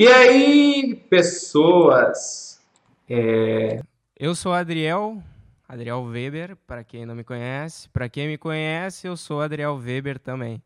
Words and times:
E 0.00 0.08
aí, 0.08 0.94
pessoas? 1.10 2.58
É... 3.06 3.82
Eu 4.18 4.34
sou 4.34 4.50
Adriel, 4.50 5.22
Adriel 5.68 6.02
Weber, 6.04 6.56
para 6.66 6.82
quem 6.82 7.04
não 7.04 7.14
me 7.14 7.22
conhece. 7.22 7.86
Para 7.90 8.08
quem 8.08 8.26
me 8.26 8.38
conhece, 8.38 9.06
eu 9.06 9.14
sou 9.14 9.42
Adriel 9.42 9.76
Weber 9.76 10.18
também. 10.18 10.62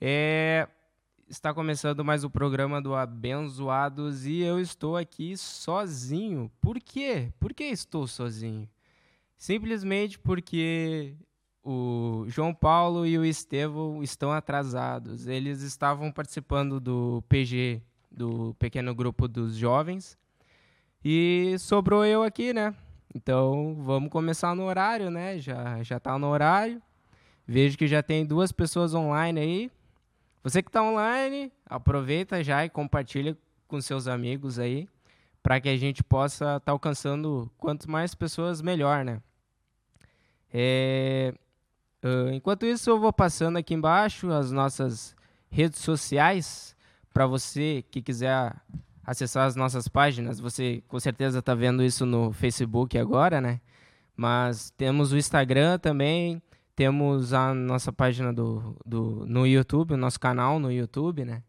É... 0.00 0.66
Está 1.28 1.54
começando 1.54 2.04
mais 2.04 2.24
o 2.24 2.30
programa 2.30 2.82
do 2.82 2.96
Abençoados 2.96 4.26
e 4.26 4.40
eu 4.40 4.58
estou 4.58 4.96
aqui 4.96 5.36
sozinho. 5.36 6.50
Por 6.60 6.80
quê? 6.80 7.32
Por 7.38 7.54
que 7.54 7.62
estou 7.62 8.08
sozinho? 8.08 8.68
Simplesmente 9.38 10.18
porque 10.18 11.14
o 11.62 12.24
João 12.26 12.52
Paulo 12.52 13.06
e 13.06 13.16
o 13.16 13.24
Estevão 13.24 14.02
estão 14.02 14.32
atrasados. 14.32 15.28
Eles 15.28 15.62
estavam 15.62 16.10
participando 16.10 16.80
do 16.80 17.22
PG, 17.28 17.80
do 18.12 18.54
pequeno 18.58 18.94
grupo 18.94 19.26
dos 19.26 19.56
jovens, 19.56 20.16
e 21.04 21.56
sobrou 21.58 22.04
eu 22.04 22.22
aqui, 22.22 22.52
né? 22.52 22.74
Então 23.14 23.76
vamos 23.80 24.10
começar 24.10 24.54
no 24.54 24.64
horário, 24.64 25.10
né? 25.10 25.38
Já 25.38 25.82
já 25.82 25.98
tá 25.98 26.18
no 26.18 26.28
horário. 26.28 26.80
Vejo 27.46 27.76
que 27.76 27.86
já 27.86 28.02
tem 28.02 28.24
duas 28.24 28.52
pessoas 28.52 28.94
online 28.94 29.40
aí. 29.40 29.70
Você 30.42 30.62
que 30.62 30.68
está 30.68 30.82
online, 30.82 31.52
aproveita 31.66 32.42
já 32.42 32.64
e 32.64 32.68
compartilha 32.68 33.36
com 33.68 33.80
seus 33.80 34.06
amigos 34.08 34.58
aí, 34.58 34.88
para 35.42 35.60
que 35.60 35.68
a 35.68 35.76
gente 35.76 36.02
possa 36.02 36.44
estar 36.44 36.60
tá 36.60 36.72
alcançando 36.72 37.50
quanto 37.58 37.90
mais 37.90 38.14
pessoas 38.14 38.60
melhor, 38.60 39.04
né? 39.04 39.20
É, 40.52 41.34
enquanto 42.32 42.66
isso, 42.66 42.90
eu 42.90 42.98
vou 43.00 43.12
passando 43.12 43.56
aqui 43.56 43.74
embaixo 43.74 44.30
as 44.30 44.52
nossas 44.52 45.16
redes 45.50 45.80
sociais 45.80 46.76
para 47.12 47.26
você 47.26 47.84
que 47.90 48.00
quiser 48.02 48.54
acessar 49.04 49.46
as 49.46 49.56
nossas 49.56 49.88
páginas. 49.88 50.40
Você 50.40 50.82
com 50.88 50.98
certeza 50.98 51.40
está 51.40 51.54
vendo 51.54 51.82
isso 51.82 52.06
no 52.06 52.32
Facebook 52.32 52.96
agora, 52.98 53.40
né? 53.40 53.60
Mas 54.16 54.70
temos 54.70 55.12
o 55.12 55.16
Instagram 55.16 55.78
também, 55.78 56.42
temos 56.76 57.32
a 57.32 57.54
nossa 57.54 57.92
página 57.92 58.32
do, 58.32 58.76
do, 58.84 59.24
no 59.26 59.46
YouTube, 59.46 59.94
o 59.94 59.96
nosso 59.96 60.20
canal 60.20 60.58
no 60.58 60.70
YouTube, 60.70 61.24
né? 61.24 61.42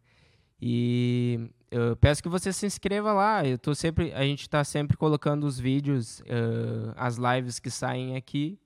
E 0.61 1.49
eu 1.69 1.95
peço 1.97 2.23
que 2.23 2.29
você 2.29 2.53
se 2.53 2.65
inscreva 2.65 3.13
lá. 3.13 3.45
Eu 3.45 3.57
tô 3.57 3.75
sempre, 3.75 4.13
a 4.13 4.23
gente 4.23 4.41
está 4.41 4.63
sempre 4.63 4.95
colocando 4.95 5.45
os 5.45 5.59
vídeos, 5.59 6.21
uh, 6.21 6.93
as 6.95 7.17
lives 7.17 7.59
que 7.59 7.69
saem 7.69 8.15
aqui 8.15 8.57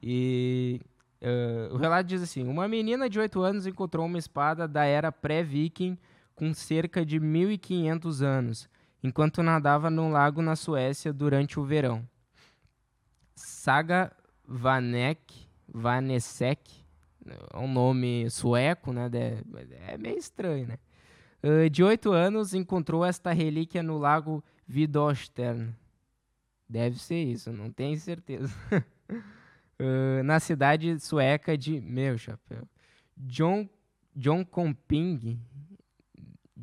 E 0.00 0.80
uh, 1.20 1.74
o 1.74 1.76
relato 1.76 2.08
diz 2.08 2.22
assim: 2.22 2.46
Uma 2.46 2.68
menina 2.68 3.10
de 3.10 3.18
8 3.18 3.40
anos 3.40 3.66
encontrou 3.66 4.06
uma 4.06 4.18
espada 4.18 4.68
da 4.68 4.84
era 4.84 5.10
pré-viking 5.10 5.98
com 6.36 6.54
cerca 6.54 7.04
de 7.04 7.18
1500 7.18 8.22
anos 8.22 8.68
enquanto 9.02 9.42
nadava 9.42 9.90
num 9.90 10.10
lago 10.10 10.42
na 10.42 10.56
Suécia 10.56 11.12
durante 11.12 11.58
o 11.58 11.64
verão. 11.64 12.06
Saga 13.34 14.12
Vanek, 14.46 15.48
Vanesek, 15.68 16.86
é 17.52 17.58
um 17.58 17.72
nome 17.72 18.30
sueco, 18.30 18.92
né? 18.92 19.10
É 19.88 19.98
meio 19.98 20.16
estranho, 20.16 20.68
né? 20.68 20.78
Uh, 21.42 21.68
de 21.68 21.82
oito 21.82 22.12
anos, 22.12 22.54
encontrou 22.54 23.04
esta 23.04 23.32
relíquia 23.32 23.82
no 23.82 23.98
lago 23.98 24.42
Vidostern. 24.66 25.74
Deve 26.68 26.98
ser 26.98 27.22
isso, 27.22 27.52
não 27.52 27.70
tenho 27.70 27.98
certeza. 27.98 28.52
uh, 29.80 30.22
na 30.24 30.40
cidade 30.40 30.98
sueca 31.00 31.56
de. 31.56 31.80
Meu 31.80 32.16
chapéu. 32.18 32.68
John, 33.16 33.68
John 34.14 34.44
Comping. 34.44 35.40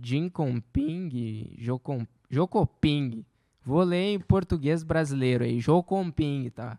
Jim 0.01 0.29
Comping. 0.29 1.55
Jocom, 1.57 2.05
Jocoping. 2.29 3.25
Vou 3.65 3.83
ler 3.83 4.15
em 4.15 4.19
português 4.19 4.83
brasileiro 4.83 5.43
aí. 5.43 5.59
Jocoping, 5.59 6.49
tá? 6.49 6.77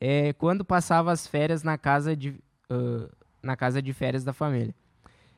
É, 0.00 0.32
quando 0.34 0.64
passava 0.64 1.10
as 1.10 1.26
férias 1.26 1.62
na 1.62 1.78
casa 1.78 2.14
de 2.14 2.30
uh, 2.70 3.08
na 3.42 3.56
casa 3.56 3.80
de 3.80 3.92
férias 3.92 4.24
da 4.24 4.32
família. 4.32 4.74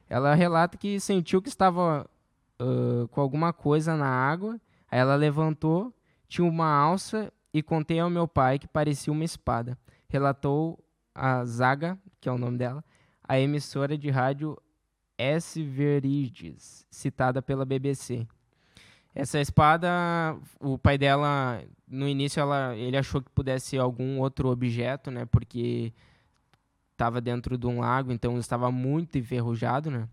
Ela 0.09 0.35
relata 0.35 0.79
que 0.79 0.99
sentiu 0.99 1.43
que 1.43 1.49
estava 1.49 2.09
uh, 2.61 3.07
com 3.09 3.21
alguma 3.21 3.53
coisa 3.53 3.97
na 3.97 4.09
água. 4.09 4.59
Aí 4.91 4.99
ela 4.99 5.15
levantou, 5.15 5.95
tinha 6.27 6.49
uma 6.49 6.67
alça 6.67 7.31
e 7.53 7.63
contei 7.63 8.01
ao 8.01 8.09
meu 8.09 8.27
pai 8.27 8.59
que 8.59 8.67
parecia 8.67 9.13
uma 9.13 9.25
espada. 9.25 9.79
Relatou 10.09 10.83
a 11.15 11.45
Zaga, 11.45 11.99
que 12.21 12.29
é 12.29 12.33
o 12.33 12.39
nome 12.39 12.57
dela, 12.57 12.83
a 13.23 13.39
emissora 13.39 13.99
de 13.99 14.09
rádio 14.09 14.57
S. 15.19 15.63
Verides, 15.63 16.87
citada 16.91 17.43
pela 17.43 17.67
BBC. 17.67 18.27
Essa 19.15 19.41
espada, 19.41 20.37
o 20.61 20.79
pai 20.79 20.97
dela, 20.97 21.61
no 21.91 22.09
início, 22.09 22.41
ela, 22.41 22.77
ele 22.77 22.97
achou 22.97 23.23
que 23.23 23.31
pudesse 23.31 23.69
ser 23.69 23.79
algum 23.79 24.19
outro 24.21 24.49
objeto, 24.49 25.11
né? 25.11 25.25
Porque 25.27 25.93
estava 26.93 27.21
dentro 27.21 27.57
de 27.57 27.67
um 27.67 27.81
lago, 27.81 28.13
então 28.13 28.39
estava 28.39 28.71
muito 28.71 29.19
enferrujado, 29.19 29.91
né? 29.91 30.09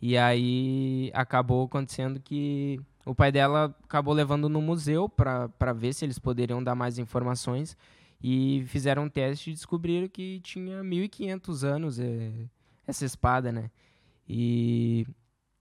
E 0.00 0.16
aí 0.18 1.10
acabou 1.14 1.64
acontecendo 1.64 2.20
que 2.20 2.78
o 3.06 3.14
pai 3.14 3.32
dela 3.32 3.74
acabou 3.84 4.12
levando 4.12 4.48
no 4.48 4.60
museu 4.60 5.08
para 5.08 5.72
ver 5.72 5.94
se 5.94 6.04
eles 6.04 6.18
poderiam 6.18 6.62
dar 6.62 6.74
mais 6.74 6.98
informações 6.98 7.76
e 8.22 8.64
fizeram 8.68 9.04
um 9.04 9.08
teste 9.08 9.50
e 9.50 9.54
descobriram 9.54 10.08
que 10.08 10.40
tinha 10.40 10.82
1500 10.82 11.64
anos 11.64 11.98
é, 11.98 12.32
essa 12.86 13.04
espada, 13.04 13.50
né? 13.50 13.70
E 14.28 15.06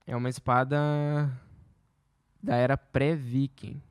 é 0.06 0.16
uma 0.16 0.30
espada 0.30 1.32
da 2.42 2.56
era 2.56 2.78
pré-viking. 2.78 3.82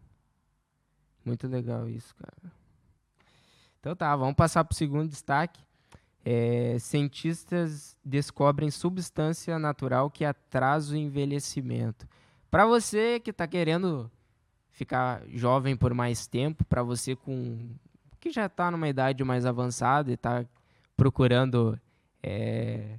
Muito 1.24 1.46
legal 1.46 1.88
isso, 1.88 2.14
cara. 2.16 2.52
Então 3.80 3.96
tá, 3.96 4.14
vamos 4.14 4.34
passar 4.34 4.64
para 4.64 4.74
o 4.74 4.76
segundo 4.76 5.08
destaque. 5.08 5.60
é, 6.24 6.76
cientistas 6.78 7.96
descobrem 8.04 8.70
substância 8.70 9.58
natural 9.58 10.10
que 10.10 10.24
atrasa 10.24 10.94
o 10.94 10.96
envelhecimento. 10.96 12.06
Para 12.50 12.64
você 12.64 13.18
que 13.18 13.30
está 13.30 13.46
querendo 13.46 14.10
ficar 14.70 15.22
jovem 15.28 15.76
por 15.76 15.92
mais 15.94 16.26
tempo, 16.26 16.64
para 16.64 16.82
você 16.82 17.16
com 17.16 17.70
que 18.20 18.30
já 18.30 18.46
está 18.46 18.70
numa 18.70 18.88
idade 18.88 19.24
mais 19.24 19.44
avançada 19.44 20.10
e 20.10 20.14
está 20.14 20.46
procurando 20.96 21.78
é, 22.22 22.98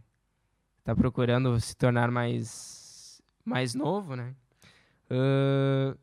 tá 0.84 0.94
procurando 0.94 1.58
se 1.62 1.76
tornar 1.78 2.12
mais 2.12 3.22
mais 3.46 3.74
novo, 3.74 4.16
né? 4.16 4.36
Uh, 5.10 5.98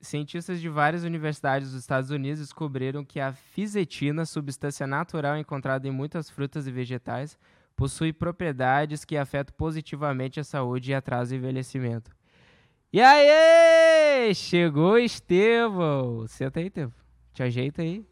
cientistas 0.00 0.60
de 0.60 0.68
várias 0.68 1.04
universidades 1.04 1.72
dos 1.72 1.80
Estados 1.80 2.10
Unidos 2.10 2.40
descobriram 2.40 3.04
que 3.04 3.20
a 3.20 3.32
fisetina, 3.32 4.24
substância 4.24 4.86
natural 4.86 5.36
encontrada 5.36 5.86
em 5.86 5.90
muitas 5.90 6.30
frutas 6.30 6.66
e 6.66 6.72
vegetais, 6.72 7.38
possui 7.76 8.12
propriedades 8.12 9.04
que 9.04 9.16
afetam 9.16 9.54
positivamente 9.56 10.40
a 10.40 10.44
saúde 10.44 10.90
e 10.90 10.94
atrasam 10.94 11.36
o 11.36 11.38
envelhecimento. 11.38 12.10
E 12.92 13.00
aí! 13.00 14.34
Chegou 14.34 14.98
Estevão! 14.98 16.26
Senta 16.26 16.60
aí, 16.60 16.70
tempo. 16.70 16.94
Te 17.32 17.42
ajeita 17.42 17.82
aí. 17.82 18.04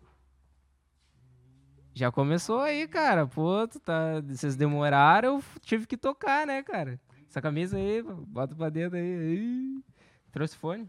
Já 1.94 2.12
começou 2.12 2.60
aí, 2.60 2.86
cara. 2.86 3.26
Pô, 3.26 3.66
tu 3.66 3.80
tá. 3.80 4.20
Vocês 4.20 4.54
demoraram, 4.54 5.36
eu 5.36 5.44
tive 5.62 5.84
que 5.84 5.96
tocar, 5.96 6.46
né, 6.46 6.62
cara? 6.62 7.00
Essa 7.28 7.42
camisa 7.42 7.76
aí, 7.76 8.02
bota 8.02 8.54
pra 8.54 8.68
dentro 8.68 8.96
aí. 8.96 9.82
Trouxe 10.30 10.56
fone? 10.56 10.88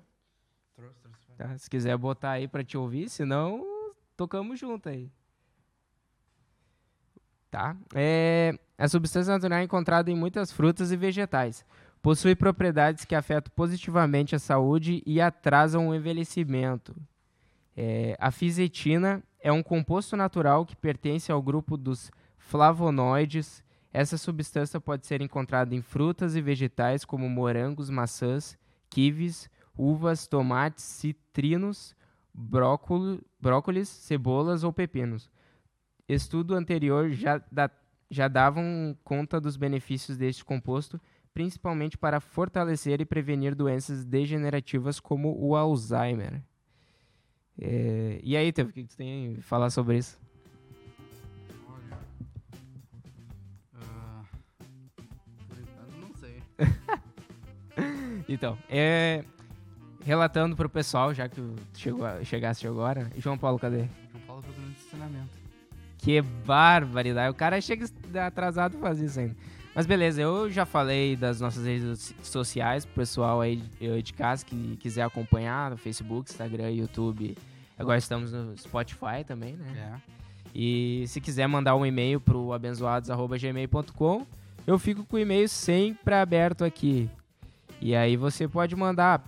Tá, 1.40 1.58
se 1.58 1.70
quiser 1.70 1.98
botar 1.98 2.32
aí 2.32 2.50
pra 2.50 2.66
te 2.66 2.78
ouvir, 2.78 3.08
senão 3.08 3.66
tocamos 4.18 4.60
junto 4.60 4.90
aí. 4.90 5.10
Tá? 7.50 7.78
É, 7.96 8.60
a 8.78 8.90
substância 8.90 9.32
natural 9.32 9.60
é 9.60 9.64
encontrada 9.64 10.12
em 10.12 10.16
muitas 10.16 10.52
frutas 10.52 10.92
e 10.92 10.98
vegetais. 10.98 11.66
Possui 12.02 12.36
propriedades 12.36 13.06
que 13.06 13.16
afetam 13.16 13.54
positivamente 13.56 14.36
a 14.36 14.40
saúde 14.40 15.02
e 15.06 15.22
atrasam 15.22 15.88
o 15.88 15.96
envelhecimento. 15.96 16.94
É, 17.74 18.18
a 18.20 18.32
fisetina 18.32 19.24
é 19.40 19.50
um 19.50 19.64
composto 19.64 20.18
natural 20.18 20.66
que 20.66 20.76
pertence 20.76 21.32
ao 21.32 21.42
grupo 21.42 21.78
dos 21.78 22.12
flavonoides. 22.38 23.64
Essa 23.94 24.18
substância 24.18 24.82
pode 24.82 25.08
ser 25.08 25.22
encontrada 25.22 25.74
em 25.74 25.82
frutas 25.82 26.36
e 26.36 26.42
vegetais 26.42 27.06
como 27.06 27.30
morangos, 27.30 27.90
maçãs, 27.90 28.58
kiwis, 28.90 29.50
uvas, 29.78 30.28
tomates, 30.28 30.84
citrinos, 30.84 31.96
brócolis, 32.34 33.90
cebolas 33.90 34.64
ou 34.64 34.72
pepinos. 34.72 35.30
Estudo 36.08 36.56
anterior 36.56 37.10
já, 37.12 37.42
da, 37.52 37.70
já 38.10 38.28
davam 38.28 38.98
conta 39.04 39.40
dos 39.40 39.58
benefícios 39.58 40.18
deste 40.18 40.44
composto, 40.44 41.00
principalmente 41.34 41.98
para 41.98 42.20
fortalecer 42.20 43.02
e 43.02 43.06
prevenir 43.06 43.54
doenças 43.54 44.04
degenerativas 44.04 45.00
como 45.00 45.36
o 45.40 45.56
Alzheimer. 45.56 46.42
É, 47.62 48.20
e 48.24 48.38
aí, 48.38 48.52
Teve, 48.52 48.70
o 48.70 48.74
que 48.74 48.86
tu 48.86 48.96
tem 48.96 49.36
a 49.38 49.42
falar 49.42 49.70
sobre 49.70 49.98
isso? 49.98 50.18
Sei. 56.20 56.42
então, 58.28 58.58
é, 58.70 59.24
relatando 60.10 60.56
pro 60.56 60.68
pessoal, 60.68 61.14
já 61.14 61.30
que 61.30 61.40
chegou, 61.76 62.04
chegaste 62.24 62.68
agora. 62.68 63.12
João 63.16 63.38
Paulo, 63.38 63.60
cadê? 63.60 63.88
João 64.12 64.24
Paulo 64.26 64.42
tá 64.42 64.50
dando 64.58 64.72
estacionamento. 64.72 65.30
Que 66.00 66.20
barbaridade. 66.20 67.30
O 67.30 67.36
cara 67.36 67.62
chega 67.62 67.86
atrasado 68.26 68.76
e 68.76 68.80
faz 68.80 69.00
isso 69.00 69.20
ainda. 69.20 69.36
Mas 69.76 69.86
beleza, 69.86 70.20
eu 70.20 70.50
já 70.50 70.66
falei 70.66 71.16
das 71.16 71.40
nossas 71.40 71.64
redes 71.64 72.16
sociais 72.24 72.86
pro 72.86 72.96
pessoal 72.96 73.40
aí 73.40 73.62
de 74.04 74.12
casa 74.12 74.44
que 74.44 74.78
quiser 74.78 75.04
acompanhar 75.04 75.70
no 75.70 75.78
Facebook, 75.78 76.32
Instagram, 76.32 76.72
YouTube. 76.72 77.38
Agora 77.78 78.00
estamos 78.00 78.32
no 78.32 78.58
Spotify 78.58 79.24
também, 79.26 79.54
né? 79.58 79.68
É. 79.78 80.12
E 80.56 81.06
se 81.08 81.22
quiser 81.22 81.46
mandar 81.46 81.76
um 81.76 81.86
e-mail 81.86 82.20
pro 82.20 82.52
abençoados@gmail.com, 82.52 84.26
eu 84.66 84.80
fico 84.80 85.06
com 85.06 85.18
o 85.18 85.20
e-mail 85.20 85.48
sempre 85.48 86.16
aberto 86.16 86.66
aqui. 86.66 87.08
E 87.80 87.96
aí 87.96 88.18
você 88.18 88.48
pode 88.48 88.76
mandar 88.76 89.24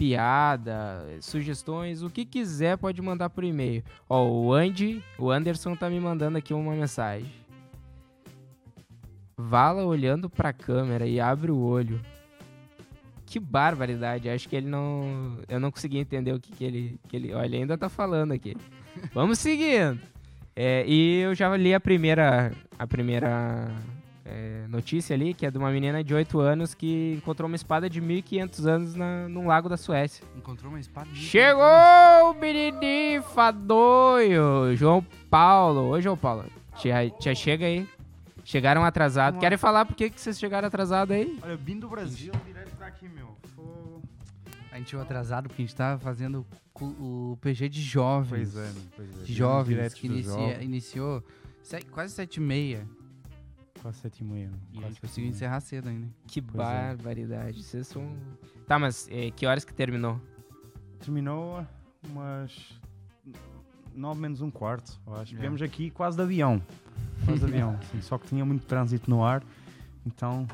piada, 0.00 1.06
sugestões, 1.20 2.02
o 2.02 2.08
que 2.08 2.24
quiser 2.24 2.78
pode 2.78 3.02
mandar 3.02 3.28
por 3.28 3.44
e-mail. 3.44 3.84
Ó, 4.08 4.26
o 4.26 4.54
Andy, 4.54 5.04
o 5.18 5.30
Anderson 5.30 5.76
tá 5.76 5.90
me 5.90 6.00
mandando 6.00 6.38
aqui 6.38 6.54
uma 6.54 6.72
mensagem. 6.72 7.30
Vala 9.36 9.84
olhando 9.84 10.30
pra 10.30 10.54
câmera 10.54 11.06
e 11.06 11.20
abre 11.20 11.50
o 11.50 11.58
olho. 11.58 12.00
Que 13.26 13.38
barbaridade. 13.38 14.30
Acho 14.30 14.48
que 14.48 14.56
ele 14.56 14.68
não. 14.68 15.36
Eu 15.46 15.60
não 15.60 15.70
consegui 15.70 15.98
entender 15.98 16.32
o 16.32 16.40
que, 16.40 16.50
que, 16.50 16.64
ele, 16.64 16.98
que 17.06 17.16
ele. 17.16 17.34
Olha, 17.34 17.44
ele 17.44 17.56
ainda 17.58 17.76
tá 17.76 17.90
falando 17.90 18.32
aqui. 18.32 18.56
Vamos 19.12 19.38
seguindo. 19.38 20.00
É, 20.56 20.82
e 20.86 21.20
eu 21.20 21.34
já 21.34 21.54
li 21.58 21.74
a 21.74 21.80
primeira. 21.80 22.52
A 22.78 22.86
primeira 22.86 23.70
é, 24.30 24.66
notícia 24.68 25.14
ali, 25.14 25.34
que 25.34 25.44
é 25.44 25.50
de 25.50 25.58
uma 25.58 25.70
menina 25.70 26.04
de 26.04 26.14
8 26.14 26.38
anos 26.38 26.72
que 26.72 27.14
encontrou 27.16 27.48
uma 27.48 27.56
espada 27.56 27.90
de 27.90 28.00
1500 28.00 28.66
anos 28.66 28.94
na, 28.94 29.28
num 29.28 29.46
lago 29.46 29.68
da 29.68 29.76
Suécia. 29.76 30.24
Encontrou 30.36 30.70
uma 30.70 30.78
espada 30.78 31.10
de 31.10 31.16
Chegou 31.16 32.30
o 32.30 32.34
menino 32.34 33.22
fadoio! 33.34 34.76
João 34.76 35.04
Paulo. 35.28 35.88
Oi, 35.88 36.00
João 36.00 36.16
Paulo. 36.16 36.44
Tia, 36.76 37.10
tia 37.10 37.34
chega 37.34 37.66
aí. 37.66 37.88
Chegaram 38.44 38.84
atrasados. 38.84 39.40
Querem 39.40 39.58
falar 39.58 39.84
por 39.84 39.96
que, 39.96 40.08
que 40.08 40.20
vocês 40.20 40.38
chegaram 40.38 40.68
atrasados 40.68 41.14
aí? 41.14 41.38
Olha, 41.42 41.52
eu 41.52 41.58
vim 41.58 41.78
do 41.78 41.88
Brasil 41.88 42.32
direto 42.46 42.74
pra 42.76 42.86
aqui, 42.86 43.08
meu. 43.08 43.36
A 44.72 44.78
gente 44.78 44.90
chegou 44.90 45.02
atrasado 45.02 45.48
porque 45.48 45.62
a 45.62 45.66
gente 45.66 45.74
tava 45.76 45.98
fazendo 45.98 46.46
o 46.80 47.36
PG 47.40 47.68
de 47.68 47.82
jovens. 47.82 48.52
Pois 48.52 48.56
é, 48.56 48.72
pois 48.96 49.20
é. 49.20 49.24
De 49.24 49.34
jovens, 49.34 49.94
que 49.94 50.06
inicia, 50.06 50.62
iniciou 50.62 51.22
quase 51.90 52.14
sete 52.14 52.36
e 52.36 52.40
meia. 52.40 52.86
Quase 53.82 53.98
sete 53.98 54.20
e 54.20 54.24
meia. 54.24 54.50
E 54.72 54.78
a 54.78 54.88
gente 54.88 55.00
conseguiu 55.00 55.30
encerrar 55.30 55.60
cedo 55.60 55.88
ainda. 55.88 56.06
Que 56.26 56.42
pois 56.42 56.68
é. 56.68 56.94
barbaridade. 56.94 57.58
É. 57.58 57.62
Vocês 57.62 57.86
são... 57.86 58.14
Tá, 58.66 58.78
mas 58.78 59.08
é, 59.10 59.30
que 59.30 59.46
horas 59.46 59.64
que 59.64 59.72
terminou? 59.72 60.20
Terminou 61.00 61.66
umas 62.08 62.78
nove 63.94 64.20
menos 64.20 64.40
um 64.40 64.50
quarto, 64.50 65.00
eu 65.06 65.14
acho. 65.14 65.34
É. 65.34 65.38
Viemos 65.38 65.62
aqui 65.62 65.90
quase 65.90 66.16
de 66.16 66.22
avião. 66.22 66.62
Quase 67.24 67.40
de 67.40 67.46
avião, 67.46 67.78
sim. 67.90 68.00
Só 68.00 68.18
que 68.18 68.28
tinha 68.28 68.44
muito 68.44 68.66
trânsito 68.66 69.10
no 69.10 69.24
ar, 69.24 69.42
então 70.06 70.46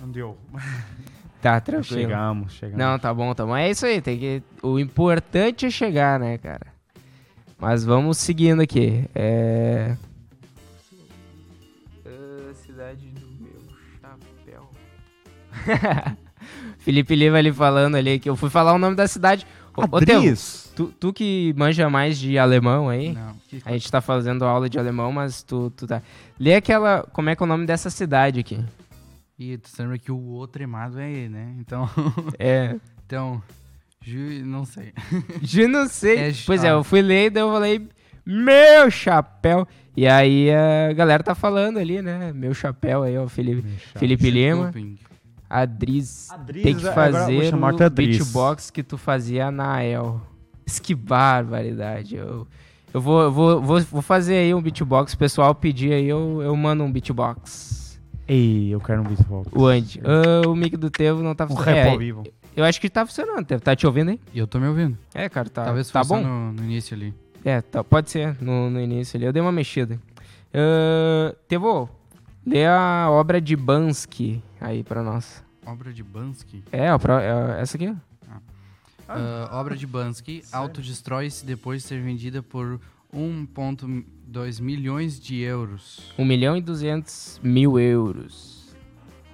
não 0.00 0.10
deu. 0.10 0.36
Tá, 1.38 1.60
tranquilo. 1.60 2.00
Chegamos, 2.00 2.52
chegamos. 2.54 2.78
Não, 2.78 2.98
tá 2.98 3.14
bom, 3.14 3.32
tá 3.32 3.44
bom. 3.46 3.54
É 3.54 3.70
isso 3.70 3.86
aí, 3.86 4.00
tem 4.00 4.18
que... 4.18 4.42
o 4.62 4.80
importante 4.80 5.66
é 5.66 5.70
chegar, 5.70 6.18
né, 6.18 6.38
cara? 6.38 6.66
Mas 7.56 7.84
vamos 7.84 8.18
seguindo 8.18 8.62
aqui. 8.62 9.04
É... 9.14 9.96
Felipe 16.78 17.14
Lima 17.16 17.38
ali 17.38 17.52
falando 17.52 17.96
ali 17.96 18.18
que 18.18 18.30
eu 18.30 18.36
fui 18.36 18.48
falar 18.48 18.72
o 18.72 18.78
nome 18.78 18.94
da 18.94 19.08
cidade. 19.08 19.46
Adris. 19.76 20.72
Tu, 20.74 20.86
tu 20.98 21.12
que 21.12 21.54
manja 21.56 21.90
mais 21.90 22.18
de 22.18 22.38
alemão 22.38 22.88
aí, 22.88 23.12
Não. 23.12 23.36
a 23.64 23.72
gente 23.72 23.90
tá 23.90 24.00
fazendo 24.00 24.44
aula 24.44 24.68
de 24.70 24.78
alemão, 24.78 25.12
mas 25.12 25.42
tu, 25.42 25.70
tu 25.70 25.86
tá... 25.86 26.02
Lê 26.38 26.54
aquela... 26.54 27.02
Como 27.12 27.28
é 27.28 27.36
que 27.36 27.42
é 27.42 27.44
o 27.44 27.48
nome 27.48 27.66
dessa 27.66 27.90
cidade 27.90 28.40
aqui? 28.40 28.58
E 29.38 29.58
tu 29.58 29.70
lembra 29.78 29.98
que 29.98 30.10
o 30.10 30.18
outro 30.18 30.54
tremado 30.54 30.98
é 30.98 31.10
ele, 31.10 31.28
né? 31.28 31.54
Então... 31.58 31.88
É. 32.38 32.76
então... 33.04 33.42
Ju, 34.00 34.44
não 34.44 34.64
sei. 34.64 34.92
Ju, 35.42 35.68
não 35.68 35.88
sei. 35.88 36.18
É, 36.18 36.32
pois 36.46 36.62
é, 36.62 36.70
eu 36.70 36.84
fui 36.84 37.02
ler 37.02 37.26
e 37.26 37.30
daí 37.30 37.42
eu 37.42 37.52
falei... 37.52 37.88
Meu 38.24 38.90
chapéu. 38.90 39.68
E 39.96 40.06
aí 40.06 40.50
a 40.50 40.92
galera 40.92 41.22
tá 41.22 41.34
falando 41.34 41.78
ali, 41.78 42.02
né? 42.02 42.32
Meu 42.32 42.52
chapéu 42.52 43.02
aí, 43.04 43.16
ó, 43.16 43.28
Felipe, 43.28 43.62
Felipe 43.96 44.30
Lima. 44.30 44.72
A 45.48 45.64
Driz, 45.64 46.28
tem 46.62 46.74
que 46.74 46.84
fazer 46.84 47.54
o 47.54 47.90
beatbox 47.90 48.70
que 48.70 48.82
tu 48.82 48.98
fazia 48.98 49.50
na 49.50 49.82
El. 49.82 50.20
Que 50.82 50.94
barbaridade. 50.94 52.16
Eu, 52.16 52.46
eu, 52.92 53.00
vou, 53.00 53.22
eu 53.22 53.32
vou, 53.32 53.62
vou, 53.62 53.80
vou 53.80 54.02
fazer 54.02 54.36
aí 54.36 54.52
um 54.52 54.60
beatbox. 54.60 55.12
O 55.12 55.18
pessoal 55.18 55.54
pedir 55.54 55.92
aí, 55.92 56.08
eu, 56.08 56.42
eu 56.42 56.56
mando 56.56 56.82
um 56.82 56.90
beatbox. 56.90 58.00
Ei, 58.26 58.74
eu 58.74 58.80
quero 58.80 59.02
um 59.02 59.04
beatbox. 59.04 59.48
O 59.54 59.66
Andy. 59.66 60.00
Uh, 60.00 60.50
o 60.50 60.56
mic 60.56 60.76
do 60.76 60.90
Tevo 60.90 61.22
não 61.22 61.34
tá 61.34 61.46
funcionando. 61.46 61.76
Um 61.76 61.82
rap 61.82 61.92
ao 61.92 61.98
vivo. 61.98 62.24
Eu 62.56 62.64
acho 62.64 62.80
que 62.80 62.90
tá 62.90 63.06
funcionando, 63.06 63.44
Tevo. 63.44 63.62
Tá 63.62 63.76
te 63.76 63.86
ouvindo 63.86 64.10
aí? 64.10 64.20
Eu 64.34 64.48
tô 64.48 64.58
me 64.58 64.66
ouvindo. 64.66 64.98
É, 65.14 65.28
cara, 65.28 65.48
tá, 65.48 65.64
Talvez 65.64 65.88
tá 65.90 66.02
bom. 66.02 66.20
No, 66.20 66.52
no 66.52 66.64
início 66.64 66.96
ali. 66.96 67.14
É, 67.44 67.60
tá, 67.60 67.84
pode 67.84 68.10
ser, 68.10 68.36
no, 68.42 68.68
no 68.68 68.80
início 68.80 69.16
ali. 69.16 69.26
Eu 69.26 69.32
dei 69.32 69.40
uma 69.40 69.52
mexida. 69.52 70.00
Uh, 70.52 71.36
Tevo, 71.46 71.88
lê 72.46 72.64
a 72.66 73.08
obra 73.10 73.40
de 73.40 73.56
Bansky 73.56 74.42
aí 74.60 74.82
pra 74.84 75.02
nós. 75.02 75.44
Obra 75.66 75.92
de 75.92 76.02
Bansky? 76.02 76.62
É, 76.70 76.86
é 76.86 77.60
essa 77.60 77.76
aqui, 77.76 77.94
Uh, 79.08 79.54
obra 79.54 79.76
de 79.76 79.86
Bansky 79.86 80.42
autodestrói-se 80.50 81.46
depois 81.46 81.82
de 81.82 81.86
ser 81.88 82.02
vendida 82.02 82.42
por 82.42 82.80
1,2 83.14 84.60
milhões 84.60 85.20
de 85.20 85.40
euros. 85.40 86.12
1 86.18 86.24
milhão 86.24 86.56
e 86.56 86.60
200 86.60 87.40
mil 87.40 87.78
euros. 87.78 88.74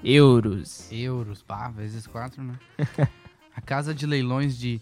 Euros. 0.05 0.91
Euros, 0.93 1.43
pá, 1.43 1.69
vezes 1.71 2.07
4, 2.07 2.43
né? 2.43 2.59
a 3.57 3.61
casa 3.63 3.95
de 3.95 4.05
leilões 4.07 4.59
de 4.59 4.79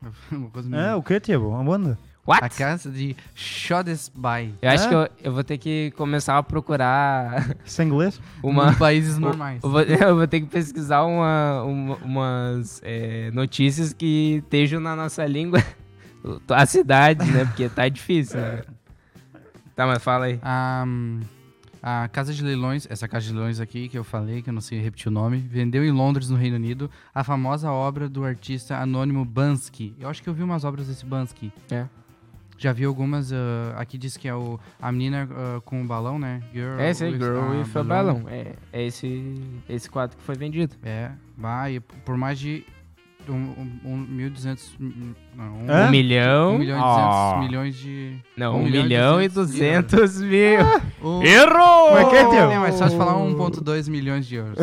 coisa 0.50 0.70
meio- 0.70 0.82
Ah, 0.82 0.96
o 0.96 1.02
que, 1.02 1.20
Tiago? 1.20 1.52
Aonde? 1.52 1.98
What? 2.30 2.44
A 2.44 2.48
casa 2.48 2.90
de 2.90 3.16
Shottesby. 3.34 4.54
Eu 4.62 4.70
acho 4.70 4.88
que 4.88 4.94
eu, 4.94 5.08
eu 5.24 5.32
vou 5.32 5.42
ter 5.44 5.58
que 5.58 5.92
começar 5.96 6.38
a 6.38 6.42
procurar 6.42 7.56
Isso 7.64 7.80
é 7.82 7.84
inglês? 7.84 8.20
uma. 8.42 8.70
Em 8.72 8.74
países 8.74 9.14
Eu 9.16 9.20
normais. 9.20 9.60
vou, 9.62 9.80
eu 9.82 10.16
vou 10.16 10.26
ter 10.26 10.40
que 10.40 10.46
pesquisar 10.46 11.04
uma, 11.04 11.62
uma- 11.62 11.96
umas 11.96 12.80
é, 12.84 13.30
notícias 13.32 13.92
que 13.92 14.36
estejam 14.44 14.80
na 14.80 14.94
nossa 14.94 15.24
língua. 15.26 15.58
A 16.50 16.66
cidade, 16.66 17.24
né? 17.30 17.46
Porque 17.46 17.66
tá 17.70 17.88
difícil, 17.88 18.38
né? 18.38 18.60
Tá, 19.74 19.86
mas 19.86 20.02
fala 20.02 20.26
aí. 20.26 20.38
A, 20.42 20.84
a 21.82 22.08
Casa 22.08 22.34
de 22.34 22.44
Leilões, 22.44 22.86
essa 22.90 23.08
Casa 23.08 23.24
de 23.26 23.32
Leilões 23.32 23.58
aqui 23.58 23.88
que 23.88 23.96
eu 23.96 24.04
falei, 24.04 24.42
que 24.42 24.50
eu 24.50 24.52
não 24.52 24.60
sei 24.60 24.78
repetir 24.82 25.08
o 25.08 25.10
nome, 25.10 25.38
vendeu 25.38 25.82
em 25.82 25.90
Londres, 25.90 26.28
no 26.28 26.36
Reino 26.36 26.56
Unido, 26.56 26.90
a 27.14 27.24
famosa 27.24 27.70
obra 27.72 28.06
do 28.06 28.22
artista 28.22 28.76
anônimo 28.76 29.24
Bansky. 29.24 29.94
Eu 29.98 30.10
acho 30.10 30.22
que 30.22 30.28
eu 30.28 30.34
vi 30.34 30.42
umas 30.42 30.62
obras 30.62 30.88
desse 30.88 31.06
Bansky. 31.06 31.50
É. 31.70 31.86
Já 32.62 32.74
vi 32.74 32.84
algumas, 32.84 33.32
ah, 33.32 33.74
aqui 33.78 33.96
diz 33.96 34.18
que 34.18 34.28
é 34.28 34.34
o, 34.34 34.60
a 34.80 34.92
menina 34.92 35.26
ah, 35.32 35.60
com 35.64 35.82
o 35.82 35.84
balão, 35.86 36.18
né? 36.18 36.42
Girl 36.52 36.78
É 36.78 36.90
esse 36.90 37.04
aí, 37.04 37.12
Girl 37.12 37.38
with 37.52 37.64
a 37.74 37.82
Balloon. 37.82 38.28
É, 38.28 38.52
é 38.70 38.84
esse, 38.86 39.34
esse 39.66 39.88
quadro 39.88 40.16
que 40.18 40.22
foi 40.22 40.34
vendido. 40.36 40.74
É, 40.82 41.10
vai, 41.38 41.80
por 41.80 42.18
mais 42.18 42.38
de 42.38 42.62
um, 43.26 43.32
um, 43.34 43.80
um 43.94 44.06
1.200... 44.30 44.72
hum, 44.78 45.14
Não, 45.34 45.44
um, 45.56 45.70
Hã? 45.70 45.86
Um 45.86 45.90
milhão. 45.90 46.54
um 46.54 46.58
milhão 46.58 46.78
e 46.78 46.82
Ah. 46.82 46.92
duzentos 47.32 47.48
milhões 47.48 47.76
de... 47.76 48.16
Não, 48.36 48.54
Um 48.56 48.58
um 48.58 48.64
milhão 48.64 48.80
e 48.80 48.82
milhão 48.84 49.22
e 49.22 49.28
duzentos 49.28 49.90
duzentos 49.98 50.22
mil. 50.22 50.60
Um- 51.02 51.22
Errou! 51.24 51.86
Como 51.88 51.98
é 51.98 52.10
que 52.10 52.16
é, 52.16 52.24
Teo? 52.28 52.50
É 52.50 52.58
mais 52.58 52.78
fácil 52.78 52.98
falar 52.98 53.14
1,2 53.24 53.88
milhões 53.88 54.26
de 54.26 54.34
euros. 54.36 54.58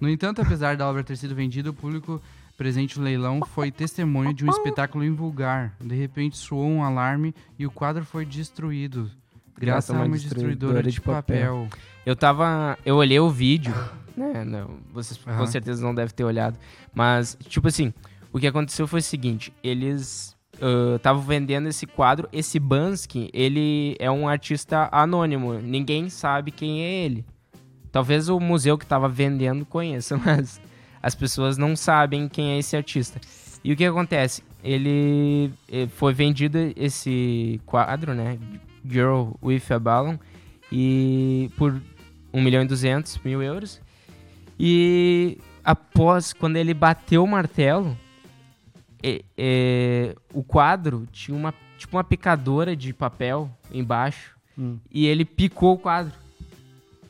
No 0.00 0.08
entanto, 0.10 0.42
apesar 0.42 0.76
da 0.76 0.86
obra 0.88 1.02
ter 1.02 1.16
sido 1.16 1.34
vendida, 1.34 1.70
o 1.70 1.74
público 1.74 2.20
presente 2.56 2.98
no 2.98 3.04
leilão 3.04 3.40
foi 3.54 3.70
testemunha 3.70 4.32
de 4.32 4.44
um 4.44 4.50
espetáculo 4.50 5.04
invulgar. 5.04 5.74
De 5.80 5.94
repente 5.94 6.36
soou 6.36 6.66
um 6.66 6.82
alarme 6.82 7.34
e 7.58 7.66
o 7.66 7.70
quadro 7.70 8.04
foi 8.04 8.24
destruído. 8.24 9.10
Graças 9.58 9.94
a 9.94 10.02
uma 10.02 10.16
destruidora 10.16 10.82
de 10.82 11.00
papel. 11.00 11.68
Eu 12.04 12.16
tava. 12.16 12.78
Eu 12.84 12.96
olhei 12.96 13.18
o 13.20 13.30
vídeo, 13.30 13.74
né? 14.16 14.44
Não, 14.44 14.78
vocês 14.92 15.18
com 15.18 15.30
Aham. 15.30 15.46
certeza 15.46 15.82
não 15.82 15.94
devem 15.94 16.14
ter 16.14 16.24
olhado. 16.24 16.58
Mas, 16.92 17.36
tipo 17.48 17.68
assim, 17.68 17.92
o 18.32 18.38
que 18.38 18.46
aconteceu 18.46 18.86
foi 18.86 19.00
o 19.00 19.02
seguinte: 19.02 19.52
eles 19.62 20.36
estavam 20.96 21.22
vendendo 21.22 21.68
esse 21.68 21.86
quadro. 21.86 22.28
Esse 22.32 22.58
Bansky, 22.58 23.30
ele 23.32 23.96
é 23.98 24.10
um 24.10 24.28
artista 24.28 24.88
anônimo. 24.92 25.54
Ninguém 25.54 26.08
sabe 26.08 26.50
quem 26.50 26.82
é 26.82 27.04
ele. 27.04 27.24
Talvez 27.92 28.28
o 28.28 28.40
museu 28.40 28.76
que 28.76 28.84
tava 28.84 29.08
vendendo 29.08 29.64
conheça, 29.64 30.18
mas 30.24 30.60
as 31.04 31.14
pessoas 31.14 31.58
não 31.58 31.76
sabem 31.76 32.28
quem 32.28 32.52
é 32.52 32.58
esse 32.58 32.74
artista. 32.74 33.20
E 33.62 33.72
o 33.72 33.76
que 33.76 33.84
acontece? 33.84 34.42
Ele 34.62 35.52
eh, 35.70 35.86
foi 35.88 36.14
vendido 36.14 36.58
esse 36.76 37.60
quadro, 37.66 38.14
né? 38.14 38.38
Girl 38.88 39.32
with 39.42 39.62
a 39.70 39.78
Balloon, 39.78 40.16
e 40.72 41.50
por 41.58 41.80
1 42.32 42.40
milhão 42.42 42.62
e 42.62 42.66
200 42.66 43.18
mil 43.24 43.42
euros. 43.42 43.80
E 44.58 45.36
após, 45.62 46.32
quando 46.32 46.56
ele 46.56 46.72
bateu 46.72 47.22
o 47.24 47.28
martelo, 47.28 47.96
e- 49.02 49.24
e, 49.36 50.14
o 50.32 50.42
quadro 50.42 51.06
tinha 51.12 51.36
uma, 51.36 51.52
tipo 51.76 51.96
uma 51.96 52.04
picadora 52.04 52.74
de 52.74 52.92
papel 52.94 53.50
embaixo 53.72 54.34
Hum. 54.58 54.78
e 54.90 55.06
ele 55.06 55.24
picou 55.24 55.74
o 55.74 55.78
quadro. 55.78 56.12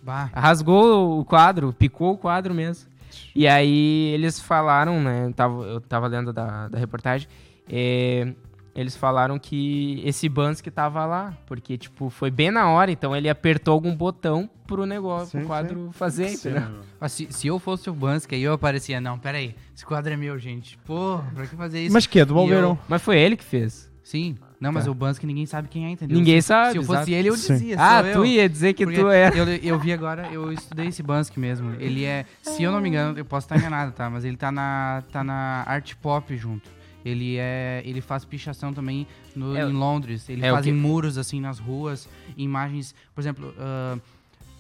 Bah, 0.03 0.29
Rasgou 0.35 1.21
o 1.21 1.25
quadro, 1.25 1.73
picou 1.73 2.13
o 2.15 2.19
quadro 2.19 2.53
mesmo. 2.55 2.89
E 3.35 3.47
aí 3.49 4.11
eles 4.15 4.41
falaram, 4.41 5.01
né? 5.03 5.27
Eu 5.27 5.33
tava, 5.33 5.63
eu 5.65 5.81
tava 5.81 6.07
lendo 6.07 6.33
da, 6.33 6.69
da 6.69 6.79
reportagem. 6.79 7.29
é, 7.69 8.33
eles 8.75 8.97
falaram 8.97 9.39
que 9.39 10.03
esse 10.05 10.29
Bansky 10.29 10.69
tava 10.71 11.07
lá. 11.07 11.33
Porque, 11.47 11.79
tipo, 11.79 12.11
foi 12.11 12.29
bem 12.31 12.51
na 12.51 12.69
hora. 12.69 12.91
Então 12.91 13.15
ele 13.15 13.29
apertou 13.29 13.73
algum 13.73 13.95
botão 13.95 14.51
pro 14.67 14.85
negócio, 14.85 15.29
Sim, 15.31 15.39
pro 15.39 15.47
quadro 15.47 15.91
fazer, 15.93 16.33
entendeu? 16.33 16.81
ah, 17.01 17.09
se, 17.09 17.29
se 17.31 17.47
eu 17.47 17.59
fosse 17.61 17.89
o 17.89 17.93
Bansky, 17.95 18.35
aí 18.35 18.43
eu 18.43 18.53
aparecia, 18.53 19.01
não, 19.01 19.19
peraí, 19.19 19.55
esse 19.77 19.85
quadro 19.87 20.13
é 20.13 20.17
meu, 20.17 20.37
gente. 20.39 20.77
Pô, 20.79 21.21
pra 21.35 21.47
que 21.47 21.55
fazer 21.55 21.85
isso? 21.85 21.93
Mas 21.93 22.07
que 22.07 22.19
é? 22.19 22.25
Devolveram? 22.25 22.77
Mas 22.89 23.01
foi 23.03 23.19
ele 23.19 23.37
que 23.37 23.45
fez. 23.45 23.93
Sim, 24.03 24.37
não, 24.65 24.73
mas 24.73 24.85
Tá. 24.85 24.91
o 24.91 24.95
Bansky 24.95 25.27
ninguém 25.27 25.47
sabe 25.47 25.69
quem 25.69 25.87
é, 25.87 25.91
entendeu? 25.91 26.17
Ninguém 26.19 26.41
se, 26.41 26.49
sabe, 26.49 26.73
Se 26.73 26.79
eu 26.79 26.83
fosse 26.83 26.99
exato. 27.03 27.11
ele, 27.13 27.29
eu 27.29 27.37
Sim. 27.37 27.53
dizia, 27.53 27.77
Ah, 27.79 28.03
sou 28.03 28.13
tu 28.13 28.19
eu. 28.19 28.27
ia 28.27 28.49
dizer 28.49 28.73
que 28.73 28.85
Porque 28.85 29.01
tu 29.01 29.09
era. 29.09 29.37
Eu, 29.37 29.47
eu 29.47 29.79
vi 29.79 29.93
agora, 29.93 30.29
eu 30.33 30.53
estudei 30.53 30.87
esse 30.89 31.03
Bansky 31.03 31.39
mesmo. 31.39 31.75
Ele 31.79 32.05
é, 32.05 32.25
se 32.43 32.63
eu 32.63 32.73
não 32.73 32.81
me 32.81 32.89
engano, 32.89 33.19
eu 33.19 33.25
posso 33.25 33.45
estar 33.47 33.57
enganado, 33.57 33.93
tá? 33.93 34.09
Mas 34.11 34.25
ele 34.25 34.37
tá 34.37 34.51
na, 34.51 35.03
tá 35.13 35.23
na 35.23 35.63
art 35.67 35.95
pop 36.03 36.37
junto. 36.37 36.69
Ele 37.05 37.37
é, 37.39 37.83
ele 37.85 38.01
faz 38.01 38.25
pichação 38.25 38.73
também 38.73 39.07
no, 39.37 39.55
É, 39.55 39.61
em 39.63 39.73
Londres. 39.73 40.27
Ele 40.29 40.45
é 40.45 40.51
faz 40.51 40.67
muros 40.69 41.19
assim 41.19 41.39
nas 41.41 41.59
ruas, 41.59 42.09
imagens, 42.35 42.95
por 43.15 43.21
exemplo, 43.21 43.55
ah, 43.59 43.99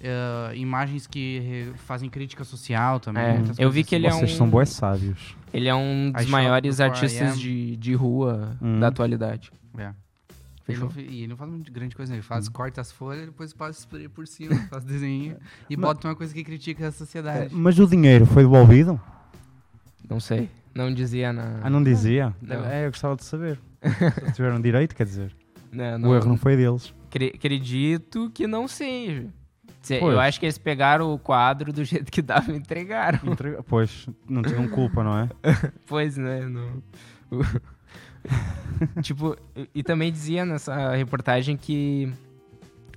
ah, 0.05 0.55
imagens 0.55 1.07
que 1.07 1.73
fazem 1.87 2.11
crítica 2.11 2.45
social 2.45 3.01
também. 3.01 3.25
É, 3.25 3.43
eu 3.59 3.71
vi 3.71 3.83
que 3.83 3.95
assim. 3.95 4.05
ele 4.05 4.07
é 4.09 4.11
Vocês 4.19 4.33
um- 4.33 4.37
são 4.37 4.49
boas 4.49 4.69
sábios. 4.69 5.35
Ele 5.55 5.69
é 5.69 5.75
um 5.75 6.11
dos 6.11 6.27
maiores 6.27 6.81
artistas 6.81 7.39
de, 7.41 7.77
de 7.77 7.95
rua 7.95 8.57
Hum. 8.61 8.81
da 8.81 8.89
atualidade. 8.89 9.51
É. 9.79 9.93
Ele 10.67 10.79
Fechou? 10.79 10.91
não, 10.95 11.01
e 11.03 11.19
ele 11.19 11.27
não 11.29 11.37
faz 11.37 11.51
muito 11.51 11.71
grande 11.71 11.95
coisa, 11.95 12.11
né? 12.11 12.17
ele 12.17 12.25
Hum. 12.25 12.29
faz, 12.29 12.49
corta 12.49 12.81
as 12.81 12.91
folhas, 12.91 13.27
depois 13.27 13.53
passa 13.53 13.81
spray 13.81 14.09
por 14.09 14.27
cima, 14.27 14.55
faz 14.71 14.83
desenho 14.85 15.37
e 15.69 15.77
bota 15.77 16.09
uma 16.09 16.15
coisa 16.17 16.33
que 16.33 16.43
critica 16.43 16.89
a 16.89 16.93
sociedade. 16.93 17.55
Mas 17.55 17.79
o 17.79 17.87
dinheiro 17.87 18.25
foi 18.25 18.43
devolvido? 18.45 18.99
Não 20.09 20.19
sei. 20.21 20.49
Não 20.75 20.93
dizia 20.93 21.33
na. 21.33 21.61
Ah, 21.63 21.71
não 21.71 21.83
dizia? 21.83 22.35
Não. 22.41 22.65
É, 22.65 22.87
eu 22.87 22.91
gostava 22.91 23.15
de 23.17 23.25
saber. 23.25 23.61
Se 24.27 24.33
tiveram 24.33 24.61
direito, 24.61 24.95
quer 24.95 25.05
dizer. 25.05 25.35
Não, 25.71 26.11
O 26.11 26.15
erro 26.17 26.27
não 26.29 26.37
foi 26.37 26.57
deles. 26.57 26.95
Cre- 27.11 27.33
acredito 27.35 28.31
que 28.35 28.47
não 28.47 28.67
seja. 28.67 29.27
Eu 29.91 30.19
acho 30.19 30.41
que 30.41 30.47
eles 30.47 30.57
pegaram 30.57 31.13
o 31.13 31.19
quadro 31.19 31.71
do 31.73 31.85
jeito 31.85 32.11
que 32.11 32.23
dava 32.23 32.51
e 32.53 32.57
entregaram. 32.57 33.21
Entrega- 33.31 33.63
Pois, 33.63 34.09
não 34.29 34.41
tinham 34.43 34.67
culpa, 34.69 35.05
não 35.05 35.19
é? 35.19 35.29
Pois, 35.87 36.17
né? 36.17 36.41
não- 36.49 36.83
tipo, 39.03 39.37
e- 39.75 39.83
também 39.83 40.11
dizia 40.13 40.45
nessa 40.45 40.95
reportagem 40.95 41.57
que 41.57 42.13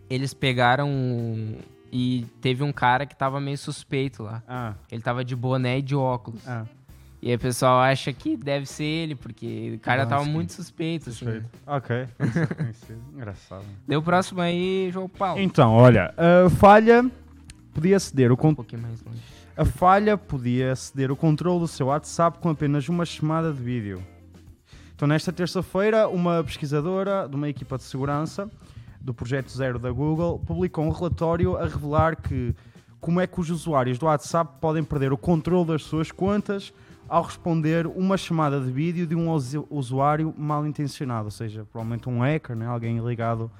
eles 0.09 0.33
pegaram 0.33 0.89
e 1.91 2.25
teve 2.41 2.63
um 2.63 2.71
cara 2.71 3.05
que 3.05 3.15
tava 3.15 3.39
meio 3.39 3.57
suspeito 3.57 4.23
lá. 4.23 4.41
Ah, 4.47 4.73
Ele 4.91 5.01
tava 5.01 5.23
de 5.23 5.35
boné 5.35 5.79
e 5.79 5.81
de 5.81 5.95
óculos. 5.95 6.47
ah. 6.47 6.65
E 7.19 7.29
aí 7.29 7.35
o 7.35 7.39
pessoal 7.39 7.79
acha 7.79 8.13
que 8.13 8.37
deve 8.37 8.67
ser 8.67 8.83
ele, 8.83 9.15
porque 9.15 9.73
o 9.75 9.79
cara 9.79 10.05
tava 10.05 10.21
Bansky. 10.21 10.33
muito 10.35 10.53
suspeito, 10.53 11.09
assim. 11.09 11.41
Ok. 11.65 12.07
Não 12.19 12.31
sei 12.31 12.45
conhecido. 12.55 12.99
Engraçado. 13.15 13.65
Deu 13.87 13.99
o 13.99 14.03
próximo 14.03 14.39
aí, 14.39 14.91
João 14.93 15.09
Paulo. 15.09 15.41
Então, 15.41 15.73
olha, 15.73 16.13
a 16.15 16.47
falha 16.51 17.09
podia 17.73 17.99
ceder 17.99 18.29
o 18.29 18.35
Um 18.35 18.37
con- 18.37 18.53
pouquinho 18.53 18.83
mais 18.83 19.01
longe. 19.03 19.19
a 19.57 19.65
falha 19.65 20.15
podia 20.15 20.75
ceder 20.75 21.11
o 21.11 21.15
controle 21.15 21.59
do 21.61 21.67
seu 21.67 21.87
WhatsApp 21.87 22.37
com 22.37 22.49
apenas 22.49 22.87
uma 22.87 23.03
chamada 23.03 23.51
de 23.51 23.59
vídeo. 23.63 24.03
Então, 24.97 25.07
nesta 25.07 25.31
terça-feira, 25.31 26.09
uma 26.09 26.43
pesquisadora 26.43 27.27
de 27.29 27.35
uma 27.35 27.47
equipa 27.47 27.77
de 27.77 27.83
segurança 27.83 28.49
do 28.99 29.13
Projeto 29.13 29.51
Zero 29.51 29.77
da 29.77 29.91
Google 29.91 30.39
publicou 30.39 30.83
um 30.83 30.89
relatório 30.89 31.55
a 31.55 31.65
revelar 31.67 32.15
que 32.15 32.55
como 32.99 33.21
é 33.21 33.27
que 33.27 33.39
os 33.39 33.51
usuários 33.51 33.99
do 33.99 34.07
WhatsApp 34.07 34.55
podem 34.59 34.83
perder 34.83 35.13
o 35.13 35.17
controle 35.17 35.67
das 35.67 35.83
suas 35.83 36.11
contas 36.11 36.73
ao 37.07 37.21
responder 37.21 37.85
uma 37.85 38.17
chamada 38.17 38.59
de 38.59 38.71
vídeo 38.71 39.05
de 39.05 39.13
um 39.13 39.29
usu- 39.31 39.67
usuário 39.69 40.33
mal 40.35 40.65
intencionado, 40.65 41.25
ou 41.25 41.31
seja, 41.31 41.63
provavelmente 41.71 42.09
um 42.09 42.21
hacker, 42.21 42.55
né? 42.55 42.65
alguém 42.65 42.97
ligado 42.97 43.51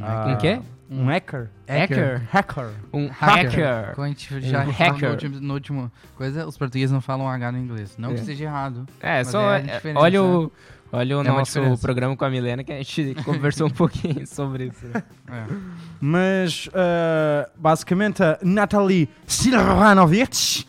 a... 0.00 0.28
Um 0.28 0.38
quê? 0.38 0.60
Um 0.88 1.06
hacker? 1.06 1.50
Hacker? 1.68 2.22
Hacker. 2.30 2.70
Um 2.92 3.08
Hacker. 3.08 3.66
hacker. 3.66 3.94
Como 3.96 4.04
a 4.04 4.08
gente 4.08 4.40
já 4.42 4.64
Um 4.64 4.70
hacker. 4.70 5.02
No, 5.08 5.10
último, 5.10 5.40
no 5.40 5.54
último 5.54 5.92
coisa, 6.16 6.46
os 6.46 6.56
portugueses 6.56 6.92
não 6.92 7.00
falam 7.00 7.28
H 7.28 7.50
no 7.52 7.58
inglês. 7.58 7.96
Não 7.98 8.10
É. 8.10 8.14
que 8.14 8.20
seja 8.20 8.44
errado. 8.44 8.86
É, 9.00 9.24
só 9.24 9.50
é 9.50 9.56
a 9.56 9.58
é, 9.58 9.62
diferença. 9.62 9.98
olha 10.00 10.22
o, 10.22 10.52
olha 10.96 11.18
o 11.18 11.20
É 11.20 11.24
nosso 11.24 11.78
programa 11.80 12.16
com 12.16 12.24
a 12.24 12.30
Milena 12.30 12.62
que 12.64 12.72
a 12.72 12.76
gente 12.76 13.14
conversou 13.24 13.66
um 13.66 13.70
pouquinho 13.70 14.26
sobre 14.28 14.66
isso. 14.66 14.86
É. 14.86 15.46
Mas, 16.00 16.66
uh, 16.68 17.50
basicamente, 17.56 18.22
a 18.22 18.38
Natalie 18.42 19.08
Silvanovic 19.26 20.64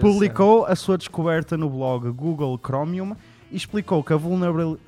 publicou 0.00 0.66
a 0.66 0.74
sua 0.76 0.96
descoberta 0.98 1.56
no 1.56 1.68
blog 1.70 2.10
Google 2.10 2.58
Chromium 2.64 3.16
e 3.50 3.56
explicou 3.56 4.02
que 4.02 4.12
a, 4.12 4.16
vulnerabil- 4.16 4.78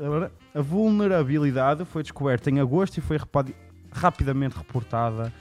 a 0.54 0.60
vulnerabilidade 0.60 1.84
foi 1.84 2.02
descoberta 2.02 2.50
em 2.50 2.60
agosto 2.60 2.98
e 2.98 3.00
foi 3.00 3.18
rapidamente 3.92 4.56
reportada 4.56 5.32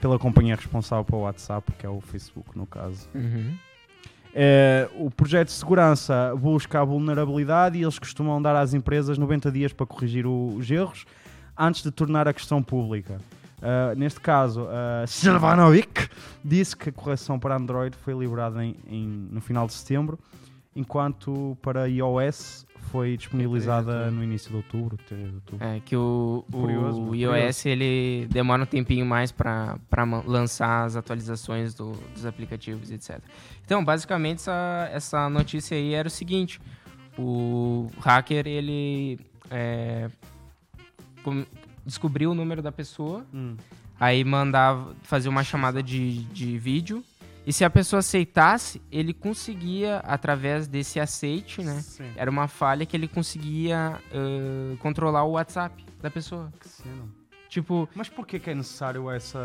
pela 0.00 0.18
companhia 0.18 0.56
responsável 0.56 1.04
pelo 1.04 1.22
WhatsApp, 1.22 1.70
que 1.78 1.86
é 1.86 1.88
o 1.88 2.00
Facebook, 2.00 2.56
no 2.58 2.66
caso. 2.66 3.08
Uhum. 3.14 3.54
É, 4.34 4.88
o 4.94 5.10
projeto 5.10 5.48
de 5.48 5.52
segurança 5.54 6.34
busca 6.38 6.80
a 6.80 6.84
vulnerabilidade 6.84 7.78
e 7.78 7.82
eles 7.82 7.98
costumam 7.98 8.40
dar 8.40 8.56
às 8.56 8.72
empresas 8.72 9.18
90 9.18 9.50
dias 9.52 9.72
para 9.72 9.84
corrigir 9.86 10.26
o- 10.26 10.54
os 10.56 10.70
erros 10.70 11.04
antes 11.56 11.82
de 11.82 11.90
tornar 11.90 12.26
a 12.26 12.32
questão 12.32 12.62
pública. 12.62 13.18
Uh, 13.58 13.94
neste 13.96 14.20
caso, 14.20 14.62
uh, 14.62 15.06
Silvanovic 15.06 16.08
disse 16.44 16.76
que 16.76 16.88
a 16.88 16.92
correção 16.92 17.38
para 17.38 17.54
Android 17.56 17.94
foi 17.96 18.12
liberada 18.14 18.64
em- 18.64 18.74
em- 18.88 19.28
no 19.30 19.40
final 19.40 19.66
de 19.66 19.72
setembro, 19.74 20.18
enquanto 20.74 21.56
para 21.62 21.86
iOS 21.88 22.66
foi 22.90 23.16
disponibilizada 23.16 24.10
no 24.10 24.22
início 24.22 24.50
de 24.50 24.56
outubro. 24.56 24.96
3 25.08 25.28
de 25.28 25.34
outubro. 25.36 25.66
É 25.66 25.80
que 25.80 25.96
o, 25.96 26.44
o 26.48 26.52
Curioso, 26.52 27.00
muito 27.00 27.14
iOS 27.16 27.64
ele 27.66 28.26
demora 28.30 28.62
um 28.62 28.66
tempinho 28.66 29.06
mais 29.06 29.32
para 29.32 29.78
lançar 30.26 30.84
as 30.84 30.96
atualizações 30.96 31.74
do- 31.74 31.92
dos 32.14 32.26
aplicativos, 32.26 32.90
etc. 32.90 33.18
Então, 33.64 33.82
basicamente, 33.84 34.38
essa, 34.40 34.90
essa 34.92 35.30
notícia 35.30 35.76
aí 35.76 35.94
era 35.94 36.06
o 36.08 36.10
seguinte: 36.10 36.60
o 37.18 37.90
hacker 38.00 38.46
ele 38.46 39.18
é, 39.50 40.10
descobriu 41.84 42.30
o 42.32 42.34
número 42.34 42.62
da 42.62 42.72
pessoa, 42.72 43.24
Hum. 43.32 43.56
aí 43.98 44.24
mandava 44.24 44.94
fazer 45.02 45.28
uma 45.28 45.44
chamada 45.44 45.82
de, 45.82 46.22
de 46.24 46.58
vídeo. 46.58 47.04
E 47.44 47.52
se 47.52 47.64
a 47.64 47.70
pessoa 47.70 48.00
aceitasse, 48.00 48.80
ele 48.90 49.12
conseguia, 49.12 49.98
através 49.98 50.68
desse 50.68 51.00
aceite, 51.00 51.60
né? 51.62 51.80
Sim. 51.80 52.12
Era 52.14 52.30
uma 52.30 52.46
falha 52.46 52.86
que 52.86 52.96
ele 52.96 53.08
conseguia 53.08 53.98
ãh, 54.14 54.76
controlar 54.78 55.24
o 55.24 55.32
WhatsApp 55.32 55.84
da 56.00 56.08
pessoa. 56.10 56.52
Que 56.60 56.68
cena. 56.68 57.02
Tipo, 57.48 57.88
Mas 57.94 58.08
porquê 58.08 58.38
que 58.38 58.48
é 58.50 58.54
necessário 58.54 59.10
essa. 59.10 59.38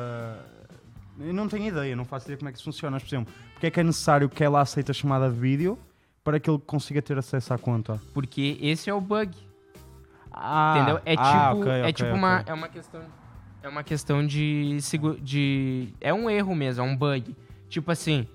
Eu 1.20 1.34
não 1.34 1.48
tenho 1.48 1.66
ideia, 1.66 1.96
não 1.96 2.06
faço 2.06 2.28
ideia 2.28 2.38
como 2.38 2.50
é 2.50 2.52
que 2.52 2.58
isso 2.60 2.66
funciona. 2.66 2.96
Mas, 2.96 3.04
por 3.04 3.10
exemplo, 3.10 3.34
porque 3.54 3.66
é 3.68 3.72
que 3.72 3.80
é 3.80 3.84
necessário 3.84 4.30
que 4.30 4.44
ela 4.44 4.62
aceite 4.62 4.92
a 4.92 4.94
chamada 4.94 5.28
de 5.30 5.36
vídeo 5.40 5.78
para 6.24 6.40
que 6.40 6.50
ele 6.50 6.60
consiga 6.60 7.02
ter 7.02 7.18
acesso 7.18 7.54
à 7.54 7.58
conta? 7.58 8.00
porque 8.14 8.58
esse 8.62 8.90
é 8.90 8.94
o 8.94 9.02
bug, 9.02 9.36
Ah, 10.32 10.76
entendeu? 10.78 11.02
É 11.04 11.12
tipo, 11.16 11.24
ah, 11.28 11.54
ok, 11.54 11.72
é 11.72 11.82
ok, 11.82 11.94
tipo 11.94 12.10
ok. 12.10 12.20
uma, 12.20 12.44
é 12.46 12.54
uma 12.54 12.68
questão, 12.70 13.02
é 13.64 13.68
uma 13.70 13.84
questão 13.84 14.26
de, 14.28 14.78
de, 15.22 15.90
é 16.00 16.14
um 16.14 16.30
erro 16.30 16.54
mesmo, 16.56 16.84
é 16.84 16.88
um 16.88 16.96
bug. 16.96 17.36
Tipo 17.70 17.92
assim, 17.92 18.28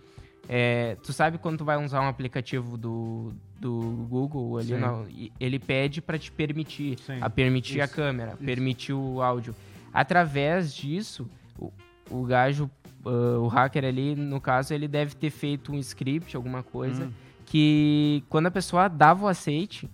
é, 0.48 0.96
tu 1.02 1.12
sabe 1.12 1.38
quando 1.38 1.58
tu 1.58 1.64
vai 1.64 1.82
usar 1.82 2.00
um 2.02 2.08
aplicativo 2.08 2.76
do, 2.76 3.32
do 3.58 4.06
Google 4.08 4.58
ali, 4.58 4.68
Sim. 4.68 5.30
ele 5.40 5.58
pede 5.58 6.00
para 6.02 6.18
te 6.18 6.30
permitir, 6.32 6.98
Sim, 7.00 7.18
a 7.20 7.30
permitir 7.30 7.80
a 7.80 7.84
isso, 7.84 7.94
câmera, 7.94 8.32
isso. 8.34 8.44
permitir 8.44 8.92
o 8.92 9.22
áudio. 9.22 9.54
Através 9.92 10.74
disso, 10.74 11.28
o, 11.58 11.70
o 12.10 12.24
gajo, 12.24 12.70
ah, 13.04 13.38
o 13.38 13.46
hacker 13.48 13.84
ali, 13.84 14.14
no 14.14 14.40
caso, 14.40 14.72
ele 14.74 14.88
deve 14.88 15.14
ter 15.14 15.30
feito 15.30 15.72
um 15.72 15.78
script, 15.78 16.36
alguma 16.36 16.62
coisa, 16.62 17.04
Hum. 17.04 17.12
que 17.46 18.24
quando 18.28 18.46
a 18.46 18.50
pessoa 18.50 18.88
dava 18.88 19.24
o 19.24 19.28
aceite, 19.28 19.88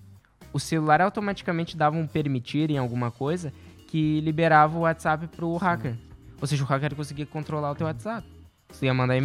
o 0.53 0.59
celular 0.59 1.01
automaticamente 1.01 1.77
dava 1.77 1.97
um 1.97 2.07
permitir 2.07 2.71
em 2.71 2.79
alguma 2.79 3.11
coisa 3.11 3.53
que 3.87 4.21
liberava 4.21 4.77
o 4.79 4.81
WhatsApp 4.81 5.27
pro 5.29 5.57
hacker. 5.57 5.95
Ou 6.41 6.47
seja, 6.47 6.63
o 6.63 6.67
hacker 6.67 6.95
conseguia 6.95 7.27
controlar 7.27 7.71
o 7.73 7.75
teu 7.75 7.87
WhatsApp. 7.87 8.27
Você 8.71 8.87
ia 8.87 8.95
mandar 8.95 9.17
eh, 9.17 9.21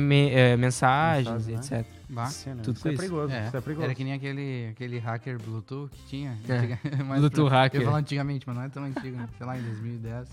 mensagens, 0.57 1.47
Mensagem, 1.47 1.55
etc. 1.79 1.85
Bah. 2.09 2.25
Cena, 2.27 2.61
Tudo 2.63 2.77
isso 2.77 2.87
é 2.87 2.95
perigoso. 2.95 3.33
É, 3.33 3.47
Isso 3.47 3.57
é 3.57 3.61
perigoso. 3.61 3.85
era 3.85 3.95
que 3.95 4.03
nem 4.03 4.13
aquele, 4.13 4.67
aquele 4.71 4.99
hacker 4.99 5.39
Bluetooth 5.41 5.89
que 5.91 6.03
tinha. 6.07 6.37
É, 6.47 6.53
antiga- 6.53 6.79
Bluetooth 7.19 7.49
pra- 7.49 7.61
hacker. 7.63 7.79
Eu 7.79 7.81
ia 7.81 7.87
falar 7.87 7.99
antigamente, 7.99 8.47
mas 8.47 8.55
não 8.55 8.63
é 8.63 8.69
tão 8.69 8.83
antigo, 8.83 9.17
né? 9.17 9.27
sei 9.37 9.45
lá, 9.45 9.57
em 9.57 9.61
2010. 9.63 10.29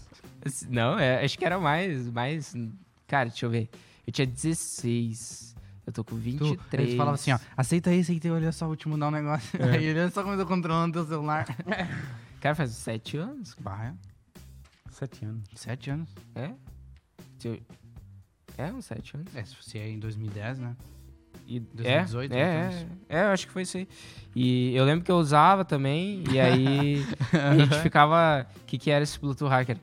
Não, 0.68 0.98
é, 0.98 1.24
acho 1.24 1.38
que 1.38 1.44
era 1.44 1.58
mais, 1.58 2.08
mais... 2.10 2.54
Cara, 3.06 3.28
deixa 3.30 3.46
eu 3.46 3.50
ver. 3.50 3.68
Eu 4.06 4.12
tinha 4.12 4.26
16. 4.26 5.54
Eu 5.86 5.92
tô 5.92 6.04
com 6.04 6.14
Tu, 6.16 6.20
23. 6.20 6.84
eles 6.84 6.96
falavam 6.96 7.14
assim, 7.14 7.32
ó, 7.32 7.38
aceita 7.56 7.92
esse 7.92 8.12
aí, 8.12 8.30
olha 8.30 8.52
só, 8.52 8.66
vou 8.66 8.76
te 8.76 8.88
mudar 8.88 9.08
um 9.08 9.10
negócio. 9.10 9.60
É. 9.60 9.76
Aí 9.76 9.84
ele 9.86 10.08
só 10.10 10.22
começou 10.22 10.46
controlando 10.46 10.92
teu 10.92 11.04
celular. 11.06 11.46
Cara, 12.40 12.54
faz 12.54 12.70
7 12.70 13.16
anos. 13.16 13.56
Sete 14.92 15.24
anos. 15.24 15.44
é. 15.52 15.56
Sete 15.56 15.90
anos. 15.90 16.08
É? 16.34 16.52
É, 18.68 18.72
uns 18.72 18.84
7 18.84 19.16
anos. 19.16 19.34
É, 19.36 19.44
se 19.44 19.78
é 19.78 19.88
em 19.88 19.98
2010, 19.98 20.58
né? 20.58 20.76
E, 21.46 21.58
2018, 21.60 22.32
é, 22.32 22.38
é, 22.38 22.66
então. 22.66 22.88
é, 23.08 23.18
é, 23.20 23.24
eu 23.24 23.28
acho 23.30 23.46
que 23.46 23.52
foi 23.52 23.62
isso 23.62 23.76
aí. 23.76 23.88
E 24.36 24.74
eu 24.74 24.84
lembro 24.84 25.04
que 25.04 25.10
eu 25.10 25.16
usava 25.16 25.64
também, 25.64 26.22
e 26.30 26.38
aí 26.38 27.04
a 27.32 27.56
gente 27.56 27.74
ficava. 27.82 28.46
O 28.62 28.64
que, 28.66 28.78
que 28.78 28.90
era 28.90 29.02
esse 29.02 29.18
Bluetooth 29.18 29.50
hacker? 29.50 29.76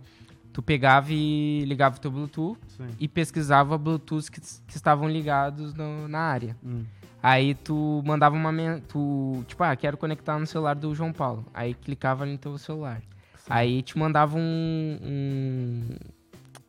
Tu 0.54 0.62
pegava 0.62 1.08
e 1.12 1.64
ligava 1.66 1.98
o 1.98 2.00
teu 2.00 2.10
Bluetooth 2.10 2.58
Sim. 2.68 2.88
e 3.00 3.08
pesquisava 3.08 3.78
Bluetooths 3.78 4.30
que, 4.30 4.40
que 4.42 4.76
estavam 4.76 5.08
ligados 5.10 5.74
no- 5.74 6.08
na 6.08 6.20
área. 6.20 6.56
Hum. 6.64 6.84
Aí 7.22 7.54
tu 7.54 8.02
mandava 8.06 8.36
uma. 8.36 8.52
Tu, 8.88 9.44
tipo, 9.48 9.64
ah, 9.64 9.76
quero 9.76 9.98
conectar 9.98 10.40
no 10.40 10.48
celular 10.48 10.74
do 10.76 10.96
João 10.96 11.12
Paulo. 11.12 11.46
Aí 11.54 11.74
clicava 11.74 12.26
no 12.26 12.38
teu 12.38 12.58
celular. 12.58 13.02
Aí 13.50 13.82
te 13.82 13.98
mandava 13.98 14.38
um. 14.38 14.98
um- 15.02 15.96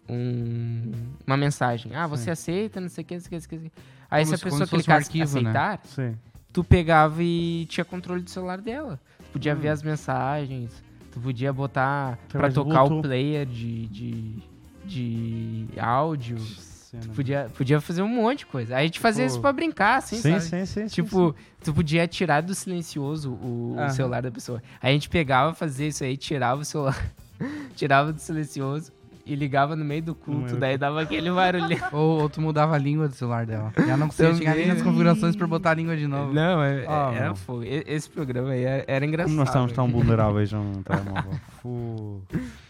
um- 0.09 0.93
uma 1.27 1.37
mensagem. 1.37 1.95
Ah, 1.95 2.07
você 2.07 2.25
Sim. 2.25 2.31
aceita, 2.31 2.81
não 2.81 2.89
sei 2.89 3.03
o 3.03 3.07
que, 3.07 3.15
não 3.15 3.21
sei 3.21 3.27
o 3.27 3.31
que, 3.31 3.35
não 3.37 3.41
sei 3.43 3.59
o 3.59 3.61
que. 3.71 3.73
Aí 4.11 4.25
Como 4.25 4.37
se 4.37 4.43
a 4.43 4.45
pessoa 4.45 4.65
se 4.67 4.71
fosse 4.71 4.75
um 4.75 4.85
clicasse 4.85 5.07
arquivo, 5.09 5.41
né? 5.41 5.51
aceitar, 5.51 5.81
Sim. 5.85 6.17
tu 6.53 6.65
pegava 6.65 7.23
e 7.23 7.67
tinha 7.67 7.85
controle 7.85 8.23
do 8.23 8.31
celular 8.31 8.61
dela. 8.61 8.99
Tu 9.19 9.31
podia 9.33 9.55
Hum. 9.55 9.59
ver 9.59 9.69
as 9.69 9.83
mensagens, 9.83 10.83
tu 11.13 11.21
podia 11.21 11.53
botar 11.53 12.17
pra 12.17 12.25
Através 12.49 12.55
do 12.55 12.65
tocar 12.65 12.85
o 12.85 13.03
player 13.03 13.45
de, 13.47 13.87
de, 13.89 14.43
de 14.87 15.67
áudio. 15.79 16.39
Cena. 16.39 17.03
Tu 17.03 17.09
podia, 17.11 17.51
podia 17.55 17.81
fazer 17.83 18.01
um 18.01 18.09
monte 18.09 18.39
de 18.41 18.47
coisa. 18.47 18.77
Aí 18.77 18.85
a 18.85 18.87
gente 18.87 18.99
fazia 18.99 19.25
Pô. 19.25 19.31
isso 19.31 19.41
pra 19.43 19.53
brincar, 19.53 19.99
assim, 19.99 20.17
sim, 20.17 20.23
sabe? 20.23 20.41
sim, 20.41 20.65
sim, 20.65 20.89
sim, 20.89 20.95
Tipo, 21.03 21.37
tu 21.63 21.75
podia 21.75 22.09
tirar 22.09 22.41
do 22.41 22.55
silencioso 22.55 23.31
o, 23.33 23.77
o 23.79 23.91
celular 23.91 24.23
da 24.23 24.31
pessoa. 24.31 24.63
Aí 24.81 24.91
a 24.91 24.93
gente 24.95 25.11
pegava, 25.11 25.53
fazia 25.53 25.87
isso 25.89 26.03
aí, 26.03 26.17
tirava 26.17 26.63
o 26.63 26.65
celular, 26.65 27.13
tirava 27.77 28.11
do 28.11 28.19
silencioso 28.19 28.91
e 29.29 29.35
ligava 29.35 29.77
no 29.77 29.85
meio 29.85 30.03
do 30.03 30.15
culto. 30.15 30.57
daí 30.57 30.79
dava 30.79 31.03
aquele 31.03 31.31
barulhinho. 31.31 31.81
Ou, 31.93 32.23
ou 32.23 32.29
tu 32.31 32.41
mudava 32.41 32.75
a 32.75 32.79
língua 32.79 33.09
do 33.09 33.15
celular 33.15 33.45
dela. 33.45 33.73
Já 33.77 33.97
não 33.97 34.09
conseguia 34.09 34.35
chegar 34.35 34.55
nem 34.55 34.67
nas 34.69 34.81
configurações 34.83 35.37
pra 35.37 35.47
botar 35.47 35.73
a 35.73 35.75
língua 35.75 35.97
de 35.97 36.07
novo. 36.07 36.33
Não, 36.33 36.63
é, 36.63 36.85
Ah, 36.89 37.13
era 37.15 37.35
fogo. 37.35 37.63
Esse 37.65 38.09
programa 38.09 38.51
aí 38.51 38.65
era, 38.65 38.85
era 38.89 39.05
engraçado. 39.05 39.29
Como 39.29 39.39
nós 39.39 39.49
estamos 39.49 39.73
tão 39.73 39.89
vulneráveis 39.91 40.53
a 40.55 40.59
um 40.59 40.81
telemóvel. 40.83 41.39
Fu. 41.61 42.23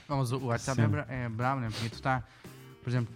Não, 0.09 0.19
mas 0.19 0.33
o 0.33 0.47
WhatsApp 0.47 0.81
é, 0.81 0.87
bra 0.89 1.07
é 1.09 1.29
brabo, 1.29 1.61
né? 1.61 1.69
Porque 1.71 1.89
tu 1.91 2.03
tá, 2.03 2.23
por 2.83 2.91
exemplo, 2.91 3.15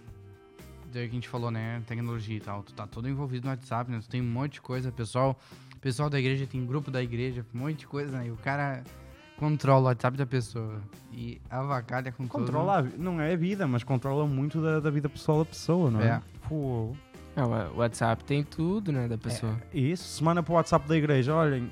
daí 0.93 1.05
que 1.05 1.11
a 1.11 1.15
gente 1.15 1.27
falou, 1.29 1.51
né? 1.51 1.81
Tecnologia 1.85 2.37
e 2.37 2.39
tal. 2.39 2.63
Tu 2.63 2.73
tá 2.73 2.87
todo 2.87 3.09
envolvido 3.09 3.45
no 3.45 3.51
WhatsApp, 3.51 3.91
né? 3.91 3.99
Tu 4.01 4.09
tem 4.09 4.21
um 4.21 4.25
monte 4.25 4.53
de 4.53 4.61
coisa. 4.61 4.91
Pessoal, 4.91 5.37
pessoal 5.81 6.09
da 6.09 6.17
igreja 6.19 6.47
tem 6.47 6.65
grupo 6.65 6.89
da 6.89 7.03
igreja, 7.03 7.45
um 7.53 7.59
monte 7.59 7.79
de 7.79 7.87
coisa, 7.87 8.17
né? 8.17 8.27
E 8.27 8.31
o 8.31 8.37
cara 8.37 8.83
controla 9.37 9.81
o 9.81 9.85
WhatsApp 9.85 10.17
da 10.17 10.25
pessoa. 10.25 10.81
E 11.11 11.39
avacalha 11.49 12.11
com 12.11 12.23
tudo. 12.27 12.31
Controla, 12.31 12.77
a 12.77 12.81
vi- 12.81 12.97
não 12.97 13.19
é 13.21 13.33
a 13.33 13.35
vida, 13.37 13.67
mas 13.67 13.83
controla 13.83 14.25
muito 14.25 14.61
da, 14.61 14.79
da 14.79 14.89
vida 14.89 15.07
pessoal 15.09 15.39
da 15.39 15.45
pessoa, 15.45 15.91
não 15.91 16.01
é? 16.01 16.07
É. 16.07 16.21
Fu. 16.47 16.95
É, 17.35 17.41
o 17.43 17.77
WhatsApp 17.77 18.23
tem 18.23 18.43
tudo, 18.43 18.91
né, 18.91 19.07
da 19.07 19.17
pessoa. 19.17 19.59
Isso, 19.73 20.03
semana 20.17 20.43
para 20.43 20.51
o 20.51 20.55
WhatsApp 20.55 20.87
da 20.87 20.95
igreja, 20.95 21.33
olhem, 21.33 21.69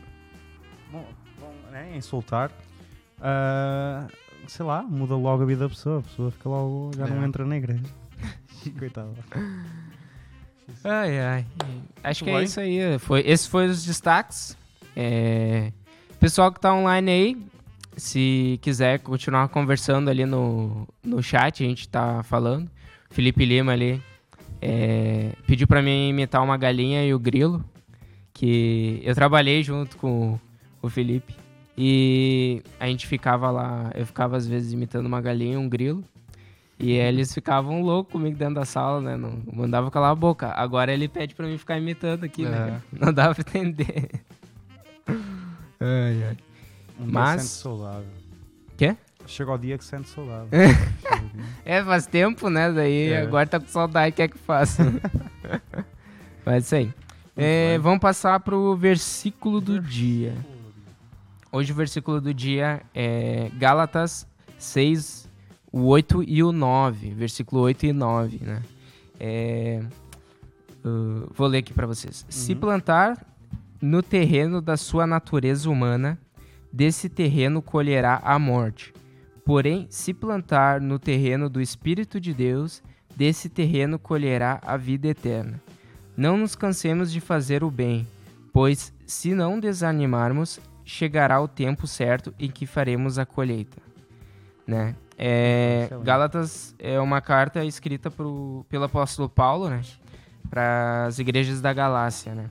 vão, 0.92 1.06
vão 1.40 1.52
né, 1.72 1.96
insultar, 1.96 2.52
ah, 3.22 4.08
sei 4.48 4.66
lá, 4.66 4.82
muda 4.82 5.16
logo 5.16 5.44
a 5.44 5.46
vida 5.46 5.64
da 5.66 5.70
pessoa, 5.70 6.00
a 6.00 6.02
pessoa 6.02 6.32
fica 6.32 6.50
logo, 6.50 6.92
já 6.98 7.06
não 7.06 7.22
É. 7.22 7.26
entra 7.28 7.46
na 7.46 7.58
igreja. 7.58 7.84
Coitado. 8.80 9.14
Ai, 10.84 11.20
ai. 11.20 11.46
Acho 12.04 12.24
que 12.24 12.30
é 12.30 12.36
bem. 12.36 12.44
isso 12.44 12.60
aí. 12.60 12.98
Foi, 13.00 13.22
esses 13.22 13.46
foram 13.48 13.70
os 13.70 13.84
destaques. 13.84 14.58
É, 14.96 15.72
Pessoal 16.22 16.52
que 16.52 16.60
tá 16.60 16.72
online 16.72 17.12
aí, 17.12 17.38
se 17.98 18.60
quiser 18.62 19.00
continuar 19.00 19.48
conversando 19.48 20.08
ali 20.08 20.24
no, 20.24 20.88
no 21.04 21.24
chat, 21.24 21.64
a 21.64 21.68
gente 21.68 21.90
tá 21.90 22.22
falando. 22.22 22.70
Felipe 23.10 23.44
Lima 23.44 23.72
ali 23.72 24.00
é, 24.62 25.32
pediu 25.48 25.68
pra 25.68 25.82
mim 25.82 26.10
imitar 26.10 26.44
uma 26.44 26.58
galinha 26.58 27.04
e 27.04 27.12
o 27.12 27.18
grilo, 27.18 27.66
que 28.36 29.02
eu 29.04 29.16
trabalhei 29.16 29.64
junto 29.64 29.98
com 29.98 30.40
o 30.80 30.90
Felipe. 30.90 31.36
E 31.76 32.62
a 32.80 32.86
gente 32.86 33.08
ficava 33.08 33.50
lá, 33.50 33.90
eu 33.96 34.06
ficava 34.06 34.38
às 34.38 34.46
vezes 34.46 34.74
imitando 34.74 35.08
uma 35.08 35.22
galinha 35.22 35.56
e 35.56 35.58
um 35.58 35.68
grilo. 35.68 36.04
E 36.78 36.92
eles 36.92 37.34
ficavam 37.34 37.82
loucos 37.82 38.12
comigo 38.12 38.38
dentro 38.38 38.54
da 38.54 38.66
sala, 38.66 39.02
né? 39.02 39.18
Não 39.18 39.42
mandava 39.52 39.90
calar 39.90 40.12
a 40.12 40.16
boca. 40.16 40.50
Agora 40.50 40.94
ele 40.94 41.08
pede 41.08 41.34
pra 41.34 41.48
mim 41.48 41.58
ficar 41.58 41.80
imitando 41.80 42.26
aqui, 42.26 42.44
né? 42.44 42.80
Não 42.94 43.12
dá 43.12 43.34
pra 43.34 43.42
entender. 43.42 44.22
Ai, 45.82 46.24
ai. 46.30 46.38
Um 47.00 47.12
Mas- 47.12 47.42
sente 47.42 47.54
saudável. 47.54 48.08
Quê? 48.78 48.96
Chega 49.28 49.52
o 49.52 49.58
dia 49.58 49.78
que 49.78 49.84
sente 49.84 50.08
saudável. 50.10 50.48
É, 51.64 51.84
faz 51.84 52.06
tempo, 52.08 52.50
né? 52.50 52.72
Daí 52.72 53.10
É. 53.12 53.22
agora 53.22 53.46
tá 53.48 53.60
com 53.60 53.68
saudade, 53.68 54.16
quer 54.16 54.28
que 54.28 54.38
faça. 54.38 54.84
Mas 56.46 56.66
isso 56.66 56.76
aí. 56.76 56.94
É, 57.38 57.78
vamos 57.78 58.00
passar 58.00 58.40
pro 58.40 58.76
versículo 58.76 59.62
do 59.62 59.80
dia. 59.80 60.34
Hoje 61.52 61.72
o 61.72 61.76
versículo 61.76 62.20
do 62.20 62.34
dia 62.34 62.82
é 62.94 63.50
Gálatas 63.58 64.28
6, 64.58 65.30
o 65.72 65.82
8 65.86 66.24
e 66.28 66.44
o 66.44 66.52
9. 66.52 67.12
Versículo 67.14 67.62
8 67.62 67.86
e 67.86 67.94
9, 67.94 68.40
né? 68.44 68.62
É, 69.20 69.84
Uh, 70.84 71.30
vou 71.36 71.46
ler 71.48 71.60
aqui 71.60 71.72
para 71.76 71.86
vocês. 71.86 72.26
Se 72.28 72.54
Uhum. 72.54 72.60
plantar 72.60 73.24
no 73.82 74.04
terreno 74.04 74.62
da 74.62 74.78
sua 74.78 75.08
natureza 75.08 75.70
humana, 75.70 76.20
desse 76.72 77.10
terreno 77.10 77.62
colherá 77.62 78.22
a 78.24 78.38
morte. 78.38 78.94
Porém, 79.44 79.88
se 79.90 80.14
plantar 80.14 80.80
no 80.80 81.00
terreno 81.00 81.50
do 81.50 81.60
Espírito 81.60 82.20
de 82.20 82.34
Deus, 82.34 82.84
desse 83.16 83.50
terreno 83.50 83.98
colherá 83.98 84.60
a 84.62 84.78
vida 84.78 85.08
eterna. 85.08 85.60
Não 86.16 86.38
nos 86.38 86.56
cansemos 86.56 87.12
de 87.12 87.20
fazer 87.20 87.64
o 87.64 87.72
bem, 87.72 88.08
pois, 88.54 88.94
se 89.06 89.34
não 89.34 89.60
desanimarmos, 89.60 90.60
chegará 90.86 91.42
o 91.42 91.48
tempo 91.48 91.88
certo 91.88 92.34
em 92.40 92.50
que 92.50 92.66
faremos 92.66 93.18
a 93.18 93.26
colheita. 93.26 93.82
Né? 94.68 94.96
É. 95.18 95.90
Gálatas 96.04 96.76
é 96.78 97.00
uma 97.00 97.22
carta 97.22 97.66
escrita 97.66 98.10
pro, 98.12 98.66
pelo 98.70 98.86
apóstolo 98.86 99.28
Paulo, 99.28 99.70
né? 99.70 99.82
Para 100.50 101.06
as 101.06 101.20
igrejas 101.20 101.62
da 101.62 101.72
Galácia, 101.74 102.34
né? 102.34 102.50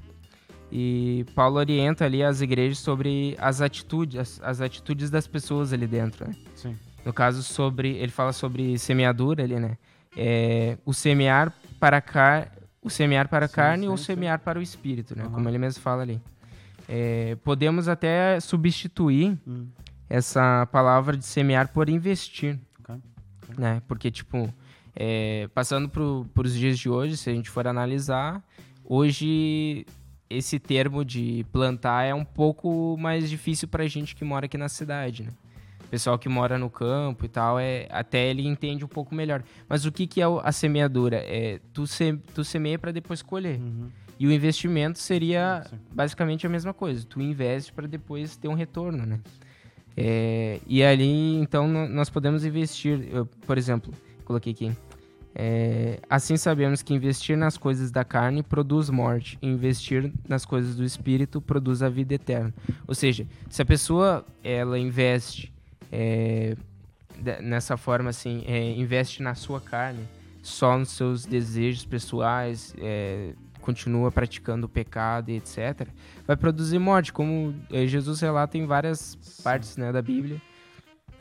E 0.72 1.24
Paulo 1.34 1.56
orienta 1.58 2.04
ali 2.04 2.22
as 2.22 2.40
igrejas 2.40 2.78
sobre 2.78 3.36
as 3.38 3.60
atitudes, 3.60 4.18
as, 4.20 4.40
as 4.42 4.60
atitudes 4.60 5.10
das 5.10 5.26
pessoas 5.26 5.72
ali 5.72 5.86
dentro, 5.86 6.28
né? 6.28 6.34
Sim. 6.54 6.76
No 7.04 7.12
caso 7.12 7.42
sobre, 7.42 7.90
ele 7.96 8.12
fala 8.12 8.32
sobre 8.32 8.78
semeadura 8.78 9.42
ali, 9.42 9.58
né? 9.58 9.76
É, 10.16 10.76
o 10.84 10.92
semear 10.92 11.52
para 11.80 11.96
a 11.96 12.00
car, 12.00 12.52
o 12.82 12.88
semear 12.90 13.28
para 13.28 13.46
a 13.46 13.48
Sim, 13.48 13.54
carne 13.54 13.82
sim, 13.84 13.88
ou 13.88 13.96
sim. 13.96 14.04
semear 14.04 14.38
para 14.40 14.58
o 14.58 14.62
espírito, 14.62 15.16
né? 15.16 15.24
Aham. 15.24 15.32
Como 15.32 15.48
ele 15.48 15.58
mesmo 15.58 15.82
fala 15.82 16.02
ali. 16.02 16.20
É, 16.88 17.36
podemos 17.44 17.88
até 17.88 18.38
substituir 18.40 19.36
Hum. 19.46 19.66
essa 20.08 20.66
palavra 20.70 21.16
de 21.16 21.24
semear 21.24 21.68
por 21.72 21.88
investir, 21.88 22.58
Ok. 22.80 22.96
né? 23.58 23.82
Porque, 23.88 24.10
tipo, 24.10 24.52
é, 24.94 25.48
passando 25.54 25.88
para 25.88 26.02
os 26.44 26.54
dias 26.54 26.78
de 26.78 26.88
hoje, 26.88 27.16
se 27.16 27.30
a 27.30 27.32
gente 27.32 27.48
for 27.48 27.66
analisar, 27.66 28.42
hoje 28.84 29.86
esse 30.30 30.60
termo 30.60 31.04
de 31.04 31.44
plantar 31.52 32.04
é 32.04 32.14
um 32.14 32.24
pouco 32.24 32.96
mais 32.98 33.28
difícil 33.28 33.66
para 33.66 33.86
gente 33.88 34.14
que 34.14 34.24
mora 34.24 34.46
aqui 34.46 34.56
na 34.56 34.68
cidade, 34.68 35.24
né? 35.24 35.32
Pessoal 35.90 36.16
que 36.16 36.28
mora 36.28 36.56
no 36.56 36.70
campo 36.70 37.24
e 37.24 37.28
tal, 37.28 37.58
é, 37.58 37.88
até 37.90 38.30
ele 38.30 38.46
entende 38.46 38.84
um 38.84 38.88
pouco 38.88 39.12
melhor. 39.12 39.42
Mas 39.68 39.84
o 39.84 39.90
que, 39.90 40.06
que 40.06 40.22
é 40.22 40.24
a 40.24 40.52
semeadura? 40.52 41.16
É 41.16 41.58
tu, 41.72 41.84
se, 41.84 42.16
tu 42.32 42.44
semeia 42.44 42.78
para 42.78 42.92
depois 42.92 43.22
colher. 43.22 43.58
Uhum. 43.58 43.88
E 44.16 44.24
o 44.24 44.30
investimento 44.30 45.00
seria 45.00 45.64
Sim. 45.68 45.80
basicamente 45.90 46.46
a 46.46 46.48
mesma 46.48 46.72
coisa. 46.72 47.04
Tu 47.04 47.20
investe 47.20 47.72
para 47.72 47.88
depois 47.88 48.36
ter 48.36 48.46
um 48.46 48.54
retorno, 48.54 49.04
né? 49.04 49.18
É, 49.96 50.60
e 50.64 50.84
ali, 50.84 51.34
então, 51.40 51.66
nós 51.66 52.08
podemos 52.08 52.44
investir, 52.44 53.08
eu, 53.10 53.26
por 53.26 53.58
exemplo, 53.58 53.92
coloquei 54.24 54.52
aqui. 54.52 54.72
É, 55.34 56.00
assim 56.08 56.36
sabemos 56.36 56.82
que 56.82 56.92
investir 56.92 57.36
nas 57.36 57.56
coisas 57.56 57.90
da 57.90 58.04
carne 58.04 58.42
produz 58.42 58.90
morte, 58.90 59.38
e 59.40 59.46
investir 59.46 60.12
nas 60.28 60.44
coisas 60.44 60.76
do 60.76 60.84
espírito 60.84 61.40
produz 61.40 61.82
a 61.82 61.88
vida 61.88 62.14
eterna. 62.14 62.52
Ou 62.86 62.94
seja, 62.94 63.26
se 63.48 63.62
a 63.62 63.64
pessoa 63.64 64.24
ela 64.42 64.78
investe 64.78 65.52
é, 65.92 66.56
nessa 67.42 67.76
forma 67.76 68.10
assim, 68.10 68.42
é, 68.46 68.72
investe 68.72 69.22
na 69.22 69.34
sua 69.34 69.60
carne, 69.60 70.08
só 70.42 70.76
nos 70.78 70.90
seus 70.90 71.26
desejos 71.26 71.84
pessoais, 71.84 72.74
é, 72.78 73.34
continua 73.60 74.10
praticando 74.10 74.66
o 74.66 74.68
pecado 74.68 75.30
e 75.30 75.36
etc., 75.36 75.86
vai 76.26 76.36
produzir 76.36 76.78
morte, 76.78 77.12
como 77.12 77.54
eh, 77.70 77.86
Jesus 77.86 78.20
relata 78.20 78.56
em 78.56 78.66
várias 78.66 79.16
partes 79.44 79.76
né, 79.76 79.92
da 79.92 80.00
Bíblia. 80.00 80.40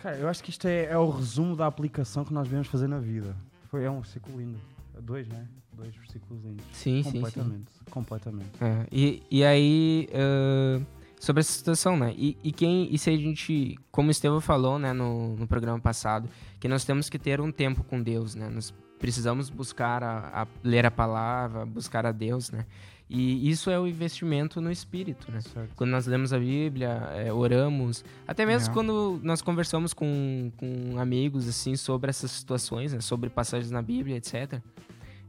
Cara, 0.02 0.15
eu 0.17 0.30
acho 0.30 0.41
que 0.41 0.50
isto 0.50 0.65
é, 0.65 0.86
é 0.86 0.98
o 0.98 1.10
resumo 1.10 1.56
da 1.56 1.67
aplicação 1.67 2.24
que 2.24 2.34
nós 2.34 2.48
devemos 2.48 2.67
fazer 2.67 2.88
na 2.88 3.00
vida. 3.00 3.36
Foi, 3.69 3.84
é 3.84 3.89
um 3.91 4.01
versículo 4.01 4.39
lindo. 4.39 4.60
Dois, 5.01 5.27
né? 5.27 5.47
Dois 5.73 5.95
versículos 5.95 6.43
lindos. 6.43 6.65
Sim, 6.73 7.01
sim, 7.03 7.10
sim. 7.12 7.12
completamente. 7.21 7.71
Completamente. 7.89 8.49
É, 8.63 8.86
e, 8.91 9.23
e 9.32 9.43
aí, 9.45 10.10
ãh, 10.13 10.82
sobre 11.19 11.39
essa 11.41 11.51
situação, 11.53 11.97
né? 11.97 12.13
E, 12.17 12.38
e 12.43 12.51
quem, 12.51 12.93
e 12.93 12.97
se 12.97 13.10
a 13.10 13.15
gente, 13.17 13.77
como 13.91 14.10
o 14.10 14.12
Estevão 14.12 14.41
falou, 14.41 14.77
né, 14.77 14.91
no, 14.93 15.36
no 15.36 15.47
programa 15.47 15.79
passado, 15.79 16.27
que 16.60 16.67
nós 16.67 16.84
temos 16.84 17.10
que 17.10 17.17
ter 17.19 17.39
um 17.39 17.51
tempo 17.51 17.84
com 17.84 18.01
Deus, 18.01 18.36
né? 18.36 18.49
Nós 18.49 18.73
precisamos 18.99 19.49
buscar 19.49 20.03
a, 20.03 20.41
a- 20.41 20.47
ler 20.63 20.86
a 20.86 20.91
palavra, 20.91 21.65
buscar 21.65 22.05
a 22.05 22.12
Deus, 22.12 22.51
né? 22.51 22.65
E 23.10 23.50
isso 23.50 23.72
é 23.72 23.80
o 23.80 23.88
investimento 23.88 24.62
no 24.62 24.72
espírito, 24.72 25.32
né? 25.32 25.41
Certo. 25.41 25.72
Quando 25.76 25.89
nós 25.89 26.06
lemos 26.06 26.32
a 26.32 26.38
Bíblia, 26.38 26.89
é, 27.15 27.34
oramos, 27.34 28.06
até 28.28 28.45
mesmo 28.45 28.69
É. 28.69 28.74
quando 28.74 29.19
nós 29.24 29.41
conversamos 29.41 29.93
com, 29.95 30.52
com 30.58 31.00
amigos, 31.00 31.48
assim, 31.48 31.76
sobre 31.76 32.12
essas 32.12 32.30
situações, 32.30 32.93
né, 32.93 33.02
sobre 33.02 33.28
passagens 33.32 33.72
na 33.72 33.82
Bíblia, 33.82 34.15
etc., 34.17 34.62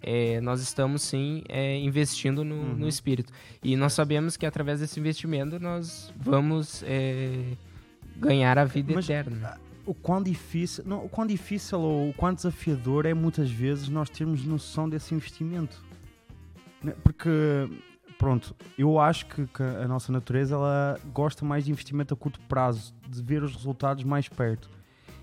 é, 0.03 0.41
nós 0.43 0.61
estamos, 0.61 1.01
sim, 1.03 1.43
é, 1.49 1.79
investindo 1.79 2.45
no, 2.45 2.55
Uhum. 2.55 2.75
no 2.77 2.89
Espírito. 2.89 3.33
E 3.63 3.75
nós 3.77 3.95
sabemos 3.95 4.37
que 4.37 4.45
através 4.45 4.81
desse 4.81 4.99
investimento 5.01 5.59
nós 5.59 6.13
vamos 6.19 6.83
é, 6.87 7.53
ganhar 8.17 8.59
a 8.59 8.65
vida 8.67 8.93
Mas, 8.95 9.07
eterna. 9.07 9.59
O 9.87 9.95
quão 9.95 10.23
difícil, 10.23 10.85
não, 10.87 11.05
o 11.05 11.09
quão 11.09 11.27
difícil 11.27 11.81
ou 11.81 12.11
o 12.11 12.15
quão 12.15 12.33
desafiador 12.35 13.07
é 13.07 13.15
muitas 13.15 13.51
vezes 13.51 13.89
nós 13.89 14.09
termos 14.11 14.45
noção 14.45 14.87
desse 14.89 15.15
investimento. 15.15 15.83
Né? 16.83 16.95
Porque, 17.03 17.31
pronto, 18.19 18.55
eu 18.79 18.99
acho 18.99 19.27
que, 19.27 19.47
que 19.47 19.63
a 19.63 19.87
nossa 19.87 20.13
natureza 20.13 20.55
ela 20.55 20.99
gosta 21.13 21.45
mais 21.45 21.65
de 21.65 21.71
investimento 21.71 22.15
a 22.15 22.17
curto 22.17 22.41
prazo, 22.43 22.95
de 23.09 23.23
ver 23.23 23.43
os 23.43 23.55
resultados 23.55 24.05
mais 24.05 24.29
perto. 24.29 24.71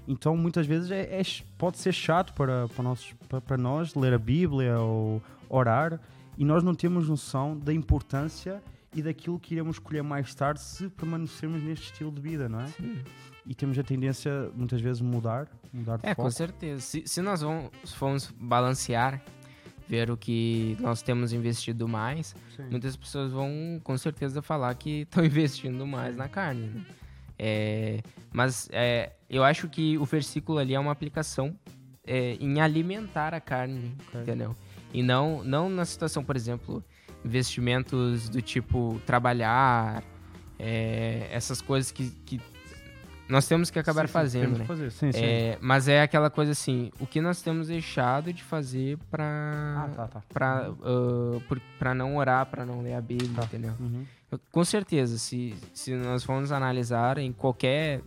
Então, 0.07 0.37
muitas 0.37 0.65
vezes 0.65 0.89
é, 0.89 1.19
é 1.19 1.21
pode 1.57 1.77
ser 1.77 1.91
chato 1.91 2.33
para, 2.33 2.67
para, 2.69 2.83
nossos, 2.83 3.13
para, 3.27 3.41
para 3.41 3.57
nós 3.57 3.93
ler 3.93 4.13
a 4.13 4.17
Bíblia 4.17 4.79
ou 4.79 5.21
orar 5.49 5.99
e 6.37 6.45
nós 6.45 6.63
não 6.63 6.73
temos 6.73 7.09
noção 7.09 7.57
da 7.57 7.73
importância 7.73 8.61
e 8.93 9.01
daquilo 9.01 9.37
que 9.37 9.53
iremos 9.53 9.75
escolher 9.75 10.01
mais 10.01 10.33
tarde 10.33 10.61
se 10.61 10.87
permanecermos 10.89 11.61
neste 11.61 11.91
estilo 11.91 12.11
de 12.11 12.21
vida, 12.21 12.47
não 12.47 12.61
é? 12.61 12.67
Sim. 12.67 12.99
E 13.45 13.53
temos 13.53 13.77
a 13.77 13.83
tendência, 13.83 14.49
muitas 14.55 14.81
vezes, 14.81 15.01
mudar, 15.01 15.47
mudar 15.73 15.97
de 15.97 16.05
É, 16.07 16.15
com 16.15 16.23
foco. 16.23 16.31
certeza. 16.31 16.81
Se, 16.81 17.03
se 17.05 17.21
nós 17.21 17.41
vamos, 17.41 17.69
formos 17.93 18.33
balancear, 18.39 19.21
ver 19.87 20.11
o 20.11 20.17
que 20.17 20.77
nós 20.79 21.01
temos 21.01 21.31
investido 21.33 21.87
mais, 21.87 22.35
Sim. 22.55 22.63
muitas 22.69 22.95
pessoas 22.95 23.31
vão 23.31 23.79
com 23.83 23.97
certeza 23.97 24.41
falar 24.41 24.73
que 24.75 25.01
estão 25.09 25.23
investindo 25.25 25.85
mais 25.87 26.15
na 26.15 26.27
carne. 26.27 26.67
Né? 26.67 26.85
É, 27.39 27.99
mas 28.33 28.67
é, 28.71 29.13
eu 29.29 29.43
acho 29.43 29.69
que 29.69 29.97
o 29.97 30.05
versículo 30.05 30.57
ali 30.57 30.73
é 30.73 30.79
uma 30.79 30.91
aplicação 30.91 31.55
é, 32.05 32.35
em 32.39 32.59
alimentar 32.59 33.33
a 33.33 33.39
carne, 33.39 33.95
Ok. 34.09 34.21
entendeu? 34.21 34.55
E 34.93 35.03
não, 35.03 35.43
não 35.43 35.69
na 35.69 35.85
situação, 35.85 36.23
por 36.23 36.35
exemplo, 36.35 36.83
investimentos 37.23 38.29
do 38.29 38.41
tipo 38.41 38.99
trabalhar, 39.05 40.03
é, 40.57 41.27
essas 41.31 41.61
coisas 41.61 41.91
que, 41.91 42.09
que 42.25 42.41
nós 43.29 43.47
temos 43.47 43.69
que 43.69 43.77
acabar 43.79 44.07
Sim, 44.07 44.13
fazendo, 44.13 44.57
né? 44.59 44.65
fazer. 44.65 44.91
Sim, 44.91 45.11
sim. 45.11 45.19
É, 45.23 45.57
mas 45.61 45.87
é 45.87 46.01
aquela 46.01 46.29
coisa 46.29 46.51
assim, 46.53 46.91
o 46.99 47.05
que 47.05 47.19
nós 47.21 47.41
temos 47.41 47.67
deixado 47.67 48.31
de 48.31 48.43
fazer 48.43 48.97
pra, 49.11 49.25
Ah, 49.85 49.89
tá, 49.95 50.07
tá. 50.07 50.23
pra, 50.33 50.67
ah, 50.69 51.39
por- 51.47 51.59
pra 51.77 51.93
não 51.93 52.15
orar, 52.17 52.45
pra 52.45 52.65
não 52.65 52.81
ler 52.81 52.93
a 52.93 53.01
Bíblia, 53.01 53.29
Tá. 53.35 53.43
entendeu? 53.43 53.73
Uhum. 53.79 54.05
Com 54.51 54.63
certeza, 54.63 55.17
se, 55.17 55.55
se 55.73 55.93
nós 55.95 56.23
formos 56.23 56.51
analisar 56.51 57.17
em 57.17 57.31
qualquer 57.31 58.01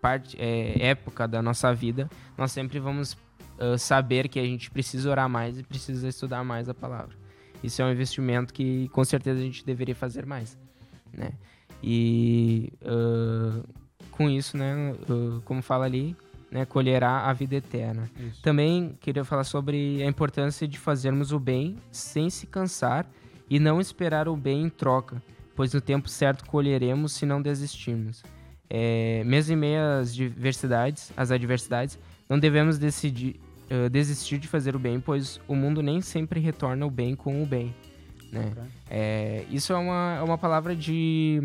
parte, 0.00 0.36
é, 0.40 0.88
época 0.88 1.26
da 1.26 1.42
nossa 1.42 1.72
vida, 1.74 2.08
nós 2.36 2.52
sempre 2.52 2.78
vamos 2.78 3.16
ah, 3.58 3.76
saber 3.78 4.28
que 4.28 4.38
a 4.38 4.44
gente 4.44 4.70
precisa 4.70 5.10
orar 5.10 5.28
mais 5.28 5.58
e 5.58 5.62
precisa 5.62 6.06
estudar 6.08 6.44
mais 6.44 6.68
a 6.68 6.74
palavra. 6.74 7.14
Isso 7.62 7.80
é 7.80 7.84
um 7.86 7.90
investimento 7.90 8.52
que 8.52 8.88
com 8.90 9.02
certeza 9.04 9.40
a 9.40 9.42
gente 9.42 9.64
deveria 9.64 9.94
fazer 9.94 10.26
mais, 10.26 10.58
né? 11.12 11.30
E 11.82 12.72
ah, 12.84 13.62
com 14.10 14.28
isso, 14.30 14.56
né, 14.56 14.94
como 15.44 15.62
fala 15.62 15.84
ali, 15.84 16.16
né, 16.50 16.64
colherá 16.64 17.28
a 17.28 17.32
vida 17.32 17.56
eterna. 17.56 18.10
Isso. 18.18 18.42
Também 18.42 18.96
queria 19.00 19.24
falar 19.24 19.44
sobre 19.44 20.02
a 20.02 20.06
importância 20.06 20.66
de 20.66 20.78
fazermos 20.78 21.32
o 21.32 21.38
bem 21.38 21.76
sem 21.90 22.30
se 22.30 22.46
cansar 22.46 23.06
e 23.48 23.58
não 23.58 23.80
esperar 23.80 24.28
o 24.28 24.36
bem 24.36 24.62
em 24.62 24.68
troca, 24.68 25.22
pois 25.54 25.72
no 25.72 25.80
tempo 25.80 26.08
certo 26.08 26.44
colheremos 26.46 27.12
se 27.12 27.26
não 27.26 27.40
desistirmos. 27.40 28.22
É, 28.68 29.22
mesmo 29.24 29.54
em 29.54 29.56
meio 29.56 29.80
às 30.00 30.14
diversidades, 30.14 31.12
às 31.16 31.30
adversidades, 31.30 31.98
não 32.28 32.38
devemos 32.38 32.78
decidir, 32.78 33.40
eh, 33.70 33.88
desistir 33.88 34.38
de 34.38 34.48
fazer 34.48 34.74
o 34.74 34.78
bem, 34.78 34.98
pois 34.98 35.40
o 35.46 35.54
mundo 35.54 35.80
nem 35.82 36.00
sempre 36.00 36.40
retorna 36.40 36.84
o 36.84 36.90
bem 36.90 37.14
com 37.14 37.40
o 37.42 37.46
bem. 37.46 37.72
Né? 38.32 38.48
Ok. 38.50 38.62
É, 38.90 39.44
isso 39.50 39.72
é 39.72 39.76
uma, 39.76 40.16
é 40.18 40.22
uma 40.22 40.36
palavra 40.36 40.74
de 40.74 41.40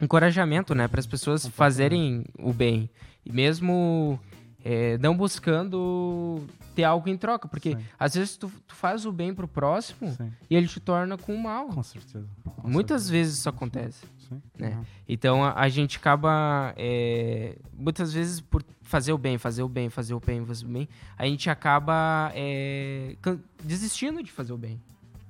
encorajamento 0.00 0.74
né, 0.74 0.88
para 0.88 1.00
as 1.00 1.06
pessoas 1.06 1.46
fazerem 1.46 2.24
o 2.38 2.52
bem. 2.52 2.90
E 3.24 3.32
mesmo 3.32 4.20
é, 4.64 4.98
não 4.98 5.16
buscando 5.16 6.44
ter 6.74 6.84
algo 6.84 7.08
em 7.08 7.16
troca, 7.16 7.48
porque 7.48 7.74
Sim. 7.76 7.84
às 7.98 8.14
vezes 8.14 8.36
tu, 8.36 8.52
tu 8.66 8.74
faz 8.74 9.06
o 9.06 9.12
bem 9.12 9.34
pro 9.34 9.48
próximo 9.48 10.10
Sim, 10.10 10.30
e 10.50 10.54
ele 10.54 10.68
te 10.68 10.78
torna 10.78 11.16
com 11.16 11.34
o 11.34 11.42
mal. 11.42 11.68
com 11.68 11.82
certeza. 11.82 12.28
Com 12.44 12.68
Muitas 12.68 13.02
certeza. 13.02 13.12
vezes 13.12 13.38
isso 13.38 13.48
acontece. 13.48 14.04
Sim. 14.28 14.42
né? 14.58 14.84
Então 15.08 15.42
a, 15.42 15.54
a 15.58 15.68
gente 15.68 15.96
acaba, 15.96 16.74
é, 16.76 17.56
muitas 17.72 18.12
vezes, 18.12 18.40
por 18.40 18.62
fazer 18.82 19.12
o 19.12 19.18
bem, 19.18 19.38
fazer 19.38 19.62
o 19.62 19.68
bem, 19.68 19.88
fazer 19.88 20.14
o 20.14 20.20
bem, 20.20 20.44
fazer 20.44 20.66
o 20.66 20.68
bem, 20.68 20.88
a 21.16 21.24
gente 21.26 21.48
acaba 21.48 22.30
é, 22.34 23.16
desistindo 23.62 24.22
de 24.22 24.30
fazer 24.30 24.52
o 24.52 24.58
bem. 24.58 24.80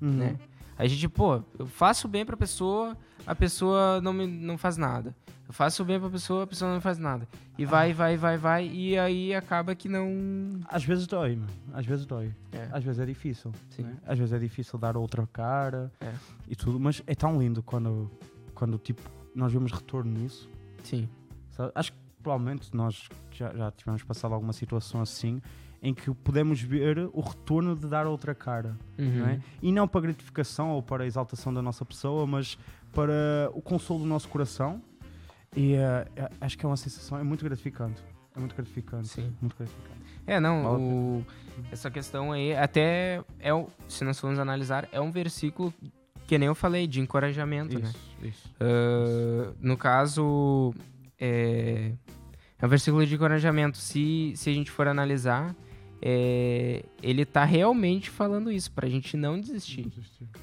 Uhum. 0.01 0.13
né? 0.13 0.37
A 0.79 0.87
gente, 0.87 1.09
pô, 1.09 1.43
eu 1.59 1.67
faço 1.67 2.07
bem 2.07 2.25
pra 2.25 2.37
pessoa, 2.37 2.97
a 3.27 3.35
pessoa 3.35 4.01
não, 4.01 4.13
me, 4.13 4.27
não 4.27 4.59
faz 4.59 4.77
nada. 4.77 5.15
Eu 5.49 5.53
faço 5.53 5.85
bem 5.85 5.99
pra 6.01 6.11
pessoa, 6.11 6.43
a 6.43 6.47
pessoa 6.47 6.73
não 6.75 6.81
faz 6.81 6.99
nada. 6.99 7.27
E 7.57 7.65
Ah. 7.65 7.69
vai, 7.69 7.93
vai, 7.95 8.17
vai, 8.17 8.37
vai, 8.37 8.67
e 8.69 8.99
aí 8.99 9.33
acaba 9.35 9.75
que 9.75 9.89
não. 9.89 10.59
Às 10.69 10.85
vezes 10.85 11.07
dói, 11.07 11.37
mano. 11.37 11.49
Às 11.73 11.87
vezes 11.87 12.05
dói. 12.05 12.35
É. 12.53 12.69
Às 12.73 12.83
vezes 12.85 13.01
é 13.01 13.07
difícil. 13.07 13.53
Sim. 13.71 13.83
né? 13.85 13.97
Às 14.07 14.19
vezes 14.19 14.33
é 14.35 14.39
difícil 14.39 14.79
dar 14.79 14.97
outra 14.97 15.27
cara 15.33 15.91
É. 16.01 16.13
e 16.49 16.57
tudo, 16.57 16.79
mas 16.81 17.01
é 17.07 17.15
tão 17.15 17.39
lindo 17.39 17.63
quando, 17.63 18.11
quando 18.55 18.77
tipo, 18.77 19.01
nós 19.35 19.53
vemos 19.53 19.71
retorno 19.73 20.11
nisso. 20.11 20.49
Sim. 20.83 21.09
sabe? 21.53 21.73
Acho 21.75 21.93
que 21.93 21.99
provavelmente 22.23 22.75
nós 22.77 23.09
já, 23.31 23.55
já 23.55 23.71
tivemos 23.71 24.03
passado 24.03 24.35
alguma 24.35 24.53
situação 24.53 25.01
assim 25.01 25.41
em 25.83 25.93
que 25.95 26.13
podemos 26.15 26.61
ver 26.61 27.09
o 27.13 27.21
retorno 27.21 27.77
de 27.77 27.87
dar 27.87 28.07
outra 28.07 28.35
cara. 28.35 28.77
Uhum. 28.99 29.19
Não 29.19 29.27
é? 29.29 29.41
E 29.63 29.71
não 29.73 29.87
para 29.87 30.01
gratificação 30.03 30.71
ou 30.71 30.83
para 30.83 31.07
exaltação 31.07 31.53
da 31.53 31.61
nossa 31.63 31.85
pessoa, 31.85 32.27
mas 32.27 32.59
para 32.93 33.51
o 33.55 33.61
consolo 33.63 34.01
do 34.01 34.07
nosso 34.07 34.29
coração. 34.29 34.83
E 35.55 35.75
eh, 35.75 36.07
acho 36.41 36.59
que 36.59 36.65
é 36.67 36.69
uma 36.69 36.77
sensação, 36.77 37.19
é 37.19 37.23
muito 37.23 37.45
gratificante. 37.45 38.03
É 38.35 38.39
muito 38.39 38.55
gratificante. 38.55 39.09
Sim. 39.09 39.33
Muito 39.41 39.57
gratificante. 39.57 39.97
É, 40.27 40.41
não, 40.41 40.77
o- 41.21 41.27
essa 41.71 41.91
questão 41.91 42.33
aí, 42.33 42.55
até 42.55 43.23
é 43.41 43.51
se 43.89 44.05
nós 44.05 44.19
formos 44.19 44.39
analisar, 44.39 44.89
é 44.93 45.01
um 45.01 45.11
versículo 45.11 45.73
que 46.27 46.37
nem 46.37 46.49
eu 46.49 46.55
falei, 46.55 46.87
de 46.89 47.01
encorajamento, 47.01 47.79
né? 47.79 47.89
Isso, 47.89 48.27
isso. 48.27 48.55
Ah, 48.61 49.53
no 49.61 49.77
caso, 49.77 50.75
é, 51.19 51.93
é 52.59 52.67
um 52.67 52.69
versículo 52.69 53.07
de 53.07 53.15
encorajamento. 53.15 53.79
Se, 53.79 54.33
se 54.35 54.51
a 54.51 54.53
gente 54.53 54.71
for 54.71 54.89
analisar, 54.89 55.55
é, 56.09 56.85
ele 57.03 57.25
tá 57.25 57.45
realmente 57.45 58.11
falando 58.11 58.53
isso, 58.53 58.71
pra 58.71 58.89
gente 58.89 59.17
não 59.17 59.41
desistir. 59.41 59.89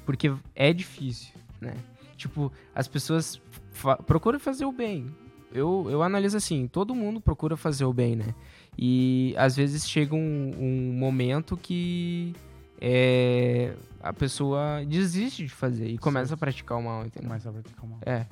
Porque 0.04 0.30
é 0.54 0.74
difícil, 0.74 1.32
né? 1.58 1.72
Tipo, 2.18 2.52
as 2.74 2.86
pessoas 2.86 3.40
fa 3.72 3.96
procuram 3.96 4.38
fazer 4.38 4.66
o 4.66 4.72
bem. 4.72 5.06
Eu, 5.54 5.86
eu 5.88 6.02
analiso 6.02 6.36
assim, 6.36 6.66
todo 6.66 6.94
mundo 6.94 7.18
procura 7.18 7.56
fazer 7.56 7.86
o 7.86 7.94
bem, 7.94 8.14
né? 8.14 8.34
E 8.76 9.34
às 9.38 9.56
vezes 9.56 9.88
chega 9.88 10.14
um, 10.14 10.52
um 10.58 10.92
momento 10.92 11.56
que 11.56 12.34
é, 12.78 13.72
a 14.02 14.12
pessoa 14.12 14.84
desiste 14.86 15.44
de 15.44 15.48
fazer 15.48 15.88
e 15.88 15.96
começa 15.96 16.34
a 16.34 16.36
praticar 16.36 16.76
o 16.76 16.82
mal, 16.82 17.06
entendeu? 17.06 17.30
Mais 17.30 17.46
a 17.46 17.50
vertical 17.50 17.88
mal. 17.88 18.00
É. 18.04 18.26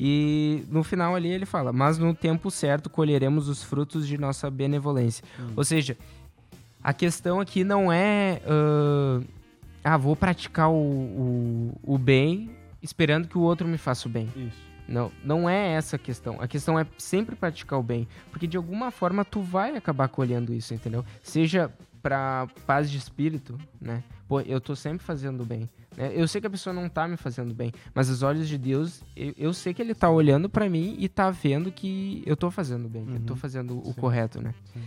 E 0.00 0.64
no 0.70 0.82
final 0.82 1.14
ali 1.14 1.28
ele 1.28 1.44
fala: 1.44 1.70
Mas 1.70 1.98
no 1.98 2.14
tempo 2.14 2.50
certo 2.50 2.88
colheremos 2.88 3.46
os 3.46 3.62
frutos 3.62 4.06
de 4.06 4.16
nossa 4.16 4.50
benevolência. 4.50 5.22
Hum. 5.38 5.52
Ou 5.54 5.64
seja, 5.64 5.98
a 6.82 6.92
questão 6.92 7.40
aqui 7.40 7.64
não 7.64 7.92
é. 7.92 8.40
ah, 8.46 9.20
ah, 9.84 9.96
vou 9.96 10.14
praticar 10.16 10.70
o, 10.70 10.74
o, 10.74 11.80
o 11.82 11.98
bem 11.98 12.50
esperando 12.82 13.26
que 13.28 13.38
o 13.38 13.40
outro 13.42 13.66
me 13.66 13.78
faça 13.78 14.08
o 14.08 14.10
bem. 14.10 14.28
Isso. 14.36 14.68
Não, 14.88 15.12
não 15.22 15.48
é 15.48 15.72
essa 15.74 15.96
a 15.96 15.98
questão. 15.98 16.40
A 16.40 16.48
questão 16.48 16.78
é 16.78 16.86
sempre 16.96 17.36
praticar 17.36 17.78
o 17.78 17.82
bem. 17.82 18.08
Porque 18.30 18.46
de 18.46 18.56
alguma 18.56 18.90
forma 18.90 19.24
tu 19.24 19.40
vai 19.42 19.76
acabar 19.76 20.08
colhendo 20.08 20.54
isso, 20.54 20.72
entendeu? 20.72 21.04
Seja 21.22 21.70
pra 22.02 22.46
paz 22.66 22.90
de 22.90 22.96
espírito, 22.96 23.58
né? 23.80 24.02
Pô, 24.26 24.40
eu 24.40 24.60
tô 24.60 24.74
sempre 24.74 25.04
fazendo 25.04 25.42
o 25.42 25.44
bem. 25.46 25.68
Né? 25.96 26.12
Eu 26.14 26.26
sei 26.28 26.40
que 26.40 26.46
a 26.46 26.50
pessoa 26.50 26.72
não 26.72 26.88
tá 26.88 27.06
me 27.08 27.16
fazendo 27.16 27.52
bem, 27.54 27.72
mas 27.94 28.08
os 28.08 28.22
olhos 28.22 28.48
de 28.48 28.56
Deus, 28.56 29.02
eu, 29.16 29.34
eu 29.36 29.52
sei 29.52 29.74
que 29.74 29.82
ele 29.82 29.94
tá 29.94 30.08
olhando 30.08 30.48
pra 30.48 30.68
mim 30.70 30.94
e 30.98 31.08
tá 31.08 31.30
vendo 31.30 31.70
que 31.72 32.22
eu 32.24 32.36
tô 32.36 32.50
fazendo 32.50 32.88
bem, 32.88 33.04
que 33.04 33.12
eu 33.16 33.20
tô 33.20 33.32
Uhum. 33.34 33.38
fazendo 33.38 33.78
o 33.80 33.86
Sim. 33.92 33.92
correto, 34.00 34.40
né? 34.40 34.54
Sim. 34.72 34.80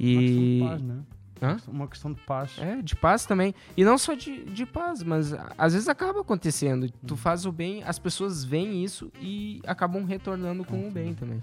E. 0.00 0.60
Paz, 0.64 0.82
né? 0.82 0.98
Hã? 1.40 1.56
Uma 1.68 1.86
questão 1.86 2.12
de 2.12 2.20
paz. 2.22 2.56
É, 2.58 2.80
de 2.80 2.96
paz 2.96 3.26
também. 3.26 3.54
E 3.76 3.84
não 3.84 3.98
só 3.98 4.14
de, 4.14 4.44
de 4.44 4.64
paz, 4.64 5.02
mas 5.02 5.32
às 5.58 5.72
vezes 5.74 5.88
acaba 5.88 6.20
acontecendo. 6.20 6.90
Tu 7.06 7.10
Uhum. 7.12 7.16
faz 7.16 7.44
o 7.46 7.52
bem, 7.52 7.82
as 7.84 7.98
pessoas 7.98 8.42
veem 8.44 8.82
isso 8.82 9.12
e 9.20 9.60
acabam 9.66 10.04
retornando 10.04 10.64
com 10.64 10.88
o 10.88 10.90
bem 10.90 11.14
também. 11.14 11.42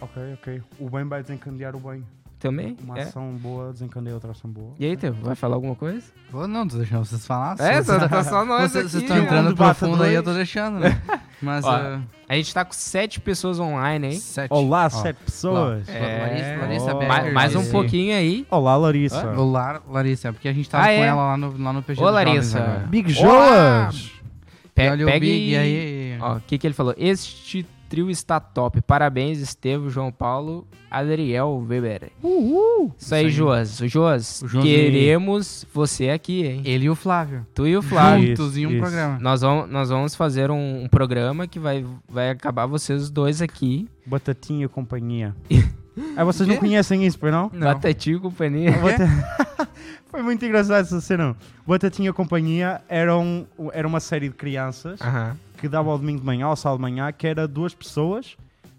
Ok, 0.00 0.22
ok. 0.34 0.62
O 0.78 0.88
bem 0.90 1.04
vai 1.04 1.22
desencadear 1.22 1.74
o 1.76 1.80
bem. 1.80 2.04
Também? 2.44 2.76
Uma 2.84 2.98
É. 2.98 3.02
ação 3.04 3.32
boa 3.40 3.72
desencadeia 3.72 4.12
outra 4.12 4.32
ação 4.32 4.50
boa. 4.50 4.74
E 4.78 4.84
aí, 4.84 4.98
Teu, 4.98 5.14
vai 5.14 5.34
falar 5.34 5.54
alguma 5.54 5.74
coisa? 5.74 6.02
Vou 6.30 6.46
não, 6.46 6.68
tô 6.68 6.76
deixando 6.76 7.02
vocês 7.02 7.26
falar. 7.26 7.52
É, 7.58 7.80
Vocês- 7.82 7.86
tá, 7.86 8.06
tá 8.06 8.22
só 8.22 8.44
nós 8.44 8.70
Vocês 8.70 8.84
aqui. 8.84 8.90
vocês 8.90 9.02
estão 9.04 9.16
né? 9.16 9.22
entrando 9.24 9.56
profundo 9.56 10.02
aí, 10.02 10.12
eu 10.14 10.22
tô 10.22 10.34
deixando, 10.34 10.78
né? 10.78 11.00
Mas. 11.40 11.64
Ó, 11.64 11.70
ah, 11.70 12.00
A 12.28 12.34
gente 12.36 12.52
tá 12.52 12.62
com 12.62 12.74
sete 12.74 13.18
pessoas 13.18 13.58
online, 13.58 14.08
hein? 14.08 14.18
sete. 14.20 14.52
Olá, 14.52 14.84
Ó, 14.84 14.88
sete 14.90 15.16
pessoas. 15.24 15.88
É, 15.88 16.18
Larissa, 16.20 16.56
Larissa 16.66 16.94
ó, 16.94 16.98
Becker. 16.98 17.24
Ma- 17.24 17.30
mais 17.32 17.56
um 17.56 17.70
pouquinho 17.70 18.14
aí. 18.14 18.46
Olá, 18.50 18.76
Larissa. 18.76 19.26
Olá, 19.40 19.80
Larissa, 19.88 20.30
porque 20.30 20.46
a 20.46 20.52
gente 20.52 20.68
tava 20.68 20.84
Ah, 20.84 20.88
com 20.88 20.92
é? 20.92 21.06
ela 21.06 21.24
lá 21.24 21.36
no, 21.38 21.62
lá 21.62 21.72
no 21.72 21.82
PG 21.82 22.02
Ô, 22.02 22.10
Larissa. 22.10 22.84
Big! 22.90 23.10
Joas. 23.10 24.12
Pe 24.74 24.86
Olha 24.90 25.06
o 25.06 25.08
pegue... 25.08 25.20
Big, 25.26 25.50
e 25.52 25.56
aí? 25.56 26.18
Ó, 26.20 26.36
o 26.36 26.40
que 26.42 26.58
que 26.58 26.66
ele 26.66 26.74
falou? 26.74 26.94
Este 26.98 27.66
trio 27.94 28.10
está 28.10 28.40
top. 28.40 28.82
Parabéns, 28.82 29.38
Estevam, 29.38 29.88
João 29.88 30.10
Paulo, 30.10 30.66
Adriel 30.90 31.64
Weber. 31.68 32.10
Uhul. 32.20 32.92
Isso 32.98 33.14
aí, 33.14 33.26
aí. 33.26 33.30
Joas. 33.30 33.78
Joas, 33.84 34.42
queremos 34.62 35.64
você 35.72 36.10
aqui, 36.10 36.44
hein? 36.44 36.62
Ele 36.64 36.86
e 36.86 36.90
o 36.90 36.96
Flávio. 36.96 37.46
Tu 37.54 37.68
e 37.68 37.76
o 37.76 37.82
Flávio. 37.82 38.32
Isso, 38.32 38.42
Juntos 38.42 38.56
em 38.56 38.66
um 38.66 38.70
isso. 38.70 38.80
programa. 38.80 39.18
Nós 39.20 39.42
vamos, 39.42 39.70
nós 39.70 39.88
vamos 39.90 40.16
fazer 40.16 40.50
um, 40.50 40.82
um 40.82 40.88
programa 40.88 41.46
que 41.46 41.60
vai, 41.60 41.86
vai 42.08 42.30
acabar 42.30 42.66
vocês 42.66 43.08
dois 43.10 43.40
aqui. 43.40 43.88
Batatinha 44.04 44.64
e 44.64 44.68
companhia. 44.68 45.32
ah, 46.16 46.24
vocês 46.24 46.48
não 46.48 46.56
conhecem 46.56 47.06
isso, 47.06 47.16
pois 47.16 47.32
não? 47.32 47.48
Não. 47.52 47.68
Batatinho 47.68 48.16
e 48.16 48.20
companhia. 48.20 48.72
Bata- 48.72 49.06
Foi 50.14 50.22
muito 50.22 50.44
engraçado 50.44 50.80
essa 50.80 51.00
cena. 51.00 51.34
Batatinha 51.66 52.12
companhia 52.12 52.80
era, 52.88 53.16
um, 53.18 53.44
era 53.72 53.86
uma 53.88 53.98
série 53.98 54.28
de 54.28 54.34
crianças 54.36 55.00
Aham. 55.00 55.36
que 55.58 55.68
dava 55.68 55.90
ao 55.90 55.98
domingo 55.98 56.20
de 56.20 56.26
manhã, 56.26 56.46
ao 56.46 56.54
sábado 56.54 56.76
de 56.78 56.82
manhã, 56.82 57.10
que 57.10 57.26
era 57.26 57.48
duas 57.48 57.74
pessoas 57.74 58.36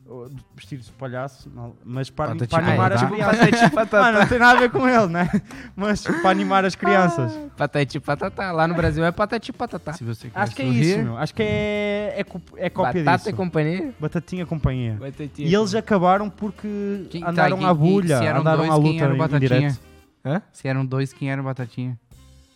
uh, 0.07 0.31
vestidos 0.55 0.85
de 0.85 0.93
palhaço, 0.93 1.51
não, 1.53 1.73
mas 1.83 2.09
para, 2.09 2.33
Batatinha 2.33 2.47
para 2.61 2.67
animar 2.69 2.91
e 2.91 2.93
as 2.95 3.03
crianças. 3.03 3.39
Patati 3.49 3.75
patatá. 3.75 4.07
Ah, 4.07 4.11
não 4.13 4.27
tem 4.27 4.39
nada 4.39 4.57
a 4.57 4.61
ver 4.61 4.71
com 4.71 4.87
ele, 4.87 5.07
né? 5.07 5.29
Mas 5.75 6.01
para 6.03 6.29
animar 6.29 6.63
as 6.63 6.73
crianças. 6.75 7.37
Patati 7.57 7.99
patatá. 7.99 8.51
Lá 8.53 8.65
no 8.65 8.73
Brasil 8.73 9.03
é 9.03 9.11
patati 9.11 9.51
patatá. 9.51 9.91
Se 9.91 10.05
você 10.05 10.29
quer 10.29 10.39
Acho 10.39 10.55
que 10.55 10.61
é 10.61 10.65
sorrir, 10.65 10.81
isso, 10.81 10.99
meu. 10.99 11.17
Acho 11.17 11.33
que 11.35 11.43
é, 11.43 12.13
é, 12.17 12.23
co- 12.23 12.41
é 12.55 12.69
cópia 12.69 13.03
Batata 13.03 13.17
disso. 13.17 13.29
e 13.29 13.33
companhia. 13.33 13.93
Batatinha 13.99 14.43
e 14.43 14.45
companhia. 14.45 14.93
Batatinha. 14.97 15.49
E 15.49 15.53
eles 15.53 15.75
acabaram 15.75 16.29
porque 16.29 17.07
Quem- 17.09 17.21
tá, 17.21 17.29
andaram 17.31 17.57
quem- 17.57 17.67
à 17.67 17.73
bulha, 17.73 18.19
se 18.19 18.25
eram 18.25 18.39
andaram 18.39 18.59
dois, 18.59 18.69
à 18.71 18.75
quem 18.75 18.83
luta 18.93 19.03
era 19.03 19.11
o 19.11 19.15
em 19.15 19.19
Batatinha? 19.19 19.39
direto. 19.59 19.94
Hã? 20.25 20.41
Se 20.51 20.67
eram 20.67 20.85
dois, 20.85 21.13
quem 21.13 21.31
era 21.31 21.39
o 21.39 21.43
Batatinha? 21.43 21.99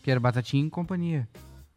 Que 0.04 0.10
era 0.12 0.20
Batatinha 0.20 0.66
e 0.66 0.70
companhia. 0.70 1.28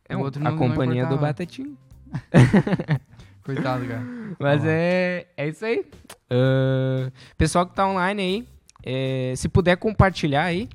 É 0.09 0.17
O 0.17 0.21
um- 0.21 0.23
outro 0.23 0.41
a 0.41 0.45
não- 0.45 0.53
não 0.53 0.59
companhia 0.59 1.07
do. 1.07 1.19
Batatinho. 1.19 1.77
Coitado, 3.45 3.85
cara. 3.87 4.03
Mas 4.39 4.63
Ó. 4.63 4.67
é, 4.69 5.27
é 5.37 5.49
isso 5.49 5.65
aí. 5.65 5.85
Ah, 6.31 7.11
pessoal 7.37 7.67
que 7.67 7.75
tá 7.75 7.87
online 7.87 8.23
aí, 8.23 8.49
é, 8.85 9.35
se 9.37 9.49
puder 9.49 9.77
compartilhar 9.77 10.45
aí, 10.45 10.69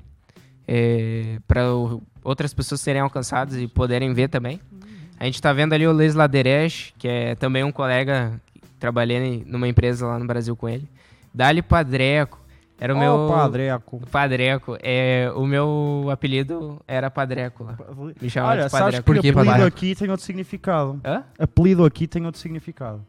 para 1.47 1.61
outras 2.23 2.53
pessoas 2.53 2.81
serem 2.81 3.01
alcançadas 3.01 3.55
e 3.57 3.67
poderem 3.67 4.13
ver 4.13 4.27
também. 4.27 4.59
A 5.19 5.25
gente 5.25 5.41
tá 5.41 5.51
vendo 5.53 5.73
ali 5.73 5.87
o 5.87 5.91
Leis 5.91 6.13
Laderesh, 6.13 6.93
que 6.97 7.07
é 7.07 7.35
também 7.35 7.63
um 7.63 7.71
colega 7.71 8.39
que 8.53 8.61
trabalhei 8.79 9.17
em- 9.17 9.43
numa 9.45 9.67
empresa 9.67 10.05
lá 10.05 10.19
no 10.19 10.27
Brasil 10.27 10.55
com 10.55 10.67
ele. 10.69 10.87
Dali 11.33 11.61
Padreco. 11.61 12.39
Era 12.79 12.93
o 12.93 12.97
Ó, 12.97 12.99
meu. 12.99 13.27
Padreco. 13.33 14.01
Padreco. 14.11 14.77
É, 14.81 15.31
o 15.35 15.45
meu 15.45 16.07
apelido 16.11 16.79
era 16.87 17.09
Padreco. 17.09 17.65
Me 18.21 18.29
chamava 18.29 18.53
Olha, 18.53 18.65
de 18.65 18.71
Padreco. 18.71 18.97
que 18.97 19.03
Por 19.03 19.13
que 19.15 19.29
apelido 19.29 19.45
Padreco? 19.45 19.67
aqui 19.67 19.95
tem 19.95 20.09
outro 20.09 20.25
significado. 20.25 21.01
Hã? 21.03 21.23
Apelido 21.39 21.83
aqui 21.85 22.07
tem 22.07 22.25
outro 22.25 22.39
significado. 22.39 23.03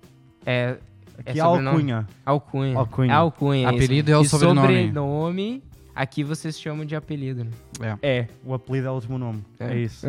É, 0.46 0.76
Aqui 1.18 1.36
É 1.36 1.38
é 1.38 1.40
alcunha. 1.40 2.06
Alcunha. 2.24 2.78
Alcunha. 2.78 3.14
Alcunha. 3.14 3.68
Apelido 3.68 4.08
isso. 4.10 4.16
é 4.16 4.18
o 4.18 4.22
e 4.22 4.28
sobrenome. 4.28 4.60
sobrenome, 4.60 5.62
aqui 5.94 6.22
vocês 6.22 6.58
chamam 6.58 6.86
de 6.86 6.94
apelido, 6.94 7.44
né? 7.80 7.98
É, 8.00 8.26
o 8.44 8.54
apelido 8.54 8.86
é 8.86 8.90
o 8.90 8.94
último 8.94 9.18
nome. 9.18 9.44
É. 9.58 9.66
É, 9.74 9.76
isso. 9.78 10.06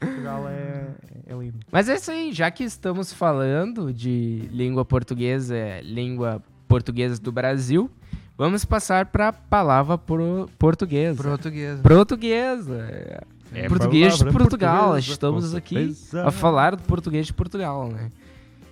Portugal 0.00 0.48
é, 0.48 0.84
é 1.26 1.34
lindo. 1.34 1.58
Mas 1.72 1.88
é 1.88 1.94
isso 1.94 2.10
aí, 2.10 2.32
já 2.32 2.50
que 2.50 2.62
estamos 2.64 3.12
falando 3.12 3.92
de 3.92 4.48
língua 4.52 4.84
portuguesa, 4.84 5.56
língua 5.82 6.42
portuguesa 6.68 7.20
do 7.20 7.32
Brasil, 7.32 7.90
vamos 8.38 8.64
passar 8.64 9.06
para 9.06 9.28
a 9.28 9.32
palavra 9.32 9.98
pro- 9.98 10.48
portuguesa. 10.58 11.22
Português. 11.22 11.80
Portuguesa. 11.80 13.20
É, 13.52 13.68
português 13.68 14.16
de 14.18 14.24
Portugal. 14.30 14.78
portuguesa, 14.92 15.10
Estamos 15.12 15.54
aqui 15.54 15.96
a 16.24 16.30
falar 16.30 16.76
do 16.76 16.82
português 16.84 17.26
de 17.26 17.32
Portugal, 17.34 17.88
né? 17.88 18.10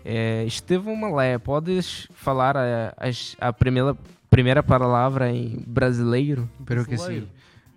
É, 0.05 0.45
Estevão 0.45 0.95
Malé, 0.95 1.37
podes 1.39 2.07
falar 2.15 2.57
a, 2.57 2.95
as- 2.97 3.35
a 3.41 3.53
primeira, 3.53 3.97
primeira 4.31 4.63
palavra 4.63 5.31
em 5.33 5.65
brasileiro? 5.67 6.49
Pero 6.65 6.85
que 6.85 6.97
sim. 6.97 7.27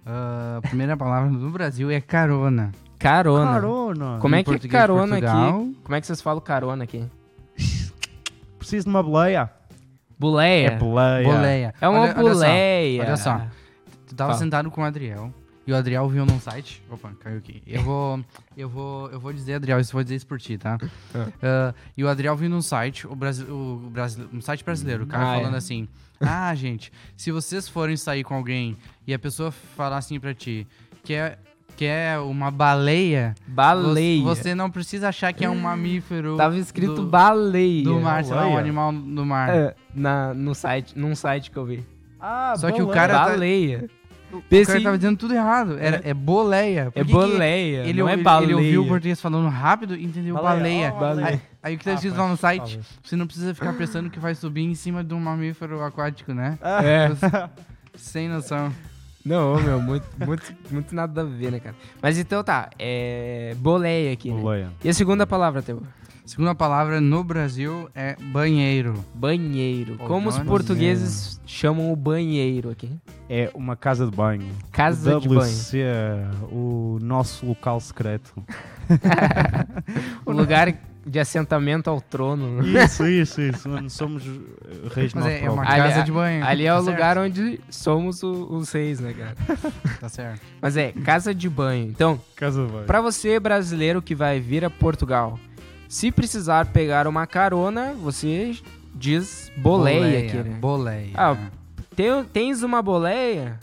Ah, 0.06 0.60
a 0.60 0.62
primeira 0.68 0.96
palavra 0.96 1.30
no 1.30 1.50
Brasil 1.50 1.90
é 1.90 2.00
carona. 2.00 2.72
Carona. 3.00 3.52
Carona. 3.54 4.18
Como 4.20 4.36
é 4.36 4.44
que 4.44 4.54
é 4.54 4.60
carona 4.60 5.18
aqui? 5.18 5.76
Como 5.84 5.96
é 5.96 6.02
que 6.02 6.06
vocês 6.08 6.22
falam 6.22 6.42
carona 6.42 6.84
aqui? 6.84 7.04
Preciso 8.60 8.84
de 8.86 8.90
uma 8.90 9.02
boleia. 9.02 9.50
Buleia. 10.20 10.68
É. 10.72 10.78
Boleia. 10.78 11.74
É 11.80 11.88
uma 11.88 12.02
Olha- 12.02 12.14
olha 12.18 12.24
só, 12.24 12.34
buleia. 12.34 13.04
Olha 13.04 13.18
só. 13.18 13.42
Tu 14.08 14.16
tava 14.16 14.32
Fala. 14.32 14.40
sentado 14.44 14.70
com 14.72 14.82
o 14.82 14.84
Adriel 14.84 15.34
E 15.66 15.72
o 15.72 15.76
Adriel 15.76 16.08
viu 16.10 16.26
num 16.26 16.40
site. 16.40 16.84
Opa, 16.90 17.12
caiu 17.20 17.38
aqui. 17.38 17.62
Eu 17.66 17.84
vou. 17.84 18.20
Eu 18.58 18.68
vou. 18.68 19.10
Eu 19.12 19.20
vou 19.20 19.32
dizer, 19.32 19.54
Adriel, 19.54 19.80
isso 19.80 19.92
eu 19.92 19.94
vou 19.94 20.04
dizer 20.04 20.16
isso 20.16 20.26
por 20.28 20.40
ti, 20.40 20.58
tá? 20.58 20.78
Ah, 21.42 21.74
e 21.96 22.04
o 22.04 22.10
Adriel 22.10 22.36
viu 22.36 22.50
num 22.50 22.62
site, 22.62 23.06
o 23.08 23.16
Brasil, 23.16 23.46
o 23.48 23.90
Brasil, 23.92 24.28
um 24.34 24.42
site 24.42 24.64
brasileiro, 24.66 25.04
o 25.04 25.08
cara 25.08 25.32
Ah, 25.32 25.36
é. 25.36 25.40
falando 25.40 25.56
assim. 25.56 25.88
Ah, 26.20 26.54
gente, 26.56 26.92
se 27.16 27.32
vocês 27.32 27.70
forem 27.70 27.96
sair 27.96 28.24
com 28.24 28.34
alguém 28.36 28.76
e 29.08 29.14
a 29.14 29.20
pessoa 29.20 29.52
falar 29.52 29.98
assim 29.98 30.20
pra 30.20 30.34
ti, 30.34 30.68
que 31.04 31.14
é, 31.14 31.38
que 31.80 31.86
é 31.86 32.20
uma 32.20 32.52
baleia, 32.52 33.34
Baleia. 33.48 34.22
você, 34.22 34.54
não 34.54 34.70
precisa 34.70 35.08
achar 35.08 35.32
que 35.32 35.46
é 35.46 35.50
um 35.50 35.56
mamífero. 35.62 36.36
Tava 36.36 36.58
escrito 36.58 36.96
do, 36.96 37.04
baleia. 37.06 37.86
do 37.86 38.02
mar, 38.02 38.22
sei 38.26 38.36
lá, 38.36 38.42
um 38.42 38.44
Baleia. 38.48 38.60
animal 38.60 38.92
do 38.92 39.26
mar. 39.26 39.50
É, 39.50 39.76
na, 39.96 40.34
no 40.34 40.54
site, 40.54 41.00
num 41.00 41.16
site 41.16 41.50
que 41.50 41.56
eu 41.56 41.64
vi. 41.66 41.86
Ah, 42.20 42.54
Só 42.58 42.70
que 42.70 42.82
o 42.82 42.88
baleia. 42.88 43.08
cara 43.08 43.14
tá- 43.14 43.30
baleia. 43.30 43.90
O 44.34 44.42
Pense- 44.42 44.68
cara 44.74 44.84
tava 44.84 44.98
dizendo 44.98 45.16
tudo 45.18 45.34
errado. 45.34 45.78
Era, 45.80 46.02
é 46.04 46.14
boleia. 46.14 46.82
É 46.82 46.84
Por 46.92 46.94
que 46.96 47.06
que 47.06 47.12
boleia, 47.14 47.78
Ele, 47.86 48.02
não 48.02 48.10
é 48.10 48.14
ele- 48.14 48.24
baleia. 48.24 48.46
ele 48.48 48.54
ouviu 48.56 48.84
o 48.84 48.88
português 48.90 49.22
falando 49.22 49.48
rápido 49.48 49.96
e 49.96 50.04
entendeu 50.04 50.36
baleia. 50.36 50.94
oh, 50.94 51.00
Baleia. 51.00 51.28
Aí, 51.30 51.42
aí 51.64 51.76
o 51.76 51.78
que 51.78 51.86
tá 51.86 51.92
Ah, 51.92 51.94
escrito 51.94 52.18
lá 52.18 52.28
no 52.28 52.36
site, 52.36 52.60
talvez. 52.60 52.86
você 53.02 53.16
não 53.16 53.26
precisa 53.26 53.56
ficar 53.56 53.72
pensando 53.72 54.10
que 54.10 54.20
vai 54.20 54.36
subir 54.36 54.64
em 54.66 54.76
cima 54.76 55.02
de 55.02 55.14
um 55.14 55.20
mamífero 55.22 55.82
aquático, 55.82 56.34
né? 56.34 56.60
É. 56.62 57.10
Sem 57.96 58.28
noção. 58.28 58.70
Não, 59.30 59.62
meu, 59.62 59.80
muito, 59.80 60.08
muito, 60.26 60.56
muito 60.72 60.96
nada 60.96 61.22
a 61.22 61.24
ver, 61.24 61.52
né, 61.52 61.60
cara? 61.60 61.76
Mas 62.02 62.18
então 62.18 62.44
tá, 62.44 62.72
é 62.80 63.54
boleia 63.60 64.12
aqui, 64.12 64.32
né? 64.32 64.42
Baleia. 64.42 64.72
E 64.84 64.90
a 64.90 64.94
segunda 64.94 65.28
palavra, 65.28 65.62
Teu? 65.62 65.84
Segunda 66.26 66.56
palavra 66.56 67.00
no 67.00 67.24
Brasil 67.24 67.88
é 67.94 68.16
banheiro. 68.16 69.06
Banheiro. 69.14 69.98
Pô, 69.98 70.06
Como 70.06 70.30
os 70.30 70.40
portugueses 70.40 71.40
chamam 71.46 71.94
o 71.94 71.96
banheiro 71.96 72.72
aqui? 72.72 72.92
É 73.30 73.52
uma 73.54 73.76
casa 73.76 74.08
de 74.08 74.16
banho. 74.16 74.48
Casa 74.72 75.20
de 75.20 75.28
banho. 75.28 75.42
WC, 75.42 75.84
o 76.52 76.98
nosso 77.00 77.46
local 77.46 77.80
secreto. 77.80 78.34
O 80.26 80.32
lugar 80.32 80.74
de 81.10 81.20
assentamento 81.20 81.90
ao 81.90 82.00
trono. 82.00 82.62
né? 82.62 82.84
Isso, 82.84 83.06
isso, 83.08 83.42
isso. 83.42 83.70
Onde 83.70 83.90
somos 83.90 84.26
uh, 84.26 84.42
reis 84.94 85.14
Mas 85.14 85.26
é, 85.26 85.46
é 85.46 85.50
uma. 85.50 85.64
Ali- 85.68 85.82
casa 85.82 86.04
de 86.04 86.12
banho. 86.12 86.46
Ali 86.46 86.66
é 86.66 86.74
o 86.74 86.78
Tá 86.78 86.84
certo, 86.84 86.96
lugar 86.96 87.18
onde 87.18 87.60
somos 87.70 88.22
o- 88.24 88.48
os 88.52 88.72
reis, 88.72 89.00
né, 89.00 89.14
cara? 89.14 89.36
Tá 90.00 90.08
certo. 90.10 90.42
Mas 90.62 90.78
é, 90.78 90.92
casa 90.92 91.34
de 91.34 91.50
banho. 91.50 91.88
Então, 91.90 92.22
Casa 92.36 92.64
de 92.66 92.72
banho. 92.72 92.86
Pra 92.86 93.02
você 93.02 93.40
brasileiro 93.40 94.02
que 94.02 94.14
vai 94.16 94.40
vir 94.40 94.64
a 94.64 94.70
Portugal, 94.70 95.40
se 95.88 96.12
precisar 96.12 96.68
pegar 96.68 97.08
uma 97.08 97.26
carona, 97.26 97.94
você 97.94 98.56
diz 98.94 99.52
boleia, 99.58 100.20
aqui, 100.28 100.38
né? 100.38 100.58
Boleia. 100.60 101.10
Ah, 101.16 101.36
Tem- 101.96 102.24
tens 102.32 102.64
uma 102.64 102.82
boleia? 102.82 103.60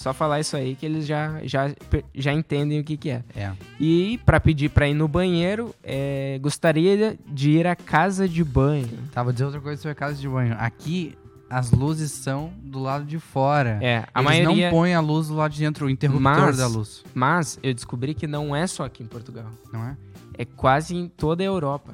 Só 0.00 0.14
falar 0.14 0.40
isso 0.40 0.56
aí 0.56 0.74
que 0.76 0.86
eles 0.86 1.06
já, 1.06 1.40
já, 1.44 1.70
já 2.14 2.32
entendem 2.32 2.80
o 2.80 2.84
que, 2.84 2.96
que 2.96 3.10
é. 3.10 3.22
é. 3.36 3.52
E 3.78 4.18
pra 4.24 4.40
pedir 4.40 4.70
pra 4.70 4.88
ir 4.88 4.94
no 4.94 5.06
banheiro, 5.06 5.74
é, 5.84 6.38
gostaria 6.40 7.18
de 7.26 7.50
ir 7.50 7.66
à 7.66 7.76
casa 7.76 8.26
de 8.26 8.42
banho. 8.42 8.88
Tá, 9.12 9.22
vou 9.22 9.30
dizer 9.30 9.44
outra 9.44 9.60
coisa 9.60 9.76
sobre 9.82 9.92
a 9.92 9.94
casa 9.94 10.14
de 10.14 10.26
banho. 10.26 10.56
Aqui, 10.58 11.18
as 11.50 11.70
luzes 11.70 12.12
são 12.12 12.50
do 12.62 12.78
lado 12.78 13.04
de 13.04 13.18
fora. 13.18 13.78
É, 13.82 14.06
a 14.14 14.20
Eles 14.22 14.24
maioria. 14.30 14.70
não 14.70 14.74
põem 14.74 14.94
a 14.94 15.00
luz 15.00 15.28
do 15.28 15.34
lado 15.34 15.52
de 15.52 15.58
dentro, 15.60 15.84
o 15.84 15.90
interruptor 15.90 16.22
Mas- 16.22 16.56
da 16.56 16.66
luz. 16.66 17.04
Mas 17.12 17.58
eu 17.62 17.74
descobri 17.74 18.14
que 18.14 18.26
não 18.26 18.56
é 18.56 18.66
só 18.66 18.84
aqui 18.86 19.02
em 19.02 19.06
Portugal. 19.06 19.50
Não 19.70 19.84
é? 19.84 19.98
É 20.38 20.46
quase 20.46 20.96
em 20.96 21.08
toda 21.08 21.42
a 21.42 21.46
Europa. 21.46 21.92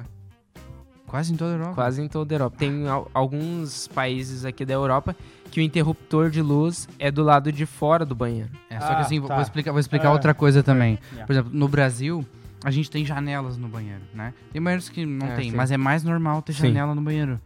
Quase 1.05 1.33
em 1.33 1.37
toda 1.37 1.51
a 1.51 1.55
Europa. 1.55 1.73
Quase 1.73 2.01
em 2.01 2.07
toda 2.07 2.33
a 2.33 2.35
Europa. 2.35 2.57
Tem 2.57 2.87
al- 2.87 3.09
alguns 3.13 3.87
países 3.87 4.43
aqui 4.43 4.65
da 4.65 4.73
Europa 4.73 5.15
que 5.51 5.59
o 5.59 5.63
interruptor 5.63 6.29
de 6.29 6.41
luz 6.41 6.87
é 6.99 7.09
do 7.11 7.23
lado 7.23 7.51
de 7.51 7.65
fora 7.65 8.05
do 8.05 8.13
banheiro. 8.15 8.49
É, 8.69 8.79
só 8.79 8.87
que 8.87 8.93
Ah, 8.93 8.99
assim, 8.99 9.19
vou- 9.19 9.27
tá. 9.27 9.35
vou 9.35 9.43
explicar, 9.43 9.71
vou 9.71 9.79
explicar 9.79 10.09
Ah, 10.09 10.11
outra 10.11 10.33
coisa 10.33 10.61
também. 10.61 10.99
Yeah. 11.11 11.25
Por 11.25 11.33
exemplo, 11.33 11.51
no 11.53 11.67
Brasil, 11.67 12.25
a 12.63 12.71
gente 12.71 12.89
tem 12.91 13.05
janelas 13.05 13.57
no 13.57 13.67
banheiro, 13.67 14.01
né? 14.13 14.33
Tem 14.51 14.61
banheiros 14.61 14.89
que 14.89 15.05
não 15.05 15.27
É, 15.27 15.35
tem, 15.35 15.49
sim. 15.51 15.55
mas 15.55 15.71
é 15.71 15.77
mais 15.77 16.03
normal 16.03 16.41
ter 16.41 16.53
Sim. 16.53 16.67
janela 16.67 16.93
no 16.93 17.01
banheiro. 17.01 17.39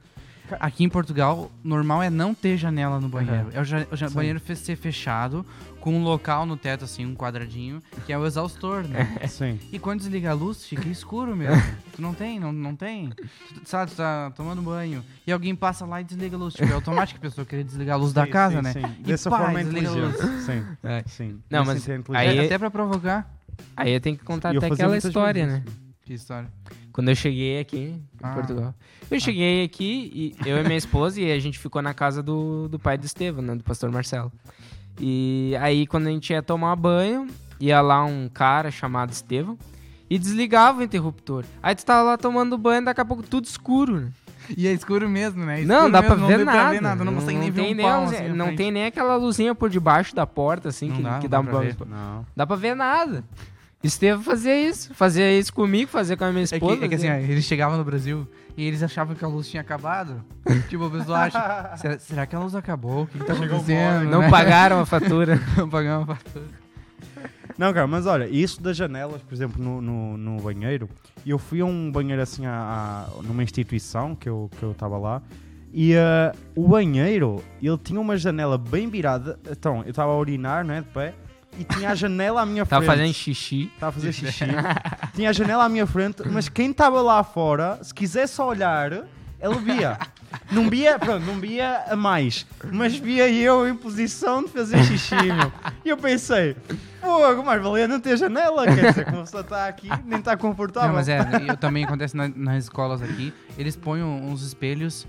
Aqui 0.59 0.83
em 0.83 0.89
Portugal, 0.89 1.49
normal 1.63 2.03
é 2.03 2.09
não 2.09 2.33
ter 2.33 2.57
janela 2.57 2.99
no 2.99 3.07
banheiro. 3.07 3.45
Uhum. 3.45 3.51
É 3.53 3.61
o, 3.61 3.63
ja- 3.63 3.87
o 3.89 3.95
ja- 3.95 4.09
Sim. 4.09 4.15
banheiro 4.15 4.39
ser 4.53 4.75
fechado, 4.75 5.45
com 5.81 5.93
um 5.93 6.03
local 6.03 6.45
no 6.45 6.55
teto, 6.55 6.85
assim, 6.85 7.05
um 7.05 7.13
quadradinho, 7.15 7.81
que 8.05 8.13
é 8.13 8.17
o 8.17 8.25
exaustor, 8.25 8.87
né? 8.87 9.17
Sim. 9.27 9.59
E 9.71 9.77
quando 9.79 9.99
desliga 9.99 10.29
a 10.31 10.33
luz, 10.33 10.63
fica 10.65 10.87
escuro 10.87 11.35
mesmo. 11.35 11.61
tu 11.93 12.01
não 12.01 12.13
tem, 12.13 12.39
não, 12.39 12.53
não 12.53 12.75
tem. 12.75 13.09
Tu, 13.09 13.27
sabe, 13.65 13.91
tu 13.91 13.97
tá 13.97 14.31
tomando 14.35 14.61
banho 14.61 15.03
e 15.27 15.31
alguém 15.31 15.53
passa 15.55 15.85
lá 15.85 15.99
e 15.99 16.03
desliga 16.03 16.35
a 16.37 16.39
luz. 16.39 16.53
Tipo, 16.53 16.71
é 16.71 16.73
automático 16.75 17.17
a 17.17 17.21
pessoa 17.21 17.43
querer 17.45 17.63
desligar 17.63 17.95
a 17.95 17.99
luz 17.99 18.13
da 18.13 18.25
Sim, 18.25 18.31
casa, 18.31 18.55
sim, 18.57 18.61
né? 18.61 18.73
sim. 18.73 18.95
E 18.99 19.03
Dessa 19.03 19.29
pá, 19.29 19.39
forma 19.39 19.59
é 19.59 19.63
desliga 19.63 19.89
a 19.89 19.91
luz. 19.91 20.13
inteligente. 20.15 20.41
Sim. 20.43 20.65
É. 20.83 21.03
Sim. 21.07 21.39
Não, 21.49 21.65
mas 21.65 21.89
é 21.89 21.99
aí 22.13 22.37
é- 22.37 22.45
Até 22.45 22.57
pra 22.57 22.71
provocar. 22.71 23.29
Aí 23.75 23.91
eu 23.91 23.99
tenho 23.99 24.17
que 24.17 24.23
contar 24.23 24.53
E 24.53 24.57
até 24.57 24.67
aquela 24.67 24.95
história, 24.97 25.45
né? 25.45 25.63
Que 26.03 26.13
história. 26.13 26.49
Quando 26.91 27.09
eu 27.09 27.15
cheguei 27.15 27.59
aqui 27.59 27.77
em 27.77 28.03
Ah. 28.21 28.33
Portugal. 28.33 28.75
Eu 29.09 29.19
cheguei 29.19 29.63
aqui, 29.63 30.35
e 30.43 30.49
eu 30.49 30.57
e 30.57 30.63
minha 30.63 30.77
esposa, 30.77 31.19
e 31.19 31.31
a 31.31 31.39
gente 31.39 31.57
ficou 31.59 31.81
na 31.81 31.93
casa 31.93 32.21
do, 32.23 32.67
do 32.69 32.77
pai 32.79 32.97
do 32.97 33.05
Estevam, 33.05 33.41
né? 33.41 33.55
Do 33.55 33.63
pastor 33.63 33.91
Marcelo. 33.91 34.31
E 35.03 35.55
aí, 35.59 35.87
quando 35.87 36.07
a 36.07 36.11
gente 36.11 36.31
ia 36.31 36.43
tomar 36.43 36.75
banho, 36.75 37.27
ia 37.59 37.81
lá 37.81 38.05
um 38.05 38.29
cara 38.31 38.69
chamado 38.69 39.11
Estevam 39.11 39.57
e 40.07 40.19
desligava 40.19 40.79
o 40.79 40.83
interruptor. 40.83 41.43
Aí 41.63 41.73
tu 41.73 41.83
tava 41.83 42.03
lá 42.03 42.17
tomando 42.17 42.55
banho, 42.57 42.85
daqui 42.85 43.01
a 43.01 43.05
pouco 43.05 43.23
tudo 43.23 43.45
escuro, 43.45 43.99
né? 43.99 44.07
E 44.55 44.67
é 44.67 44.71
escuro 44.73 45.07
mesmo, 45.09 45.45
né? 45.45 45.63
não, 45.63 45.75
Escuro 45.87 45.91
dá 45.91 46.03
pra 46.03 46.15
mesmo, 46.15 46.27
ver 46.27 46.37
deu 46.37 46.45
nada. 46.45 47.03
Não, 47.05 47.13
consegue 47.13 47.37
nem 47.39 47.51
ver 47.51 47.61
um 47.61 47.63
nem 47.63 47.75
luzinha- 47.75 48.19
assim, 48.21 48.29
não 48.33 48.45
frente. 48.47 48.57
tem 48.57 48.71
nem 48.71 48.85
aquela 48.85 49.15
luzinha 49.15 49.55
por 49.55 49.69
debaixo 49.69 50.13
da 50.15 50.27
porta, 50.27 50.69
assim, 50.69 50.89
Não 50.89 50.95
que, 50.97 51.03
dá, 51.03 51.09
que 51.19 51.23
não 51.27 51.29
dá 51.29 51.37
dá 51.37 51.41
um 51.41 51.45
pra 51.45 51.59
ver. 51.59 51.77
Não. 51.87 52.25
Dá 52.35 52.45
pra 52.47 52.55
ver 52.55 52.75
nada. 52.75 53.23
Estevam 53.83 54.23
fazia 54.23 54.69
isso. 54.69 54.93
Fazia 54.93 55.37
isso 55.37 55.51
comigo, 55.53 55.89
fazia 55.89 56.15
com 56.15 56.23
a 56.23 56.29
minha 56.31 56.41
É 56.41 56.43
esposa. 56.43 56.77
que, 56.77 56.85
é 56.85 56.87
que 56.87 56.95
assim, 56.95 57.09
ó, 57.09 57.13
eles 57.15 57.43
chegavam 57.45 57.77
no 57.77 57.83
Brasil 57.83 58.27
e 58.55 58.63
eles 58.67 58.83
achavam 58.83 59.15
que 59.15 59.25
a 59.25 59.27
luz 59.27 59.49
tinha 59.49 59.61
acabado. 59.61 60.23
tipo, 60.69 60.85
a 60.85 60.89
pessoa 60.91 61.17
acha, 61.19 61.77
será, 61.77 61.99
será 61.99 62.25
que 62.27 62.35
a 62.35 62.39
luz 62.39 62.53
acabou? 62.53 63.03
O 63.03 63.07
que, 63.07 63.17
que 63.17 63.25
tá 63.25 63.33
Chegou 63.33 63.57
acontecendo? 63.57 64.09
não 64.09 64.21
né? 64.21 64.29
pagaram 64.29 64.79
a 64.79 64.85
fatura. 64.87 65.39
Não 65.57 65.67
pagaram 65.69 66.03
a 66.03 66.05
fatura. 66.15 66.45
Não, 67.57 67.73
cara, 67.73 67.85
mas 67.87 68.05
olha, 68.05 68.27
isso 68.27 68.61
das 68.61 68.77
janelas, 68.77 69.21
por 69.21 69.33
exemplo, 69.33 69.61
no, 69.61 69.81
no, 69.81 70.17
no 70.17 70.41
banheiro, 70.41 70.89
eu 71.25 71.37
fui 71.37 71.59
a 71.61 71.65
um 71.65 71.91
banheiro 71.91 72.21
assim, 72.21 72.45
a, 72.45 73.07
a- 73.19 73.21
numa 73.23 73.43
instituição 73.43 74.15
que 74.15 74.27
eu 74.29 74.49
que 74.57 74.63
eu 74.63 74.71
estava 74.71 74.97
lá, 74.97 75.21
e 75.73 75.95
ah, 75.95 76.33
o 76.55 76.67
banheiro, 76.67 77.43
ele 77.61 77.77
tinha 77.77 77.99
uma 77.99 78.17
janela 78.17 78.57
bem 78.57 78.89
virada, 78.89 79.37
então, 79.49 79.83
eu 79.83 79.89
estava 79.91 80.11
a 80.11 80.17
urinar, 80.17 80.65
né, 80.65 80.81
de 80.81 80.87
pé, 80.87 81.13
e 81.57 81.63
tinha 81.63 81.89
a 81.91 81.95
janela 81.95 82.41
à 82.41 82.45
minha 82.45 82.65
Tava 82.65 82.83
frente. 82.85 82.97
fazendo 82.97 83.13
xixi. 83.13 83.71
Estava 83.73 83.89
a 83.89 83.91
fazer 83.93 84.13
xixi. 84.13 84.45
tinha 85.13 85.29
a 85.29 85.33
janela 85.33 85.65
à 85.65 85.69
minha 85.69 85.85
frente, 85.85 86.23
mas 86.29 86.47
quem 86.49 86.71
estava 86.71 87.01
lá 87.01 87.23
fora, 87.23 87.79
se 87.81 87.93
quisesse 87.93 88.41
olhar, 88.41 88.91
ele 88.93 89.55
via. 89.63 89.97
Não 90.49 90.69
via, 90.69 90.97
pronto, 90.97 91.25
não 91.25 91.39
via 91.39 91.83
a 91.89 91.95
mais, 91.95 92.45
mas 92.71 92.95
via 92.95 93.29
eu 93.29 93.67
em 93.67 93.75
posição 93.75 94.43
de 94.43 94.49
fazer 94.49 94.81
xixi, 94.85 95.15
meu. 95.15 95.51
E 95.83 95.89
eu 95.89 95.97
pensei, 95.97 96.55
pô, 97.01 97.43
mais 97.43 97.61
valia 97.61 97.85
não 97.87 97.99
ter 97.99 98.15
janela, 98.17 98.63
quer 98.65 98.89
dizer, 98.91 99.05
que 99.05 99.11
uma 99.11 99.23
pessoa 99.23 99.41
está 99.41 99.67
aqui, 99.67 99.89
nem 100.05 100.19
está 100.19 100.37
confortável. 100.37 100.87
Não, 100.89 100.95
mas 100.95 101.09
é, 101.09 101.19
eu 101.47 101.57
também 101.57 101.83
acontece 101.83 102.15
na- 102.15 102.29
nas 102.33 102.63
escolas 102.63 103.01
aqui, 103.01 103.33
eles 103.57 103.75
põem 103.75 104.01
uns 104.03 104.41
espelhos 104.41 105.05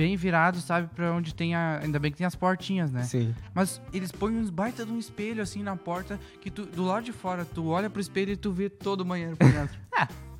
bem 0.00 0.16
virados, 0.16 0.64
sabe, 0.64 0.88
pra 0.94 1.12
onde 1.12 1.34
tem 1.34 1.54
a... 1.54 1.78
Ainda 1.82 1.98
bem 1.98 2.10
que 2.10 2.16
tem 2.16 2.26
as 2.26 2.34
portinhas, 2.34 2.90
né? 2.90 3.02
Sim. 3.02 3.34
Mas 3.54 3.80
eles 3.92 4.10
põem 4.10 4.34
uns 4.36 4.48
baita 4.48 4.84
de 4.86 4.90
um 4.90 4.98
espelho 4.98 5.42
assim 5.42 5.62
na 5.62 5.76
porta, 5.76 6.18
que 6.40 6.50
tu, 6.50 6.64
do 6.64 6.84
lado 6.84 7.04
de 7.04 7.12
fora, 7.12 7.44
tu 7.44 7.66
olha 7.68 7.90
pro 7.90 8.00
espelho 8.00 8.32
e 8.32 8.36
tu 8.36 8.50
vê 8.50 8.70
todo 8.70 9.02
o 9.02 9.04
banheiro 9.04 9.36
por 9.36 9.50
dentro. 9.50 9.76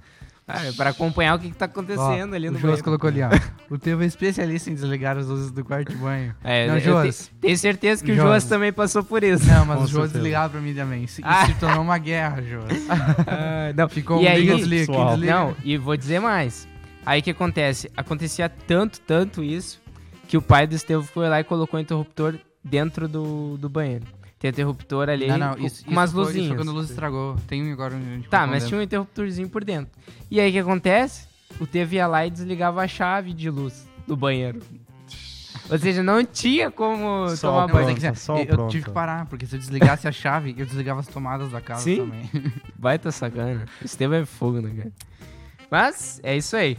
Ah, 0.52 0.66
é 0.66 0.72
pra 0.72 0.90
acompanhar 0.90 1.36
o 1.36 1.38
que, 1.38 1.48
que 1.48 1.56
tá 1.56 1.66
acontecendo 1.66 2.32
Ó, 2.32 2.34
ali 2.34 2.48
o 2.48 2.50
no 2.50 2.58
banheiro. 2.58 2.82
colocou 2.82 3.06
ali, 3.08 3.20
ó. 3.22 3.28
O 3.72 3.78
Teu 3.78 4.02
é 4.02 4.04
especialista 4.04 4.68
em 4.68 4.74
desligar 4.74 5.16
as 5.16 5.28
luzes 5.28 5.52
do 5.52 5.64
quarto 5.64 5.92
de 5.92 5.96
banho. 5.96 6.34
É, 6.42 6.66
Não, 6.66 6.74
eu 6.74 6.80
Joas. 6.80 7.28
te- 7.28 7.34
tenho 7.40 7.56
certeza 7.56 8.04
que 8.04 8.10
o 8.10 8.14
Joas. 8.16 8.26
Joas 8.28 8.44
também 8.46 8.72
passou 8.72 9.04
por 9.04 9.22
isso. 9.22 9.46
Não, 9.46 9.64
mas 9.64 9.78
Com 9.78 9.84
o 9.84 9.86
Joas 9.86 10.10
desligava 10.10 10.50
pra 10.50 10.60
mim 10.60 10.74
também. 10.74 11.04
Isso, 11.04 11.20
Ah. 11.22 11.46
se 11.46 11.54
tornou 11.54 11.82
uma 11.84 11.98
guerra, 11.98 12.42
Joas. 12.42 12.66
Ah, 13.28 13.72
não. 13.76 13.88
Ficou 13.88 14.20
E 14.20 14.26
um 14.26 14.28
aí- 14.28 14.40
liga, 14.40 14.56
desliga, 14.56 14.92
desliga. 15.10 15.32
Não, 15.32 15.56
e 15.62 15.76
vou 15.78 15.96
dizer 15.96 16.18
mais. 16.18 16.66
Aí 17.10 17.18
o 17.18 17.22
que 17.24 17.30
acontece? 17.32 17.90
Acontecia 17.96 18.48
tanto, 18.48 19.00
tanto 19.00 19.42
isso, 19.42 19.82
que 20.28 20.36
o 20.36 20.42
pai 20.42 20.64
do 20.64 20.76
Estevão 20.76 21.02
foi 21.02 21.28
lá 21.28 21.40
e 21.40 21.44
colocou 21.44 21.76
o 21.76 21.82
interruptor 21.82 22.38
dentro 22.62 23.08
do, 23.08 23.56
do 23.56 23.68
banheiro. 23.68 24.04
Tem 24.38 24.48
interruptor 24.50 25.08
ali 25.08 25.26
Não, 25.26 25.36
não, 25.36 25.58
isso, 25.58 25.84
com 25.84 25.90
umas 25.90 26.10
isso 26.10 26.14
foi- 26.16 26.24
luzinhas. 26.24 26.46
Isso 26.46 26.54
foi 26.54 26.56
quando 26.64 26.68
a 26.70 26.72
luz 26.72 26.88
estragou. 26.88 27.34
Tem 27.48 27.68
um 27.68 27.72
agora 27.72 27.98
gente 27.98 28.28
Tá, 28.28 28.42
mas 28.46 28.50
dentro. 28.62 28.68
tinha 28.68 28.78
um 28.80 28.82
interruptorzinho 28.84 29.48
por 29.48 29.64
dentro. 29.64 29.90
E 30.30 30.38
aí 30.38 30.50
o 30.50 30.52
que 30.52 30.58
acontece? 30.60 31.26
O 31.58 31.66
TV 31.66 31.96
ia 31.96 32.06
lá 32.06 32.24
e 32.24 32.30
desligava 32.30 32.80
a 32.80 32.86
chave 32.86 33.32
de 33.34 33.50
luz 33.50 33.88
do 34.06 34.16
banheiro. 34.16 34.60
Ou 35.68 35.78
seja, 35.80 36.04
não 36.04 36.24
tinha 36.24 36.70
como 36.70 37.28
Só 37.36 37.50
tomar 37.66 37.66
banho. 37.72 37.88
é 37.88 38.06
assim, 38.08 38.14
só 38.14 38.36
eu 38.38 38.46
pronto. 38.46 38.70
tive 38.70 38.84
que 38.84 38.90
parar, 38.92 39.26
porque 39.26 39.46
se 39.46 39.56
eu 39.56 39.58
desligasse 39.58 40.06
a 40.06 40.12
chave, 40.12 40.54
eu 40.56 40.64
desligava 40.64 41.00
as 41.00 41.08
tomadas 41.08 41.50
da 41.50 41.60
casa 41.60 41.82
Sim. 41.82 41.96
também. 41.96 42.30
Baita 42.78 43.10
sacana. 43.10 43.64
Estevam 43.84 44.18
é 44.18 44.24
fogo, 44.24 44.60
né, 44.60 44.70
cara? 44.76 44.92
Mas 45.68 46.20
é 46.22 46.36
isso 46.36 46.56
aí. 46.56 46.78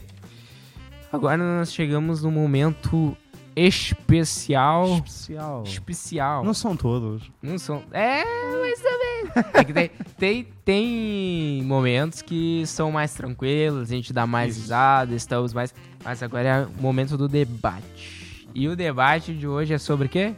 Agora 1.12 1.38
nós 1.38 1.74
chegamos 1.74 2.24
no 2.24 2.32
momento 2.32 3.18
especial. 3.56 4.86
Especial. 5.06 5.64
Especial. 5.64 6.44
Não 6.44 6.54
são 6.54 6.76
todos. 6.76 7.30
Não 7.42 7.58
são. 7.58 7.84
É, 7.92 8.24
mas 8.62 8.80
também. 8.80 9.52
É 9.54 9.64
que 9.64 9.74
tem, 9.74 9.92
tem, 10.18 10.48
tem 10.66 11.64
momentos 11.64 12.22
que 12.22 12.64
são 12.66 12.92
mais 12.92 13.14
tranquilos, 13.14 13.92
a 13.92 13.96
gente 13.96 14.14
dá 14.14 14.26
mais 14.26 14.56
risada, 14.56 15.14
estamos 15.14 15.54
mais. 15.54 15.74
Mas 16.04 16.24
agora 16.24 16.48
é 16.48 16.66
o 16.66 16.82
momento 16.82 17.18
do 17.18 17.28
debate. 17.28 18.48
E 18.54 18.68
o 18.68 18.76
debate 18.76 19.34
de 19.34 19.48
hoje 19.48 19.74
é 19.74 19.78
sobre 19.78 20.08
o 20.08 20.10
quê? 20.10 20.34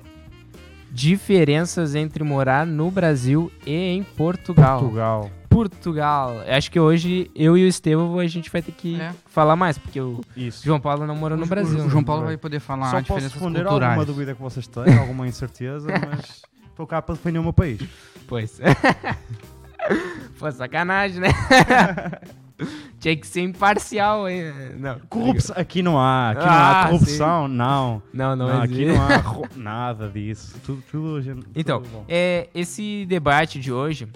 Diferenças 0.92 1.96
entre 1.96 2.24
morar 2.24 2.66
no 2.66 2.92
Brasil 2.92 3.52
e 3.66 3.74
em 3.74 4.04
Portugal. 4.04 4.80
Portugal. 4.80 5.32
Portugal. 5.54 6.42
Acho 6.48 6.72
que 6.72 6.80
hoje 6.80 7.30
eu 7.36 7.58
e 7.58 7.64
o 7.64 7.68
Estevão 7.68 8.18
a 8.20 8.28
gente 8.28 8.50
vai 8.50 8.62
ter 8.62 8.72
que 8.72 9.00
É. 9.00 9.14
falar 9.28 9.56
mais, 9.56 9.78
porque 9.78 10.02
o 10.02 10.22
Isso. 10.36 10.66
João 10.66 10.80
Paulo 10.80 11.06
não 11.06 11.16
morou 11.16 11.38
no 11.38 11.44
O- 11.46 11.48
Brasil. 11.48 11.86
O? 11.86 11.90
João 11.90 12.04
Paulo 12.04 12.26
vai 12.26 12.38
poder 12.38 12.60
falar 12.60 12.86
Só 12.90 12.98
a 12.98 13.00
posso 13.00 13.04
diferenças 13.04 13.34
responder 13.34 13.60
culturais. 13.64 13.92
alguma 13.92 14.06
dúvida 14.06 14.34
que 14.36 14.42
vocês 14.42 14.66
têm, 14.68 14.98
alguma 14.98 15.28
incerteza, 15.28 15.88
mas 16.10 16.42
estou 16.70 16.88
cá 16.88 17.02
para 17.02 17.16
defender 17.16 17.40
o 17.40 17.44
meu 17.44 17.54
país. 17.54 17.80
Pois. 18.28 18.60
Pô, 20.40 20.52
sacanagem, 20.52 21.20
né? 21.20 21.30
Tinha 23.00 23.18
que 23.18 23.28
ser 23.28 23.42
imparcial, 23.42 24.30
hein? 24.30 24.54
Não. 24.80 24.98
Corrupção. 25.10 25.56
Aqui 25.58 25.82
não 25.84 26.00
há. 26.00 26.30
Aqui 26.32 26.40
não 26.46 26.50
Ah, 26.50 26.82
há 26.82 26.88
corrupção, 26.88 27.48
não. 27.48 28.02
Não, 28.14 28.36
não, 28.36 28.48
Não, 28.48 28.62
aqui 28.62 28.86
não 28.86 29.02
há 29.02 29.50
nada 29.58 30.08
disso. 30.10 30.56
Tudo, 30.66 30.82
tudo, 30.90 31.22
gente, 31.22 31.46
Então, 31.56 31.82
tudo 31.82 31.92
bom. 31.92 32.06
é, 32.08 32.48
esse 32.56 33.06
debate 33.10 33.60
de 33.60 33.72
hoje, 33.74 34.08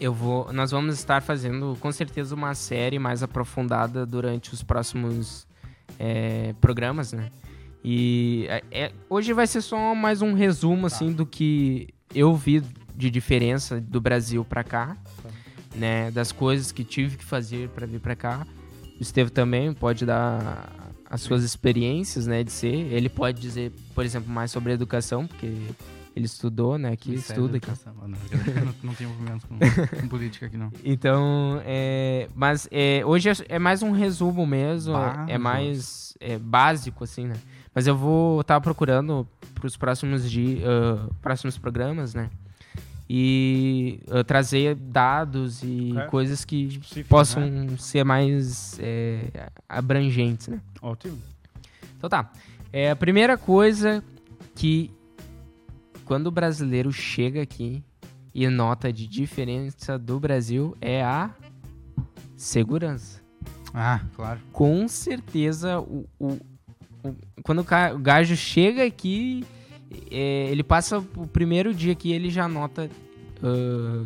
eu 0.00 0.12
vou, 0.12 0.52
nós 0.52 0.70
vamos 0.70 0.94
estar 0.94 1.22
fazendo 1.22 1.76
com 1.80 1.90
certeza 1.92 2.34
uma 2.34 2.54
série 2.54 2.98
mais 2.98 3.22
aprofundada 3.22 4.04
durante 4.04 4.52
os 4.52 4.62
próximos 4.62 5.46
é, 5.98 6.54
programas, 6.60 7.12
né? 7.12 7.30
E 7.84 8.46
é, 8.48 8.62
é, 8.70 8.92
hoje 9.08 9.32
vai 9.32 9.46
ser 9.46 9.60
só 9.60 9.94
mais 9.94 10.22
um 10.22 10.32
resumo 10.32 10.86
assim 10.86 11.12
do 11.12 11.26
que 11.26 11.88
eu 12.14 12.34
vi 12.34 12.62
de 12.96 13.10
diferença 13.10 13.80
do 13.80 14.00
Brasil 14.00 14.44
pra 14.44 14.64
cá, 14.64 14.96
né? 15.74 16.10
Das 16.10 16.32
coisas 16.32 16.72
que 16.72 16.82
tive 16.82 17.16
que 17.16 17.24
fazer 17.24 17.68
pra 17.70 17.86
vir 17.86 18.00
pra 18.00 18.16
cá. 18.16 18.46
O 18.98 19.02
Estevam 19.02 19.32
também 19.32 19.72
pode 19.72 20.06
dar 20.06 20.68
as 21.10 21.20
suas 21.20 21.44
experiências, 21.44 22.26
né, 22.26 22.42
de 22.42 22.50
ser. 22.50 22.92
Ele 22.92 23.08
pode 23.08 23.40
dizer, 23.40 23.72
por 23.94 24.04
exemplo, 24.04 24.32
mais 24.32 24.50
sobre 24.50 24.72
educação, 24.72 25.26
porque 25.26 25.52
ele 26.14 26.26
estudou, 26.26 26.78
né, 26.78 26.92
aqui, 26.92 27.12
é 27.12 27.14
estuda 27.16 27.56
aqui. 27.56 27.70
não, 27.92 28.74
não 28.84 28.94
tenho 28.94 29.10
envolvimento 29.10 29.46
com, 29.48 29.58
com 30.00 30.08
política 30.08 30.46
aqui, 30.46 30.56
não. 30.56 30.70
Então, 30.84 31.60
é, 31.64 32.28
mas 32.34 32.68
é, 32.70 33.02
hoje 33.04 33.28
é, 33.30 33.32
é 33.48 33.58
mais 33.58 33.82
um 33.82 33.90
resumo 33.90 34.46
mesmo, 34.46 34.96
é- 34.96 35.34
é 35.34 35.38
mais 35.38 36.16
é, 36.20 36.38
básico, 36.38 37.02
assim, 37.04 37.26
né? 37.26 37.34
Mas 37.74 37.86
eu 37.88 37.96
vou 37.96 38.40
estar 38.42 38.60
procurando 38.60 39.26
para 39.54 39.66
os 39.66 39.76
próximos 39.76 40.30
dias, 40.30 40.62
próximos 41.20 41.58
programas, 41.58 42.14
né? 42.14 42.30
E 43.10 44.00
ah, 44.10 44.24
trazer 44.24 44.74
dados 44.76 45.62
e 45.62 45.92
Ok. 45.96 46.06
coisas 46.08 46.44
que 46.44 46.64
Específico, 46.66 47.08
possam 47.08 47.46
né? 47.50 47.76
ser 47.78 48.04
mais 48.04 48.78
é, 48.80 49.50
abrangentes, 49.68 50.48
né? 50.48 50.60
Ótimo. 50.80 51.18
Então 51.98 52.08
tá. 52.08 52.30
É, 52.72 52.90
a 52.90 52.96
primeira 52.96 53.36
coisa 53.36 54.02
que 54.54 54.90
quando 56.04 56.26
o 56.26 56.30
brasileiro 56.30 56.92
chega 56.92 57.42
aqui 57.42 57.82
e 58.34 58.48
nota 58.48 58.92
de 58.92 59.06
diferença 59.06 59.98
do 59.98 60.18
Brasil 60.20 60.76
é 60.80 61.02
a 61.02 61.30
segurança. 62.36 63.20
Ah, 63.72 64.00
claro. 64.14 64.40
Com 64.52 64.86
certeza, 64.88 65.80
o, 65.80 66.06
o- 66.18 66.38
o- 67.02 67.14
quando 67.42 67.60
o, 67.60 67.98
gajo 67.98 68.36
chega 68.36 68.84
aqui, 68.84 69.44
é, 70.10 70.48
ele 70.50 70.62
passa 70.62 70.98
o 70.98 71.26
primeiro 71.26 71.74
dia 71.74 71.92
aqui, 71.92 72.12
ele 72.12 72.30
já 72.30 72.46
nota 72.48 72.88
ah, 73.42 74.04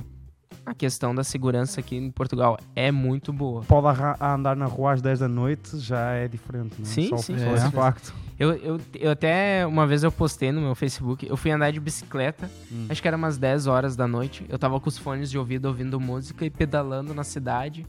a 0.66 0.74
questão 0.74 1.14
da 1.14 1.22
segurança 1.24 1.80
aqui 1.80 1.96
em 1.96 2.11
Portugal. 2.11 2.59
É 2.74 2.90
muito 2.90 3.32
boa. 3.32 3.62
Pode 3.62 3.99
andar 4.20 4.57
na 4.57 4.66
rua 4.66 4.92
às 4.92 5.03
10 5.03 5.20
da 5.20 5.28
noite, 5.28 5.78
já 5.78 6.12
é 6.12 6.28
diferente, 6.28 6.74
não 6.78 6.84
é? 6.84 6.92
Sim, 6.92 7.09
só, 7.09 7.16
sim, 7.18 7.38
só 7.38 7.44
com 7.44 7.55
esse 7.57 7.70
facto. 7.70 8.14
Eu, 8.39 8.53
eu, 8.53 8.80
eu 8.95 9.11
até, 9.11 9.66
uma 9.66 9.86
vez 9.86 10.05
eu 10.05 10.12
postei 10.12 10.53
no 10.53 10.61
meu 10.61 10.74
Facebook, 10.74 11.26
eu 11.28 11.36
fui 11.36 11.51
andar 11.51 11.72
de 11.72 11.80
bicicleta, 11.80 12.49
Hum. 12.70 12.86
acho 12.89 13.03
que 13.03 13.09
era 13.09 13.16
umas 13.16 13.36
10 13.36 13.66
horas 13.66 13.97
da 13.97 14.07
noite. 14.07 14.45
Eu 14.49 14.59
tava 14.59 14.78
com 14.78 14.89
os 14.89 14.97
fones 14.97 15.28
de 15.30 15.36
ouvido 15.36 15.66
ouvindo 15.66 15.99
música 15.99 16.45
e 16.45 16.51
pedalando 16.51 17.12
na 17.12 17.24
cidade. 17.24 17.84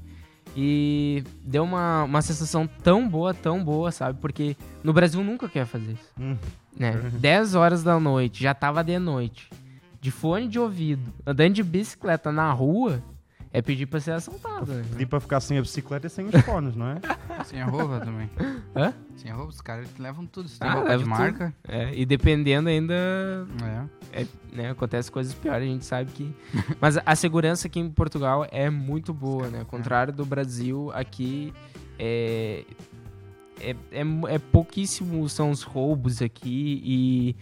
E 0.58 1.24
deu 1.44 1.64
uma, 1.64 2.04
uma 2.06 2.22
sensação 2.24 2.66
tão 2.66 3.08
boa, 3.08 3.34
tão 3.34 3.64
boa, 3.64 3.92
sabe? 3.92 4.18
Porque 4.20 4.58
no 4.84 4.92
Brasil 4.92 5.24
nunca 5.24 5.48
quer 5.48 5.66
fazer 5.66 5.92
isso. 5.92 6.12
Hum. 6.20 6.36
Né? 6.76 6.94
10 7.20 7.54
horas 7.56 7.84
da 7.84 8.00
noite, 8.00 8.42
já 8.44 8.54
tava 8.56 8.84
de 8.84 8.98
noite. 8.98 9.50
De 10.02 10.10
fone 10.12 10.48
de 10.48 10.58
ouvido, 10.58 11.14
andando 11.26 11.54
de 11.54 11.62
bicicleta 11.64 12.32
na 12.32 12.52
rua, 12.52 13.04
é 13.52 13.62
pedir 13.62 13.86
pra 13.88 14.00
ser 14.00 14.12
assaltado. 14.12 14.72
né? 14.74 14.84
Pedi 14.92 15.06
para 15.06 15.20
ficar 15.20 15.40
sem 15.40 15.58
a 15.58 15.62
bicicleta 15.62 16.08
e 16.08 16.10
sem 16.10 16.26
os 16.28 16.36
fones, 16.42 16.76
não 16.76 16.88
é? 16.88 17.00
Sem 17.46 17.62
a 17.62 17.66
roupa 17.66 18.02
também. 18.02 18.30
Hã? 18.76 18.94
Sem 19.16 19.32
a 19.32 19.36
roupa, 19.36 19.50
os 19.52 19.62
caras 19.62 19.88
levam 19.98 20.26
tudo. 20.26 20.50
Se 20.50 20.60
tem 20.60 20.68
Ah, 20.70 20.74
roupa 20.74 20.90
leva 20.90 21.04
de 21.04 21.10
tudo. 21.10 21.18
marca. 21.18 21.54
É, 21.68 21.92
e 21.96 22.06
dependendo 22.06 22.68
ainda 22.68 22.94
É. 24.14 24.22
é, 24.22 24.28
né, 24.52 24.70
acontece 24.72 25.10
coisas 25.10 25.34
piores, 25.34 25.64
a 25.64 25.72
gente 25.72 25.86
sabe 25.86 26.12
que. 26.12 26.36
Mas 26.82 26.98
a 27.04 27.16
segurança 27.16 27.68
aqui 27.68 27.80
em 27.80 27.90
Portugal 27.90 28.46
é 28.52 28.70
muito 28.70 29.14
boa, 29.14 29.48
né? 29.48 29.60
Ao 29.60 29.66
contrário 29.66 30.12
do 30.12 30.26
Brasil, 30.26 30.92
aqui 30.94 31.54
é. 31.98 32.66
É, 33.62 33.72
é, 33.92 34.04
é 34.36 34.40
pouquíssimo 34.40 35.28
são 35.28 35.52
os 35.52 35.64
roubos 35.64 36.22
aqui 36.22 36.82
e 36.84 37.36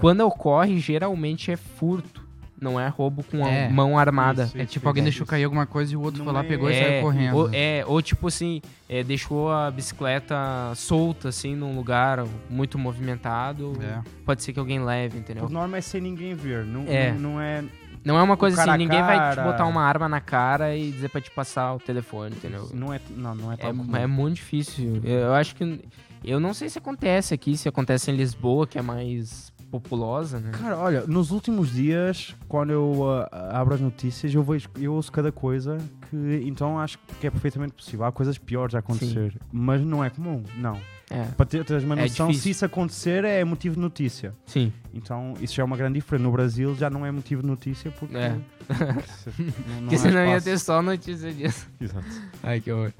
quando 0.00 0.20
ocorre, 0.20 0.78
geralmente 0.78 1.50
é 1.50 1.56
furto. 1.56 2.21
Não 2.62 2.78
é 2.78 2.86
roubo 2.86 3.24
com 3.24 3.44
a 3.44 3.50
É. 3.50 3.68
mão 3.68 3.98
armada. 3.98 4.44
Isso, 4.44 4.56
É 4.56 4.62
isso, 4.62 4.72
tipo, 4.74 4.86
alguém 4.86 5.02
isso. 5.02 5.10
deixou 5.10 5.26
cair 5.26 5.42
alguma 5.44 5.66
coisa 5.66 5.92
e 5.92 5.96
o 5.96 6.00
outro 6.00 6.18
No 6.20 6.24
foi 6.26 6.32
lá, 6.32 6.40
meio- 6.42 6.50
pegou 6.52 6.70
e 6.70 6.74
É, 6.74 6.82
saiu 6.84 7.02
correndo. 7.02 7.36
Ou, 7.36 7.50
é, 7.52 7.84
ou 7.86 8.00
tipo 8.00 8.28
assim, 8.28 8.62
é, 8.88 9.02
deixou 9.02 9.50
a 9.50 9.68
bicicleta 9.70 10.36
solta, 10.76 11.28
assim, 11.30 11.54
num 11.56 11.74
lugar 11.74 12.24
muito 12.48 12.78
movimentado. 12.78 13.72
É. 13.82 14.00
Pode 14.24 14.42
ser 14.42 14.52
que 14.52 14.58
alguém 14.58 14.82
leve, 14.82 15.18
entendeu? 15.18 15.42
Por 15.44 15.50
norma 15.50 15.76
é 15.76 15.80
sem 15.80 16.00
ninguém 16.00 16.34
ver. 16.34 16.64
Não 16.64 16.84
É. 16.86 17.12
não, 17.12 17.32
não 17.32 17.40
é. 17.40 17.64
Não 18.04 18.18
é 18.18 18.22
uma 18.22 18.36
coisa 18.36 18.56
cara 18.56 18.72
assim, 18.72 18.78
ninguém 18.78 19.00
vai 19.00 19.14
te 19.16 19.36
cara. 19.36 19.42
botar 19.44 19.64
uma 19.66 19.82
arma 19.82 20.08
na 20.08 20.20
cara 20.20 20.74
e 20.76 20.90
dizer 20.90 21.08
pra 21.08 21.20
te 21.20 21.30
passar 21.30 21.72
o 21.74 21.78
telefone, 21.78 22.34
entendeu? 22.34 22.68
Não 22.74 22.92
é, 22.92 23.00
não, 23.16 23.32
não 23.34 23.52
é 23.52 23.56
tão 23.56 23.76
comum. 23.76 23.96
É, 23.96 24.02
é 24.02 24.06
muito 24.08 24.36
difícil. 24.36 25.00
Eu, 25.04 25.18
eu 25.20 25.34
acho 25.34 25.54
que. 25.54 25.84
Eu 26.24 26.38
não 26.40 26.52
sei 26.54 26.68
se 26.68 26.78
acontece 26.78 27.32
aqui, 27.34 27.56
se 27.56 27.68
acontece 27.68 28.10
em 28.10 28.14
Lisboa, 28.16 28.66
que 28.66 28.78
é 28.78 28.82
mais 28.82 29.51
populosa, 29.72 30.38
né? 30.38 30.50
Cara, 30.52 30.76
olha, 30.78 31.04
nos 31.06 31.30
últimos 31.30 31.72
dias, 31.72 32.36
quando 32.46 32.70
eu 32.70 33.02
ah, 33.32 33.58
abro 33.58 33.74
as 33.74 33.80
notícias, 33.80 34.32
eu 34.34 34.42
vejo, 34.42 34.68
eu 34.78 34.92
ouço 34.92 35.10
cada 35.10 35.32
coisa 35.32 35.78
que 36.10 36.42
então 36.46 36.78
acho 36.78 36.98
que 37.18 37.26
é 37.26 37.30
perfeitamente 37.30 37.72
possível. 37.72 38.04
Há 38.04 38.12
coisas 38.12 38.36
piores 38.36 38.74
a 38.74 38.80
acontecer, 38.80 39.34
mas 39.50 39.80
não 39.80 40.04
é 40.04 40.10
comum, 40.10 40.44
não. 40.56 40.78
É, 41.10 41.24
Para 41.36 41.44
ter, 41.44 41.62
teres 41.64 41.84
uma 41.84 41.94
É 41.98 42.02
noção, 42.02 42.28
difícil. 42.28 42.42
se 42.44 42.50
isso 42.50 42.64
acontecer 42.64 43.24
é 43.24 43.42
motivo 43.44 43.74
de 43.74 43.80
notícia. 43.80 44.34
sim. 44.46 44.72
Então 44.94 45.34
isso 45.40 45.54
já 45.54 45.62
é 45.62 45.64
uma 45.64 45.76
grande 45.76 45.94
diferença. 45.94 46.22
No 46.24 46.32
Brasil 46.32 46.74
já 46.74 46.88
não 46.90 47.04
é 47.04 47.10
motivo 47.10 47.40
de 47.42 47.48
notícia 47.48 47.90
porque 47.98 48.16
É. 48.16 48.28
não, 48.68 49.74
não 49.76 49.82
Porque 49.82 49.98
senão 49.98 50.26
ia 50.26 50.40
ter 50.40 50.58
só 50.58 50.80
notícia 50.82 51.32
disso. 51.32 51.66
Exato. 51.80 52.06
Ai, 52.42 52.60
que 52.60 52.70
horror. 52.70 52.92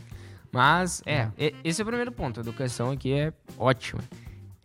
Mas, 0.51 1.03
é, 1.07 1.29
e- 1.39 1.55
esse 1.65 1.81
é 1.81 1.85
o 1.85 1.87
primeiro 1.87 2.13
ponto. 2.13 2.39
A 2.39 2.43
educação 2.43 2.91
aqui 2.91 3.13
é 3.13 3.33
ótima. 3.59 4.01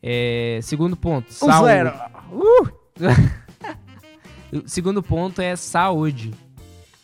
É, 0.01 0.59
segundo 0.61 0.95
ponto, 0.95 1.27
Um 1.29 1.31
saúde. 1.33 1.65
zero. 1.65 1.93
O 2.31 2.67
segundo 4.67 5.01
ponto 5.03 5.41
é 5.41 5.55
saúde. 5.55 6.33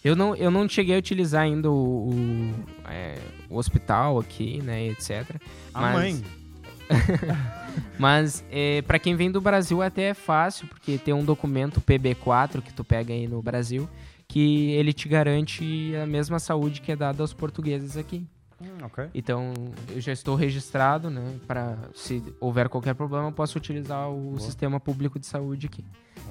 Eu 0.04 0.16
não, 0.16 0.36
eu 0.36 0.52
não 0.52 0.68
cheguei 0.68 0.96
a 0.96 1.00
utilizar 1.00 1.44
ainda 1.44 1.72
o, 1.72 2.10
o, 2.10 2.54
é, 2.90 3.18
o 3.50 3.58
hospital 3.58 4.20
aqui, 4.20 4.62
né, 4.62 4.88
etc. 4.88 5.26
A 5.74 5.82
Mas- 5.82 5.94
mãe. 5.94 6.24
Mas 7.98 8.44
é, 8.52 8.82
para 8.84 9.00
quem 9.00 9.16
vem 9.16 9.32
do 9.32 9.40
Brasil 9.42 9.82
até 9.82 10.10
é 10.10 10.14
fácil, 10.14 10.68
porque 10.68 10.98
tem 10.98 11.14
um 11.14 11.24
documento 11.24 11.82
PB4 11.82 12.62
que 12.62 12.74
tu 12.74 12.84
pega 12.84 13.14
aí 13.14 13.28
no 13.28 13.42
Brasil, 13.42 13.90
que 14.28 14.72
ele 14.72 14.94
te 14.94 15.08
garante 15.08 15.94
a 16.02 16.06
mesma 16.06 16.40
saúde 16.40 16.82
que 16.82 16.92
é 16.92 16.96
dada 16.96 17.24
aos 17.24 17.34
portugueses 17.34 17.96
aqui. 17.98 18.28
Hum, 18.64 18.86
ok. 18.86 19.10
Então, 19.14 19.54
eu 19.90 20.00
já 20.00 20.12
estou 20.12 20.36
registrado, 20.36 21.10
né, 21.10 21.36
para 21.48 21.78
se 21.94 22.24
houver 22.40 22.70
qualquer 22.70 22.94
problema, 22.96 23.28
eu 23.28 23.32
posso 23.32 23.58
utilizar 23.58 24.10
o 24.10 24.40
sistema 24.40 24.80
público 24.80 25.20
de 25.20 25.26
saúde 25.26 25.68
aqui. 25.68 25.84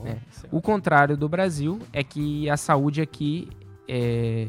É. 0.04 0.16
O 0.50 0.60
contrário 0.60 1.16
do 1.16 1.28
Brasil 1.28 1.78
é 1.92 2.02
que 2.02 2.48
a 2.50 2.56
saúde 2.56 3.00
aqui 3.00 3.48
é, 3.86 4.48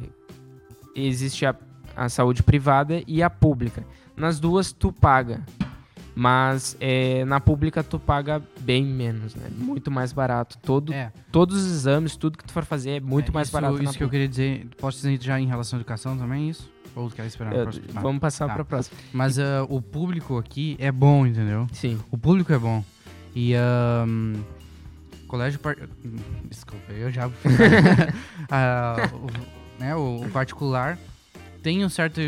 existe 0.95 1.45
a, 1.45 1.55
a 1.95 2.09
saúde 2.09 2.41
privada 2.41 3.03
e 3.05 3.21
a 3.21 3.29
pública. 3.29 3.85
Nas 4.15 4.39
duas 4.39 4.71
tu 4.71 4.91
paga, 4.91 5.43
mas 6.15 6.77
é, 6.79 7.25
na 7.25 7.39
pública 7.39 7.83
tu 7.83 7.99
paga 7.99 8.41
bem 8.61 8.85
menos, 8.85 9.35
né? 9.35 9.47
Muito 9.55 9.89
mais 9.91 10.13
barato. 10.13 10.57
Todo, 10.59 10.93
É. 10.93 11.11
Todos 11.31 11.57
os 11.63 11.71
exames, 11.71 12.15
tudo 12.15 12.37
que 12.37 12.45
tu 12.45 12.53
for 12.53 12.63
fazer 12.65 12.91
é 12.91 12.99
muito 12.99 13.31
É, 13.31 13.33
mais 13.33 13.47
isso, 13.47 13.53
barato. 13.53 13.81
Isso 13.83 13.97
que 13.97 14.03
eu 14.03 14.09
queria 14.09 14.27
dizer, 14.27 14.67
posso 14.77 14.97
dizer 14.97 15.21
já 15.21 15.39
em 15.39 15.47
relação 15.47 15.77
à 15.77 15.81
educação 15.81 16.17
também, 16.17 16.49
isso? 16.49 16.71
Ou 16.95 17.09
quer 17.09 17.25
esperar? 17.25 17.53
Eu-? 17.55 17.69
Ah, 17.95 18.01
vamos 18.01 18.19
passar 18.19 18.47
tá. 18.47 18.53
pra 18.55 18.65
próxima. 18.65 18.97
Mas 19.11 19.39
ah, 19.39 19.65
o 19.69 19.81
público 19.81 20.37
aqui 20.37 20.75
é 20.79 20.91
bom, 20.91 21.25
entendeu? 21.25 21.67
Sim. 21.73 21.99
O 22.11 22.17
público 22.17 22.53
é 22.53 22.57
bom. 22.57 22.83
E 23.35 23.55
ahn, 23.55 24.35
colégio 25.27 25.59
par... 25.59 25.75
desculpa, 26.45 26.91
eu 26.93 27.11
já 27.11 27.29
Ah, 28.49 28.95
o, 29.13 29.81
né, 29.81 29.95
o, 29.95 30.21
o 30.23 30.29
particular 30.29 30.99
tem 31.63 31.83
um 31.83 31.89
certo 31.89 32.21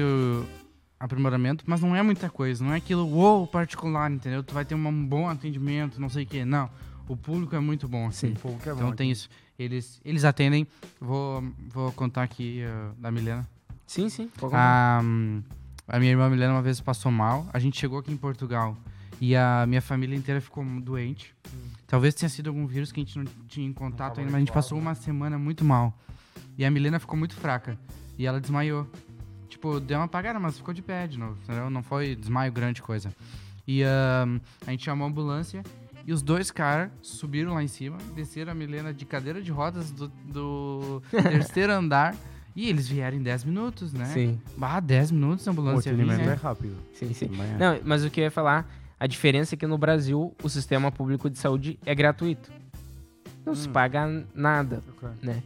aprimoramento, 0.99 1.63
mas 1.67 1.81
não 1.81 1.95
é 1.95 2.01
muita 2.01 2.29
coisa, 2.29 2.63
não 2.63 2.73
é 2.73 2.77
aquilo 2.77 3.07
uou 3.07 3.45
particular, 3.45 4.09
entendeu? 4.09 4.41
Tu 4.41 4.53
vai 4.53 4.65
ter 4.65 4.73
um 4.73 5.05
bom 5.05 5.29
atendimento, 5.29 6.01
não 6.01 6.09
sei 6.09 6.23
o 6.23 6.27
quê. 6.27 6.43
Não, 6.43 6.69
o 7.07 7.15
público 7.15 7.55
é 7.55 7.59
muito 7.59 7.87
bom, 7.87 8.07
assim. 8.07 8.29
Sim. 8.29 8.33
Pô, 8.35 8.49
que 8.55 8.69
é 8.69 8.71
bom 8.71 8.77
Então 8.77 8.87
aqui. 8.89 8.97
tem 8.97 9.11
isso. 9.11 9.29
Eles, 9.57 10.01
eles 10.03 10.25
atendem. 10.25 10.67
Vou, 10.99 11.43
vou 11.69 11.91
contar 11.91 12.23
aqui 12.23 12.63
ah, 12.63 12.91
da 12.97 13.11
Milena. 13.11 13.47
Sim, 13.85 14.09
sim. 14.09 14.29
A, 14.51 14.99
hum, 15.03 15.41
a 15.87 15.99
minha 15.99 16.11
irmã 16.11 16.29
Milena 16.29 16.53
uma 16.53 16.61
vez 16.61 16.81
passou 16.81 17.11
mal. 17.11 17.47
A 17.53 17.59
gente 17.59 17.79
chegou 17.79 17.99
aqui 17.99 18.11
em 18.11 18.17
Portugal 18.17 18.75
e 19.21 19.35
a 19.35 19.65
minha 19.67 19.81
família 19.81 20.15
inteira 20.15 20.41
ficou 20.41 20.63
doente. 20.81 21.35
Talvez 21.87 22.13
tenha 22.15 22.29
sido 22.29 22.49
algum 22.49 22.65
vírus 22.65 22.91
que 22.91 22.99
a 22.99 23.03
gente 23.03 23.17
não 23.17 23.25
tinha 23.47 23.67
em 23.67 23.73
contato 23.73 24.19
ainda, 24.19 24.31
mas 24.31 24.35
a 24.37 24.39
gente 24.39 24.51
passou 24.51 24.77
uma 24.77 24.95
semana 24.95 25.37
muito 25.37 25.63
mal. 25.63 25.97
E 26.57 26.65
a 26.65 26.71
Milena 26.71 26.99
ficou 26.99 27.17
muito 27.17 27.35
fraca. 27.35 27.77
E 28.17 28.25
ela 28.25 28.39
desmaiou. 28.41 28.87
Tipo, 29.49 29.79
deu 29.79 29.97
uma 29.99 30.05
apagada, 30.05 30.39
mas 30.39 30.57
ficou 30.57 30.73
de 30.73 30.81
pé 30.81 31.07
de 31.07 31.17
novo, 31.17 31.37
entendeu? 31.43 31.69
Não 31.69 31.83
foi 31.83 32.15
desmaio 32.15 32.51
grande 32.51 32.81
coisa. 32.81 33.13
E 33.67 33.83
ahn, 33.83 34.39
a 34.65 34.71
gente 34.71 34.83
chamou 34.83 35.05
a 35.05 35.09
ambulância 35.09 35.63
e 36.05 36.13
os 36.13 36.21
dois 36.21 36.51
caras 36.51 36.91
subiram 37.01 37.53
lá 37.53 37.63
em 37.63 37.67
cima, 37.67 37.97
desceram 38.15 38.51
a 38.51 38.55
Milena 38.55 38.93
de 38.93 39.05
cadeira 39.05 39.41
de 39.41 39.51
rodas 39.51 39.91
do, 39.91 40.07
do 40.07 41.01
terceiro 41.11 41.73
andar. 41.73 42.15
E 42.55 42.69
eles 42.69 42.87
vieram 42.87 43.17
em 43.17 43.21
10 43.21 43.43
minutos, 43.43 43.91
né? 43.91 44.05
Sim, 44.05 44.39
Bah, 44.57 44.79
10 44.79 45.11
minutos 45.11 45.45
a 45.47 45.51
O 45.51 45.53
ambulância 45.53 45.91
atendimento 45.91 46.21
é 46.29 46.33
rápido. 46.33 46.75
sim, 46.93 47.13
sim. 47.13 47.27
Também 47.27 47.51
é. 47.53 47.57
Não, 47.57 47.79
mas 47.83 48.05
o 48.05 48.09
que 48.09 48.21
eu 48.21 48.23
ia 48.23 48.31
falar, 48.31 48.69
a 48.99 49.05
diferença 49.07 49.55
é 49.55 49.57
que 49.57 49.67
no 49.67 49.77
Brasil 49.77 50.33
o 50.41 50.49
sistema 50.49 50.91
público 50.91 51.29
de 51.29 51.37
saúde 51.37 51.77
é 51.85 51.93
gratuito. 51.93 52.49
Não 53.45 53.53
se 53.53 53.67
Hum. 53.67 53.71
paga 53.73 54.25
nada. 54.33 54.81
Ok. 54.95 55.09
né? 55.21 55.43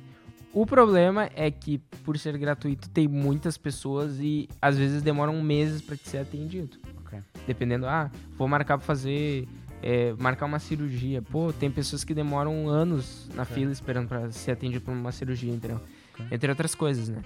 O 0.54 0.66
problema 0.66 1.30
é 1.36 1.50
que, 1.52 1.78
por 2.04 2.18
ser 2.18 2.38
gratuito, 2.38 2.90
tem 2.90 3.08
muitas 3.08 3.58
pessoas 3.58 4.18
e 4.20 4.48
às 4.62 4.78
vezes 4.78 5.02
demoram 5.02 5.42
meses 5.44 5.82
para 5.82 5.96
ser 5.98 6.18
atendido. 6.20 6.78
Ok. 7.06 7.20
Dependendo, 7.46 7.86
ah, 7.88 8.10
vou 8.38 8.48
marcar 8.48 8.78
pra 8.78 8.86
fazer. 8.86 9.48
é, 9.82 10.14
marcar 10.20 10.46
uma 10.46 10.60
cirurgia. 10.60 11.22
Pô, 11.22 11.54
tem 11.54 11.72
pessoas 11.72 12.04
que 12.04 12.14
demoram 12.14 12.68
anos 12.68 13.30
na 13.34 13.46
fila 13.46 13.72
esperando 13.72 14.10
para 14.10 14.30
ser 14.30 14.52
atendido 14.52 14.84
por 14.84 14.92
uma 14.92 15.10
cirurgia, 15.14 15.54
entendeu? 15.54 15.80
Entre 16.32 16.50
outras 16.50 16.74
coisas, 16.76 17.10
né? 17.10 17.22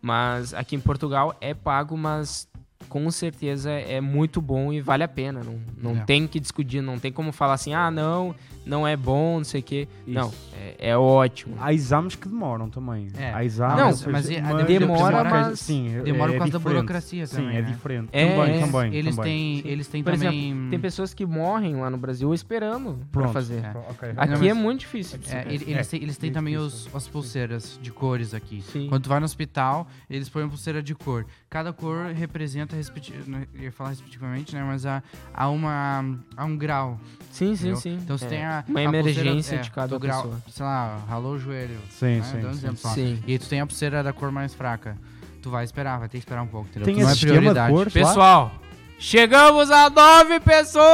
Mas 0.00 0.54
aqui 0.54 0.76
em 0.76 0.80
Portugal 0.80 1.36
é 1.40 1.52
pago, 1.54 1.96
mas 1.96 2.48
com 2.88 3.10
certeza 3.10 3.70
é 3.70 4.00
muito 4.00 4.40
bom 4.40 4.72
e 4.72 4.80
vale 4.80 5.02
a 5.02 5.08
pena. 5.08 5.42
Não, 5.42 5.60
não 5.94 6.00
É. 6.02 6.04
tem 6.04 6.26
que 6.26 6.38
discutir, 6.38 6.80
não 6.80 6.98
tem 6.98 7.10
como 7.12 7.32
falar 7.32 7.54
assim, 7.54 7.74
ah, 7.74 7.90
não, 7.90 8.34
não 8.66 8.86
é 8.86 8.96
bom, 8.96 9.38
não 9.38 9.44
sei 9.44 9.60
o 9.60 9.64
quê. 9.64 9.88
Não, 10.06 10.28
Isso. 10.28 10.50
é, 10.54 10.90
é 10.90 10.96
ótimo. 10.98 11.56
Há 11.60 11.72
exames 11.72 12.14
que 12.16 12.28
demoram 12.28 12.68
também. 12.68 13.08
É. 13.16 13.32
Há 13.32 13.44
exames. 13.44 13.76
Não, 13.76 13.92
seja, 13.92 14.10
mas 14.10 14.28
é- 14.30 14.40
mas 14.42 14.66
demora, 14.66 15.16
demora, 15.22 15.30
mas- 15.30 15.60
sim, 15.60 15.94
é- 15.96 16.02
Demora 16.02 16.32
é 16.32 16.34
por 16.34 16.38
causa 16.40 16.52
da 16.52 16.58
burocracia 16.58 17.26
Sim, 17.26 17.36
também, 17.36 17.56
é 17.56 17.62
né? 17.62 17.70
diferente. 17.70 18.08
É, 18.12 18.26
também, 18.36 18.56
é. 18.56 18.60
também. 18.66 18.94
Eles 18.94 19.16
também. 19.16 19.32
têm, 19.54 19.62
Sim. 19.62 19.68
eles 19.68 19.86
têm 19.88 20.02
Por 20.02 20.12
também... 20.12 20.68
Tem 20.70 20.78
pessoas 20.80 21.14
que 21.14 21.24
morrem 21.24 21.76
lá 21.76 21.88
no 21.88 21.96
Brasil 21.96 22.34
esperando 22.34 22.98
pra 23.12 23.22
Pronto. 23.22 23.32
fazer. 23.32 23.64
É. 23.64 23.70
Ok. 23.90 24.08
Aqui 24.16 24.30
Não, 24.32 24.38
mas- 24.38 24.48
é 24.48 24.54
muito 24.54 24.80
difícil. 24.80 25.18
É, 25.28 25.44
eles, 25.52 25.68
É, 25.68 25.82
têm, 25.82 26.02
eles 26.02 26.16
têm 26.16 26.32
também 26.32 26.56
os, 26.56 26.88
as 26.94 27.06
pulseiras 27.06 27.78
de 27.80 27.90
cores 27.92 28.34
aqui. 28.34 28.62
Sim. 28.62 28.88
Quando 28.88 29.04
tu 29.04 29.08
vai 29.08 29.20
no 29.20 29.24
hospital, 29.24 29.86
eles 30.10 30.28
põem 30.28 30.48
pulseira 30.48 30.82
de 30.82 30.94
cor. 30.94 31.24
Cada 31.48 31.72
cor 31.72 32.06
representa, 32.14 32.74
respeti- 32.74 33.14
não 33.26 33.46
ia 33.54 33.70
falar 33.70 33.90
respectivamente, 33.90 34.54
né? 34.54 34.62
Mas 34.64 34.84
há, 34.84 35.02
há, 35.32 35.48
uma, 35.48 36.18
há 36.36 36.44
um 36.44 36.56
grau. 36.56 36.98
Sim, 37.30 37.54
sim, 37.54 37.68
entendeu? 37.68 37.76
sim. 37.76 37.98
Então 38.02 38.18
você 38.18 38.24
É. 38.24 38.28
tem 38.28 38.44
a. 38.44 38.55
Uma 38.68 38.80
a 38.80 38.84
pulseira, 38.84 39.10
emergência 39.10 39.56
é, 39.56 39.58
de 39.58 39.70
cada 39.70 39.98
grau, 39.98 40.22
pessoa. 40.22 40.42
Sei 40.50 40.64
lá, 40.64 41.00
ralou 41.08 41.34
o 41.34 41.38
joelho. 41.38 41.78
Sim, 41.90 42.16
né? 42.18 42.22
sim, 42.22 42.38
um 42.38 42.42
sim, 42.42 42.48
exemplo 42.48 42.76
só. 42.76 42.88
Sim. 42.90 43.22
E 43.26 43.32
aí 43.32 43.38
tu 43.38 43.48
tem 43.48 43.60
a 43.60 43.66
pulseira 43.66 44.02
da 44.02 44.12
cor 44.12 44.30
mais 44.30 44.54
fraca. 44.54 44.96
Tu 45.42 45.50
vai 45.50 45.64
esperar, 45.64 45.98
vai 45.98 46.08
ter 46.08 46.18
que 46.18 46.24
esperar 46.24 46.42
um 46.42 46.46
pouco, 46.46 46.68
entendeu? 46.68 46.86
Tem 46.86 46.94
Tu 46.94 47.00
não 47.00 47.08
é 47.08 47.12
esse 47.12 47.24
esquema 47.24 47.34
de 47.34 47.50
prioridade. 47.50 47.74
lá? 47.74 47.84
Pessoal, 47.84 48.52
chegamos 48.98 49.70
a 49.70 49.90
nove 49.90 50.40
pessoas! 50.40 50.84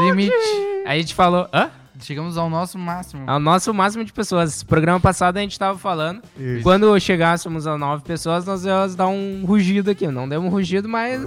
Limite. 0.00 0.34
A 0.86 0.96
gente 0.96 1.14
falou. 1.14 1.48
Hã? 1.52 1.70
Chegamos 2.02 2.36
ao 2.38 2.48
nosso 2.48 2.78
máximo. 2.78 3.24
Ao 3.26 3.38
nosso 3.38 3.72
máximo 3.74 4.04
de 4.04 4.12
pessoas. 4.12 4.62
Programa 4.62 4.98
passado 4.98 5.36
a 5.36 5.40
gente 5.40 5.58
tava 5.58 5.78
falando. 5.78 6.22
Isso. 6.38 6.62
Quando 6.62 6.98
chegássemos 6.98 7.66
a 7.66 7.76
nove 7.76 8.02
pessoas, 8.02 8.44
nós 8.44 8.64
íamos 8.64 8.94
dar 8.94 9.08
um 9.08 9.44
rugido 9.44 9.90
aqui. 9.90 10.06
Não 10.08 10.28
demos 10.28 10.48
um 10.48 10.50
rugido, 10.50 10.88
mas 10.88 11.22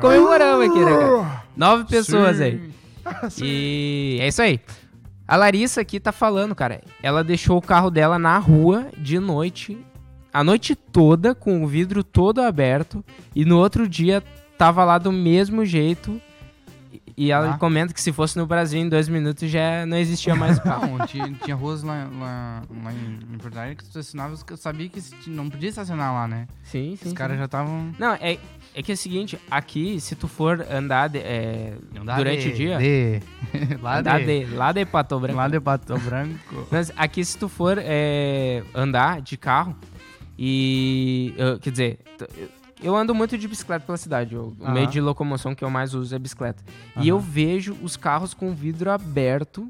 comemoramos 0.00 0.70
aqui, 0.70 0.78
né, 0.78 0.98
cara? 0.98 1.42
Nove 1.56 1.84
pessoas 1.84 2.40
aí. 2.40 2.70
E 3.42 4.18
é 4.20 4.28
isso 4.28 4.42
aí. 4.42 4.60
A 5.26 5.36
Larissa 5.36 5.80
aqui 5.80 6.00
tá 6.00 6.10
falando, 6.10 6.54
cara. 6.54 6.82
Ela 7.02 7.22
deixou 7.22 7.56
o 7.56 7.62
carro 7.62 7.90
dela 7.90 8.18
na 8.18 8.36
rua 8.38 8.88
de 8.98 9.18
noite, 9.18 9.78
a 10.32 10.42
noite 10.42 10.74
toda, 10.74 11.34
com 11.34 11.62
o 11.62 11.68
vidro 11.68 12.02
todo 12.02 12.40
aberto. 12.40 13.04
E 13.34 13.44
no 13.44 13.58
outro 13.58 13.88
dia 13.88 14.22
tava 14.58 14.84
lá 14.84 14.98
do 14.98 15.12
mesmo 15.12 15.64
jeito. 15.64 16.20
E 17.16 17.30
ela 17.30 17.54
Ah. 17.54 17.58
comenta 17.58 17.92
que 17.92 18.00
se 18.00 18.12
fosse 18.12 18.36
no 18.36 18.46
Brasil 18.46 18.80
em 18.80 18.88
dois 18.88 19.08
minutos 19.08 19.50
já 19.50 19.84
não 19.86 19.96
existia 19.96 20.34
mais 20.34 20.58
o 20.58 20.62
carro. 20.62 20.96
Não, 20.98 21.06
tinha, 21.06 21.30
tinha 21.44 21.56
ruas 21.56 21.82
lá, 21.82 22.08
lá, 22.18 22.62
lá 22.82 22.92
em, 22.92 23.34
em 23.34 23.38
Porto 23.38 23.56
Alegre 23.58 23.76
que 23.76 23.84
tu 23.84 23.88
estacionava, 23.88 24.34
eu 24.48 24.56
sabia 24.56 24.88
que 24.88 25.00
não 25.28 25.48
podia 25.50 25.68
estacionar 25.68 26.12
lá, 26.12 26.28
né? 26.28 26.46
sim, 26.62 26.96
sim. 27.00 27.08
Os 27.08 27.12
caras 27.14 27.38
já 27.38 27.44
estavam. 27.46 27.92
Não, 27.98 28.12
é, 28.14 28.38
é 28.74 28.82
que 28.82 28.92
é 28.92 28.94
o 28.94 28.96
seguinte, 28.96 29.38
aqui, 29.50 30.00
se 30.00 30.14
tu 30.14 30.28
for 30.28 30.64
andar 30.70 31.08
de- 31.08 31.18
é, 31.18 31.74
durante 32.16 32.48
o 32.48 32.54
dia. 32.54 32.78
De, 32.78 33.20
lá 33.82 33.98
andar 33.98 34.20
de, 34.20 34.44
de, 34.46 34.54
lá 34.54 34.72
de 34.72 34.84
Pato 34.84 35.18
Branco. 35.18 35.36
Lá 35.36 35.48
de 35.48 35.60
Pato 35.60 35.98
Branco. 35.98 36.66
Mas 36.70 36.92
aqui, 36.96 37.24
se 37.24 37.36
tu 37.36 37.48
for 37.48 37.76
é, 37.80 38.62
andar 38.74 39.20
de 39.20 39.36
carro, 39.36 39.76
e. 40.38 41.34
quer 41.60 41.70
dizer, 41.70 41.98
eu- 42.82 42.96
ando 42.96 43.14
muito 43.14 43.36
de 43.38 43.46
bicicleta 43.48 43.84
pela 43.86 43.98
cidade. 43.98 44.36
o 44.36 44.54
Aham. 44.60 44.72
meio 44.72 44.86
de 44.86 45.00
locomoção 45.00 45.54
que 45.54 45.64
eu 45.64 45.70
mais 45.70 45.94
uso 45.94 46.14
é 46.14 46.18
bicicleta. 46.18 46.62
E 46.96 47.08
eu 47.08 47.18
vejo 47.18 47.76
os 47.82 47.96
carros 47.96 48.34
com 48.34 48.50
o 48.50 48.54
vidro 48.54 48.90
aberto, 48.90 49.68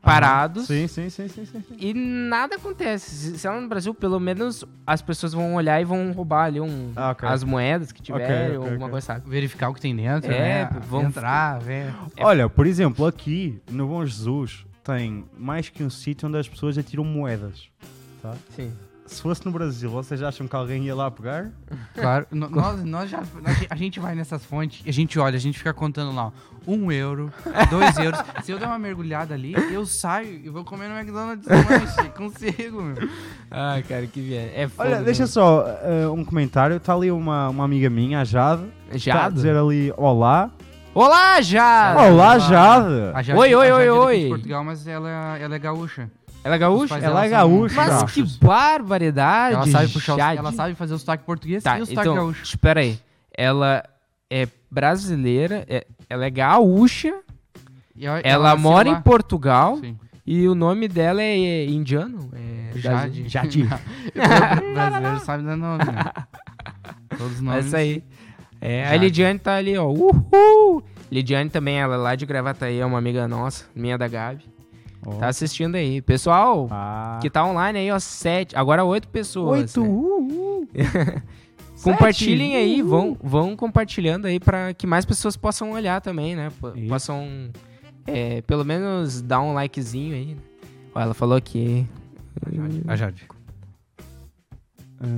parados. 0.00 0.66
Sim, 0.66 0.88
sim, 0.88 1.08
sim, 1.08 1.28
sim, 1.28 1.44
sim. 1.46 1.62
sim. 1.68 1.76
E 1.78 1.94
nada 1.94 2.56
acontece. 2.56 3.38
Se, 3.38 3.46
ela 3.46 3.60
no 3.60 3.68
Brasil, 3.68 3.94
pelo 3.94 4.18
menos 4.18 4.64
as 4.86 5.00
pessoas 5.00 5.32
vão 5.32 5.54
olhar 5.54 5.80
e 5.80 5.84
vão 5.84 6.10
roubar 6.12 6.46
ali 6.46 6.60
um, 6.60 6.92
Ah, 6.96 7.14
as 7.22 7.44
moedas 7.44 7.92
que 7.92 8.02
tiverem, 8.02 8.46
ok, 8.48 8.58
ou 8.58 8.64
alguma 8.72 8.88
coisa, 8.88 9.06
sabe? 9.06 9.28
Verificar 9.30 9.68
o 9.70 9.74
que 9.74 9.80
tem 9.80 9.94
dentro, 9.94 10.30
É, 10.32 10.64
né? 10.64 10.80
vamos- 10.88 11.08
entrar, 11.16 11.60
ver. 11.60 11.94
É- 12.16 12.24
Olha, 12.24 12.48
por 12.48 12.66
exemplo, 12.66 13.06
aqui 13.06 13.60
no 13.70 13.86
Bom 13.86 14.04
Jesus 14.04 14.66
tem 14.82 15.24
mais 15.38 15.68
que 15.68 15.84
um 15.84 15.90
sítio 15.90 16.28
onde 16.28 16.36
as 16.38 16.48
pessoas 16.48 16.76
atiram 16.76 17.04
moedas. 17.04 17.68
Tá? 18.20 18.34
Sim. 18.56 18.72
Se 19.12 19.22
fosse 19.22 19.44
no 19.44 19.52
Brasil, 19.52 19.90
vocês 19.90 20.22
acham 20.22 20.48
que 20.48 20.56
alguém 20.56 20.84
ia 20.84 20.94
lá 20.94 21.10
pegar? 21.10 21.50
Claro, 21.94 22.26
nós, 22.30 22.82
nós 22.84 23.10
já. 23.10 23.18
nós- 23.18 23.66
a 23.68 23.76
gente 23.76 24.00
vai 24.00 24.14
nessas 24.14 24.44
fontes, 24.44 24.82
a 24.86 24.90
gente 24.90 25.18
olha, 25.18 25.36
a 25.36 25.40
gente 25.40 25.58
fica 25.58 25.72
contando 25.74 26.14
lá, 26.14 26.26
ó, 26.26 26.32
um 26.66 26.90
euro, 26.90 27.30
dois 27.70 27.96
euros. 27.98 28.18
Se 28.42 28.52
eu 28.52 28.58
der 28.58 28.66
uma 28.66 28.78
mergulhada 28.78 29.34
ali, 29.34 29.54
eu 29.72 29.84
saio 29.84 30.40
e 30.44 30.48
vou 30.48 30.64
comer 30.64 30.88
no 30.88 30.96
McDonald's 30.98 31.46
lanche. 31.46 32.08
Consigo, 32.16 32.82
meu. 32.82 33.08
Ah, 33.50 33.82
cara, 33.86 34.06
que 34.06 34.20
viagem. 34.20 34.52
É 34.54 34.66
foda, 34.68 34.88
Olha, 34.90 35.02
deixa 35.02 35.26
só 35.26 35.64
eh, 35.82 36.08
um 36.08 36.24
comentário. 36.24 36.76
Está 36.76 36.94
ali 36.94 37.10
uma, 37.10 37.48
uma 37.50 37.64
amiga 37.64 37.90
minha, 37.90 38.20
a 38.20 38.24
Jade. 38.24 38.64
Está 38.90 39.12
a 39.12 39.22
Jade? 39.22 39.34
dizer 39.34 39.56
ali 39.56 39.92
olá. 39.96 40.50
Olá, 40.94 41.40
Jade! 41.40 41.98
Olá, 42.12 42.32
a- 42.32 42.38
Jade! 42.38 42.94
A 43.14 43.22
Jade- 43.22 43.38
Oi, 43.38 43.54
oi, 43.54 43.66
a 43.66 43.70
Jade 43.70 43.80
oi, 43.80 43.86
é 43.86 43.92
oi. 43.92 44.20
de 44.24 44.28
Portugal, 44.28 44.62
mas 44.64 44.86
ela, 44.86 45.38
ela 45.38 45.54
é 45.54 45.58
gaúcha. 45.58 46.10
Ela 46.44 46.54
é 46.54 46.58
Os 46.58 46.60
gaúcha? 46.60 46.94
Ela 46.94 47.00
dela 47.00 47.24
é 47.24 47.28
gaúcha. 47.28 47.74
Mas 47.76 47.88
gaúchos. 47.88 48.36
que 48.36 48.44
barbaridade, 48.44 49.54
Ela 49.54 49.66
sabe 49.66 49.88
puxar, 49.92 50.14
o- 50.14 50.18
Jade. 50.18 50.38
ela 50.38 50.52
sabe 50.52 50.74
fazer 50.74 50.94
o 50.94 50.98
sotaque 50.98 51.24
português 51.24 51.62
Tá, 51.62 51.78
e 51.78 51.82
o 51.82 51.86
sotaque 51.86 52.08
então, 52.08 52.14
gaúcho. 52.16 52.42
espera 52.42 52.80
aí. 52.80 52.98
Ela 53.36 53.84
é 54.30 54.48
brasileira, 54.70 55.64
é- 55.68 55.86
ela 56.08 56.24
é 56.26 56.30
gaúcha, 56.30 57.14
ela, 58.00 58.20
ela, 58.20 58.56
mora 58.56 58.90
lá. 58.90 58.98
em 58.98 59.02
Portugal 59.02 59.76
Sim. 59.78 59.96
e 60.26 60.48
o 60.48 60.54
nome 60.54 60.88
dela 60.88 61.22
é, 61.22 61.64
indiano? 61.66 62.30
É 62.34 62.78
Jade. 62.78 63.28
Jade. 63.28 63.68
O 64.14 64.74
brasileiro 64.74 65.20
sabe 65.20 65.44
dar 65.44 65.56
nome, 65.56 65.84
né? 65.84 66.04
Todos 67.16 67.34
os 67.34 67.38
É 67.40 67.42
nomes. 67.42 67.66
isso 67.66 67.76
aí. 67.76 68.02
É, 68.60 68.88
a. 68.88 68.96
Lidiane 68.96 69.38
tá 69.38 69.54
ali, 69.56 69.76
ó. 69.76 69.86
Uhul! 69.88 70.82
Lidiane 71.10 71.50
também, 71.50 71.78
ela 71.78 71.94
é 71.94 71.98
lá 71.98 72.14
de 72.14 72.24
Gravataí, 72.24 72.78
é 72.78 72.86
uma 72.86 72.96
amiga 72.98 73.28
nossa, 73.28 73.66
minha 73.74 73.98
da 73.98 74.08
Gabi. 74.08 74.44
Ó. 75.04 75.12
Tá 75.16 75.28
assistindo 75.28 75.74
aí. 75.74 76.00
Pessoal, 76.00 76.68
Ah. 76.70 77.18
que 77.20 77.28
tá 77.28 77.44
online 77.44 77.78
aí, 77.78 77.90
ó, 77.90 77.98
sete, 77.98 78.56
agora 78.56 78.84
oito 78.84 79.08
pessoas. 79.08 79.76
Oito. 79.76 79.80
né? 79.82 79.88
Uh, 79.88 80.66
uh. 81.18 81.22
Compartilhem 81.82 82.54
aí, 82.54 82.82
Uh, 82.82 82.88
vão, 82.88 83.16
vão 83.22 83.56
compartilhando 83.56 84.26
aí 84.26 84.38
pra 84.38 84.72
que 84.72 84.86
mais 84.86 85.04
pessoas 85.04 85.36
possam 85.36 85.72
olhar 85.72 86.00
também, 86.00 86.36
né? 86.36 86.50
P-. 86.60 86.86
Possam, 86.88 87.50
é, 88.06 88.40
pelo 88.42 88.64
menos, 88.64 89.20
dar 89.20 89.40
um 89.40 89.52
likezinho 89.52 90.14
aí. 90.14 90.26
né? 90.34 90.36
Ó, 90.94 91.00
ela 91.00 91.14
falou 91.14 91.40
que... 91.40 91.84
A 92.86 92.94
Jade. 92.96 93.26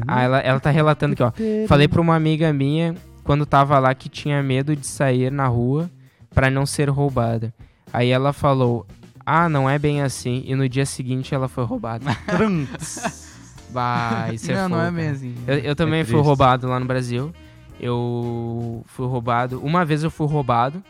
Ah, 0.07 0.23
ela, 0.23 0.39
ela 0.39 0.61
tá 0.61 0.71
relatando 0.71 1.13
aqui, 1.13 1.23
ó. 1.23 1.31
Falei 1.69 1.87
pra 1.87 2.01
uma 2.01 2.17
amiga 2.17 2.51
minha, 2.53 2.95
quando 3.23 3.45
tava 3.45 3.79
lá, 3.79 3.95
que 3.95 4.09
tinha 4.09 4.43
medo 4.43 4.75
de 4.75 4.87
sair 4.87 5.31
na 5.31 5.47
rua 5.47 5.91
pra 6.35 6.51
não 6.51 6.65
ser 6.65 6.89
roubada. 6.89 7.53
Aí 7.93 8.09
ela 8.09 8.33
falou, 8.33 8.87
ah, 9.27 9.49
não 9.49 9.69
é 9.69 9.79
bem 9.79 10.03
assim. 10.03 10.43
E 10.47 10.55
no 10.55 10.69
dia 10.69 10.87
seguinte 10.87 11.35
ela 11.35 11.49
foi 11.49 11.65
roubada. 11.65 12.05
bah, 13.71 14.29
isso 14.33 14.51
é 14.51 14.55
não, 14.55 14.69
não 14.69 14.77
fogo, 14.79 14.89
é 14.89 14.91
bem 14.91 15.05
cara. 15.05 15.17
assim. 15.17 15.35
Eu, 15.47 15.59
eu 15.59 15.77
também 15.77 16.05
fui 16.05 16.13
triste. 16.15 16.27
roubado 16.27 16.69
lá 16.69 16.79
no 16.81 16.87
Brasil. 16.87 17.33
Eu 17.81 18.85
fui 18.87 19.07
roubado. 19.07 19.61
Uma 19.61 19.85
vez 19.85 20.03
eu 20.05 20.11
fui 20.11 20.27
roubado 20.27 20.83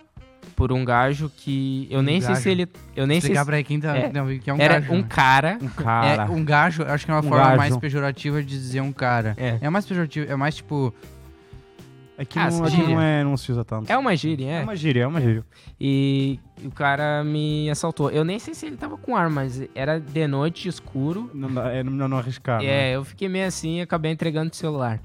por 0.54 0.70
um 0.72 0.84
gajo 0.84 1.30
que. 1.36 1.88
Eu 1.90 2.00
Um 2.00 2.02
nem 2.02 2.20
sei 2.20 2.28
gajo? 2.30 2.42
se 2.42 2.50
ele. 2.50 2.68
Eu 2.94 3.06
nem 3.06 3.20
sei 3.20 3.28
Explicar 3.30 3.40
se. 3.44 3.46
pra 3.46 3.62
quem 3.62 3.80
tá. 3.80 3.96
É. 3.96 4.12
Não, 4.12 4.38
que 4.38 4.50
é 4.50 4.54
um 4.54 4.60
Era 4.60 4.80
gajo, 4.80 4.92
um 4.92 4.98
né? 4.98 5.06
cara. 5.08 5.58
Um 5.60 5.68
cara. 5.68 6.22
É, 6.24 6.30
um 6.30 6.44
gajo, 6.44 6.82
acho 6.84 7.04
que 7.06 7.10
é 7.10 7.14
uma 7.14 7.20
Um 7.20 7.28
forma 7.28 7.44
gajo. 7.44 7.56
mais 7.56 7.76
pejorativa 7.76 8.42
de 8.42 8.48
dizer 8.48 8.80
um 8.80 8.92
cara. 8.92 9.34
É. 9.38 9.58
É 9.60 9.70
mais 9.70 9.86
pejorativo, 9.86 10.30
é 10.30 10.36
mais 10.36 10.56
tipo. 10.56 10.94
Aqui, 12.16 12.38
Ah, 12.38 12.48
não, 12.50 12.64
aqui 12.64 12.76
gíria. 12.76 12.94
não, 12.94 13.00
é, 13.02 13.24
não 13.24 13.36
se 13.36 13.50
usa 13.50 13.64
tanto. 13.64 13.90
É 13.90 13.98
uma 13.98 14.14
gíria, 14.14 14.46
É 14.46 14.60
é. 14.60 14.62
uma 14.62 14.76
gíria, 14.76 15.02
é 15.02 15.06
uma 15.06 15.20
gíria. 15.20 15.44
E 15.80 16.38
o 16.64 16.70
cara 16.70 17.24
me 17.24 17.68
assaltou. 17.70 18.08
Eu 18.10 18.24
nem 18.24 18.38
sei 18.38 18.54
se 18.54 18.66
ele 18.66 18.76
tava 18.76 18.96
com 18.96 19.16
arma, 19.16 19.42
mas 19.42 19.60
era 19.74 19.98
de 19.98 20.26
noite, 20.28 20.68
escuro. 20.68 21.28
Não, 21.34 21.48
é 21.66 21.82
melhor 21.82 22.08
não 22.08 22.18
arriscar. 22.18 22.62
É, 22.62 22.92
eu 22.94 23.04
fiquei 23.04 23.28
meio 23.28 23.46
assim 23.46 23.78
e 23.78 23.80
acabei 23.80 24.12
entregando 24.12 24.52
o 24.52 24.54
celular. 24.54 25.00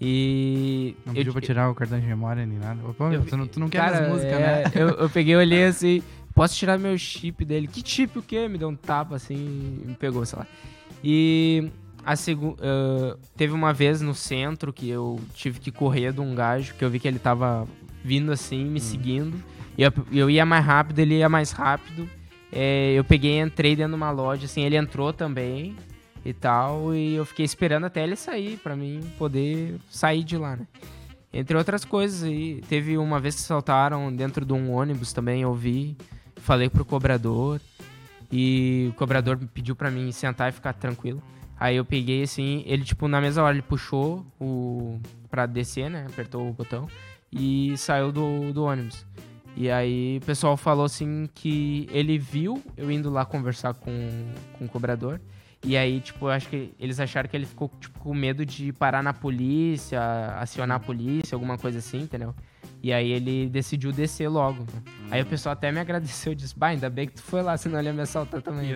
E. 0.00 0.96
Não 1.06 1.12
eu- 1.12 1.16
pediu 1.18 1.32
pra 1.32 1.40
tirar 1.42 1.70
o 1.70 1.74
cartão 1.76 2.00
de 2.00 2.06
memória 2.06 2.44
nem 2.44 2.58
nada. 2.58 2.74
Meu, 2.98 3.12
eu- 3.12 3.24
tu, 3.24 3.36
não, 3.36 3.46
tu 3.46 3.60
não 3.60 3.68
quer 3.68 3.78
Cara, 3.78 4.00
mais 4.00 4.12
música, 4.12 4.32
é, 4.32 4.38
né? 4.64 4.72
Eu, 4.74 4.88
eu 4.88 5.08
peguei, 5.10 5.36
olhei 5.36 5.64
assim, 5.66 6.02
posso 6.34 6.56
tirar 6.56 6.76
meu 6.76 6.98
chip 6.98 7.44
dele? 7.44 7.68
Que 7.68 7.88
chip 7.88 8.18
o 8.18 8.22
quê? 8.22 8.48
Me 8.48 8.58
deu 8.58 8.68
um 8.68 8.74
tapa 8.74 9.14
assim 9.14 9.36
e 9.84 9.86
me 9.86 9.94
pegou, 9.94 10.26
sei 10.26 10.40
lá. 10.40 10.46
E 11.04 11.70
ah, 12.04 13.16
teve 13.36 13.52
uma 13.52 13.72
vez 13.72 14.00
no 14.00 14.14
centro 14.14 14.72
que 14.72 14.88
eu 14.88 15.20
tive 15.34 15.60
que 15.60 15.70
correr 15.70 16.12
de 16.12 16.20
um 16.20 16.34
gajo, 16.34 16.74
que 16.74 16.84
eu 16.84 16.90
vi 16.90 16.98
que 16.98 17.08
ele 17.08 17.18
tava 17.18 17.66
vindo 18.04 18.32
assim, 18.32 18.64
me 18.64 18.80
seguindo. 18.80 19.42
E 19.76 19.82
eu, 19.82 19.92
eu 20.10 20.28
ia 20.28 20.44
mais 20.44 20.64
rápido, 20.64 20.98
ele 20.98 21.18
ia 21.18 21.28
mais 21.28 21.52
rápido. 21.52 22.08
É, 22.52 22.92
eu 22.92 23.04
peguei 23.04 23.38
e 23.38 23.40
entrei 23.40 23.74
dentro 23.74 23.92
de 23.92 23.96
uma 23.96 24.10
loja, 24.10 24.44
assim, 24.44 24.62
ele 24.62 24.76
entrou 24.76 25.12
também 25.12 25.74
e 26.24 26.32
tal, 26.32 26.94
e 26.94 27.14
eu 27.14 27.24
fiquei 27.24 27.44
esperando 27.44 27.84
até 27.84 28.02
ele 28.04 28.14
sair, 28.14 28.56
pra 28.58 28.76
mim 28.76 29.00
poder 29.18 29.76
sair 29.90 30.22
de 30.22 30.36
lá, 30.36 30.54
né? 30.54 30.66
Entre 31.32 31.56
outras 31.56 31.84
coisas 31.84 32.22
aí, 32.22 32.62
teve 32.68 32.98
uma 32.98 33.18
vez 33.18 33.34
que 33.34 33.40
saltaram 33.40 34.14
dentro 34.14 34.44
de 34.44 34.52
um 34.52 34.70
ônibus 34.70 35.12
também, 35.12 35.42
eu 35.42 35.54
vi, 35.54 35.96
falei 36.36 36.68
pro 36.68 36.84
cobrador, 36.84 37.60
e 38.30 38.88
o 38.90 38.94
cobrador 38.94 39.38
me 39.38 39.46
pediu 39.46 39.74
pra 39.74 39.90
mim 39.90 40.12
sentar 40.12 40.50
e 40.50 40.52
ficar 40.52 40.74
tranquilo. 40.74 41.22
Aí 41.62 41.76
eu 41.76 41.84
peguei 41.84 42.24
assim, 42.24 42.64
ele 42.66 42.82
tipo, 42.82 43.06
na 43.06 43.20
mesma 43.20 43.44
hora 43.44 43.54
ele 43.54 43.62
puxou 43.62 44.26
o 44.40 44.98
pra 45.30 45.46
descer, 45.46 45.88
né, 45.88 46.06
apertou 46.08 46.48
o 46.48 46.52
botão, 46.52 46.88
e 47.30 47.76
saiu 47.76 48.10
do, 48.10 48.52
do 48.52 48.64
ônibus. 48.64 49.06
E 49.56 49.70
aí 49.70 50.18
o 50.20 50.26
pessoal 50.26 50.56
falou 50.56 50.84
assim 50.84 51.28
que 51.32 51.88
ele 51.92 52.18
viu 52.18 52.60
eu 52.76 52.90
indo 52.90 53.08
lá 53.08 53.24
conversar 53.24 53.74
com, 53.74 53.92
com 54.58 54.64
o 54.64 54.68
cobrador. 54.68 55.20
E 55.64 55.76
aí, 55.76 56.00
tipo, 56.00 56.26
acho 56.26 56.48
que 56.48 56.74
eles 56.80 56.98
acharam 56.98 57.28
que 57.28 57.36
ele 57.36 57.46
ficou, 57.46 57.70
tipo, 57.78 57.96
com 58.00 58.12
medo 58.12 58.44
de 58.44 58.72
parar 58.72 59.00
na 59.00 59.12
polícia, 59.12 60.00
acionar 60.40 60.78
a 60.78 60.80
polícia, 60.80 61.36
alguma 61.36 61.56
coisa 61.56 61.78
assim, 61.78 62.00
entendeu? 62.00 62.34
E 62.82 62.92
aí 62.92 63.12
ele 63.12 63.48
decidiu 63.48 63.92
descer 63.92 64.26
logo. 64.26 64.62
né? 64.62 64.82
Aí 65.12 65.22
o 65.22 65.26
pessoal 65.26 65.52
até 65.52 65.70
me 65.70 65.78
agradeceu, 65.78 66.34
disse, 66.34 66.58
bah, 66.58 66.68
ainda 66.68 66.90
bem 66.90 67.06
que 67.06 67.14
tu 67.14 67.22
foi 67.22 67.40
lá, 67.40 67.56
senão 67.56 67.78
ele 67.78 67.90
ia 67.90 67.94
me 67.94 68.00
assaltar 68.02 68.42
também. 68.42 68.68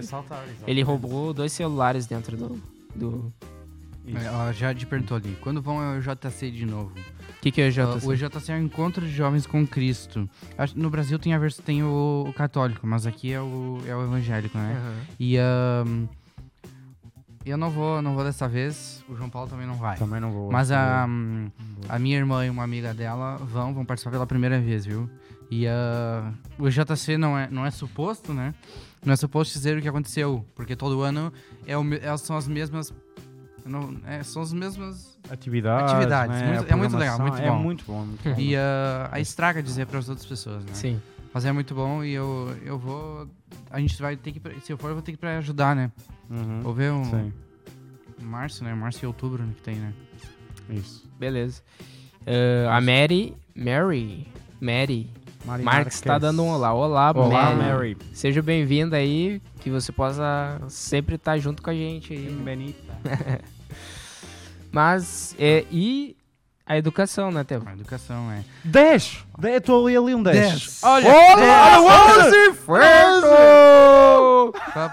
Ele 0.68 0.82
roubou 0.82 1.34
dois 1.34 1.51
celulares 1.51 2.07
dentro 2.07 2.37
do... 2.37 2.76
do... 2.97 3.32
É, 4.09 4.53
já 4.53 4.72
te 4.72 4.86
perguntou 4.86 5.16
ali. 5.16 5.36
Quando 5.40 5.61
vão 5.61 5.78
ao 5.80 6.01
JC 6.01 6.51
de 6.51 6.64
novo? 6.64 6.92
O 6.94 7.40
que 7.40 7.51
que 7.51 7.61
é 7.61 7.68
o 7.68 7.72
JC? 7.72 8.07
O 8.07 8.14
JC 8.16 8.53
é 8.53 8.55
o 8.57 8.59
Encontro 8.62 9.05
de 9.05 9.12
Jovens 9.12 9.47
com 9.47 9.66
Cristo. 9.66 10.28
Acho- 10.57 10.78
No 10.78 10.88
Brasil 10.88 11.18
tem, 11.18 11.34
a 11.34 11.38
vers- 11.38 11.59
tem 11.59 11.82
o, 11.82 12.24
o 12.28 12.32
católico, 12.32 12.86
mas 12.86 13.05
aqui 13.05 13.32
é 13.32 13.40
o, 13.40 13.78
é 13.86 13.94
o 13.97 14.05
evangélico, 14.05 14.57
né? 14.57 14.76
Aham. 14.78 14.94
E 15.18 15.36
ahn, 15.38 16.07
eu 17.44 17.57
não 17.57 17.68
vou, 17.70 18.01
não 18.01 18.14
vou 18.14 18.22
dessa 18.24 18.47
vez. 18.49 19.05
O 19.09 19.16
João 19.16 19.28
Paulo 19.28 19.49
também 19.49 19.66
não 19.66 19.74
vai. 19.74 19.97
Também 19.97 20.20
não 20.20 20.30
vou. 20.30 20.51
Mas 20.53 20.70
a, 20.70 21.05
vou. 21.07 21.51
a 21.88 21.99
minha 21.99 22.16
irmã 22.16 22.47
e 22.47 22.51
uma 22.51 22.62
amiga 22.62 22.94
dela 22.94 23.36
vão, 23.38 23.74
vão 23.74 23.84
participar 23.84 24.11
pela 24.12 24.26
primeira 24.26 24.61
vez, 24.61 24.84
viu? 24.86 25.09
E 25.51 25.66
ah, 25.66 26.32
o 26.59 26.68
JC 26.68 27.16
não 27.16 27.36
é, 27.38 27.49
não 27.51 27.64
é 27.66 27.70
suposto, 27.70 28.32
né? 28.32 28.53
Não 29.07 29.13
é 29.13 29.17
suposto 29.17 29.55
dizer 29.55 29.79
o 29.79 29.81
que 29.81 29.89
aconteceu, 29.89 30.45
porque 30.55 30.75
todo 30.75 31.01
ano 31.01 31.33
é 31.67 31.79
o 31.79 31.95
é- 31.95 32.17
são 32.17 32.37
as 32.37 32.49
mesmas. 32.49 32.93
Não, 33.65 33.97
é, 34.05 34.23
são 34.23 34.43
as 34.43 34.53
mesmas. 34.53 35.17
Atividades. 35.31 35.93
Atividades, 35.93 36.37
né, 36.41 36.55
muito- 36.57 36.73
é 36.73 36.77
muito 36.77 36.97
legal, 36.97 37.19
muito 37.19 37.33
programação, 37.33 37.57
bom. 37.57 37.61
É 37.61 37.65
muito 37.65 37.85
bom. 37.87 38.05
Muito 38.05 38.23
bom. 38.25 38.41
E 38.41 38.57
ah, 38.57 39.09
a 39.13 39.21
estraga 39.21 39.63
dizer 39.63 39.87
para 39.87 39.99
as 40.01 40.09
outras 40.09 40.27
pessoas, 40.27 40.65
né? 40.65 40.75
Sim. 40.75 41.01
Mas 41.33 41.45
é 41.45 41.53
muito 41.53 41.75
bom 41.75 42.03
e 42.03 42.13
eu, 42.13 42.57
eu 42.65 42.79
vou. 42.79 43.29
A 43.71 43.79
gente 43.81 44.01
vai 44.01 44.17
ter 44.17 44.33
que. 44.33 44.41
Se 44.61 44.73
eu 44.73 44.79
for, 44.79 44.89
eu 44.89 44.95
vou 44.95 45.03
ter 45.03 45.13
que 45.13 45.17
ir 45.17 45.21
pra 45.21 45.39
ajudar, 45.39 45.75
né? 45.77 45.91
Uhum. 46.29 46.63
Vou 46.63 46.75
ver 46.75 46.91
um. 46.93 47.05
Sim, 47.05 47.33
Março, 48.23 48.65
né? 48.65 48.75
Março 48.75 49.05
e 49.05 49.07
outubro 49.07 49.43
né, 49.43 49.53
que 49.57 49.63
tem, 49.63 49.77
né? 49.77 49.93
isso. 50.71 51.09
Beleza. 51.19 51.63
Ah, 52.27 52.77
a 52.77 52.81
Mary... 52.81 53.37
Mary... 53.55 54.27
Mary... 54.61 55.11
Mari 55.47 55.62
Marques 55.62 56.01
tá 56.01 56.11
Marques. 56.11 56.28
dando 56.28 56.42
um 56.42 56.49
olá. 56.51 56.74
Olá, 56.74 57.12
Olá, 57.14 57.53
Mary. 57.55 57.57
Mary. 57.57 57.97
Seja 58.12 58.42
bem-vindo 58.42 58.97
aí, 58.97 59.40
que 59.61 59.70
você 59.70 59.92
possa 59.92 60.61
sempre 60.68 61.14
estar 61.14 61.38
junto 61.38 61.62
com 61.62 61.70
a 61.70 61.74
gente 61.74 62.12
aí. 62.12 62.28
Benita. 62.42 62.82
Mas, 64.72 65.36
é, 65.38 65.64
e 65.70 66.16
a 66.66 66.76
educação, 66.76 67.30
né, 67.30 67.44
Teo? 67.44 67.62
A 67.64 67.72
educação, 67.74 68.30
é. 68.32 68.42
10! 68.64 69.24
Estou 69.44 69.86
ali, 69.86 69.97
ali 69.97 70.14
um 70.16 70.22
10. 70.22 70.36
Dez. 70.36 70.80
Olha, 70.82 71.09
Olha, 71.09 71.80
olha, 71.80 72.34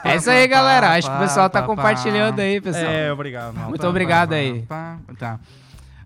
É 0.06 0.16
isso 0.16 0.30
aí, 0.30 0.48
galera. 0.48 0.92
Acho 0.94 1.10
que 1.10 1.16
o 1.16 1.20
pessoal 1.20 1.50
tá 1.50 1.64
compartilhando 1.64 2.40
aí, 2.40 2.62
pessoal. 2.62 2.86
É, 2.86 3.12
obrigado. 3.12 3.56
Muito 3.56 3.88
obrigado 3.88 4.34
aí. 4.34 4.62
Tá. 5.18 5.40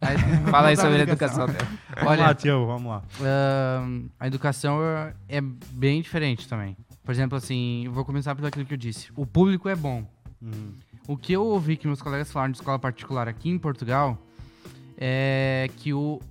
Fala 0.52 0.68
aí 0.70 0.76
sobre 0.76 1.02
a 1.02 1.04
pra 1.04 1.14
educação, 1.14 1.46
Teo. 1.48 1.68
Vamos 1.96 2.12
Olha, 2.12 2.22
lá, 2.22 2.34
tio, 2.34 2.66
vamos 2.66 2.90
lá. 2.90 3.04
ahn, 3.22 4.08
a 4.20 4.28
educação 4.28 4.80
é- 5.28 5.42
bem 5.72 6.02
diferente 6.02 6.48
também. 6.48 6.76
Por 7.04 7.12
exemplo, 7.12 7.38
assim, 7.38 7.86
eu 7.86 7.92
vou 7.92 8.04
começar 8.06 8.36
pelo 8.36 8.48
aquilo 8.48 8.66
que 8.66 8.74
eu 8.74 8.78
disse. 8.78 9.10
O 9.16 9.26
público 9.26 9.70
é 9.70 9.76
bom. 9.76 10.06
Uhum. 10.42 10.74
O 11.08 11.18
que 11.18 11.34
eu 11.34 11.44
ouvi 11.44 11.78
que 11.78 11.88
meus 11.88 12.02
colegas 12.02 12.32
falaram 12.32 12.52
de 12.52 12.58
escola 12.58 12.78
particular 12.78 13.28
aqui 13.28 13.50
em 13.50 13.58
Portugal 13.58 14.18
é 14.98 15.70
que 15.78 15.94
o, 15.94 16.22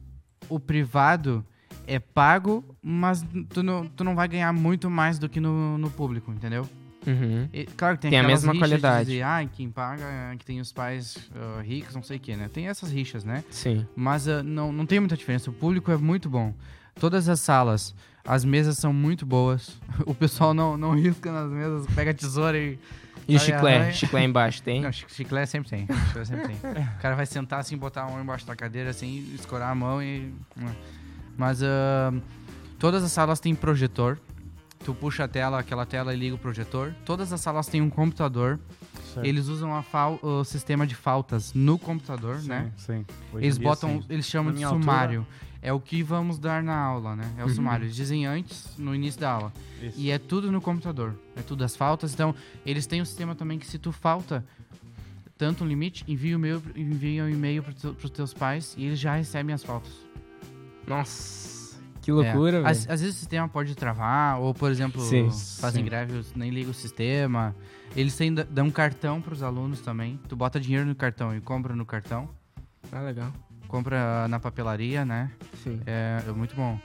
o 0.48 0.60
privado 0.60 1.44
é 1.86 1.98
pago, 1.98 2.64
mas 2.82 3.24
tu 3.48 3.62
não, 3.62 3.86
tu 3.86 4.04
não 4.04 4.14
vai 4.14 4.28
ganhar 4.28 4.52
muito 4.52 4.90
mais 4.90 5.18
do 5.18 5.28
que 5.28 5.40
no, 5.40 5.78
no 5.78 5.90
público, 5.90 6.30
entendeu? 6.32 6.68
Uhum. 7.06 7.48
E, 7.52 7.64
claro 7.64 7.96
que 7.96 8.02
tem, 8.02 8.10
Tem 8.10 8.18
a 8.20 8.22
mesma 8.24 8.52
de 8.52 8.58
qualidade. 8.58 9.06
dizer, 9.10 9.22
ah, 9.22 9.46
quem 9.52 9.70
paga 9.70 10.04
é 10.04 10.36
que 10.36 10.44
tem 10.44 10.60
os 10.60 10.72
pais 10.72 11.16
ah, 11.34 11.62
ricos, 11.62 11.94
não 11.94 12.02
sei 12.02 12.16
o 12.16 12.20
que, 12.20 12.36
né? 12.36 12.48
Tem 12.52 12.68
essas 12.68 12.90
rixas, 12.90 13.24
né? 13.24 13.44
Sim. 13.50 13.86
Mas 13.94 14.26
ah, 14.28 14.42
não, 14.42 14.72
não 14.72 14.84
tem 14.86 14.98
muita 15.00 15.16
diferença. 15.16 15.50
O 15.50 15.52
público 15.52 15.90
é 15.92 15.96
muito 15.96 16.28
bom. 16.28 16.52
Todas 16.98 17.28
as 17.28 17.40
salas, 17.40 17.94
as 18.24 18.44
mesas 18.44 18.78
são 18.78 18.92
muito 18.92 19.24
boas. 19.26 19.78
O 20.06 20.14
pessoal 20.14 20.52
não, 20.54 20.76
não 20.76 20.94
risca 20.94 21.30
nas 21.32 21.50
mesas, 21.50 21.86
pega 21.94 22.10
a 22.10 22.14
tesoura 22.14 22.58
e. 22.58 22.78
E 23.28 23.34
o 23.36 23.40
chiclé? 23.40 23.92
Chiclé 23.92 24.22
embaixo 24.22 24.62
tem? 24.62 24.80
Não, 24.80 24.92
chi- 24.92 25.04
chiclete 25.08 25.50
sempre 25.50 25.68
tem. 25.68 25.86
Chiclete 26.06 26.28
sempre 26.28 26.46
tem. 26.48 26.56
O 26.82 26.98
cara 27.02 27.16
vai 27.16 27.26
sentar 27.26 27.58
assim, 27.58 27.76
botar 27.76 28.02
a 28.04 28.10
mão 28.10 28.20
embaixo 28.22 28.46
da 28.46 28.54
cadeira, 28.54 28.90
assim, 28.90 29.32
escorar 29.34 29.70
a 29.70 29.74
mão 29.74 30.00
e. 30.02 30.32
Mas 31.36 31.60
ah, 31.62 32.12
todas 32.78 33.02
as 33.02 33.10
salas 33.12 33.40
têm 33.40 33.54
projetor. 33.54 34.18
Tu 34.84 34.94
puxa 34.94 35.24
a 35.24 35.28
tela, 35.28 35.58
aquela 35.58 35.84
tela 35.84 36.14
e 36.14 36.16
liga 36.16 36.34
o 36.34 36.38
projetor. 36.38 36.94
Todas 37.04 37.32
as 37.32 37.40
salas 37.40 37.66
têm 37.66 37.80
um 37.82 37.90
computador. 37.90 38.60
Certo. 39.12 39.26
Eles 39.26 39.48
usam 39.48 39.74
a 39.74 39.82
fal- 39.82 40.18
o 40.22 40.44
sistema 40.44 40.86
de 40.86 40.94
faltas 40.94 41.52
no 41.54 41.78
computador, 41.78 42.38
Sim, 42.38 42.48
né? 42.48 42.72
Sim. 42.76 43.04
Hoje 43.32 43.44
Eles 43.46 43.58
botam, 43.58 44.00
sim. 44.02 44.06
eles 44.10 44.26
chamam 44.26 44.52
de 44.52 44.56
minha 44.58 44.68
altura- 44.68 44.82
sumário. 44.84 45.26
É 45.62 45.72
o 45.72 45.80
que 45.80 46.02
vamos 46.02 46.38
dar 46.38 46.62
na 46.62 46.76
aula, 46.76 47.16
né? 47.16 47.28
É 47.38 47.42
o 47.42 47.48
Uhum. 47.48 47.54
sumário. 47.54 47.84
Eles 47.86 47.96
dizem 47.96 48.26
antes, 48.26 48.76
no 48.78 48.94
início 48.94 49.20
da 49.20 49.30
aula. 49.32 49.52
Isso. 49.82 49.98
E 49.98 50.10
é 50.10 50.18
tudo 50.18 50.52
no 50.52 50.60
computador. 50.60 51.18
É 51.34 51.42
tudo 51.42 51.64
as 51.64 51.74
faltas. 51.74 52.12
Então, 52.12 52.32
eles 52.64 52.86
têm 52.86 53.02
um 53.02 53.04
sistema 53.04 53.34
também 53.34 53.58
que 53.58 53.66
se 53.66 53.78
tu 53.78 53.90
falta 53.90 54.44
tanto 55.36 55.64
um 55.64 55.66
limite, 55.66 56.04
envia 56.06 56.36
o 56.36 56.38
e-mail, 56.38 56.62
envia 56.76 57.24
um 57.24 57.28
e-mail 57.28 57.62
para 57.62 57.74
os 58.04 58.10
teus 58.10 58.32
pais 58.32 58.74
e 58.78 58.84
eles 58.84 58.98
já 59.00 59.16
recebem 59.16 59.54
as 59.54 59.64
faltas. 59.64 59.92
Nossa, 60.86 61.55
que 62.06 62.12
loucura, 62.12 62.58
É. 62.58 62.60
velho. 62.62 62.66
Às, 62.66 62.88
às 62.88 63.00
vezes 63.00 63.16
o 63.16 63.18
sistema 63.18 63.48
pode 63.48 63.74
travar, 63.74 64.38
ou, 64.40 64.54
por 64.54 64.70
exemplo, 64.70 65.00
Sim, 65.02 65.28
fazem 65.60 65.82
sim. 65.82 65.88
greve, 65.88 66.24
nem 66.36 66.50
liga 66.50 66.70
o 66.70 66.74
sistema. 66.74 67.54
Eles 67.96 68.16
têm, 68.16 68.32
dão 68.32 68.70
cartão 68.70 69.20
para 69.20 69.34
os 69.34 69.42
alunos 69.42 69.80
também. 69.80 70.18
Tu 70.28 70.36
bota 70.36 70.60
dinheiro 70.60 70.86
no 70.86 70.94
cartão 70.94 71.34
e 71.36 71.40
compra 71.40 71.74
no 71.74 71.84
cartão. 71.84 72.28
Ah, 72.92 73.00
legal. 73.00 73.32
Compra 73.66 74.28
na 74.28 74.38
papelaria, 74.38 75.04
né? 75.04 75.30
Sim. 75.64 75.80
É, 75.86 76.22
é 76.28 76.32
muito 76.32 76.54
bom. 76.54 76.78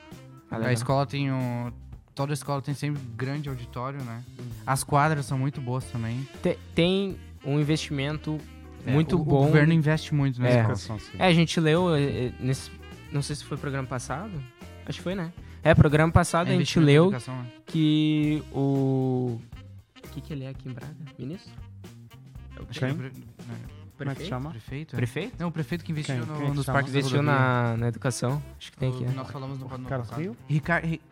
Ah, 0.50 0.58
a 0.58 0.74
escola 0.74 1.06
tem 1.06 1.32
um... 1.32 1.72
Toda 2.16 2.34
escola 2.34 2.62
tem 2.62 2.74
sempre 2.74 3.02
grande 3.16 3.48
auditório, 3.48 4.02
né? 4.04 4.24
As 4.66 4.84
quadras 4.84 5.26
são 5.26 5.38
muito 5.38 5.62
boas 5.62 5.86
também. 5.86 6.28
Te- 6.42 6.58
Tem 6.76 7.18
um 7.46 7.60
investimento 7.60 8.38
É, 8.86 8.92
muito 8.92 9.16
o, 9.16 9.24
bom. 9.24 9.44
O 9.44 9.46
governo 9.46 9.72
investe 9.74 10.14
muito 10.14 10.42
nessa 10.42 10.58
É. 10.58 10.60
Educação, 10.60 11.00
sim. 11.00 11.12
É, 11.20 11.28
a 11.28 11.34
gente 11.34 11.60
leu 11.60 11.96
eh, 11.96 12.02
eh, 12.02 12.34
nesse. 12.40 12.70
Não 13.12 13.22
sei 13.22 13.36
se 13.36 13.44
foi 13.46 13.58
programa 13.58 13.88
passado. 13.88 14.32
Acho 14.86 14.98
que 14.98 15.04
foi, 15.04 15.16
né? 15.16 15.32
É, 15.64 15.76
programa 15.76 16.12
passado 16.12 16.50
a 16.50 16.52
gente 16.56 16.80
leu 16.80 17.06
educação, 17.06 17.36
né? 17.38 17.52
que 17.68 18.44
o. 18.52 19.40
O 20.04 20.08
que, 20.14 20.22
que 20.22 20.34
ele 20.34 20.44
é 20.44 20.50
aqui 20.50 20.68
em 20.68 20.74
Braga? 20.74 20.94
Ministro? 21.18 21.52
É 22.58 22.60
o 22.62 22.66
Acho 22.70 22.80
que 22.80 22.86
é 22.86 22.94
Como 23.98 24.10
é 24.12 24.16
que 24.16 24.26
chama? 24.26 24.50
Prefeito? 24.50 24.96
é? 24.96 24.98
Prefeito? 24.98 25.36
Não, 25.40 25.48
o 25.48 25.52
prefeito 25.52 25.86
que 25.86 25.92
investiu 25.92 26.16
Quem? 26.16 26.26
no- 26.26 26.36
Quem 26.36 26.46
é 26.48 26.50
que 26.50 26.56
nos 26.56 26.66
parques 26.66 26.94
Investiu 26.94 27.22
na, 27.22 27.78
na 27.78 27.88
educação. 27.88 28.42
Acho 28.60 28.72
que 28.72 28.78
tem 28.78 28.90
O- 28.90 28.96
aqui. 28.96 29.06
é. 29.06 29.10
Nós 29.12 29.30
falamos 29.30 29.60
no, 29.60 29.68
Ricardo. 29.68 30.12
Rio? 30.16 30.36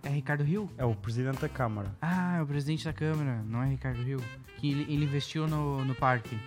É 0.03 0.09
Ricardo 0.09 0.43
Rio? 0.43 0.69
É 0.77 0.83
o 0.83 0.95
presidente 0.95 1.39
da 1.39 1.47
Câmara. 1.49 1.91
Ah, 2.01 2.37
é 2.37 2.41
o 2.41 2.47
presidente 2.47 2.83
da 2.85 2.93
Câmara, 2.93 3.41
não 3.45 3.61
é 3.61 3.69
Ricardo 3.69 4.01
Rio. 4.01 4.19
Que 4.57 4.71
ele, 4.71 4.93
ele 4.93 5.05
investiu 5.05 5.47
no, 5.47 5.85
no 5.85 5.93
parque. 5.95 6.37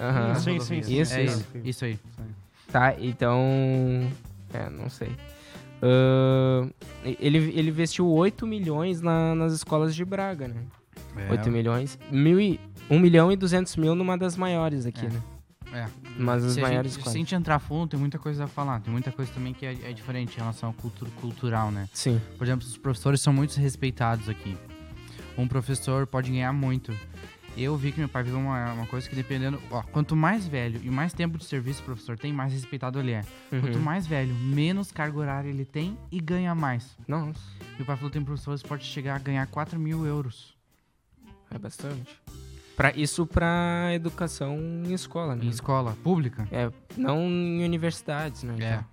Aham. 0.00 0.34
Sim, 0.36 0.60
sim, 0.60 0.82
sim. 0.82 1.00
Isso, 1.00 1.14
é 1.14 1.24
isso. 1.24 1.38
isso. 1.40 1.56
Isso 1.64 1.84
aí. 1.84 1.98
Tá, 2.70 2.94
então. 3.00 3.40
É, 4.54 4.70
não 4.70 4.88
sei. 4.88 5.10
Ahn, 5.82 6.70
ele, 7.04 7.38
ele 7.56 7.68
investiu 7.70 8.08
8 8.08 8.46
milhões 8.46 9.00
na- 9.00 9.34
nas 9.34 9.52
escolas 9.52 9.94
de 9.94 10.04
Braga, 10.04 10.48
né? 10.48 10.62
É, 11.16 11.30
8 11.30 11.50
milhões. 11.50 11.98
Mil 12.10 12.40
e, 12.40 12.60
1 12.90 12.98
milhão 12.98 13.30
e 13.32 13.36
200 13.36 13.76
mil 13.76 13.94
numa 13.94 14.16
das 14.18 14.36
maiores 14.36 14.86
aqui, 14.86 15.06
É. 15.06 15.08
né? 15.08 15.22
É. 15.70 15.86
Mas 16.18 16.44
as 16.44 16.52
Se 16.54 16.60
a, 16.60 16.62
maiores 16.62 16.92
gente, 16.92 16.98
escolas. 17.00 17.12
se 17.12 17.18
a 17.18 17.20
gente 17.20 17.34
entrar 17.34 17.56
a 17.56 17.58
fundo, 17.58 17.88
tem 17.90 18.00
muita 18.00 18.18
coisa 18.18 18.44
a 18.44 18.46
falar. 18.46 18.80
Tem 18.80 18.90
muita 18.92 19.12
coisa 19.12 19.30
também 19.32 19.52
que 19.52 19.66
é, 19.66 19.76
é 19.84 19.92
diferente 19.92 20.34
em 20.34 20.38
relação 20.40 20.70
ao 20.70 20.72
cultura 20.72 21.10
cultural, 21.20 21.70
né? 21.70 21.88
Sim. 21.92 22.20
Por 22.38 22.44
exemplo, 22.46 22.66
os 22.66 22.76
professores 22.78 23.20
são 23.20 23.32
muito 23.32 23.54
respeitados 23.60 24.28
aqui. 24.28 24.56
Um 25.36 25.46
professor 25.46 26.06
pode 26.06 26.30
ganhar 26.30 26.52
muito. 26.52 26.92
Eu 27.60 27.76
vi 27.76 27.90
que 27.90 27.98
meu 27.98 28.08
pai 28.08 28.22
viu 28.22 28.38
uma, 28.38 28.72
uma 28.72 28.86
coisa 28.86 29.08
que 29.08 29.16
dependendo... 29.16 29.60
Ó, 29.70 29.82
quanto 29.82 30.14
mais 30.14 30.46
velho 30.46 30.80
e 30.84 30.88
mais 30.90 31.12
tempo 31.12 31.36
de 31.36 31.44
serviço 31.44 31.82
o 31.82 31.84
professor 31.86 32.16
tem, 32.16 32.32
mais 32.32 32.52
respeitado 32.52 33.00
ele 33.00 33.10
é. 33.12 33.24
Quanto 33.50 33.76
Uhum. 33.78 33.82
mais 33.82 34.06
velho, 34.06 34.32
menos 34.34 34.92
carga 34.92 35.18
horária 35.18 35.48
ele 35.48 35.64
tem 35.64 35.98
e 36.12 36.20
ganha 36.20 36.54
mais. 36.54 36.96
Nossa, 37.08 37.40
Meu 37.76 37.84
pai 37.84 37.96
falou 37.96 38.10
que 38.10 38.16
tem 38.16 38.24
professores 38.24 38.62
que 38.62 38.68
pode 38.68 38.84
chegar 38.84 39.16
a 39.16 39.18
ganhar 39.18 39.46
4 39.48 39.78
mil 39.78 40.06
euros 40.06 40.56
é 41.50 41.58
bastante. 41.58 42.16
Pra, 42.76 42.92
isso 42.94 43.26
pra 43.26 43.88
educação 43.92 44.56
em 44.86 44.92
escola, 44.92 45.34
né? 45.34 45.44
em 45.44 45.48
escola 45.48 45.96
pública. 46.04 46.46
É, 46.52 46.70
não 46.96 47.22
em 47.26 47.64
universidades, 47.64 48.44
né? 48.44 48.54
É. 48.62 48.84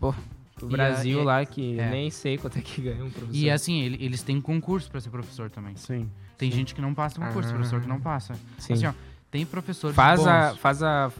Pô, 0.00 0.12
o 0.60 0.66
Brasil 0.66 1.20
a- 1.20 1.24
lá 1.24 1.46
que 1.46 1.78
é. 1.78 1.90
nem 1.90 2.10
sei 2.10 2.38
quanto 2.38 2.58
é 2.58 2.60
que 2.62 2.80
ganha 2.82 3.04
um 3.04 3.10
professor. 3.10 3.36
E 3.36 3.48
assim, 3.50 3.82
ele- 3.82 4.04
eles 4.04 4.22
têm 4.22 4.40
concurso 4.40 4.90
pra 4.90 5.00
ser 5.00 5.10
professor 5.10 5.48
também. 5.50 5.76
Sim. 5.76 6.10
Tem 6.42 6.50
gente 6.50 6.74
que 6.74 6.80
não 6.80 6.92
passa 6.92 7.20
concurso, 7.20 7.48
Ah. 7.50 7.52
professor 7.52 7.80
que 7.80 7.88
não 7.88 8.00
passa. 8.00 8.34
Sim. 8.58 8.72
Assim, 8.72 8.86
ó, 8.86 8.92
tem 9.30 9.46
professores 9.46 9.94
faz 9.94 10.26
a, 10.26 10.54
faz 10.56 10.82
a, 10.82 11.10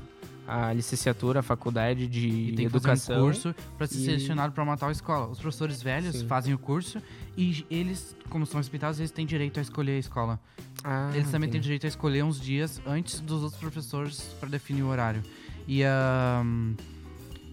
a 0.49 0.73
licenciatura, 0.73 1.41
a 1.41 1.43
faculdade 1.43 2.07
de 2.09 2.53
tem 2.57 2.67
educação. 2.67 3.15
fazer 3.15 3.21
um 3.21 3.25
curso 3.25 3.55
pra 3.79 3.87
ser 3.87 3.99
e- 3.99 4.05
selecionado 4.05 4.53
pra 4.53 4.63
uma 4.65 4.77
tal 4.77 4.91
escola. 4.91 5.29
Os 5.29 5.39
professores 5.39 5.81
velhos 5.83 6.17
Sim. 6.17 6.27
fazem 6.27 6.53
o 6.53 6.59
curso 6.59 7.01
e 7.37 7.65
eles, 7.71 8.17
como 8.29 8.45
são 8.45 8.59
respeitados, 8.59 8.99
eles 8.99 9.11
têm 9.13 9.25
direito 9.25 9.59
a 9.59 9.63
escolher 9.63 9.93
a 9.93 9.99
escola. 9.99 10.41
Ah, 10.85 11.11
eles 11.15 11.31
também 11.31 11.49
têm 11.49 11.61
direito 11.61 11.85
a 11.85 11.89
escolher 11.89 12.25
uns 12.25 12.41
dias 12.41 12.83
antes 12.85 13.21
dos 13.21 13.43
outros 13.45 13.61
professores 13.61 14.21
pra 14.41 14.49
definir 14.49 14.83
o 14.83 14.89
horário. 14.89 15.23
E, 15.69 15.85
ahn, 15.85 16.75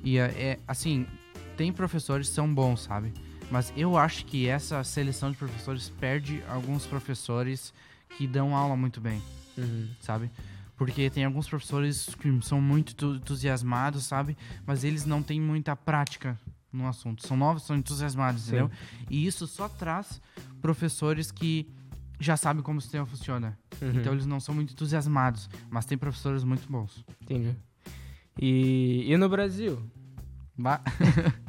e 0.04 0.20
ah, 0.20 0.26
é, 0.36 0.58
assim, 0.68 1.06
tem 1.56 1.72
professores 1.72 2.30
que 2.30 2.34
são 2.34 2.52
bons, 2.52 2.82
sabe? 2.82 3.14
Mas 3.52 3.74
eu 3.76 3.98
acho 3.98 4.26
que 4.26 4.48
essa 4.48 4.84
seleção 4.84 5.32
de 5.32 5.38
professores 5.38 5.90
perde 6.00 6.44
alguns 6.48 6.86
professores 6.86 7.74
que 8.18 8.28
dão 8.28 8.56
aula 8.56 8.76
muito 8.76 9.00
bem 9.02 9.22
Uhum. 9.58 9.90
sabe? 10.00 10.30
Porque 10.78 11.10
tem 11.10 11.26
alguns 11.26 11.48
professores 11.50 12.16
que 12.16 12.40
são 12.42 12.62
muito 12.62 12.96
tu- 12.96 13.16
entusiasmados, 13.16 14.06
sabe? 14.06 14.38
Mas 14.66 14.84
eles 14.86 15.06
não 15.06 15.22
têm 15.22 15.42
muita 15.42 15.76
prática 15.76 16.40
no 16.72 16.88
assunto. 16.88 17.28
São 17.28 17.36
novos, 17.36 17.64
são 17.64 17.76
entusiasmados, 17.76 18.44
Sim. 18.44 18.50
entendeu? 18.50 18.72
E 19.10 19.26
isso 19.26 19.46
só 19.48 19.68
traz 19.68 20.22
professores 20.62 21.32
que 21.32 21.68
já 22.20 22.38
sabem 22.38 22.62
como 22.64 22.78
o 22.80 22.82
sistema 22.82 23.06
funciona. 23.06 23.58
Uhum. 23.82 23.92
Então 24.00 24.14
eles 24.14 24.26
não 24.26 24.40
são 24.40 24.56
muito 24.56 24.72
entusiasmados, 24.74 25.50
mas 25.70 25.86
tem 25.86 25.98
professores 25.98 26.44
muito 26.46 26.70
bons. 26.72 27.04
Entendi. 27.22 27.54
E, 28.42 29.06
e 29.12 29.18
no 29.18 29.28
Brasil? 29.28 29.82
Ba- 30.58 30.82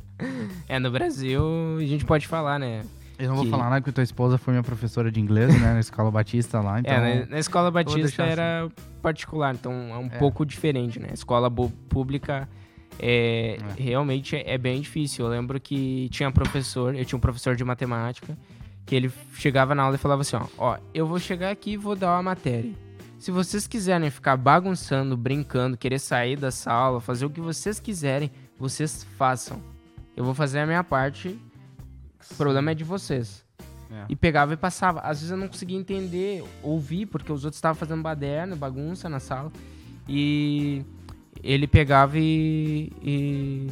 É, 0.69 0.79
no 0.79 0.91
Brasil 0.91 1.43
a 1.79 1.85
gente 1.85 2.05
pode 2.05 2.27
falar, 2.27 2.59
né? 2.59 2.83
Eu 3.19 3.29
não 3.29 3.35
vou 3.37 3.45
Que- 3.45 3.51
falar 3.51 3.65
nada 3.69 3.81
porque 3.83 3.93
tua 3.93 4.03
esposa 4.05 4.39
foi 4.39 4.53
minha 4.55 4.63
professora 4.63 5.11
de 5.13 5.21
inglês, 5.21 5.49
né? 5.61 5.75
Na 5.75 5.81
escola 5.81 6.11
batista 6.11 6.61
lá, 6.61 6.81
então... 6.81 6.93
é, 6.95 7.27
na, 7.27 7.39
escola 7.39 7.71
vou 7.71 7.83
batista 7.83 8.23
assim. 8.23 8.33
era 8.33 8.69
particular, 9.03 9.55
então 9.55 9.73
é 9.73 9.99
um 9.99 10.07
É. 10.07 10.19
pouco 10.19 10.45
diferente, 10.47 10.99
né? 10.99 11.09
A 11.11 11.15
escola 11.15 11.51
pública 11.51 12.49
é, 12.99 13.59
É. 13.79 13.83
realmente 13.83 14.37
é, 14.37 14.55
é 14.55 14.59
bem 14.59 14.81
difícil. 14.81 15.27
Eu 15.27 15.31
lembro 15.31 15.61
que 15.61 16.09
tinha 16.11 16.31
professor, 16.31 16.95
eu 16.95 17.05
tinha 17.05 17.17
um 17.17 17.21
professor 17.21 17.55
de 17.55 17.63
matemática, 17.65 18.37
que 18.87 18.95
ele 18.95 19.13
chegava 19.35 19.75
na 19.75 19.83
aula 19.83 19.97
e 19.97 19.99
falava 19.99 20.23
assim, 20.23 20.37
ó, 20.37 20.47
ó, 20.57 20.79
eu 20.95 21.07
vou 21.07 21.19
chegar 21.19 21.51
aqui 21.51 21.73
e 21.73 21.77
vou 21.77 21.95
dar 21.95 22.13
uma 22.17 22.23
matéria. 22.23 22.73
Se 23.19 23.31
vocês 23.31 23.67
quiserem 23.67 24.09
ficar 24.11 24.35
bagunçando, 24.39 25.15
brincando, 25.15 25.77
querer 25.77 25.99
sair 25.99 26.37
da 26.37 26.51
sala, 26.51 27.01
fazer 27.03 27.27
o 27.27 27.31
que 27.31 27.41
vocês 27.41 27.79
quiserem, 27.79 28.31
vocês 28.59 29.07
façam. 29.19 29.61
Eu 30.21 30.25
vou 30.25 30.35
fazer 30.35 30.59
a 30.59 30.67
minha 30.67 30.85
parte, 30.85 31.41
o 32.31 32.35
problema 32.35 32.73
é 32.73 32.75
de 32.75 32.85
vocês. 32.85 33.43
É. 33.91 34.05
E 34.11 34.15
pegava 34.15 34.53
e 34.53 34.57
passava. 34.57 35.01
Às 35.01 35.21
vezes 35.21 35.31
eu 35.31 35.37
não 35.39 35.49
conseguia 35.49 35.79
entender, 35.79 36.45
ouvir, 36.63 37.07
porque 37.07 37.33
os 37.33 37.43
outros 37.43 37.57
estavam 37.57 37.75
fazendo 37.75 38.03
baderna, 38.03 38.55
bagunça 38.55 39.09
na 39.09 39.19
sala. 39.19 39.51
E 40.07 40.85
ele 41.43 41.67
pegava 41.67 42.19
e. 42.19 42.93
e, 43.03 43.67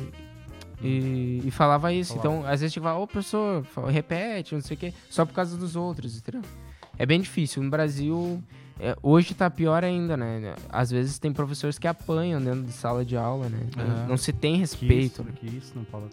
e- 0.82 1.42
e 1.44 1.50
falava 1.50 1.92
isso. 1.92 2.16
Então, 2.16 2.42
às 2.46 2.62
vezes 2.62 2.72
que 2.72 2.80
falar, 2.80 2.98
ô 2.98 3.06
professor, 3.06 3.62
repete, 3.90 4.54
não 4.54 4.62
sei 4.62 4.74
o 4.74 4.80
quê, 4.80 4.94
só 5.10 5.26
por 5.26 5.34
causa 5.34 5.54
dos 5.54 5.76
outros, 5.76 6.16
entendeu? 6.16 6.40
É 6.96 7.04
bem 7.04 7.20
difícil. 7.20 7.62
No 7.62 7.68
Brasil, 7.68 8.42
é, 8.80 8.96
hoje 9.02 9.34
tá 9.34 9.50
pior 9.50 9.82
ainda, 9.84 10.16
né? 10.16 10.54
Às 10.68 10.90
vezes 10.90 11.18
tem 11.18 11.32
professores 11.32 11.78
que 11.78 11.86
apanham 11.86 12.40
dentro 12.40 12.62
de 12.62 12.72
sala 12.72 13.04
de 13.04 13.16
aula, 13.16 13.48
né? 13.48 13.66
Não- 13.76 13.84
Aham. 13.84 14.06
Não 14.08 14.16
se 14.16 14.32
tem 14.32 14.54
Que 14.54 14.60
respeito. 14.60 15.20
isso, 15.20 15.24
né? 15.24 15.32
que 15.38 15.46
isso 15.46 15.72
não. 15.74 16.08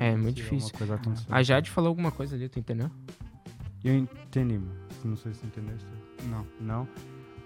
É, 0.00 0.12
não 0.12 0.18
muito 0.22 0.36
possível 0.42 0.58
difícil. 0.58 1.26
A 1.28 1.42
Jade 1.42 1.70
falou 1.70 1.88
alguma 1.88 2.10
coisa 2.12 2.36
ali, 2.36 2.48
tu 2.48 2.58
entendeu? 2.58 2.90
Eu 3.84 3.94
entendi, 3.96 4.60
não 5.04 5.16
sei 5.16 5.32
se 5.34 5.44
entendeste. 5.46 5.86
Não. 6.28 6.46
Não? 6.60 6.88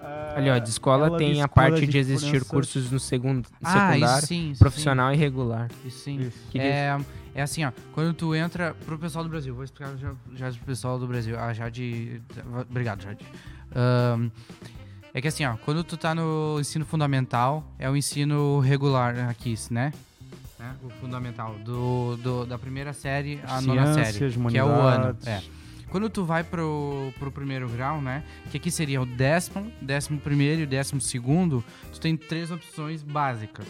Ah, 0.01 0.35
Ali, 0.37 0.51
ó, 0.51 0.59
de 0.59 0.69
escola 0.69 1.07
ela 1.07 1.17
tem 1.19 1.31
disse 1.31 1.43
a 1.43 1.49
qual 1.49 1.69
parte 1.71 1.85
a 1.85 1.87
de 1.87 1.97
existir 1.99 2.45
cursos 2.45 2.91
no 2.91 2.99
segundo, 2.99 3.49
Ah, 3.63 3.91
secundário, 3.93 4.19
isso 4.19 4.27
sim. 4.27 4.51
Isso 4.51 4.59
profissional 4.59 5.13
e 5.13 5.17
regular. 5.17 5.71
Sim. 5.71 5.89
Isso 5.89 5.99
sim. 6.01 6.21
Isso. 6.21 6.39
Que 6.51 6.59
É, 6.59 6.99
é 7.35 7.43
assim, 7.43 7.65
ó. 7.65 7.71
Quando 7.95 8.13
tu 8.13 8.35
entra 8.35 8.75
pro 8.85 8.99
pessoal 8.99 9.23
do 9.23 9.31
Brasil, 9.31 9.55
vou 9.55 9.63
explicar 9.63 9.97
já, 9.97 10.13
já 10.35 10.51
pro 10.51 10.65
pessoal 10.67 10.99
do 10.99 11.07
Brasil. 11.07 11.39
Ah, 11.39 11.53
Jade. 11.53 12.21
Obrigado, 12.69 13.03
Jade. 13.03 13.25
É 15.15 15.21
que 15.21 15.29
assim, 15.29 15.45
ó, 15.45 15.57
quando 15.65 15.85
tu 15.85 15.97
tá 15.97 16.15
no 16.15 16.59
ensino 16.59 16.85
fundamental, 16.87 17.65
é 17.79 17.89
o 17.91 17.97
ensino 17.97 18.61
regular 18.61 19.29
aqui, 19.29 19.55
né? 19.71 19.93
Né? 20.59 20.75
O 20.83 20.89
fundamental. 21.01 21.55
Do, 21.65 22.17
do- 22.17 22.47
da 22.47 22.59
primeira 22.59 22.93
série 22.93 23.39
à 23.47 23.61
nona 23.61 23.83
série. 23.95 24.13
Que 24.53 24.59
é 24.59 24.65
o 24.65 24.69
ano. 24.69 25.17
É. 25.27 25.43
Quando 25.91 26.09
tu 26.09 26.25
vai 26.25 26.43
pro, 26.43 27.13
pro 27.19 27.31
primeiro 27.31 27.69
grau, 27.69 28.01
né? 28.01 28.25
Que 28.51 28.57
aqui 28.57 28.71
seria 28.71 29.03
o 29.03 29.05
décimo, 29.05 29.71
décimo 29.83 30.19
primeiro 30.19 30.63
e 30.63 30.65
o 30.65 30.67
décimo 30.67 31.01
segundo, 31.03 31.63
tu 31.93 32.01
tem 32.01 32.17
três 32.17 32.51
opções 32.51 33.03
básicas. 33.03 33.67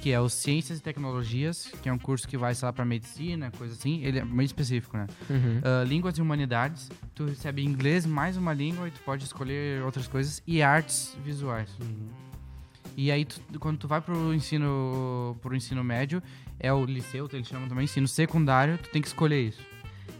Que 0.00 0.12
é 0.12 0.20
o 0.20 0.28
Ciências 0.28 0.78
e 0.78 0.82
Tecnologias, 0.82 1.72
que 1.82 1.88
é 1.88 1.92
um 1.92 1.98
curso 1.98 2.28
que 2.28 2.36
vai, 2.36 2.54
sei 2.54 2.66
lá, 2.66 2.72
pra 2.72 2.84
medicina, 2.84 3.50
coisa 3.50 3.74
assim. 3.74 4.00
Ele 4.04 4.20
é 4.20 4.24
meio 4.24 4.46
específico, 4.46 4.96
né? 4.96 5.06
Uhum. 5.28 5.60
Ah, 5.64 5.82
línguas 5.84 6.16
e 6.16 6.22
Humanidades, 6.22 6.88
tu 7.14 7.24
recebe 7.26 7.64
inglês 7.64 8.06
mais 8.06 8.36
uma 8.36 8.52
língua 8.52 8.86
e 8.86 8.90
tu 8.92 9.00
pode 9.00 9.24
escolher 9.24 9.82
outras 9.82 10.06
coisas. 10.06 10.40
E 10.46 10.62
artes 10.62 11.16
visuais. 11.24 11.68
Uhum. 11.80 12.08
E 12.96 13.10
aí, 13.10 13.24
tu- 13.24 13.40
quando 13.58 13.78
tu 13.78 13.88
vai 13.88 14.00
pro 14.00 14.32
ensino, 14.34 15.36
pro 15.42 15.54
ensino 15.54 15.82
médio, 15.82 16.22
é 16.60 16.72
o 16.72 16.84
liceu, 16.84 17.28
eles 17.32 17.46
chamam 17.48 17.68
também 17.68 17.84
ensino 17.84 18.06
secundário, 18.08 18.78
tu 18.78 18.88
tem 18.90 19.02
que 19.02 19.08
escolher 19.08 19.40
isso. 19.48 19.60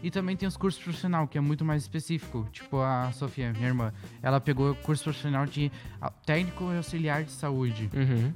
E 0.03 0.09
também 0.09 0.35
tem 0.37 0.47
os 0.47 0.55
cursos 0.55 0.81
profissional, 0.81 1.27
que 1.27 1.37
é 1.37 1.41
muito 1.41 1.65
mais 1.65 1.81
específico. 1.81 2.47
Tipo 2.53 2.79
a 2.81 3.11
Sofia, 3.11 3.51
minha 3.53 3.67
irmã, 3.67 3.93
ela 4.21 4.39
pegou 4.39 4.71
o 4.71 4.75
curso 4.75 5.03
profissional 5.05 5.45
de 5.45 5.69
ah, 6.01 6.09
técnico 6.09 6.71
e 6.71 6.77
auxiliar 6.77 7.23
de 7.23 7.31
saúde. 7.31 7.89
Uhum. 7.93 8.33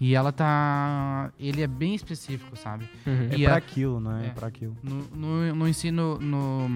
E 0.00 0.14
ela 0.14 0.32
tá. 0.32 1.30
Ele 1.38 1.60
é 1.60 1.66
bem 1.66 1.94
específico, 1.94 2.56
sabe? 2.56 2.88
Uhum. 3.06 3.28
É 3.30 3.36
E 3.36 3.44
pra 3.44 3.54
a- 3.54 3.58
aquilo, 3.58 4.00
não 4.00 4.16
é? 4.16 4.24
é. 4.24 4.26
É 4.28 4.30
pra 4.30 4.48
aquilo. 4.48 4.74
No, 4.82 5.02
no, 5.14 5.54
no 5.54 5.68
ensino. 5.68 6.18
No, 6.18 6.68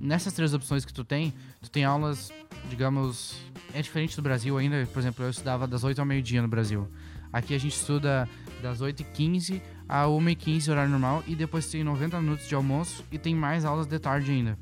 nessas 0.00 0.32
três 0.32 0.52
opções 0.52 0.84
que 0.84 0.92
tu 0.92 1.04
tem, 1.04 1.32
tu 1.62 1.70
tem 1.70 1.84
aulas, 1.84 2.32
digamos. 2.68 3.36
É 3.72 3.80
diferente 3.80 4.16
do 4.16 4.22
Brasil 4.22 4.58
ainda. 4.58 4.86
Por 4.92 4.98
exemplo, 4.98 5.24
eu 5.24 5.30
estudava 5.30 5.66
das 5.68 5.84
8 5.84 6.00
ao 6.00 6.04
meio-dia 6.06 6.42
no 6.42 6.48
Brasil. 6.48 6.88
Aqui 7.32 7.54
a 7.54 7.58
gente 7.58 7.74
estuda 7.76 8.28
das 8.62 8.80
8h15 8.80 9.60
a 9.88 10.04
1h15, 10.06 10.68
horário 10.70 10.90
normal, 10.90 11.22
e 11.26 11.34
depois 11.36 11.66
tem 11.66 11.82
90 11.84 12.20
minutos 12.20 12.48
de 12.48 12.54
almoço 12.54 13.04
e 13.10 13.18
tem 13.18 13.34
mais 13.34 13.64
aulas 13.64 13.86
de 13.86 13.98
tarde 13.98 14.30
ainda. 14.32 14.58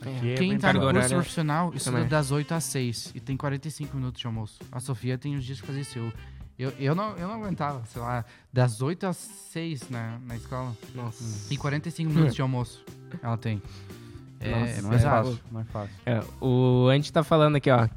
Aqui 0.00 0.30
é 0.30 0.34
Quem 0.34 0.56
tá 0.58 0.72
no 0.72 0.80
curso 0.80 0.96
horária 0.96 1.16
profissional 1.16 1.72
estuda 1.74 1.96
também. 1.96 2.08
das 2.08 2.30
8 2.30 2.52
às 2.54 2.64
6 2.64 3.12
e 3.14 3.20
tem 3.20 3.36
45 3.36 3.96
minutos 3.96 4.20
de 4.20 4.26
almoço. 4.26 4.58
A 4.72 4.80
Sofia 4.80 5.18
tem 5.18 5.34
os 5.36 5.44
dias 5.44 5.60
que 5.60 5.66
fazer 5.66 5.80
isso. 5.80 6.12
Eu, 6.58 6.70
Eu, 6.70 6.74
eu, 6.78 6.94
não, 6.94 7.16
eu 7.16 7.28
não 7.28 7.34
aguentava, 7.42 7.82
sei 7.86 8.02
lá, 8.02 8.24
das 8.52 8.82
8 8.82 9.06
às 9.06 9.16
6 9.16 9.88
na, 9.90 10.18
na 10.26 10.36
escola. 10.36 10.76
Nossa. 10.94 11.52
E 11.52 11.56
45 11.56 12.10
minutos 12.10 12.34
de 12.34 12.42
almoço 12.42 12.84
ão 13.22 13.36
tem. 13.36 13.62
É, 14.40 14.50
Nossa, 14.50 14.72
é 14.72 14.78
é 14.78 14.88
pesado. 14.90 15.28
fácil, 15.30 15.60
é 15.60 15.64
fácil. 15.64 15.94
É, 16.06 16.20
o 16.40 16.88
Andy 16.88 17.12
tá 17.12 17.22
falando 17.22 17.56
aqui, 17.56 17.70
ó. 17.70 17.88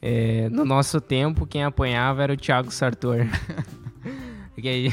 É, 0.00 0.48
no 0.50 0.64
nosso 0.64 1.00
tempo, 1.00 1.46
quem 1.46 1.64
apanhava 1.64 2.22
era 2.22 2.32
o 2.32 2.36
Thiago 2.36 2.70
Sartor. 2.70 3.26
Porque 4.54 4.68
aí, 4.68 4.92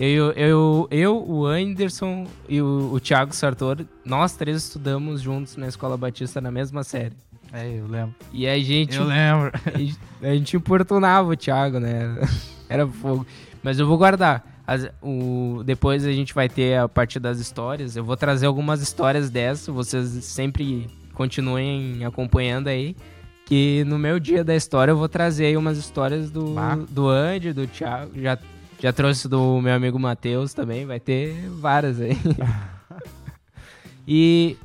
eu, 0.00 0.32
eu, 0.32 0.88
eu, 0.90 1.24
o 1.28 1.46
Anderson 1.46 2.26
e 2.48 2.60
o, 2.60 2.90
o 2.92 3.00
Thiago 3.00 3.34
Sartor, 3.34 3.84
nós 4.04 4.34
três 4.34 4.56
estudamos 4.64 5.20
juntos 5.20 5.56
na 5.56 5.68
Escola 5.68 5.96
Batista 5.96 6.40
na 6.40 6.50
mesma 6.50 6.82
série. 6.82 7.16
É, 7.52 7.68
eu 7.78 7.86
lembro. 7.86 8.14
E 8.32 8.46
a 8.46 8.58
gente, 8.58 8.96
Eu 8.96 9.04
lembro. 9.04 9.50
a 9.52 9.70
gente, 9.78 9.98
a 10.22 10.34
gente 10.34 10.56
importunava 10.56 11.28
o 11.28 11.36
Thiago, 11.36 11.78
né? 11.78 12.16
Era 12.68 12.86
fogo. 12.86 13.26
Mas 13.62 13.78
eu 13.78 13.86
vou 13.86 13.98
guardar. 13.98 14.62
As- 14.66 14.88
o, 15.02 15.62
depois 15.64 16.06
a 16.06 16.12
gente 16.12 16.32
vai 16.32 16.48
ter 16.48 16.78
a 16.78 16.88
parte 16.88 17.18
das 17.20 17.38
histórias. 17.38 17.94
Eu 17.96 18.04
vou 18.04 18.16
trazer 18.16 18.46
algumas 18.46 18.80
histórias 18.80 19.28
dessas. 19.28 19.66
Vocês 19.74 20.08
sempre 20.24 20.88
continuem 21.14 22.04
acompanhando 22.04 22.68
aí. 22.68 22.96
Que 23.44 23.84
no 23.84 23.98
meu 23.98 24.18
dia 24.18 24.42
da 24.42 24.54
história 24.56 24.92
eu 24.92 24.96
vou 24.96 25.08
trazer 25.08 25.46
aí 25.46 25.56
umas 25.56 25.76
histórias 25.76 26.30
do, 26.30 26.54
Bah. 26.54 26.78
do 26.88 27.08
Andy, 27.08 27.52
do 27.52 27.66
Thiago. 27.66 28.12
Já, 28.18 28.38
já 28.80 28.92
trouxe 28.92 29.28
do 29.28 29.60
meu 29.60 29.74
amigo 29.74 29.98
Matheus 29.98 30.54
também. 30.54 30.86
Vai 30.86 30.98
ter 31.00 31.34
várias 31.50 32.00
aí. 32.00 32.16
e 34.08 34.56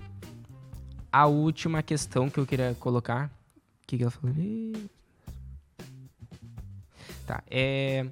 a 1.21 1.25
última 1.25 1.81
questão 1.81 2.29
que 2.29 2.39
eu 2.39 2.45
queria 2.45 2.75
colocar. 2.79 3.25
O 3.83 3.87
que, 3.87 3.97
que 3.97 4.03
ela 4.03 4.11
falou? 4.11 4.35
Tá, 7.25 7.43
é. 7.49 8.05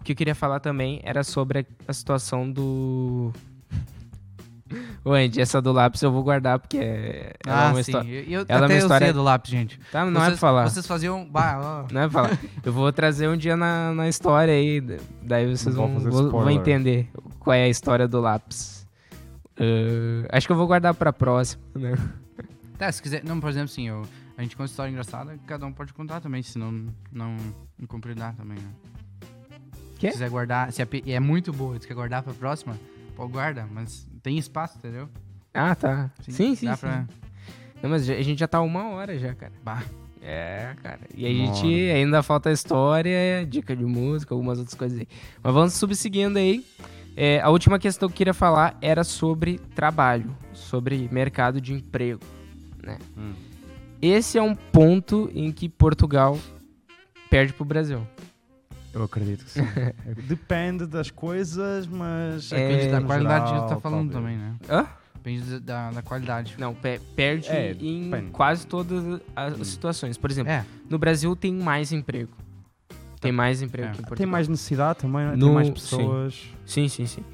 O 0.00 0.04
que 0.04 0.12
eu 0.12 0.16
queria 0.16 0.34
falar 0.34 0.60
também 0.60 1.00
era 1.04 1.24
sobre 1.24 1.66
a, 1.86 1.92
situação 1.92 2.50
do. 2.50 3.32
Ô, 5.04 5.12
Andy, 5.12 5.40
essa 5.40 5.62
do 5.62 5.72
lápis 5.72 6.02
eu 6.02 6.12
vou 6.12 6.22
guardar 6.22 6.58
porque 6.58 6.78
é, 6.78 7.34
ela 7.46 7.62
é 7.62 7.66
Ah, 7.66 7.68
uma 7.68 7.74
sim. 7.74 7.80
história. 7.90 8.10
Eu, 8.10 8.40
eu, 8.40 8.46
ela 8.48 8.58
é 8.58 8.60
uma 8.60 8.64
até 8.66 8.74
eu 8.74 8.78
história- 8.78 9.06
sei 9.06 9.12
do 9.14 9.22
lápis, 9.22 9.50
gente. 9.50 9.80
Tá, 9.90 10.04
não 10.04 10.20
é 10.20 10.24
vocês, 10.26 10.38
pra 10.38 10.48
falar. 10.48 10.68
Vocês 10.68 10.86
faziam... 10.86 11.24
Bah, 11.24 11.58
ó. 11.88 11.92
Não 11.92 12.00
é 12.02 12.08
pra 12.08 12.22
falar. 12.22 12.38
Eu 12.64 12.72
vou 12.72 12.92
trazer 12.92 13.28
um 13.28 13.36
dia 13.36 13.56
na, 13.56 13.92
na 13.94 14.08
história 14.08 14.52
aí. 14.54 14.80
Daí 15.22 15.56
vocês 15.56 15.74
vão, 15.74 15.98
vão, 15.98 16.30
vão 16.30 16.50
entender 16.50 17.10
qual 17.40 17.54
é 17.54 17.64
a 17.64 17.68
história 17.68 18.06
do 18.06 18.20
lápis. 18.20 18.86
Ah, 19.58 20.36
acho 20.36 20.46
que 20.46 20.52
eu 20.52 20.56
vou 20.56 20.66
guardar 20.66 20.94
pra 20.94 21.12
próxima, 21.12 21.62
né? 21.74 21.94
Tá, 22.82 22.90
se 22.90 23.00
quiser... 23.00 23.22
Não, 23.22 23.38
por 23.38 23.48
exemplo, 23.48 23.70
assim, 23.70 23.86
eu, 23.86 24.02
a 24.36 24.42
gente 24.42 24.56
conta 24.56 24.68
história 24.68 24.90
engraçada, 24.90 25.38
cada 25.46 25.64
um 25.64 25.72
pode 25.72 25.94
contar 25.94 26.20
também, 26.20 26.42
se 26.42 26.58
não, 26.58 26.88
não, 27.12 27.36
compridar 27.86 28.34
também, 28.34 28.58
né? 28.58 28.70
Quê? 30.00 30.08
Se 30.08 30.14
quiser 30.14 30.28
guardar... 30.28 30.72
Se 30.72 30.82
é, 30.82 31.20
muito 31.20 31.52
boa, 31.52 31.78
se 31.78 31.86
quer 31.86 31.94
guardar 31.94 32.24
pra 32.24 32.34
próxima, 32.34 32.76
pô, 33.14 33.28
guarda, 33.28 33.68
mas 33.70 34.04
tem 34.20 34.36
espaço, 34.36 34.78
entendeu? 34.78 35.08
Ah, 35.54 35.76
tá. 35.76 36.10
Sim, 36.28 36.56
sim, 36.56 36.66
Dá 36.66 36.74
sim. 36.74 36.80
pra... 36.80 37.06
Não, 37.80 37.88
mas 37.88 38.10
a 38.10 38.20
gente 38.20 38.40
já 38.40 38.48
tá 38.48 38.60
uma 38.60 38.88
hora 38.88 39.16
já, 39.16 39.32
cara. 39.32 39.52
Bah, 39.62 39.84
É, 40.20 40.74
cara. 40.82 41.02
E 41.14 41.24
a 41.24 41.28
gente 41.28 41.64
ainda 41.88 42.20
falta 42.20 42.50
história, 42.50 43.46
dica 43.48 43.76
de 43.76 43.84
música, 43.84 44.34
algumas 44.34 44.58
outras 44.58 44.74
coisas 44.74 44.98
aí. 44.98 45.06
Mas 45.40 45.54
vamos 45.54 45.74
subseguindo 45.74 46.36
aí. 46.36 46.66
É, 47.16 47.40
a 47.42 47.48
última 47.48 47.78
questão 47.78 48.08
que 48.08 48.14
eu 48.14 48.16
queria 48.16 48.34
falar 48.34 48.76
era 48.82 49.04
sobre 49.04 49.58
trabalho, 49.72 50.36
sobre 50.52 51.08
mercado 51.12 51.60
de 51.60 51.74
emprego. 51.74 52.18
Né? 52.82 52.98
Hum. 53.16 53.32
Esse 54.00 54.36
é 54.38 54.42
um 54.42 54.54
ponto 54.54 55.30
em 55.34 55.52
que 55.52 55.68
Portugal 55.68 56.38
perde 57.30 57.52
pro 57.52 57.64
Brasil. 57.64 58.06
Eu 58.92 59.04
acredito 59.04 59.44
que 59.44 59.50
sim. 59.52 59.60
Depende 60.28 60.86
das 60.86 61.10
coisas, 61.10 61.86
mas. 61.86 62.52
É, 62.52 62.68
depende 62.68 62.90
da 62.90 63.00
no 63.00 63.06
qualidade 63.06 63.44
que 63.44 63.50
geral, 63.52 63.66
tu 63.66 63.74
tá 63.74 63.80
falando 63.80 64.10
talvez. 64.12 64.36
também, 64.36 64.36
né? 64.36 64.56
Hã? 64.68 64.86
Depende 65.14 65.60
da, 65.60 65.90
da 65.92 66.02
qualidade. 66.02 66.56
Não, 66.58 66.74
pe- 66.74 67.00
perde 67.14 67.48
É, 67.48 67.72
em 67.72 68.10
depende. 68.10 68.30
quase 68.32 68.66
todas 68.66 69.20
as 69.36 69.58
Hum. 69.60 69.64
situações. 69.64 70.18
Por 70.18 70.30
exemplo, 70.30 70.50
É, 70.52 70.64
no 70.90 70.98
Brasil 70.98 71.34
tem 71.36 71.54
mais 71.54 71.92
emprego. 71.92 72.32
Tem 73.20 73.30
mais 73.30 73.62
emprego 73.62 73.88
É. 73.88 73.92
que 73.92 73.98
em 73.98 74.02
Portugal. 74.02 74.16
Tem 74.16 74.26
mais 74.26 74.48
necessidade 74.48 74.98
também, 74.98 75.24
né? 75.24 75.36
No- 75.36 75.46
tem 75.46 75.54
mais 75.54 75.66
sim. 75.68 75.72
pessoas. 75.74 76.42
Sim, 76.66 76.88
sim, 76.88 77.06
sim. 77.06 77.24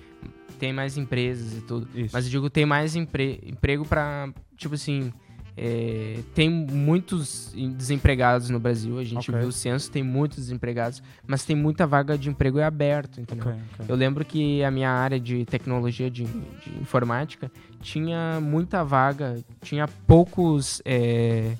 Tem 0.59 0.71
mais 0.73 0.99
empresas 0.99 1.55
e 1.57 1.63
tudo. 1.63 1.89
Isso. 1.95 2.11
Mas 2.13 2.27
eu 2.27 2.31
digo, 2.31 2.51
tem 2.51 2.67
mais 2.67 2.95
empre- 2.95 3.41
emprego 3.43 3.87
pra. 3.87 4.29
Tipo 4.57 4.75
assim. 4.75 5.13
É, 5.61 6.21
tem 6.35 6.49
muitos 6.49 7.53
em- 7.55 7.73
desempregados 7.73 8.49
no 8.51 8.61
Brasil. 8.61 8.99
A 8.99 9.05
gente 9.05 9.31
Ok. 9.31 9.41
viu 9.41 9.49
o 9.49 9.53
censo, 9.53 9.91
tem 9.91 10.03
muitos 10.03 10.39
desempregados. 10.39 11.03
Mas 11.27 11.45
tem 11.45 11.57
muita 11.57 11.87
vaga 11.87 12.17
de 12.17 12.29
emprego 12.31 12.61
aberto, 12.61 13.21
entendeu? 13.21 13.49
Ok, 13.49 13.61
ok. 13.75 13.87
Eu 13.89 13.97
lembro 13.97 14.25
que 14.25 14.63
a 14.63 14.71
minha 14.71 14.91
área 14.91 15.19
de 15.19 15.45
tecnologia, 15.45 16.11
de, 16.11 16.25
de 16.25 16.71
informática, 16.81 17.51
tinha 17.81 18.39
muita 18.41 18.85
vaga. 18.85 19.39
Tinha 19.63 19.89
poucos. 20.07 20.81
é, 20.85 21.55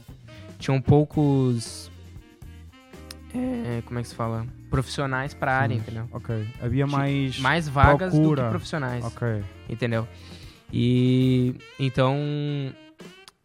tinham 0.59 0.81
poucos. 0.81 1.91
é, 3.35 3.83
como 3.85 3.99
é 3.99 4.03
que 4.03 4.09
se 4.09 4.15
fala? 4.15 4.47
Profissionais 4.71 5.33
pra 5.35 5.55
área, 5.57 5.75
Sim. 5.75 5.81
entendeu? 5.81 6.09
Ok. 6.13 6.47
Havia 6.61 6.87
mais. 6.87 7.39
Mais 7.39 7.69
vagas 7.69 8.13
do 8.13 8.19
procura. 8.21 8.45
que 8.45 8.49
profissionais 8.51 9.05
Ok. 9.05 9.43
entendeu? 9.69 10.07
E 10.73 11.55
então, 11.81 12.15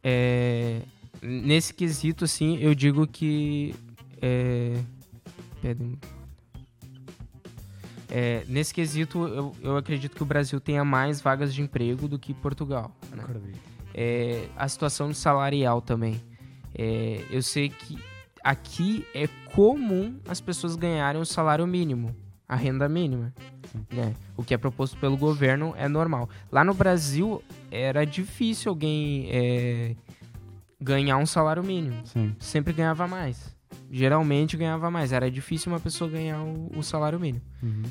é, 0.04 0.82
nesse 1.22 1.74
quesito, 1.74 2.26
assim, 2.26 2.58
eu 2.58 2.76
digo 2.76 3.08
que 3.08 3.74
é. 4.22 4.80
É, 8.10 8.44
nesse 8.48 8.74
quesito, 8.74 9.28
eu, 9.28 9.56
eu 9.62 9.78
acredito 9.78 10.16
que 10.16 10.22
o 10.22 10.26
Brasil 10.26 10.60
tenha 10.60 10.84
mais 10.84 11.20
vagas 11.20 11.54
de 11.54 11.62
emprego 11.62 12.08
do 12.08 12.20
que 12.20 12.34
Portugal. 12.34 12.96
né? 13.12 13.24
É, 13.94 14.48
a 14.56 14.68
situação 14.68 15.14
salarial 15.14 15.82
também. 15.82 16.22
É, 16.76 17.26
eu 17.32 17.42
sei 17.42 17.70
que 17.70 17.98
aqui 18.44 19.06
é 19.16 19.28
comum 19.56 20.20
as 20.28 20.42
pessoas 20.42 20.76
ganharem 20.76 21.20
o 21.22 21.26
salário 21.26 21.66
mínimo, 21.66 22.16
a 22.54 22.56
renda 22.56 22.88
mínima. 22.88 23.34
né? 23.92 24.14
O 24.38 24.44
que 24.44 24.54
é 24.54 24.58
proposto 24.58 24.98
pelo 24.98 25.18
governo 25.18 25.74
é 25.78 25.88
normal. 25.88 26.30
Lá 26.52 26.64
no 26.64 26.74
Brasil 26.74 27.42
era 27.72 28.06
difícil 28.06 28.70
alguém 28.70 29.28
é, 29.32 29.96
ganhar 30.80 31.18
um 31.18 31.26
salário 31.26 31.64
mínimo. 31.64 32.06
Sim. 32.06 32.36
Sempre 32.40 32.74
ganhava 32.74 33.08
mais. 33.08 33.56
Geralmente 33.92 34.56
ganhava 34.58 34.92
mais. 34.92 35.12
Era 35.12 35.30
difícil 35.32 35.72
uma 35.72 35.80
pessoa 35.80 36.10
ganhar 36.10 36.42
o, 36.42 36.72
o 36.78 36.84
salário 36.84 37.20
mínimo. 37.20 37.44
Uhum. 37.62 37.84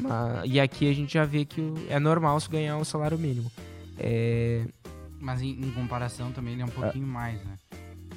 Mas- 0.00 0.42
e 0.44 0.60
aqui 0.60 0.90
a 0.90 0.94
gente 0.94 1.14
já 1.14 1.24
vê 1.24 1.44
que 1.44 1.60
o- 1.60 1.74
é 1.88 1.98
normal 1.98 2.38
se 2.40 2.48
ganhar 2.48 2.76
o 2.76 2.84
salário 2.84 3.18
mínimo. 3.18 3.50
É, 3.98 4.64
mas 5.20 5.40
em, 5.42 5.50
em 5.50 5.70
comparação 5.72 6.32
também 6.32 6.54
ele 6.54 6.62
é 6.62 6.64
um 6.64 6.68
pouquinho 6.68 7.06
mais, 7.06 7.42
né? 7.44 7.52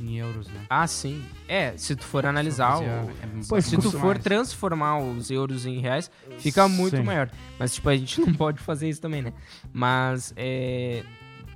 Em 0.02 0.18
euros, 0.18 0.48
né? 0.48 0.62
Ah, 0.70 0.86
sim. 0.88 1.24
É, 1.48 1.76
se 1.78 1.96
tu 1.96 2.04
for 2.04 2.26
analisar, 2.26 2.80
o- 2.80 2.84
É, 2.84 3.06
Pois, 3.48 3.66
se 3.66 3.78
tu 3.78 3.92
for 3.92 4.14
mais. 4.16 4.24
transformar 4.24 5.00
os 5.00 5.30
euros 5.32 5.66
em 5.66 5.80
reais, 5.80 6.10
fica 6.40 6.68
muito 6.68 6.98
Sim. 6.98 7.04
maior. 7.04 7.30
Mas, 7.58 7.74
tipo, 7.76 7.88
a 7.90 7.96
gente 7.96 8.20
não 8.22 8.34
pode 8.34 8.60
fazer 8.60 8.90
isso 8.90 9.02
também, 9.02 9.22
né? 9.22 9.34
Mas, 9.74 10.34
é, 10.36 11.04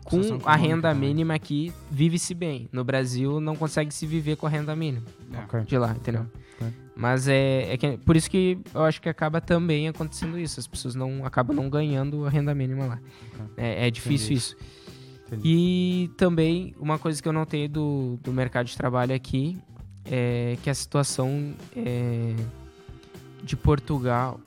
com 0.03 0.39
a 0.45 0.55
renda 0.55 0.89
também. 0.89 1.09
mínima 1.09 1.33
aqui, 1.35 1.71
vive-se 1.91 2.33
bem. 2.33 2.67
No 2.71 2.83
Brasil, 2.83 3.39
não 3.39 3.55
consegue 3.55 3.93
se 3.93 4.05
viver 4.07 4.35
com 4.37 4.47
a 4.47 4.49
renda 4.49 4.75
mínima 4.75 5.05
É. 5.53 5.59
De 5.61 5.77
lá, 5.77 5.91
entendeu? 5.91 6.25
Mas 6.95 7.29
é, 7.29 7.71
é 7.73 7.77
que- 7.77 7.97
por 7.99 8.17
isso 8.17 8.29
que 8.29 8.57
eu 8.75 8.83
acho 8.83 9.01
que 9.01 9.07
acaba 9.07 9.39
também 9.39 9.87
acontecendo 9.87 10.37
isso. 10.37 10.59
As 10.59 10.67
pessoas 10.67 10.95
não 10.95 11.25
acabam 11.25 11.55
não 11.55 11.69
ganhando 11.69 12.25
a 12.25 12.29
renda 12.29 12.53
mínima 12.53 12.85
lá. 12.85 12.99
É, 13.55 13.87
é 13.87 13.91
difícil 13.91 14.25
Entendi. 14.25 14.37
isso. 14.39 14.57
Entendi. 15.31 15.47
E 15.47 16.11
também, 16.17 16.73
uma 16.79 16.97
coisa 16.97 17.21
que 17.21 17.27
eu 17.27 17.33
notei 17.33 17.67
do, 17.67 18.17
do 18.23 18.33
mercado 18.33 18.65
de 18.65 18.75
trabalho 18.75 19.13
aqui 19.13 19.57
é 20.05 20.57
que 20.63 20.69
a 20.69 20.73
situação 20.73 21.53
é, 21.75 22.35
de 23.43 23.55
Portugal, 23.55 24.39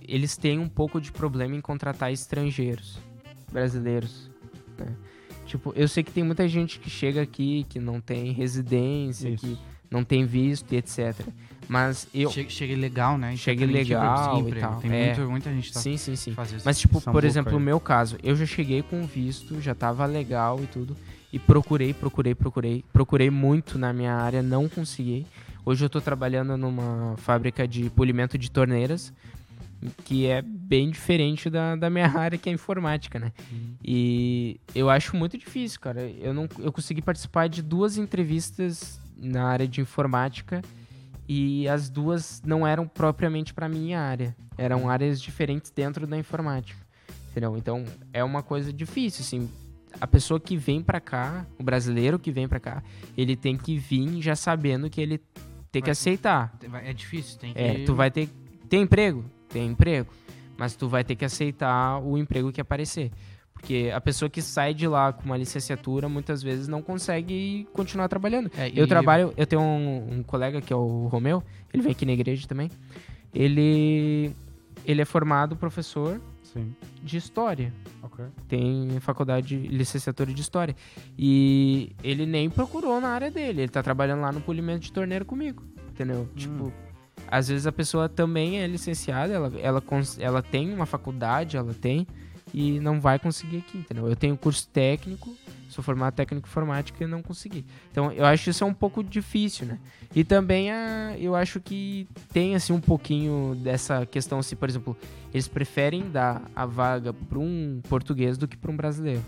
eles 0.00 0.36
têm 0.36 0.58
um 0.58 0.68
pouco 0.68 1.00
de 1.00 1.12
problema 1.12 1.54
em 1.54 1.60
contratar 1.60 2.12
estrangeiros, 2.12 2.98
brasileiros. 3.52 4.30
né? 4.76 4.94
Tipo, 5.46 5.72
eu 5.76 5.86
sei 5.86 6.02
que 6.02 6.10
tem 6.10 6.24
muita 6.24 6.48
gente 6.48 6.80
que 6.80 6.90
chega 6.90 7.22
aqui 7.22 7.64
que 7.68 7.78
não 7.78 8.00
tem 8.00 8.32
residência, 8.32 9.28
Isso. 9.28 9.46
que 9.46 9.58
não 9.90 10.02
tem 10.02 10.24
visto 10.26 10.72
e 10.72 10.76
etc. 10.76 11.14
Mas 11.68 12.06
eu. 12.14 12.30
Chega 12.30 12.76
legal, 12.76 13.16
né? 13.18 13.34
Independente 13.34 13.66
de 13.66 13.94
legal 13.94 14.48
e 14.48 14.52
tal, 14.60 14.80
Tem 14.80 14.92
é. 14.92 15.06
muito, 15.06 15.30
muita 15.30 15.52
gente 15.52 15.72
tá 15.72 15.80
Sim, 15.80 15.96
sim, 15.96 16.16
sim. 16.16 16.34
Mas, 16.64 16.78
tipo, 16.78 17.00
por 17.00 17.24
exemplo, 17.24 17.56
o 17.56 17.60
meu 17.60 17.80
caso, 17.80 18.16
eu 18.22 18.36
já 18.36 18.46
cheguei 18.46 18.82
com 18.82 19.06
visto, 19.06 19.60
já 19.60 19.74
tava 19.74 20.04
legal 20.06 20.60
e 20.62 20.66
tudo, 20.66 20.96
e 21.32 21.38
procurei, 21.38 21.92
procurei, 21.92 22.34
procurei, 22.34 22.84
procurei 22.92 23.30
muito 23.30 23.78
na 23.78 23.92
minha 23.92 24.14
área, 24.14 24.42
não 24.42 24.68
consegui. 24.68 25.26
Hoje 25.66 25.84
eu 25.84 25.88
tô 25.88 26.00
trabalhando 26.00 26.56
numa 26.56 27.16
fábrica 27.16 27.66
de 27.66 27.88
polimento 27.90 28.36
de 28.36 28.50
torneiras, 28.50 29.12
que 30.04 30.26
é 30.26 30.42
bem 30.42 30.90
diferente 30.90 31.48
da, 31.48 31.74
da 31.74 31.88
minha 31.88 32.06
área, 32.16 32.38
que 32.38 32.48
é 32.48 32.52
informática, 32.52 33.18
né? 33.18 33.32
E 33.82 34.60
eu 34.74 34.88
acho 34.90 35.16
muito 35.16 35.36
difícil, 35.38 35.80
cara. 35.80 36.02
Eu 36.02 36.34
não 36.34 36.48
eu 36.58 36.72
consegui 36.72 37.02
participar 37.02 37.48
de 37.48 37.62
duas 37.62 37.96
entrevistas 37.96 39.00
na 39.16 39.44
área 39.44 39.66
de 39.66 39.80
informática 39.80 40.62
e 41.28 41.68
as 41.68 41.88
duas 41.88 42.42
não 42.44 42.66
eram 42.66 42.86
propriamente 42.86 43.52
para 43.54 43.68
minha 43.68 44.00
área. 44.00 44.36
Eram 44.58 44.88
áreas 44.88 45.20
diferentes 45.20 45.70
dentro 45.70 46.06
da 46.06 46.16
informática. 46.18 46.78
Entendeu? 47.30 47.56
Então 47.56 47.84
é 48.12 48.22
uma 48.22 48.42
coisa 48.42 48.72
difícil, 48.72 49.22
assim. 49.22 49.50
A 50.00 50.06
pessoa 50.06 50.38
que 50.40 50.56
vem 50.56 50.82
para 50.82 51.00
cá, 51.00 51.46
o 51.58 51.62
brasileiro 51.62 52.18
que 52.18 52.30
vem 52.32 52.48
para 52.48 52.58
cá, 52.60 52.82
ele 53.16 53.36
tem 53.36 53.56
que 53.56 53.78
vir 53.78 54.20
já 54.20 54.34
sabendo 54.36 54.90
que 54.90 55.00
ele 55.00 55.18
tem 55.70 55.80
que 55.82 55.86
Vai- 55.86 55.92
aceitar. 55.92 56.56
É 56.84 56.92
difícil, 56.92 57.38
tem 57.38 57.52
que. 57.52 57.58
É, 57.60 57.84
tu 57.84 57.94
vai 57.94 58.10
ter. 58.10 58.28
Tem 58.68 58.82
emprego? 58.82 59.24
Tem 59.48 59.66
emprego. 59.66 60.12
Mas 60.56 60.76
tu 60.76 60.88
vai 60.88 61.02
ter 61.02 61.16
que 61.16 61.24
aceitar 61.24 61.98
o 62.00 62.16
emprego 62.16 62.52
que 62.52 62.60
aparecer. 62.60 63.10
Porque 63.64 63.90
a 63.94 63.98
pessoa 63.98 64.28
que 64.28 64.42
sai 64.42 64.74
de 64.74 64.86
lá 64.86 65.10
com 65.10 65.24
uma 65.24 65.38
licenciatura 65.38 66.06
muitas 66.06 66.42
vezes 66.42 66.68
não 66.68 66.82
consegue 66.82 67.66
continuar 67.72 68.08
trabalhando. 68.08 68.50
É, 68.58 68.68
Eu 68.78 68.84
e- 68.84 68.86
trabalho, 68.86 69.32
eu 69.38 69.46
tenho 69.46 69.62
um, 69.62 70.18
um 70.18 70.22
colega 70.22 70.60
que 70.60 70.70
é 70.70 70.76
o 70.76 71.06
Romeu, 71.06 71.42
ele 71.72 71.82
vem 71.82 71.92
aqui 71.92 72.04
na 72.04 72.12
igreja 72.12 72.46
também. 72.46 72.70
Ele, 73.34 74.32
ele 74.84 75.00
é 75.00 75.04
formado 75.06 75.56
professor 75.56 76.20
Sim. 76.42 76.74
de 77.02 77.16
história. 77.16 77.72
Ok. 78.02 78.22
Tem 78.46 78.98
faculdade, 79.00 79.56
licenciatura 79.56 80.34
de 80.34 80.42
história. 80.42 80.76
E 81.18 81.90
ele 82.02 82.26
nem 82.26 82.50
procurou 82.50 83.00
na 83.00 83.08
área 83.08 83.30
dele. 83.30 83.62
Ele 83.62 83.68
tá 83.72 83.82
trabalhando 83.82 84.20
lá 84.20 84.30
no 84.30 84.42
polimento 84.42 84.80
de 84.80 84.92
torneiro 84.92 85.24
comigo. 85.24 85.62
Entendeu? 85.90 86.28
Tipo, 86.36 86.70
às 87.28 87.48
vezes 87.48 87.66
a 87.66 87.72
pessoa 87.72 88.10
também 88.10 88.60
é 88.60 88.66
licenciada, 88.66 89.32
ela, 89.32 89.50
ela, 89.58 89.82
ela 90.18 90.42
tem 90.42 90.72
uma 90.74 90.84
faculdade, 90.86 91.56
ela 91.56 91.72
tem, 91.72 92.06
e 92.54 92.78
não 92.78 93.00
vai 93.00 93.18
conseguir 93.18 93.58
aqui, 93.58 93.78
entendeu? 93.78 94.08
Eu 94.08 94.14
tenho 94.14 94.36
curso 94.36 94.68
técnico, 94.68 95.36
sou 95.68 95.82
formado 95.82 96.14
técnico 96.14 96.46
informática 96.46 97.02
e 97.02 97.06
não 97.06 97.20
consegui. 97.20 97.66
Então, 97.90 98.12
eu 98.12 98.24
acho 98.24 98.48
isso 98.48 98.62
é 98.62 98.66
um 98.66 98.72
pouco 98.72 99.02
difícil, 99.02 99.66
né? 99.66 99.80
E 100.14 100.22
também 100.22 100.70
a, 100.70 101.16
eu 101.18 101.34
acho 101.34 101.58
que 101.60 102.06
tem, 102.32 102.54
assim, 102.54 102.72
um 102.72 102.80
pouquinho 102.80 103.56
dessa 103.56 104.06
questão, 104.06 104.38
assim, 104.38 104.54
por 104.54 104.68
exemplo, 104.68 104.96
eles 105.32 105.48
preferem 105.48 106.08
dar 106.08 106.48
a 106.54 106.64
vaga 106.64 107.12
para 107.12 107.40
um 107.40 107.82
português 107.88 108.38
do 108.38 108.46
que 108.46 108.56
para 108.56 108.70
um 108.70 108.76
brasileiro. 108.76 109.24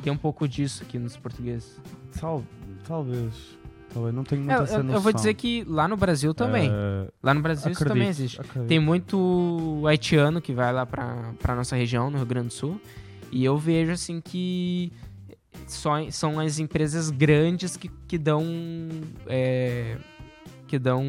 Tem 0.00 0.12
um 0.12 0.16
pouco 0.16 0.46
disso 0.46 0.84
aqui 0.84 0.96
nos 0.96 1.16
portugueses. 1.16 1.80
Tal, 2.20 2.44
talvez. 2.86 3.57
Talvez. 3.92 4.14
Não 4.14 4.22
É, 4.22 4.36
muita 4.36 4.74
eu, 4.74 4.90
eu 4.92 5.00
vou 5.00 5.12
dizer 5.12 5.34
que 5.34 5.64
lá 5.66 5.88
no 5.88 5.96
Brasil 5.96 6.34
também. 6.34 6.70
Eh, 6.70 7.10
Lá 7.22 7.32
no 7.34 7.40
Brasil 7.40 7.70
isso 7.72 7.84
também 7.84 8.02
acredito, 8.02 8.20
existe. 8.20 8.40
acredito. 8.40 8.68
Tem 8.68 8.78
muito 8.78 9.82
haitiano 9.86 10.40
que 10.40 10.52
vai 10.52 10.72
lá 10.72 10.84
pra, 10.86 11.32
pra 11.40 11.54
nossa 11.54 11.74
região, 11.74 12.10
no 12.10 12.16
Rio 12.18 12.26
Grande 12.26 12.48
do 12.48 12.52
Sul. 12.54 12.80
E 13.32 13.44
eu 13.44 13.56
vejo, 13.58 13.92
assim, 13.92 14.20
que 14.20 14.92
só, 15.66 16.08
são 16.10 16.38
as 16.38 16.58
empresas 16.58 17.10
grandes 17.10 17.76
que, 17.76 17.88
que 18.06 18.16
dão... 18.18 18.44
é, 19.26 19.96
que 20.66 20.78
dão 20.78 21.02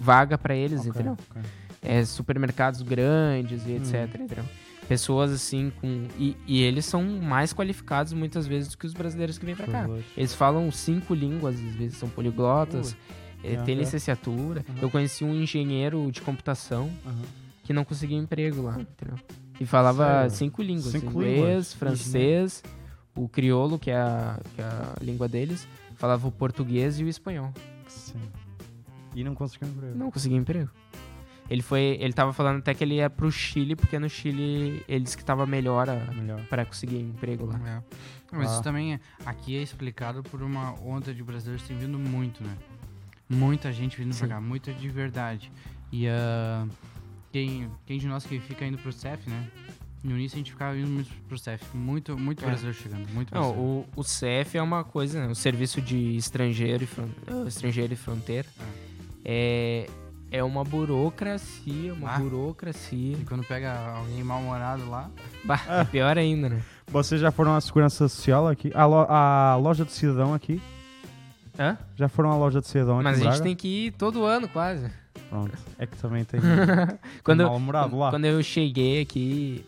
vaga 0.00 0.36
pra 0.36 0.54
eles, 0.56 0.80
Ok, 0.80 0.90
entendeu? 0.90 1.16
ok. 1.30 1.42
É, 1.80 2.04
supermercados 2.04 2.82
grandes 2.82 3.64
e 3.66 3.72
etc, 3.72 4.20
entendeu? 4.20 4.44
Pessoas, 4.88 5.30
assim, 5.32 5.72
com... 5.80 6.06
E, 6.18 6.36
e 6.46 6.60
eles 6.62 6.84
são 6.84 7.02
mais 7.02 7.52
qualificados, 7.52 8.12
muitas 8.12 8.46
vezes, 8.46 8.70
do 8.70 8.78
que 8.78 8.86
os 8.86 8.92
brasileiros 8.92 9.38
que 9.38 9.46
vêm 9.46 9.54
pra 9.54 9.66
cá. 9.66 9.88
Eles 10.16 10.34
falam 10.34 10.70
cinco 10.70 11.14
línguas, 11.14 11.54
às 11.54 11.74
vezes 11.74 11.96
são 11.98 12.08
poliglotas, 12.08 12.96
eh, 13.42 13.54
é, 13.54 13.62
tem 13.62 13.76
é. 13.76 13.78
licenciatura. 13.78 14.64
Aham. 14.68 14.78
Eu 14.82 14.90
conheci 14.90 15.24
um 15.24 15.34
engenheiro 15.34 16.10
de 16.10 16.20
computação 16.20 16.90
Aham. 17.06 17.22
que 17.62 17.72
não 17.72 17.84
conseguia 17.84 18.18
emprego 18.18 18.62
lá, 18.62 18.80
entendeu? 18.80 19.16
E 19.60 19.64
falava 19.64 20.04
Sério? 20.04 20.30
cinco 20.32 20.62
línguas, 20.62 20.86
Cinco 20.92 21.12
inglês, 21.12 21.36
línguas? 21.36 21.74
francês, 21.74 22.62
o 23.14 23.28
crioulo, 23.28 23.78
que 23.78 23.90
é, 23.90 23.96
a, 23.96 24.40
que 24.54 24.60
é 24.60 24.64
a 24.64 24.94
língua 25.00 25.28
deles, 25.28 25.66
falava 25.94 26.26
o 26.26 26.32
português 26.32 26.98
e 26.98 27.04
o 27.04 27.08
espanhol. 27.08 27.52
Sim. 27.86 28.18
E 29.14 29.22
não 29.22 29.34
conseguiu 29.34 29.68
emprego. 29.68 29.96
Não 29.96 30.10
conseguia 30.10 30.38
emprego. 30.38 30.70
Ele 31.52 31.60
foi, 31.62 31.98
ele 32.00 32.12
tava 32.14 32.32
falando 32.32 32.58
até 32.60 32.72
que 32.72 32.82
ele 32.82 32.94
ia 32.94 33.10
pro 33.10 33.30
Chile, 33.30 33.76
porque 33.76 33.98
no 33.98 34.08
Chile 34.08 34.82
ele 34.88 35.04
disse 35.04 35.16
que 35.16 35.24
tava 35.24 35.44
melhor 35.46 35.90
a, 35.90 35.96
Melhor. 36.12 36.40
pra 36.46 36.64
conseguir 36.64 36.98
emprego 37.00 37.44
lá. 37.44 37.60
É. 37.68 37.82
Mas 38.32 38.48
Ah. 38.48 38.52
isso 38.54 38.62
também 38.62 38.94
é, 38.94 39.00
aqui 39.26 39.58
é 39.58 39.62
explicado 39.62 40.22
por 40.22 40.42
uma 40.42 40.72
onda 40.80 41.12
de 41.12 41.22
brasileiros 41.22 41.62
que 41.62 41.68
tem 41.68 41.76
vindo 41.76 41.98
muito, 41.98 42.42
né? 42.42 42.56
Muita 43.28 43.70
gente 43.70 43.98
vindo 43.98 44.12
Sim. 44.14 44.20
pra 44.20 44.28
cá, 44.36 44.40
muita 44.40 44.72
de 44.72 44.88
verdade. 44.88 45.52
E 45.92 46.08
ah, 46.08 46.66
quem, 47.30 47.68
quem 47.84 47.98
de 47.98 48.06
nós 48.06 48.24
que 48.24 48.40
fica 48.40 48.64
indo 48.64 48.78
pro 48.78 48.90
CEF, 48.92 49.28
né? 49.28 49.46
No 50.02 50.12
início 50.18 50.36
a 50.36 50.38
gente 50.38 50.50
ficava 50.52 50.76
indo 50.76 50.88
muito 50.90 51.10
pro 51.28 51.36
CEF. 51.38 51.64
Muito, 51.76 52.16
muito 52.18 52.42
É. 52.42 52.46
brasileiro 52.46 52.78
chegando, 52.78 53.06
muito 53.12 53.34
Não, 53.34 53.42
brasileiro. 53.52 53.86
o, 53.94 54.00
o 54.00 54.02
CF 54.02 54.56
é 54.56 54.62
uma 54.62 54.84
coisa, 54.84 55.20
né? 55.26 55.30
O 55.30 55.34
Serviço 55.34 55.80
de 55.82 56.16
Estrangeiro 56.16 56.82
e, 56.84 56.86
Fron- 56.86 57.10
eh, 57.26 57.46
estrangeiro 57.46 57.92
e 57.92 57.96
Fronteira. 57.96 58.48
É, 59.24 59.86
é 59.86 60.01
uma 60.40 60.62
burocracia, 60.62 61.92
uma 61.92 62.14
Ah. 62.14 62.18
burocracia. 62.20 63.16
E 63.16 63.24
quando 63.24 63.42
pega 63.44 63.72
alguém 63.96 64.22
mal-humorado 64.22 64.88
lá, 64.88 65.10
Bah, 65.44 65.60
é 65.68 65.84
pior 65.84 66.16
ainda, 66.16 66.48
né? 66.48 66.62
Vocês 66.86 67.20
já 67.20 67.32
foram 67.32 67.54
à 67.56 67.60
Segurança 67.60 68.06
Social 68.08 68.46
aqui? 68.46 68.70
À, 68.74 68.86
lo- 68.86 69.06
à 69.08 69.56
loja 69.56 69.84
de 69.84 69.90
cidadão 69.92 70.32
aqui? 70.32 70.62
Hã? 71.58 71.76
Já 71.96 72.08
foram 72.08 72.30
à 72.30 72.36
loja 72.36 72.60
de 72.60 72.68
cidadão 72.68 72.94
aqui 72.96 73.04
Mas 73.04 73.18
em 73.18 73.20
a 73.20 73.24
gente 73.24 73.30
Braga? 73.32 73.44
tem 73.44 73.56
que 73.56 73.68
ir 73.86 73.90
todo 73.92 74.24
ano, 74.24 74.48
quase. 74.48 74.88
Pronto. 75.28 75.58
É 75.78 75.86
que 75.86 75.96
também 75.96 76.24
tem 76.24 76.40
Quando, 77.24 77.40
eu- 77.40 77.48
mal-humorado 77.48 77.98
lá. 77.98 78.10
quando 78.10 78.24
eu 78.24 78.42
cheguei 78.42 79.02
aqui, 79.02 79.64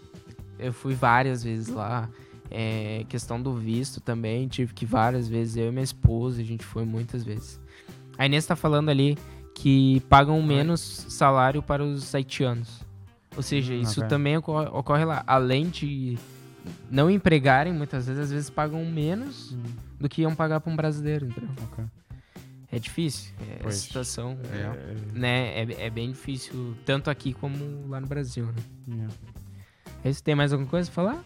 eu 0.58 0.72
fui 0.72 0.94
várias 0.94 1.42
vezes 1.42 1.68
lá. 1.68 2.08
É, 2.50 3.04
questão 3.08 3.40
do 3.42 3.52
visto 3.54 4.00
também, 4.00 4.46
tive 4.46 4.72
que 4.72 4.84
ir 4.84 4.88
várias 4.88 5.26
vezes. 5.26 5.56
Eu 5.56 5.68
e 5.68 5.70
minha 5.72 5.82
esposa, 5.82 6.40
a 6.40 6.44
gente 6.44 6.64
foi 6.64 6.84
muitas 6.84 7.24
vezes. 7.24 7.58
A 8.16 8.26
Inês 8.26 8.46
tá 8.46 8.54
falando 8.54 8.90
ali 8.90 9.18
que 9.54 10.00
pagam 10.08 10.42
menos 10.42 10.80
salário 11.08 11.62
para 11.62 11.82
os 11.84 12.14
haitianos. 12.14 12.82
Ou 13.36 13.42
seja, 13.42 13.72
Hum, 13.74 13.80
isso 13.82 14.00
ok. 14.00 14.08
também 14.08 14.36
ocorre, 14.36 14.68
ocorre 14.68 15.04
lá. 15.04 15.22
Além 15.26 15.68
de 15.68 16.18
não 16.90 17.10
empregarem, 17.10 17.72
muitas 17.72 18.06
vezes, 18.06 18.22
às 18.22 18.30
vezes 18.30 18.50
pagam 18.50 18.84
menos 18.84 19.52
Hum, 19.52 19.62
do 20.00 20.08
que 20.08 20.22
iam 20.22 20.34
pagar 20.34 20.60
para 20.60 20.72
um 20.72 20.76
brasileiro, 20.76 21.26
entendeu? 21.26 21.50
ok. 21.72 21.84
É 22.72 22.78
difícil. 22.78 23.32
É, 23.62 23.66
a 23.68 23.70
situação 23.70 24.36
É. 24.52 24.56
É, 24.56 24.96
né, 25.18 25.60
é, 25.60 25.86
é 25.86 25.90
bem 25.90 26.10
difícil, 26.10 26.74
tanto 26.84 27.08
aqui 27.08 27.32
como 27.32 27.86
lá 27.88 28.00
no 28.00 28.06
Brasil, 28.06 28.46
né? 28.46 29.06
é. 30.04 30.08
É 30.08 30.10
isso, 30.10 30.22
tem 30.22 30.34
mais 30.34 30.52
alguma 30.52 30.68
coisa 30.68 30.90
pra 30.90 30.94
falar? 31.04 31.24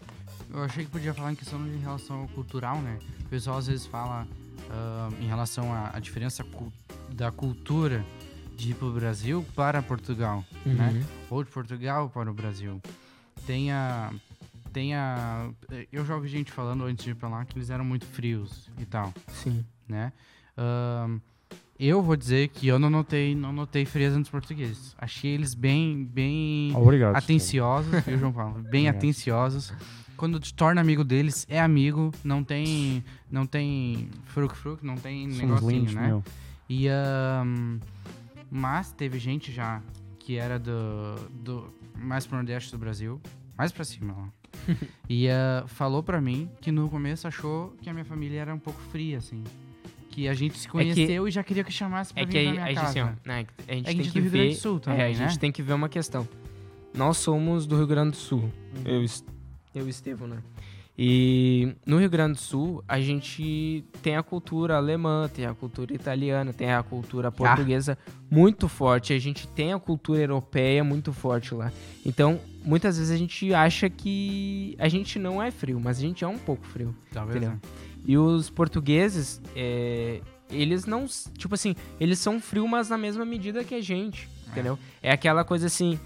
eu 0.51 0.63
achei 0.63 0.83
que 0.85 0.89
podia 0.91 1.13
falar 1.13 1.31
em 1.31 1.35
questão 1.35 1.61
de 1.63 1.75
relação 1.77 2.21
ao 2.21 2.27
cultural, 2.29 2.77
né? 2.81 2.97
O 3.25 3.29
pessoal 3.29 3.57
às 3.57 3.67
vezes 3.67 3.85
fala 3.85 4.27
ah, 4.69 5.09
em 5.21 5.27
relação 5.27 5.73
à, 5.73 5.91
à 5.95 5.99
diferença 5.99 6.43
cu- 6.43 6.71
da 7.13 7.31
cultura 7.31 8.05
de 8.55 8.71
ir 8.71 8.75
pro 8.75 8.91
Brasil 8.91 9.45
para 9.55 9.81
Portugal, 9.81 10.43
né? 10.65 11.05
ou 11.29 11.43
de 11.43 11.49
Portugal 11.49 12.09
para 12.09 12.29
o 12.29 12.33
Brasil. 12.33 12.81
Tem 13.45 13.71
a. 13.71 14.11
Tem 14.73 14.93
a. 14.95 15.49
Eu 15.91 16.05
já 16.05 16.15
ouvi 16.15 16.27
gente 16.27 16.51
falando 16.51 16.83
antes 16.83 17.03
de 17.05 17.11
ir 17.11 17.15
pra 17.15 17.27
lá 17.29 17.43
que 17.45 17.57
eles 17.57 17.69
eram 17.69 17.83
muito 17.85 18.05
frios 18.05 18.69
e 18.77 18.85
tal, 18.85 19.13
Sim. 19.27 19.65
né? 19.87 20.11
Ahn, 20.57 21.19
eu 21.79 22.03
vou 22.03 22.15
dizer 22.17 22.49
que 22.49 22.67
eu 22.67 22.77
não 22.77 22.89
notei, 22.89 23.33
não 23.33 23.53
notei 23.53 23.85
frieza 23.85 24.19
nos 24.19 24.29
portugueses. 24.29 24.93
Achei 24.97 25.31
eles 25.31 25.53
bem, 25.55 26.03
bem 26.03 26.75
Obrigado. 26.75 27.15
atenciosos, 27.15 28.03
viu, 28.03 28.17
João 28.19 28.33
Paulo? 28.33 28.55
Bem 28.69 28.81
Obrigado. 28.81 28.95
atenciosos. 28.97 29.73
Quando 30.19 30.37
te 30.37 30.53
torna 30.53 30.81
amigo 30.81 31.01
deles, 31.05 31.45
é 31.49 31.61
amigo, 31.61 32.11
não 32.25 32.43
tem. 32.43 33.01
Não 33.31 33.45
tem 33.45 34.09
fruc-fruc, 34.25 34.85
não 34.85 34.95
tem 34.95 35.29
Somos 35.31 35.37
negocinho, 35.61 35.71
lindos, 35.79 35.93
né? 35.93 36.07
meu. 36.07 36.23
E, 36.67 36.89
ahn, 36.89 37.79
mas 38.51 38.91
teve 38.91 39.17
gente 39.17 39.49
já 39.49 39.81
que 40.19 40.35
era 40.35 40.59
do, 40.59 41.15
do 41.31 41.73
mais 41.95 42.25
pro 42.27 42.35
nordeste 42.35 42.69
do 42.69 42.77
Brasil, 42.77 43.21
mais 43.57 43.71
pra 43.71 43.85
cima 43.85 44.13
lá. 44.13 44.29
e 45.07 45.29
ah, 45.29 45.63
falou 45.67 46.03
pra 46.03 46.19
mim 46.19 46.49
que 46.59 46.69
no 46.69 46.89
começo 46.89 47.25
achou 47.25 47.73
que 47.81 47.89
a 47.89 47.93
minha 47.93 48.03
família 48.05 48.41
era 48.41 48.53
um 48.53 48.59
pouco 48.59 48.79
fria, 48.91 49.19
assim. 49.19 49.41
Que 50.09 50.27
a 50.27 50.33
gente 50.33 50.57
se 50.59 50.67
conheceu 50.67 51.27
e 51.29 51.31
já 51.31 51.41
queria 51.43 51.63
que 51.63 51.71
chamasse 51.71 52.13
pra 52.13 52.23
É 52.23 52.25
vir 52.25 52.31
que 52.33 52.39
pra 52.41 52.49
a, 52.49 52.51
minha 52.51 52.63
a 52.65 52.67
gente, 52.67 52.75
casa. 52.75 52.89
assim, 52.89 52.99
ó, 53.01 53.27
né, 53.27 53.35
a 53.35 53.39
gente 53.39 53.69
É 53.69 53.75
que 53.75 53.83
tem 53.83 53.95
gente 54.03 54.11
que 54.11 54.19
ver. 54.21 54.49
do 54.49 54.55
Sul 54.55 54.75
é, 54.77 54.79
também, 54.81 55.01
a 55.05 55.13
gente 55.13 55.31
né? 55.33 55.37
tem 55.39 55.51
que 55.51 55.61
ver 55.63 55.73
uma 55.73 55.87
questão. 55.87 56.27
Nós 56.93 57.17
somos 57.17 57.65
do 57.65 57.77
Rio 57.77 57.87
Grande 57.87 58.11
do 58.11 58.17
Sul. 58.17 58.51
Eu, 58.83 59.01
es- 59.03 59.23
eu 59.73 59.87
e 59.87 59.89
Estevão, 59.89 60.27
né? 60.27 60.37
E 61.01 61.75
no 61.85 61.97
Rio 61.97 62.09
Grande 62.09 62.33
do 62.33 62.39
Sul, 62.39 62.83
a 62.85 62.99
gente 62.99 63.85
tem 64.01 64.17
a 64.17 64.21
cultura 64.21 64.75
alemã, 64.75 65.29
tem 65.33 65.45
a 65.45 65.53
cultura 65.53 65.93
italiana, 65.93 66.51
tem 66.51 66.73
a 66.73 66.83
cultura 66.83 67.31
portuguesa 67.31 67.97
muito 68.29 68.67
forte. 68.67 69.13
A 69.13 69.17
gente 69.17 69.47
tem 69.47 69.71
a 69.71 69.79
cultura 69.79 70.19
europeia 70.19 70.83
muito 70.83 71.13
forte 71.13 71.55
lá. 71.55 71.71
Então, 72.05 72.37
muitas 72.65 72.97
vezes 72.97 73.13
a 73.13 73.17
gente 73.17 73.53
acha 73.53 73.89
que 73.89 74.75
a 74.77 74.89
gente 74.89 75.17
não 75.17 75.41
é 75.41 75.51
frio, 75.51 75.79
mas 75.79 75.99
a 75.99 76.01
gente 76.01 76.25
é 76.25 76.27
um 76.27 76.37
pouco 76.37 76.65
frio. 76.65 76.93
Talvez, 77.13 77.41
né? 77.41 77.57
E 78.05 78.17
os 78.17 78.49
portugueses, 78.49 79.41
é, 79.55 80.19
eles 80.51 80.85
não. 80.85 81.05
Tipo 81.37 81.55
assim, 81.55 81.77
eles 81.97 82.19
são 82.19 82.41
frios, 82.41 82.69
mas 82.69 82.89
na 82.89 82.97
mesma 82.97 83.23
medida 83.23 83.63
que 83.63 83.75
a 83.75 83.81
gente. 83.81 84.27
Entendeu? 84.49 84.77
É 85.01 85.13
aquela 85.13 85.45
coisa 85.45 85.67
assim. 85.67 85.97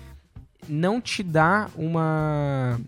Não 0.69 1.01
te 1.01 1.23
dá 1.23 1.67
uma. 1.75 2.79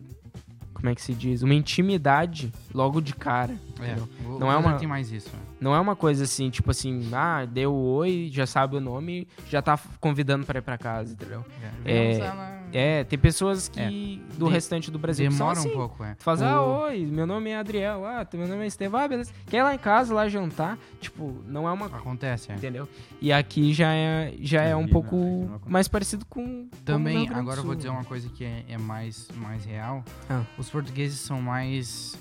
Como 0.76 0.90
é 0.90 0.94
que 0.96 1.02
se 1.02 1.14
diz? 1.16 1.42
Uma 1.42 1.54
intimidade 1.56 2.52
logo 2.74 3.02
de 3.02 3.14
cara. 3.16 3.56
É, 3.82 3.96
o- 4.28 4.38
Não 4.40 4.48
o 4.48 4.52
é 4.52 4.56
uma- 4.58 4.74
tem 4.74 4.88
mais 4.88 5.12
isso. 5.12 5.30
né? 5.34 5.40
Não 5.60 5.74
é 5.74 5.80
uma 5.80 5.96
coisa 5.96 6.26
assim, 6.26 6.50
tipo 6.52 6.70
assim, 6.70 7.10
ah, 7.14 7.46
deu 7.46 7.74
oi, 7.74 8.30
já 8.32 8.46
sabe 8.46 8.76
o 8.76 8.80
nome, 8.82 9.28
já 9.50 9.62
tá 9.62 9.80
convidando 10.00 10.46
pra 10.46 10.60
ir 10.60 10.62
pra 10.62 10.78
casa, 10.78 11.14
entendeu? 11.14 11.44
É, 11.84 12.18
ela- 12.20 12.62
É, 12.76 13.04
tem 13.06 13.18
pessoas 13.18 13.68
que 13.70 14.22
do 14.38 14.48
De- 14.48 14.52
restante 14.52 14.92
do 14.92 15.00
Brasil 15.00 15.30
que 15.30 15.34
são 15.36 15.48
Demora 15.48 15.60
assim. 15.60 15.70
um 15.70 15.74
pouco, 15.74 16.04
é. 16.04 16.16
Faz, 16.20 16.42
ah, 16.42 16.62
O- 16.62 16.82
oi, 16.84 17.06
meu 17.06 17.26
nome 17.26 17.50
é 17.50 17.58
Adriel, 17.58 18.06
ah, 18.06 18.28
meu 18.34 18.48
nome 18.48 18.64
é 18.64 18.68
Estevão, 18.68 19.00
ah, 19.00 19.08
beleza. 19.08 19.32
Quer 19.48 19.58
ir 19.60 19.64
lá 19.64 19.74
em 19.74 19.78
casa, 19.78 20.14
lá 20.14 20.28
jantar? 20.28 20.78
Tipo, 21.00 21.42
não 21.48 21.68
é 21.68 21.72
uma... 21.72 21.86
Acontece, 21.86 22.52
é. 22.52 22.56
Entendeu? 22.56 22.88
E 23.22 23.32
aqui 23.32 23.74
já 23.74 23.94
é, 23.94 24.34
já 24.42 24.62
é 24.64 24.76
um 24.76 24.80
Aqui 24.82 24.88
não, 24.88 25.02
pouco 25.02 25.16
não 25.16 25.46
acontece. 25.56 25.72
mais 25.72 25.88
parecido 25.88 26.26
com... 26.26 26.68
com 26.68 26.70
Também, 26.84 27.26
do 27.28 27.34
agora 27.36 27.60
eu 27.60 27.64
vou 27.64 27.76
dizer 27.76 27.90
uma 27.90 28.04
coisa 28.04 28.28
que 28.30 28.44
é, 28.44 28.66
é 28.68 28.78
mais, 28.78 29.30
mais 29.36 29.64
real. 29.64 30.04
Ah. 30.30 30.44
Os 30.58 30.70
portugueses 30.70 31.20
são 31.20 31.42
mais. 31.42 32.18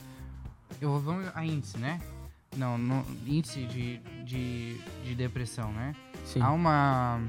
Eu 0.81 0.91
vou 0.91 1.01
vamos 1.01 1.27
a 1.35 1.45
índice, 1.45 1.77
né? 1.79 2.01
Não, 2.57 2.79
no, 2.79 3.05
índice 3.27 3.65
de, 3.65 3.99
de, 4.25 4.79
de 5.05 5.15
depressão, 5.17 5.73
né? 5.73 5.95
Sim. 6.25 6.41
Há 6.41 6.53
uma. 6.53 7.21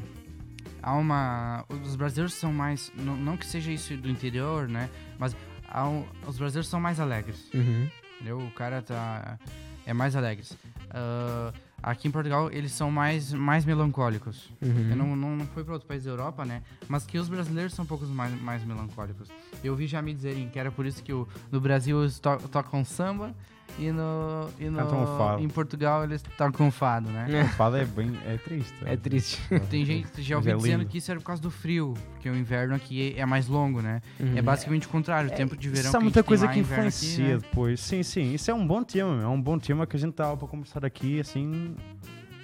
Há 0.86 0.94
uma. 0.94 1.66
Os 1.84 1.96
brasileiros 1.96 2.36
são 2.36 2.54
mais. 2.54 2.92
Não, 2.96 3.18
não 3.18 3.36
que 3.36 3.46
seja 3.48 3.72
isso 3.72 3.98
do 3.98 4.08
interior, 4.08 4.68
né? 4.68 4.88
Mas 5.18 5.36
há 5.68 5.88
um- 5.90 6.06
os 6.28 6.38
brasileiros 6.38 6.68
são 6.68 6.80
mais 6.80 7.00
alegres. 7.00 7.50
Uhum. 7.56 7.90
Entendeu? 8.16 8.38
O 8.38 8.52
cara 8.52 8.84
tá. 8.84 9.40
É 9.84 9.94
mais 9.94 10.16
alegres. 10.16 10.56
Ah, 10.92 11.52
aqui 11.82 12.08
em 12.08 12.12
Portugal, 12.12 12.52
eles 12.52 12.72
são 12.72 12.92
mais, 12.92 13.34
mais 13.34 13.66
melancólicos. 13.66 14.52
Uhum. 14.62 14.90
Eu 14.92 14.96
não, 14.96 15.16
não, 15.16 15.36
não 15.38 15.46
fui 15.48 15.64
para 15.64 15.74
outro 15.74 15.88
país 15.88 16.04
da 16.04 16.12
Europa, 16.12 16.46
né? 16.46 16.62
Mas 16.88 17.06
que 17.06 17.18
os 17.18 17.28
brasileiros 17.28 17.74
são 17.74 17.84
um 17.84 17.88
pouco 17.88 18.06
mais, 18.06 18.40
mais 18.42 18.64
melancólicos. 18.64 19.28
Eu 19.64 19.76
vi 19.76 19.88
já 19.88 20.02
me 20.04 20.14
dizerem 20.14 20.50
que 20.50 20.60
era 20.60 20.72
por 20.72 20.86
isso 20.86 21.02
que 21.04 21.12
o, 21.14 21.28
no 21.52 21.60
Brasil 21.60 22.02
eles 22.04 22.20
to, 22.20 22.38
tocam 22.52 22.86
samba 22.86 23.34
e 23.78 23.92
no, 23.92 24.50
e 24.60 24.70
no 24.70 24.78
fado. 25.18 25.44
em 25.44 25.50
Portugal 25.50 26.04
eles 26.06 26.24
tocam 26.38 26.72
fado, 26.72 27.10
né? 27.10 27.44
O 27.44 27.48
fado 27.56 27.76
é 27.76 27.84
bem. 27.86 28.18
É 28.26 28.38
triste. 28.38 28.74
É 28.86 28.96
triste. 28.96 29.42
Tem 29.70 29.84
gente 29.86 30.08
que 30.12 30.22
já 30.22 30.38
ouvi 30.38 30.50
é 30.52 30.56
dizendo 30.56 30.80
lindo. 30.80 30.90
que 30.90 30.98
isso 31.00 31.12
era 31.12 31.20
por 31.20 31.26
causa 31.26 31.42
do 31.42 31.52
frio, 31.52 31.94
porque 32.14 32.30
o 32.30 32.36
inverno 32.38 32.74
aqui 32.76 33.14
é 33.18 33.26
mais 33.26 33.48
longo, 33.48 33.82
né? 33.82 34.02
É 34.20 34.24
Uhum. 34.24 34.44
basicamente 34.44 34.88
o 34.88 34.90
contrário, 34.90 35.30
o 35.30 35.34
tempo 35.36 35.58
de 35.58 35.70
verão 35.70 35.90
Isso 35.90 35.98
a 35.98 36.00
muita 36.00 36.24
coisa 36.24 36.48
que 36.48 36.58
inverno 36.60 36.88
aqui, 36.88 37.06
influencia 37.06 37.36
né? 37.36 37.42
depois. 37.42 37.80
Sim, 37.82 38.02
sim. 38.02 38.34
Isso 38.34 38.50
é 38.50 38.54
um 38.54 38.66
bom 38.66 38.82
tema, 38.84 39.22
é 39.24 39.28
um 39.28 39.42
bom 39.42 39.60
tema 39.60 39.86
que 39.86 39.96
a 39.98 40.00
gente 40.00 40.12
estava 40.12 40.38
para 40.38 40.48
conversar 40.48 40.86
aqui, 40.86 41.20
assim. 41.20 41.76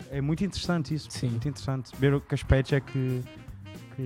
É 0.09 0.19
muito 0.19 0.43
interessante 0.43 0.93
isso. 0.93 1.07
Sim. 1.09 1.29
Muito 1.29 1.47
interessante. 1.47 1.91
Ver 1.97 2.13
o 2.13 2.19
que 2.19 2.35
aspectos 2.35 2.73
é 2.73 2.81
que. 2.81 3.21
que 3.95 4.01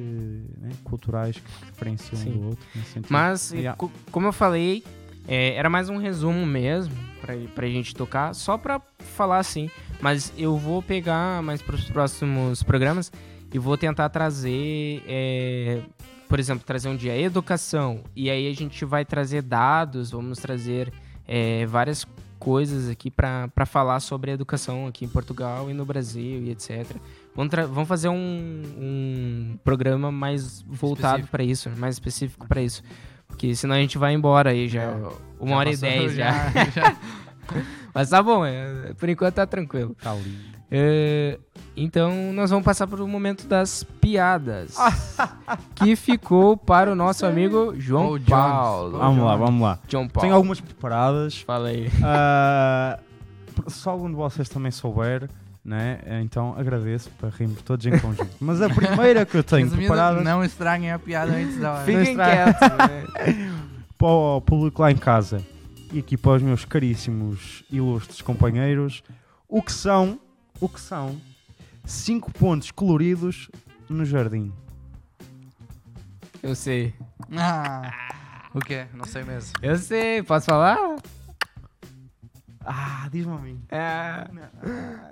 né, 0.59 0.70
culturais 0.84 1.38
que 1.38 1.66
diferenciam 1.72 2.22
um 2.22 2.26
do 2.39 2.45
outro. 2.49 2.66
Mas, 3.09 3.51
Yeah. 3.51 3.76
co- 3.76 3.91
como 4.11 4.28
eu 4.28 4.34
falei, 4.34 4.84
é, 5.28 5.55
era 5.55 5.69
mais 5.69 5.89
um 5.89 5.97
resumo 5.97 6.45
mesmo 6.45 6.93
pra, 7.21 7.36
pra 7.53 7.67
gente 7.67 7.95
tocar, 7.95 8.34
só 8.34 8.57
pra 8.57 8.82
falar 8.99 9.39
assim. 9.39 9.69
Mas 10.01 10.32
eu 10.38 10.57
vou 10.57 10.82
pegar 10.82 11.41
mais 11.41 11.61
pros 11.61 11.86
próximos 11.86 12.61
programas 12.61 13.11
e 13.53 13.57
vou 13.57 13.78
tentar 13.78 14.09
trazer, 14.09 15.03
é, 15.07 15.82
por 16.28 16.39
exemplo, 16.39 16.65
trazer 16.65 16.89
um 16.89 16.95
dia 16.95 17.17
educação. 17.17 18.03
E 18.15 18.30
aí 18.30 18.49
a 18.49 18.53
gente 18.53 18.84
vai 18.86 19.05
trazer 19.05 19.41
dados, 19.41 20.11
vamos 20.11 20.39
trazer 20.39 20.91
é, 21.28 21.65
várias 21.65 22.05
coisas 22.38 22.89
aqui 22.89 23.09
pra 23.09 23.47
pra 23.47 23.65
falar 23.65 23.99
sobre 23.99 24.30
educação 24.32 24.86
aqui 24.86 25.05
em 25.05 25.07
Portugal 25.07 25.71
e 25.71 25.73
no 25.73 25.86
Brasil 25.86 26.43
e 26.43 26.51
etc. 26.51 26.86
Vamos, 27.34 27.51
vamos 27.69 27.88
fazer 27.88 28.09
um, 28.09 28.61
um 28.78 29.57
programa 29.63 30.11
mais 30.11 30.61
voltado 30.61 31.28
pra 31.28 31.43
isso, 31.43 31.69
mais 31.78 31.95
específico 31.95 32.47
pra 32.47 32.61
isso. 32.61 32.84
Porque 33.28 33.55
senão 33.55 33.76
a 33.76 33.80
gente 33.80 33.97
vai 33.97 34.13
embora 34.13 34.51
aí 34.51 34.67
já. 34.67 34.93
Uma 35.39 35.49
Já 35.51 35.57
hora 35.57 35.69
e 35.71 35.78
dez 35.78 36.13
já. 36.13 36.32
já. 36.51 36.95
Mas 37.93 38.09
tá 38.09 38.21
bom, 38.21 38.45
é, 38.45 38.93
por 38.97 39.07
enquanto 39.07 39.36
tá 39.36 39.45
tranquilo. 39.45 39.95
Tá 40.01 40.13
lindo. 40.13 40.55
É, 40.69 41.39
então 41.78 42.34
nós 42.34 42.49
vamos 42.49 42.65
passar 42.65 42.88
pro 42.88 43.07
momento 43.07 43.47
das 43.47 43.84
piadas. 44.01 44.76
que 45.76 45.95
ficou 45.95 46.57
para 46.57 46.91
o 46.91 46.95
nosso 46.95 47.26
amigo 47.26 47.73
João 47.78 48.17
Jones. 48.17 48.26
Paulo. 48.30 48.97
Vamos 48.97 49.23
lá, 49.23 49.36
vamos 49.36 49.61
lá. 49.61 49.80
João 49.88 50.07
Paulo. 50.07 50.21
Tenho 50.26 50.36
algumas 50.36 50.59
preparadas. 50.59 51.39
Fala 51.41 51.69
aí. 51.69 51.89
Ah, 52.03 52.99
se 53.67 53.88
algum 53.88 54.09
de 54.09 54.15
vocês 54.15 54.49
também 54.49 54.71
souber, 54.71 55.30
né? 55.66 55.99
Então 56.22 56.55
agradeço 56.55 57.09
para 57.20 57.30
rirmos 57.30 57.61
todos 57.63 57.84
em 57.86 57.97
conjunto. 57.97 58.30
Mas 58.39 58.61
a 58.61 58.70
primeira 58.70 59.26
que 59.26 59.36
eu 59.36 59.43
tenho 59.43 59.70
preparada 59.70 60.22
não 60.22 60.43
estraguem 60.43 60.91
a 60.91 60.99
piada 60.99 61.32
antes 61.34 61.57
da 61.59 61.74
hora. 61.74 61.84
Fiquem 61.84 62.16
quietos. 62.16 62.61
né? 62.61 63.66
para 63.97 64.07
o 64.07 64.41
público 64.41 64.82
lá 64.82 64.91
em 64.91 64.97
casa 64.97 65.41
e 65.91 65.99
aqui 65.99 66.18
para 66.18 66.34
os 66.34 66.41
meus 66.43 66.66
caríssimos 66.66 67.63
ilustres 67.72 68.22
companheiros, 68.22 69.01
o 69.47 69.61
que 69.61 69.72
são, 69.72 70.20
o 70.59 70.68
que 70.68 70.80
são 70.80 71.20
cinco 71.86 72.32
pontos 72.32 72.70
coloridos 72.72 73.49
no 73.89 74.05
jardim. 74.05 74.51
Eu 76.43 76.53
sei. 76.53 76.93
Ah, 77.36 77.91
o 78.53 78.59
quê? 78.59 78.86
Não 78.93 79.05
sei 79.05 79.24
mesmo. 79.24 79.53
Eu 79.61 79.78
sei. 79.78 80.22
Posso 80.22 80.45
falar? 80.45 80.78
Ah, 82.66 83.07
diz-me 83.11 83.34
a 83.34 83.38
mim. 83.38 83.59
É. 83.70 84.28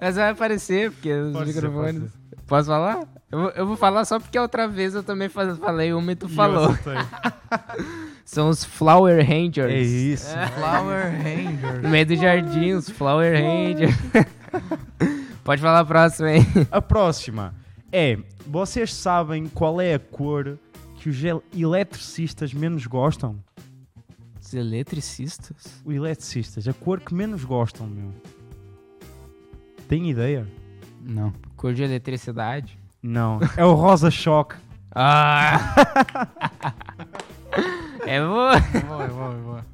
Mas 0.02 0.16
vai 0.16 0.30
aparecer, 0.32 0.92
porque 0.92 1.12
os 1.14 1.38
ser, 1.38 1.46
microfones. 1.46 2.12
pode 2.12 2.24
Posso 2.48 2.68
falar? 2.70 3.00
Eu, 3.32 3.40
vou- 3.40 3.50
eu 3.52 3.68
vou 3.68 3.78
falar 3.78 4.06
só 4.06 4.20
porque 4.20 4.38
a 4.38 4.42
outra 4.42 4.68
vez 4.68 4.94
eu 4.96 5.04
também 5.04 5.30
falei 5.30 5.94
uma 5.94 6.12
e 6.12 6.16
tu 6.16 6.28
falou. 6.30 6.76
São 8.26 8.50
os 8.50 8.64
Flower 8.64 9.26
Rangers. 9.26 9.72
É 9.72 9.80
isso. 9.80 10.36
Flower 10.58 11.12
Ranger. 11.12 11.82
No 11.84 11.90
meio 11.90 12.06
do 12.06 12.16
jardim, 12.16 12.72
os 12.74 12.90
Flower 12.90 13.34
Rangers. 13.34 13.96
Pode 15.44 15.62
falar 15.62 15.80
a 15.80 15.86
próxima 15.86 16.30
aí. 16.30 16.40
A 16.72 16.82
próxima 16.82 17.54
é: 17.92 18.18
vocês 18.48 18.94
sabem 18.94 19.48
qual 19.48 19.80
é 19.82 19.94
a 19.96 20.00
cor 20.00 20.58
que 20.98 21.10
os 21.10 21.24
el- 21.24 21.44
eletricistas 21.56 22.54
menos 22.54 22.86
gostam? 22.88 23.36
Os 24.54 24.60
eletricistas? 24.60 25.82
Os 25.84 25.96
eletricistas, 25.96 26.68
a 26.68 26.74
cor 26.74 27.00
que 27.00 27.12
menos 27.12 27.44
gostam, 27.44 27.88
meu. 27.88 28.14
Tem 29.88 30.12
ideia? 30.12 30.48
Não. 31.02 31.34
Cor 31.56 31.74
de 31.74 31.82
eletricidade? 31.82 32.78
Não. 33.02 33.40
É 33.58 33.66
o 33.66 33.74
rosa 33.74 34.12
choque. 34.12 34.56
Ah! 34.96 35.74
é 38.06 38.20
boa. 38.20 38.60
Boa, 38.60 39.08
boa, 39.08 39.32
boa. 39.32 39.66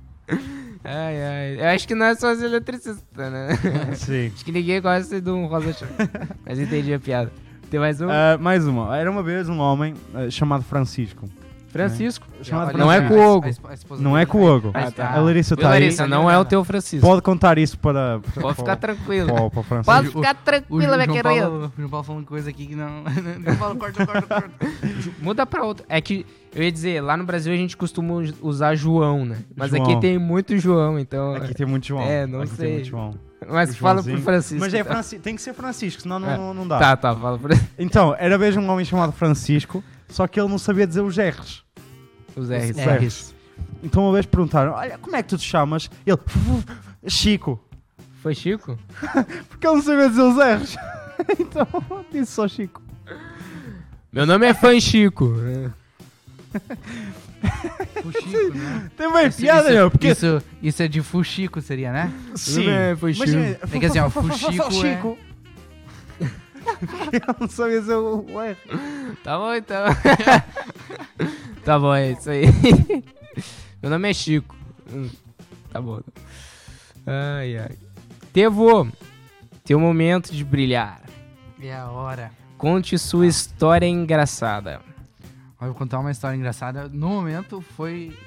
Ai, 0.82 1.22
ai. 1.22 1.60
Eu 1.60 1.66
acho 1.76 1.86
que 1.86 1.94
não 1.94 2.06
é 2.06 2.16
só 2.16 2.32
os 2.32 2.42
eletricistas, 2.42 3.04
né? 3.14 3.50
Sim. 3.96 4.32
Acho 4.34 4.46
que 4.46 4.52
ninguém 4.54 4.82
gosta 4.82 5.20
de 5.20 5.30
um 5.30 5.48
rosa 5.48 5.74
choque. 5.74 5.92
Mas 6.46 6.58
entendi 6.58 6.94
a 6.94 7.00
piada. 7.02 7.34
Tem 7.70 7.82
mais 7.82 8.00
um? 8.00 8.10
Ah, 8.10 8.38
mais 8.40 8.66
uma. 8.66 8.96
Era 8.96 9.12
uma 9.12 9.22
vez 9.22 9.50
um 9.50 9.60
homem 9.60 9.94
ah, 10.14 10.30
chamado 10.30 10.64
Francisco. 10.64 11.30
Francisco. 11.70 12.26
Chamado 12.42 12.78
Não 12.78 12.92
é 12.92 12.98
Francisco. 12.98 13.22
com 13.24 13.30
o 13.30 13.36
Hugo. 13.38 13.46
A 13.46 13.50
esp- 13.50 13.66
a 13.70 13.74
esposa 13.74 14.02
Não 14.04 14.18
é 14.18 14.26
com 14.26 14.38
o 14.40 14.56
Hugo. 14.56 14.72
Ah, 14.74 14.90
tá. 14.92 15.12
A 15.14 15.20
Larissa 15.20 15.56
Viu, 15.56 15.62
está 15.64 15.74
aí. 15.76 15.82
Larissa, 15.82 16.08
não 16.08 16.30
é 16.30 16.38
o 16.38 16.46
teu 16.46 16.64
Francisco. 16.64 17.06
Pode 17.06 17.22
contar 17.22 17.58
isso 17.58 17.78
para. 17.78 18.20
para 18.34 18.42
Pode 18.42 18.56
ficar 18.58 18.76
tranquilo. 18.78 19.50
para, 19.52 19.64
para. 19.64 19.84
Pode 19.84 20.08
ficar 20.10 20.34
tranquila, 20.36 20.98
querida. 21.08 21.24
Paulo, 21.24 21.66
o 21.68 21.72
João 21.78 21.90
Paulo 21.90 22.04
falando 22.06 22.26
coisa 22.26 22.50
aqui 22.50 22.66
que 22.68 22.76
não. 22.76 23.04
João 23.44 23.56
Paulo, 23.58 23.76
corta, 23.78 24.06
corta, 24.06 24.22
corta. 24.28 24.52
Muda 25.22 25.46
pra 25.46 25.64
outra. 25.64 25.86
É 25.90 26.00
que 26.02 26.26
eu 26.56 26.64
ia 26.64 26.72
dizer, 26.72 27.02
lá 27.02 27.16
no 27.16 27.24
Brasil 27.24 27.54
a 27.54 27.58
gente 27.58 27.78
costuma 27.78 28.16
us- 28.16 28.34
usar 28.42 28.74
João, 28.76 29.26
né? 29.26 29.38
Mas 29.56 29.72
João. 29.72 29.84
aqui 29.84 30.00
tem 30.02 30.18
muito 30.18 30.58
João, 30.58 30.98
então. 30.98 31.36
Aqui 31.36 31.54
tem 31.54 31.66
muito 31.68 31.86
João. 31.88 32.04
É, 32.04 32.26
não 32.26 32.42
Aqui 32.42 32.56
sei. 32.56 32.66
Tem 32.66 32.74
muito 32.76 32.88
João. 32.90 33.14
Mas 33.48 33.70
o 33.72 33.78
fala 33.78 34.04
pro. 34.04 34.18
Francisco. 34.22 34.60
Mas 34.60 34.74
é. 34.74 34.84
Francisco. 34.84 35.24
Tem 35.24 35.36
que 35.36 35.42
ser 35.42 35.54
Francisco, 35.54 36.02
senão 36.02 36.20
não, 36.20 36.30
É. 36.30 36.38
não, 36.38 36.54
não 36.54 36.68
dá. 36.68 36.78
Tá, 36.80 36.98
tá, 36.98 37.16
fala 37.16 37.38
pro 37.38 37.54
Então, 37.78 38.16
era 38.20 38.38
vez 38.38 38.56
um 38.58 38.68
homem 38.70 38.84
chamado 38.84 39.12
Francisco, 39.14 39.82
só 40.10 40.28
que 40.28 40.40
ele 40.40 40.50
não 40.50 40.58
sabia 40.58 40.86
dizer 40.88 41.02
os 41.02 41.16
R's. 41.18 41.64
os 42.36 42.50
R's. 42.50 42.70
Os 42.72 42.84
R's. 42.86 43.36
Então 43.84 44.04
uma 44.04 44.14
vez 44.14 44.26
perguntaram, 44.26 44.74
olha, 44.74 44.98
como 44.98 45.16
é 45.16 45.24
que 45.24 45.30
tu 45.30 45.38
te 45.38 45.46
chamas? 45.46 45.90
Ele, 46.06 46.18
Chico. 47.08 47.60
Foi 48.22 48.36
Chico? 48.36 48.78
Porque 49.48 49.66
ele 49.66 49.76
não 49.78 49.82
sabia 49.82 50.10
dizer 50.10 50.22
os 50.22 50.36
R's. 50.38 50.76
então, 51.40 51.68
disse 52.12 52.32
só 52.34 52.48
Chico. 52.48 52.82
Meu 54.12 54.26
nome 54.26 54.46
é 54.48 54.54
Fan 54.54 54.80
Chico. 54.80 55.34
Fuxico, 58.02 58.58
né? 58.58 58.92
Tem 58.98 59.12
bem 59.14 59.28
Isso- 59.28 59.38
piada, 59.40 59.64
isso, 59.68 59.74
meu, 59.74 59.92
porque... 59.92 60.08
Isso, 60.10 60.44
isso 60.62 60.84
é 60.84 60.88
de 60.88 61.02
Fuxico, 61.02 61.62
seria, 61.62 61.92
né? 61.92 62.12
Sim. 62.36 62.68
É 62.70 62.96
Fan 62.96 63.08
Mas, 63.08 63.18
Chico. 63.18 63.38
é, 63.38 63.60
É 63.76 63.80
que 63.80 63.86
assim, 63.86 64.00
ó, 64.00 64.10
fa- 64.10 64.22
Fuxico 64.24 65.18
é- 65.18 65.29
não 67.40 67.48
sabia 67.50 67.80
o 68.00 68.26
o 68.32 68.42
R. 68.42 68.58
Tá 69.24 69.38
bom, 69.38 69.54
então. 69.54 69.86
tá 71.66 71.80
bom, 71.80 71.94
é 71.94 72.12
isso 72.12 72.30
aí. 72.30 72.46
Meu 73.82 73.90
nome 73.92 74.10
é 74.10 74.14
Chico. 74.14 74.56
Hum, 74.92 75.10
Tá 75.72 75.80
bom. 75.82 76.02
Ai, 77.06 77.58
ai. 77.58 77.78
Tevo, 78.34 78.88
teu 79.64 79.80
momento 79.80 80.32
de 80.34 80.44
brilhar. 80.44 81.02
É 81.62 81.76
a 81.76 81.90
hora. 81.90 82.32
Conte 82.58 82.98
sua 82.98 83.28
história 83.28 83.86
engraçada. 83.88 84.82
Eu 85.62 85.68
vou 85.68 85.76
contar 85.76 86.00
uma 86.00 86.12
história 86.12 86.36
engraçada. 86.36 86.88
No 86.90 87.10
momento 87.10 87.62
foi. 87.76 88.18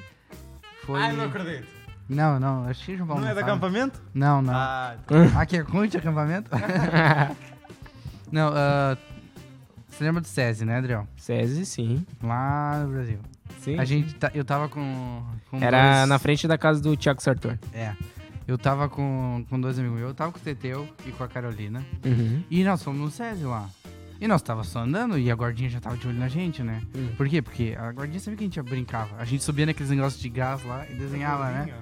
Foi... 0.85 1.01
Ai, 1.01 1.13
não 1.15 1.25
acredito. 1.25 1.67
Não, 2.09 2.39
não, 2.39 2.65
acho 2.69 2.85
que 2.85 2.97
Não 2.97 3.15
é 3.17 3.21
de 3.21 3.27
sabe. 3.29 3.41
acampamento? 3.41 4.03
Não, 4.13 4.43
não. 4.43 4.53
Ah, 4.55 4.97
Aqui 5.37 5.57
é 5.57 5.63
Conte 5.63 5.97
acampamento? 5.97 6.51
não, 8.33 8.51
ah, 8.55 8.97
você 9.89 10.05
lembra 10.05 10.21
do 10.21 10.27
SESI, 10.27 10.65
né, 10.65 10.77
Adriel? 10.79 11.07
SESI, 11.17 11.67
sim. 11.67 12.07
Lá 12.23 12.83
no 12.85 12.93
Brasil. 12.93 13.19
sim. 13.61 13.79
A 13.79 13.85
gente, 13.85 14.15
tá- 14.15 14.31
eu 14.35 14.45
tava 14.45 14.69
com, 14.69 15.23
com 15.51 15.59
Era 15.63 15.97
dois- 15.99 16.09
na 16.09 16.19
frente 16.19 16.49
da 16.49 16.57
casa 16.59 16.81
do 16.81 16.97
Thiago 16.97 17.23
Sartor. 17.23 17.59
É. 17.73 17.95
Eu 18.49 18.59
tava 18.59 18.89
com, 18.89 19.45
com 19.49 19.61
dois 19.61 19.79
amigos 19.79 19.99
meus. 19.99 20.09
Eu 20.11 20.15
tava 20.15 20.33
com 20.33 20.39
o 20.39 20.43
Teteu 20.43 20.89
e 21.07 21.13
com 21.13 21.23
a 21.23 21.29
Carolina. 21.29 21.85
Uhum. 22.05 22.43
E 22.51 22.65
nós 22.65 22.83
fomos 22.83 23.01
no 23.01 23.11
SESI 23.11 23.45
lá. 23.45 23.69
E 24.21 24.27
nós 24.29 24.41
tava 24.43 24.63
só 24.65 24.81
andando 24.81 25.19
e 25.19 25.31
a 25.31 25.35
guardinha 25.35 25.69
já 25.71 25.81
tava 25.81 25.97
de 25.97 26.07
olho 26.09 26.19
na 26.19 26.29
gente, 26.29 26.63
né? 26.63 26.81
Hum. 26.95 27.09
Por 27.17 27.29
quê? 27.29 27.41
Porque 27.43 27.77
a 27.79 27.91
guardinha 27.91 28.21
sabia 28.21 28.37
que 28.39 28.45
a 28.45 28.47
gente 28.47 28.63
brincava. 28.63 29.17
A 29.19 29.25
gente 29.25 29.43
subia 29.45 29.67
naqueles 29.67 29.91
negócios 29.91 30.21
de 30.23 30.29
gás 30.29 30.65
lá 30.65 30.87
e 30.89 30.95
desenhava, 30.95 31.51
né? 31.51 31.73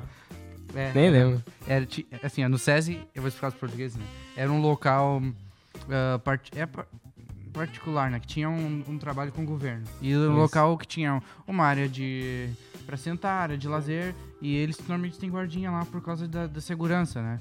É. 0.74 0.92
Nem 0.94 1.10
lembro. 1.10 1.42
Era, 1.66 1.86
assim, 2.22 2.44
ó, 2.44 2.48
no 2.48 2.58
SESI, 2.58 2.98
eu 3.14 3.20
vou 3.22 3.28
explicar 3.28 3.48
os 3.48 3.54
portugueses, 3.54 3.96
né? 3.96 4.04
Era 4.36 4.50
um 4.50 4.60
local 4.60 5.20
ah, 5.88 6.18
part- 6.18 6.50
é 6.56 6.66
pa- 6.66 6.86
particular, 7.52 8.10
né? 8.10 8.20
Que 8.20 8.26
tinha 8.26 8.48
um, 8.48 8.84
um 8.88 8.98
trabalho 8.98 9.32
com 9.32 9.42
o 9.42 9.46
governo. 9.46 9.84
E 10.00 10.14
um 10.14 10.20
Isso. 10.26 10.32
local 10.32 10.76
que 10.78 10.86
tinha 10.86 11.22
uma 11.46 11.64
área 11.64 11.88
de... 11.88 12.48
pra 12.86 12.96
sentar, 12.96 13.42
área 13.42 13.58
de 13.58 13.66
lazer. 13.68 14.14
E 14.40 14.54
eles 14.56 14.78
normalmente 14.78 15.18
têm 15.18 15.28
guardinha 15.30 15.70
lá 15.70 15.84
por 15.84 16.00
causa 16.02 16.26
da, 16.28 16.46
da 16.46 16.60
segurança, 16.60 17.20
né? 17.22 17.40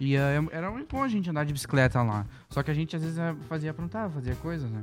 E 0.00 0.16
é- 0.16 0.42
era 0.50 0.70
muito 0.70 0.94
bom 0.94 1.02
a 1.02 1.08
gente 1.08 1.30
andar 1.30 1.44
de 1.44 1.52
bicicleta 1.52 2.02
lá. 2.02 2.26
Só 2.50 2.62
que 2.62 2.70
a 2.70 2.74
gente 2.74 2.96
às 2.96 3.02
vezes 3.02 3.18
ah, 3.18 3.34
fazia 3.48 3.70
aprontar, 3.70 4.10
fazia 4.10 4.34
coisas, 4.36 4.68
né? 4.70 4.82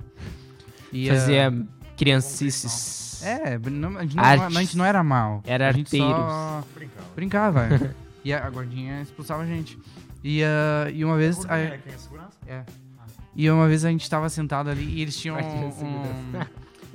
E, 0.93 1.07
Fazia 1.09 1.51
criancices. 1.97 3.21
é, 3.23 3.57
não, 3.69 3.97
a, 3.97 4.01
gente 4.03 4.15
não, 4.15 4.23
a 4.23 4.49
gente 4.61 4.77
não 4.77 4.85
era 4.85 5.03
mal. 5.03 5.41
Era 5.45 5.69
a 5.69 5.71
gente 5.71 5.89
só 5.95 6.63
Brincava. 6.75 7.07
brincava. 7.15 7.95
e 8.25 8.33
a, 8.33 8.45
a 8.45 8.49
guardinha 8.49 9.01
expulsava 9.01 9.43
a 9.43 9.45
gente. 9.45 9.77
E, 10.23 10.43
ah, 10.43 10.89
e 10.91 11.03
uma 11.05 11.17
vez. 11.17 11.45
a- 11.49 11.57
É 11.57 11.77
quem 11.77 11.93
é 11.93 11.97
segurança? 11.97 12.37
é. 12.47 12.63
E 13.35 13.49
uma 13.49 13.67
vez 13.67 13.85
a 13.85 13.89
gente 13.89 14.09
tava 14.09 14.29
sentado 14.29 14.69
ali 14.69 14.83
e 14.83 15.01
eles 15.01 15.15
tinham 15.17 15.37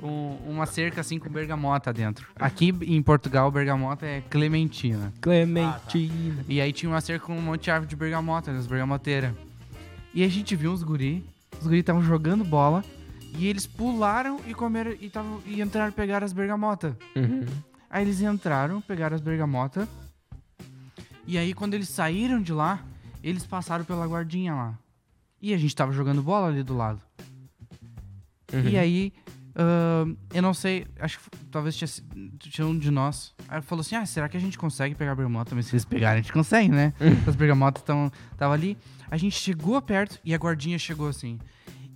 um, 0.01 0.07
um- 0.07 0.37
uma 0.47 0.65
cerca 0.65 1.01
assim 1.01 1.17
com 1.19 1.29
bergamota 1.29 1.91
dentro. 1.91 2.27
Aqui 2.35 2.73
em 2.81 3.01
Portugal, 3.01 3.49
bergamota 3.51 4.05
é 4.05 4.21
clementina. 4.21 5.11
Clementina. 5.21 6.43
E 6.47 6.61
aí 6.61 6.71
tinha 6.71 6.89
uma 6.91 7.01
cerca 7.01 7.25
com 7.25 7.35
um 7.37 7.41
monte 7.41 7.63
de 7.65 7.71
árvore 7.71 7.89
de 7.89 7.95
bergamota, 7.95 8.53
das 8.53 8.67
bergamoteiras. 8.67 9.33
E 10.13 10.23
a 10.23 10.27
gente 10.27 10.55
viu 10.55 10.71
uns 10.71 10.83
guri, 10.83 11.23
os 11.59 11.65
guri 11.67 11.79
estavam 11.79 12.01
jogando 12.03 12.43
bola 12.43 12.83
e 13.37 13.47
eles 13.47 13.67
pularam 13.67 14.39
e 14.47 14.53
comeram 14.53 14.91
e, 14.99 15.09
tavam, 15.09 15.41
e 15.45 15.61
entraram 15.61 15.91
pegar 15.91 16.23
as 16.23 16.33
bergamotas. 16.33 16.93
Uhum. 17.15 17.45
Aí 17.89 18.03
eles 18.03 18.21
entraram, 18.21 18.81
pegaram 18.81 19.15
as 19.15 19.21
bergamotas. 19.21 19.87
E 21.25 21.37
aí, 21.37 21.53
quando 21.53 21.73
eles 21.73 21.89
saíram 21.89 22.41
de 22.41 22.53
lá, 22.53 22.79
eles 23.23 23.45
passaram 23.45 23.83
pela 23.83 24.05
guardinha 24.07 24.53
lá. 24.55 24.73
E 25.41 25.53
a 25.53 25.57
gente 25.57 25.75
tava 25.75 25.91
jogando 25.91 26.21
bola 26.21 26.47
ali 26.47 26.63
do 26.63 26.75
lado. 26.75 27.01
Uhum. 28.53 28.69
E 28.69 28.77
aí, 28.77 29.13
ahn, 29.55 30.15
eu 30.33 30.41
não 30.41 30.53
sei, 30.53 30.87
acho 30.99 31.19
que 31.19 31.29
talvez 31.51 31.75
tinha, 31.75 31.89
tinha 32.39 32.65
um 32.65 32.77
de 32.77 32.89
nós. 32.89 33.33
Aí 33.47 33.61
falou 33.61 33.81
assim: 33.81 33.95
ah, 33.95 34.05
será 34.05 34.27
que 34.29 34.37
a 34.37 34.39
gente 34.39 34.57
consegue 34.57 34.95
pegar 34.95 35.11
a 35.11 35.15
bergamota? 35.15 35.53
Mas 35.53 35.67
se 35.67 35.73
eles 35.73 35.85
pegarem, 35.85 36.19
a 36.19 36.21
gente 36.21 36.33
consegue, 36.33 36.69
né? 36.69 36.93
As 37.27 37.35
bergamotas 37.35 37.81
estavam 37.81 38.11
tava 38.37 38.53
ali. 38.53 38.77
A 39.09 39.17
gente 39.17 39.35
chegou 39.39 39.81
perto 39.81 40.19
e 40.23 40.33
a 40.33 40.37
guardinha 40.37 40.77
chegou 40.77 41.07
assim. 41.07 41.39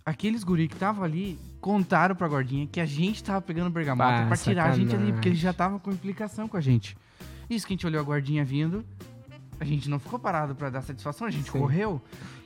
Aqueles 0.06 0.44
guri 0.44 0.68
que 0.68 0.74
estavam 0.74 1.04
ali 1.04 1.38
contaram 1.60 2.16
pra 2.16 2.28
guardinha 2.28 2.66
que 2.66 2.80
a 2.80 2.86
gente 2.86 3.24
tava 3.24 3.42
pegando 3.42 3.70
bergamota 3.70 4.22
Bah, 4.22 4.28
pra 4.28 4.38
tirar 4.38 4.72
a 4.72 4.76
gente 4.76 4.96
ali, 4.96 5.14
porque 5.14 5.30
eles 5.30 5.40
já 5.40 5.52
estavam 5.52 5.78
com 5.78 5.92
implicação 5.92 6.48
com 6.48 6.58
a 6.58 6.62
gente. 6.62 6.98
Isso 7.50 7.68
que 7.68 7.74
a 7.74 7.76
gente 7.76 7.86
olhou 7.86 8.02
a 8.02 8.04
guardinha 8.04 8.44
vindo, 8.44 8.84
a 9.60 9.66
gente 9.66 9.88
não 9.90 10.00
ficou 10.00 10.18
parado 10.18 10.56
pra 10.56 10.70
dar 10.70 10.82
satisfação, 10.82 11.28
a 11.28 11.30
gente 11.30 11.52
Sim. 11.52 11.60
correu 11.60 12.02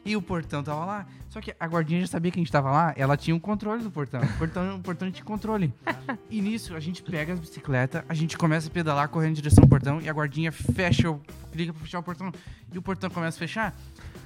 e 0.06 0.15
o 0.15 0.22
portão 0.22 0.64
tava 0.64 0.86
lá. 0.86 1.06
Só 1.30 1.41
que 1.41 1.53
a 1.60 1.65
guardinha 1.68 1.99
já 2.02 2.07
sabia 2.07 2.32
que 2.32 2.40
a 2.40 2.41
gente 2.41 2.52
tava 2.52 2.72
lá, 2.72 2.94
ela 2.95 3.18
tinha 3.18 3.36
um 3.36 3.40
controle 3.40 3.84
do 3.84 3.91
portão. 3.91 4.22
O 4.22 4.38
portão, 4.38 4.76
o 4.76 4.80
portão 4.80 5.11
tinha 5.11 5.26
controle. 5.26 5.73
E 6.30 6.40
nisso, 6.41 6.76
a 6.76 6.80
gente 6.80 7.02
pega 7.03 7.34
as 7.34 7.40
bicicletas, 7.40 8.03
a 8.07 8.14
gente 8.14 8.38
começa 8.38 8.68
a 8.69 8.72
pedalar, 8.72 9.10
correndo 9.10 9.32
em 9.32 9.34
direção 9.36 9.64
ao 9.64 9.68
portão 9.68 9.99
e 9.99 10.07
a 10.07 10.14
guardinha 10.14 10.52
fecha, 10.52 11.10
o, 11.11 11.19
clica 11.52 11.73
pra 11.73 11.82
fechar 11.82 11.99
o 11.99 12.03
portão 12.03 12.32
e 12.72 12.77
o 12.77 12.82
portão 12.82 13.10
começa 13.10 13.36
a 13.38 13.40
fechar. 13.40 13.76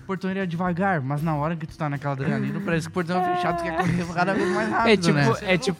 O 0.03 0.05
portão 0.09 0.29
iria 0.29 0.45
devagar, 0.45 1.01
mas 1.01 1.21
na 1.23 1.35
hora 1.35 1.55
que 1.55 1.65
tu 1.67 1.77
tá 1.77 1.87
naquela 1.89 2.13
adrenalina, 2.13 2.59
parece 2.59 2.87
que 2.87 2.91
o 2.91 2.93
portão 2.93 3.19
é 3.23 3.35
fechado, 3.35 3.57
tu 3.57 3.63
quer 3.63 3.77
correr 3.77 4.13
cada 4.13 4.33
vez 4.33 4.49
mais 4.53 4.69
rápido, 4.69 4.89
É 4.91 4.97
tipo, 4.97 5.13
né? 5.13 5.33
é, 5.53 5.57
tipo, 5.57 5.79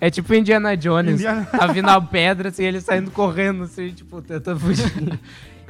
é 0.00 0.10
tipo 0.10 0.34
Indiana 0.34 0.76
Jones. 0.76 1.14
Indiana- 1.14 1.44
Tá 1.44 1.66
vindo 1.66 1.88
a 1.88 2.00
pedra, 2.00 2.48
assim, 2.48 2.64
ele 2.64 2.80
saindo 2.80 3.10
correndo, 3.10 3.64
assim, 3.64 3.90
tipo, 3.92 4.22
tentando 4.22 4.58
fugir. 4.60 4.84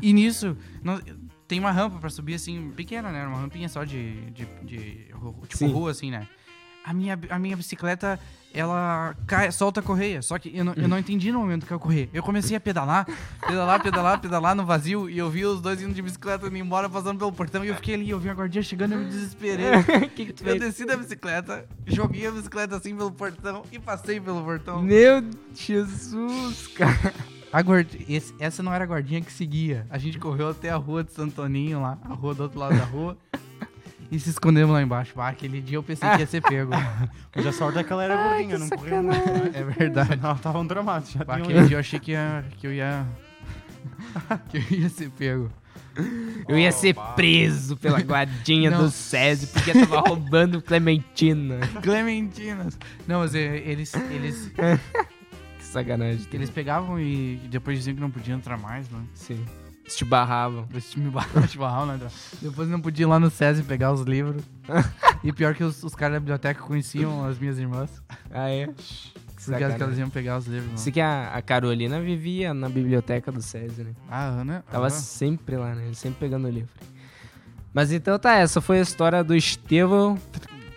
E 0.02 0.12
nisso, 0.12 0.56
nós- 0.82 1.02
tem 1.46 1.58
uma 1.60 1.70
rampa 1.70 1.98
pra 1.98 2.10
subir, 2.10 2.34
assim, 2.34 2.72
pequena, 2.74 3.10
né? 3.10 3.26
Uma 3.26 3.38
rampinha 3.38 3.68
só 3.68 3.84
de, 3.84 4.30
de, 4.30 4.46
de 4.62 5.06
tipo 5.48 5.56
Sim. 5.58 5.72
rua, 5.72 5.90
assim, 5.90 6.10
né? 6.10 6.26
A 6.84 6.92
minha, 6.92 7.18
a 7.30 7.38
minha 7.38 7.56
bicicleta, 7.56 8.20
ela 8.52 9.16
cai, 9.26 9.50
solta 9.50 9.80
a 9.80 9.82
correia. 9.82 10.20
Só 10.20 10.38
que 10.38 10.54
eu 10.54 10.62
não, 10.62 10.74
eu 10.74 10.86
não 10.86 10.98
entendi 10.98 11.32
no 11.32 11.38
momento 11.38 11.64
que 11.64 11.72
eu 11.72 11.78
corri. 11.80 12.10
Eu 12.12 12.22
comecei 12.22 12.54
a 12.54 12.60
pedalar, 12.60 13.06
pedalar, 13.40 13.82
pedalar, 13.82 14.20
pedalar 14.20 14.54
no 14.54 14.66
vazio. 14.66 15.08
E 15.08 15.16
eu 15.16 15.30
vi 15.30 15.46
os 15.46 15.62
dois 15.62 15.80
indo 15.80 15.94
de 15.94 16.02
bicicleta 16.02 16.46
indo 16.46 16.56
embora, 16.58 16.86
passando 16.86 17.18
pelo 17.18 17.32
portão. 17.32 17.64
E 17.64 17.68
eu 17.68 17.74
fiquei 17.76 17.94
ali, 17.94 18.10
eu 18.10 18.18
vi 18.20 18.28
a 18.28 18.34
guardinha 18.34 18.62
chegando 18.62 18.92
e 18.92 18.94
eu 18.96 18.98
me 19.00 19.06
desesperei. 19.06 19.66
que 20.14 20.26
que 20.26 20.32
tu 20.34 20.42
Eu 20.44 20.58
fez? 20.58 20.60
desci 20.60 20.84
da 20.84 20.94
bicicleta, 20.94 21.66
joguei 21.86 22.26
a 22.26 22.30
bicicleta 22.30 22.76
assim 22.76 22.94
pelo 22.94 23.12
portão 23.12 23.62
e 23.72 23.78
passei 23.78 24.20
pelo 24.20 24.42
portão. 24.44 24.82
Meu 24.82 25.24
Jesus, 25.54 26.66
cara. 26.68 27.14
A 27.54 27.60
guard... 27.62 27.86
esse- 28.08 28.34
essa 28.40 28.64
não 28.64 28.74
era 28.74 28.82
a 28.82 28.86
guardinha 28.86 29.20
que 29.20 29.32
seguia. 29.32 29.86
A 29.88 29.96
gente 29.96 30.18
correu 30.18 30.48
até 30.48 30.70
a 30.70 30.76
rua 30.76 31.04
de 31.04 31.12
Santo 31.12 31.36
Toninho 31.36 31.80
lá, 31.80 31.96
a 32.02 32.12
rua 32.12 32.34
do 32.34 32.42
outro 32.42 32.58
lado 32.58 32.76
da 32.76 32.84
rua. 32.84 33.16
e 34.10 34.18
se 34.18 34.28
escondemos 34.30 34.72
lá 34.72 34.82
embaixo. 34.82 35.12
Ah, 35.16 35.28
aquele 35.28 35.60
dia 35.60 35.76
eu 35.78 35.82
pensei 35.84 36.08
que 36.10 36.18
ia 36.18 36.26
ser 36.26 36.42
pego. 36.42 36.72
Mas 37.32 37.46
a 37.46 37.52
sorte 37.52 37.78
é 37.78 37.84
que 37.84 37.92
ela 37.92 38.02
era 38.02 38.16
gordinha, 38.28 38.58
não 38.58 38.68
correu 38.68 39.04
muito. 39.04 39.30
né? 39.30 39.50
é 39.54 39.62
verdade. 39.62 40.16
Não, 40.20 40.32
estavam 40.32 40.66
dramados. 40.66 41.12
Já 41.12 41.22
Bah, 41.24 41.36
aquele 41.36 41.68
dia 41.68 41.76
eu 41.76 41.80
achei 41.80 42.00
que, 42.00 42.10
ia, 42.10 42.44
que 42.58 42.66
eu 42.66 42.72
ia. 42.72 43.06
que 44.48 44.56
eu 44.56 44.78
ia 44.80 44.88
ser 44.88 45.10
pego. 45.10 45.48
Eu 46.48 46.58
ia 46.58 46.72
ser 46.72 46.96
preso 47.14 47.76
pela 47.76 48.00
guardinha 48.00 48.68
do 48.68 48.90
SESI 48.90 49.46
porque 49.46 49.70
eu 49.70 49.86
tava 49.86 50.00
roubando 50.08 50.60
Clementina. 50.60 51.60
Clementinas. 51.80 52.76
Não, 53.06 53.20
mas 53.20 53.32
é, 53.32 53.58
eles, 53.58 53.92
eles, 55.74 55.86
Que 55.86 55.92
sacanagem. 55.92 56.28
eles 56.32 56.50
pegavam 56.50 57.00
e 57.00 57.36
depois 57.50 57.78
diziam 57.78 57.94
que 57.94 58.00
não 58.00 58.10
podiam 58.10 58.36
entrar 58.38 58.58
mais, 58.58 58.88
né? 58.90 59.00
Sim. 59.14 59.44
Eles 59.82 59.96
te 59.96 60.04
barravam. 60.04 60.66
Esse 60.74 60.92
time 60.92 61.10
barral, 61.58 61.86
né? 61.86 61.98
Depois 62.40 62.68
não 62.68 62.80
podia 62.80 63.04
ir 63.04 63.08
lá 63.08 63.20
no 63.20 63.30
SESI 63.30 63.62
pegar 63.64 63.92
os 63.92 64.00
livros. 64.02 64.42
e 65.22 65.32
pior 65.32 65.54
que 65.54 65.62
os, 65.62 65.82
os 65.82 65.94
caras 65.94 66.14
da 66.14 66.20
biblioteca 66.20 66.62
conheciam 66.62 67.24
as 67.26 67.38
minhas 67.38 67.58
irmãs. 67.58 68.02
Ah, 68.30 68.48
é? 68.48 68.66
Que 68.66 69.50
Porque 69.50 69.62
elas 69.62 69.76
que 69.76 69.82
elas 69.82 69.98
iam 69.98 70.08
pegar 70.08 70.38
os 70.38 70.46
livros. 70.46 70.72
Isso 70.80 70.86
Né? 70.88 70.92
que 70.92 71.00
a, 71.02 71.28
a 71.34 71.42
Carolina 71.42 72.00
vivia 72.00 72.54
na 72.54 72.68
biblioteca 72.68 73.30
do 73.30 73.42
SESI, 73.42 73.82
né? 73.84 73.92
Ah, 74.08 74.24
Ana. 74.28 74.64
Tava 74.70 74.88
sempre 74.88 75.56
lá, 75.56 75.74
né? 75.74 75.90
Sempre 75.92 76.18
pegando 76.20 76.46
o 76.48 76.50
livro. 76.50 76.70
Mas 77.74 77.92
então 77.92 78.18
tá, 78.18 78.36
essa 78.36 78.60
foi 78.62 78.78
a 78.78 78.82
história 78.82 79.22
do 79.22 79.34
Estevão. 79.36 80.16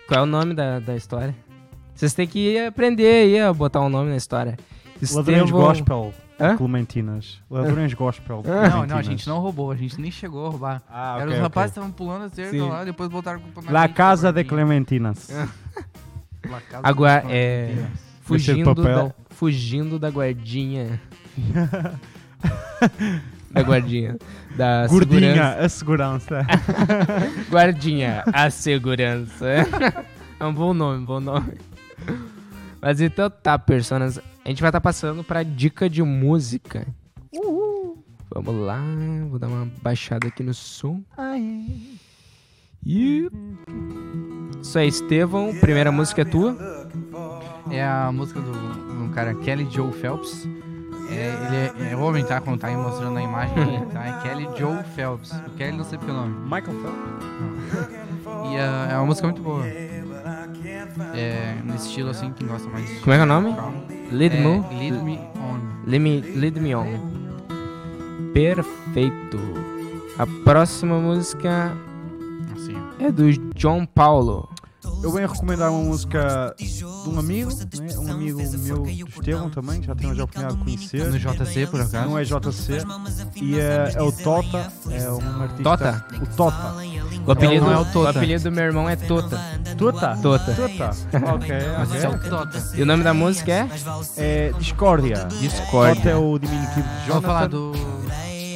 Qual 0.06 0.20
é 0.20 0.22
o 0.22 0.26
nome 0.26 0.52
da, 0.52 0.80
da 0.80 0.94
história? 0.96 1.34
Vocês 1.94 2.12
têm 2.12 2.26
que 2.26 2.58
aprender 2.58 3.06
aí 3.06 3.38
a 3.40 3.52
botar 3.52 3.80
um 3.80 3.88
nome 3.88 4.10
na 4.10 4.16
história. 4.16 4.58
Ladrões 5.12 5.50
Gospel. 5.50 6.14
Hã? 6.40 6.56
Clementinas. 6.56 7.40
Ladrões 7.50 7.92
Gospel. 7.94 8.42
Não, 8.44 8.86
não, 8.86 8.96
a 8.96 9.02
gente 9.02 9.26
não 9.28 9.40
roubou, 9.40 9.70
a 9.70 9.76
gente 9.76 10.00
nem 10.00 10.10
chegou 10.10 10.46
a 10.46 10.50
roubar. 10.50 10.82
Ah, 10.88 11.16
Eram 11.16 11.26
ok, 11.26 11.36
os 11.36 11.42
rapazes 11.42 11.70
que 11.72 11.80
estavam 11.80 11.90
pulando 11.90 12.24
a 12.26 12.28
cerca 12.28 12.64
lá, 12.64 12.84
depois 12.84 13.08
botaram 13.08 13.40
culpa 13.40 13.62
na 13.62 13.72
La 13.72 13.88
Casa 13.88 14.32
de. 14.32 14.44
Clementinas. 14.44 15.28
La 16.48 16.60
Casa 16.60 16.80
Agora, 16.82 17.22
de 17.22 17.32
é. 17.32 17.66
Clementinas. 17.66 18.08
Fugindo 18.22 18.74
da, 18.74 19.14
fugindo 19.30 19.98
da 19.98 20.10
guardinha. 20.10 21.00
da 23.50 23.62
guardinha. 23.62 24.16
Da 24.56 24.86
Gordinha, 24.86 25.68
segurança. 25.68 26.40
a 26.40 26.48
segurança. 26.48 26.48
Guardinha, 27.50 28.24
a 28.32 28.50
segurança. 28.50 29.46
É 30.40 30.44
um 30.44 30.54
bom 30.54 30.72
nome, 30.72 31.04
bom 31.04 31.18
nome. 31.18 31.54
Mas 32.80 33.00
então 33.00 33.28
tá, 33.28 33.58
personas. 33.58 34.20
A 34.48 34.50
gente 34.50 34.62
vai 34.62 34.70
estar 34.70 34.80
passando 34.80 35.22
pra 35.22 35.42
dica 35.42 35.90
de 35.90 36.02
música. 36.02 36.86
Vamos 38.34 38.64
lá, 38.64 38.80
vou 39.28 39.38
dar 39.38 39.46
uma 39.46 39.70
baixada 39.82 40.26
aqui 40.26 40.42
no 40.42 40.54
som. 40.54 41.02
E... 42.82 43.28
Isso 44.62 44.78
aí, 44.78 44.88
Estevão. 44.88 45.54
Primeira 45.60 45.92
música 45.92 46.22
é 46.22 46.24
tua. 46.24 46.56
É 47.70 47.84
a 47.84 48.10
música 48.10 48.40
do, 48.40 48.52
do 49.06 49.12
cara 49.12 49.34
Kelly 49.34 49.68
Joe 49.70 49.92
Phelps. 49.92 50.48
É, 51.10 51.76
ele 51.76 51.88
é, 51.90 51.92
é 51.92 51.96
homem, 51.96 52.24
tá? 52.24 52.40
Quando 52.40 52.58
tá 52.58 52.68
aí 52.68 52.76
mostrando 52.76 53.18
a 53.18 53.22
imagem 53.22 53.54
tá? 53.92 54.06
É 54.06 54.22
Kelly 54.22 54.48
Joe 54.58 54.82
Phelps. 54.96 55.30
O 55.30 55.50
Kelly 55.58 55.76
não 55.76 55.84
sei 55.84 55.98
porque 55.98 56.10
o 56.10 56.14
nome. 56.14 56.34
Michael 56.44 56.80
Phelps. 56.80 58.50
E 58.50 58.56
é, 58.56 58.92
é 58.92 58.96
uma 58.96 59.04
música 59.04 59.26
muito 59.26 59.42
boa. 59.42 59.66
É 59.66 61.54
nesse 61.64 61.88
estilo 61.88 62.08
assim, 62.08 62.32
quem 62.32 62.48
gosta 62.48 62.66
mais. 62.70 62.98
Como 63.00 63.12
é 63.12 63.16
que 63.16 63.20
é 63.20 63.24
o 63.24 63.26
nome? 63.26 63.54
Calma. 63.54 63.97
Lead 64.10 64.34
É, 64.34 64.40
Me. 64.40 64.64
Lead 64.78 65.02
Me 65.04 65.18
On. 65.36 65.60
Lead 65.86 66.00
Me, 66.00 66.20
lead 66.20 66.60
me 66.60 66.74
on. 66.74 66.86
Perfeito. 68.32 69.38
A 70.18 70.26
próxima 70.44 70.98
música 70.98 71.72
Assim, 72.54 72.76
é 72.98 73.10
do 73.10 73.30
John 73.54 73.86
Paulo. 73.86 74.48
Eu 75.02 75.12
venho 75.12 75.28
recomendar 75.28 75.70
uma 75.70 75.82
música 75.82 76.54
de 76.58 76.84
um 76.84 77.18
amigo, 77.18 77.50
né? 77.50 77.96
um 77.98 78.10
amigo 78.10 78.38
meu, 78.58 78.84
Estevão 78.86 79.48
também, 79.48 79.82
já 79.82 79.94
tenho 79.94 80.14
já 80.14 80.22
a 80.22 80.24
oportunidade 80.24 80.58
de 80.58 80.64
conhecer. 80.64 81.04
No 81.10 81.18
JC, 81.18 81.66
por 81.68 81.80
acaso. 81.80 82.08
Não 82.08 82.18
é 82.18 82.24
JC. 82.24 82.78
E 83.36 83.58
é, 83.60 83.92
é 83.94 84.02
o 84.02 84.10
Tota, 84.10 84.72
é 84.90 85.10
um 85.10 85.42
artista. 85.42 85.62
Tota? 85.62 86.06
O 86.20 86.26
Tota. 86.36 86.74
O 87.26 87.32
apelido, 87.32 87.70
é 87.70 87.76
o 87.78 87.84
Tota. 87.84 88.10
apelido 88.10 88.44
do 88.44 88.52
meu 88.52 88.64
irmão 88.64 88.88
é 88.88 88.96
Tota. 88.96 89.38
Tota? 89.76 90.16
Tota. 90.20 90.54
Tota. 90.54 90.90
Ok, 91.34 91.48
Mas 91.78 91.94
esse 91.94 92.06
é 92.06 92.08
o 92.08 92.14
ok. 92.14 92.30
Tota. 92.30 92.62
E 92.74 92.82
o 92.82 92.86
nome 92.86 93.04
da 93.04 93.14
música 93.14 93.52
é? 93.52 93.68
É 94.16 94.52
Discórdia. 94.58 95.26
Discord. 95.40 95.96
Tota 95.96 96.10
é 96.10 96.16
o 96.16 96.38
diminutivo 96.38 96.74
de 96.82 96.82
Vamos 96.82 97.06
Jonathan. 97.06 97.26
falar 97.26 97.46
do... 97.48 97.72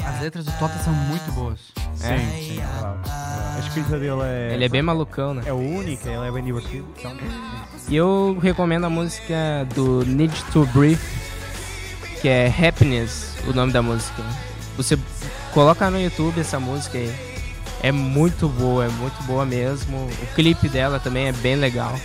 As 0.04 0.20
letras 0.20 0.44
do 0.44 0.52
Tota 0.58 0.78
são 0.82 0.92
muito 0.92 1.30
boas. 1.32 1.60
Sim, 1.94 2.06
É? 2.06 2.18
sim, 2.18 2.56
verdade. 2.56 3.21
A 3.54 3.58
escrita 3.58 3.98
dele 3.98 4.22
é. 4.22 4.54
Ele 4.54 4.64
é 4.64 4.68
bem 4.68 4.82
malucão, 4.82 5.34
né? 5.34 5.42
É 5.46 5.52
única, 5.52 6.08
ele 6.08 6.26
é 6.26 6.30
bem 6.30 6.44
divertido. 6.44 6.86
Então, 6.98 7.12
E 7.88 7.96
eu 7.96 8.38
recomendo 8.40 8.84
a 8.84 8.90
música 8.90 9.66
do 9.74 10.04
Need 10.04 10.44
to 10.52 10.66
Breathe, 10.66 11.00
que 12.20 12.28
é 12.28 12.46
Happiness, 12.48 13.34
o 13.46 13.52
nome 13.52 13.72
da 13.72 13.82
música. 13.82 14.22
Você 14.76 14.98
coloca 15.52 15.90
no 15.90 16.00
YouTube 16.00 16.40
essa 16.40 16.58
música 16.58 16.98
aí. 16.98 17.12
É 17.82 17.90
muito 17.90 18.48
boa, 18.48 18.84
é 18.84 18.88
muito 18.88 19.20
boa 19.24 19.44
mesmo. 19.44 19.96
O 20.22 20.34
clipe 20.34 20.68
dela 20.68 21.00
também 21.00 21.26
é 21.26 21.32
bem 21.32 21.56
legal. 21.56 21.98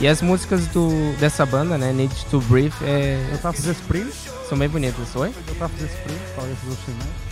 E 0.00 0.08
as 0.08 0.20
músicas 0.20 0.66
do, 0.68 0.88
dessa 1.20 1.46
banda, 1.46 1.78
né, 1.78 1.92
Need 1.92 2.26
to 2.26 2.40
Breathe, 2.40 2.74
é, 2.82 3.22
ele 3.26 3.34
está 3.36 3.50
a 3.50 3.52
fazer 3.52 3.70
sprint. 3.72 4.12
são 4.48 4.58
bem 4.58 4.68
bonitas. 4.68 5.14
Oi? 5.14 5.28
Ele 5.28 5.52
está 5.52 5.66
a 5.66 5.68
fazer 5.68 5.86
sprint. 5.86 6.20
Talvez 6.34 6.58
o. 6.64 7.22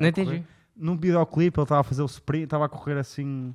Não 0.00 0.08
entendi. 0.08 0.42
Num 0.80 0.96
videoclipe 0.96 1.60
ele 1.60 1.64
estava 1.64 1.82
a 1.82 1.84
fazer 1.84 2.02
o 2.02 2.06
sprint, 2.06 2.44
estava 2.44 2.64
a 2.64 2.68
correr 2.68 2.98
assim. 2.98 3.54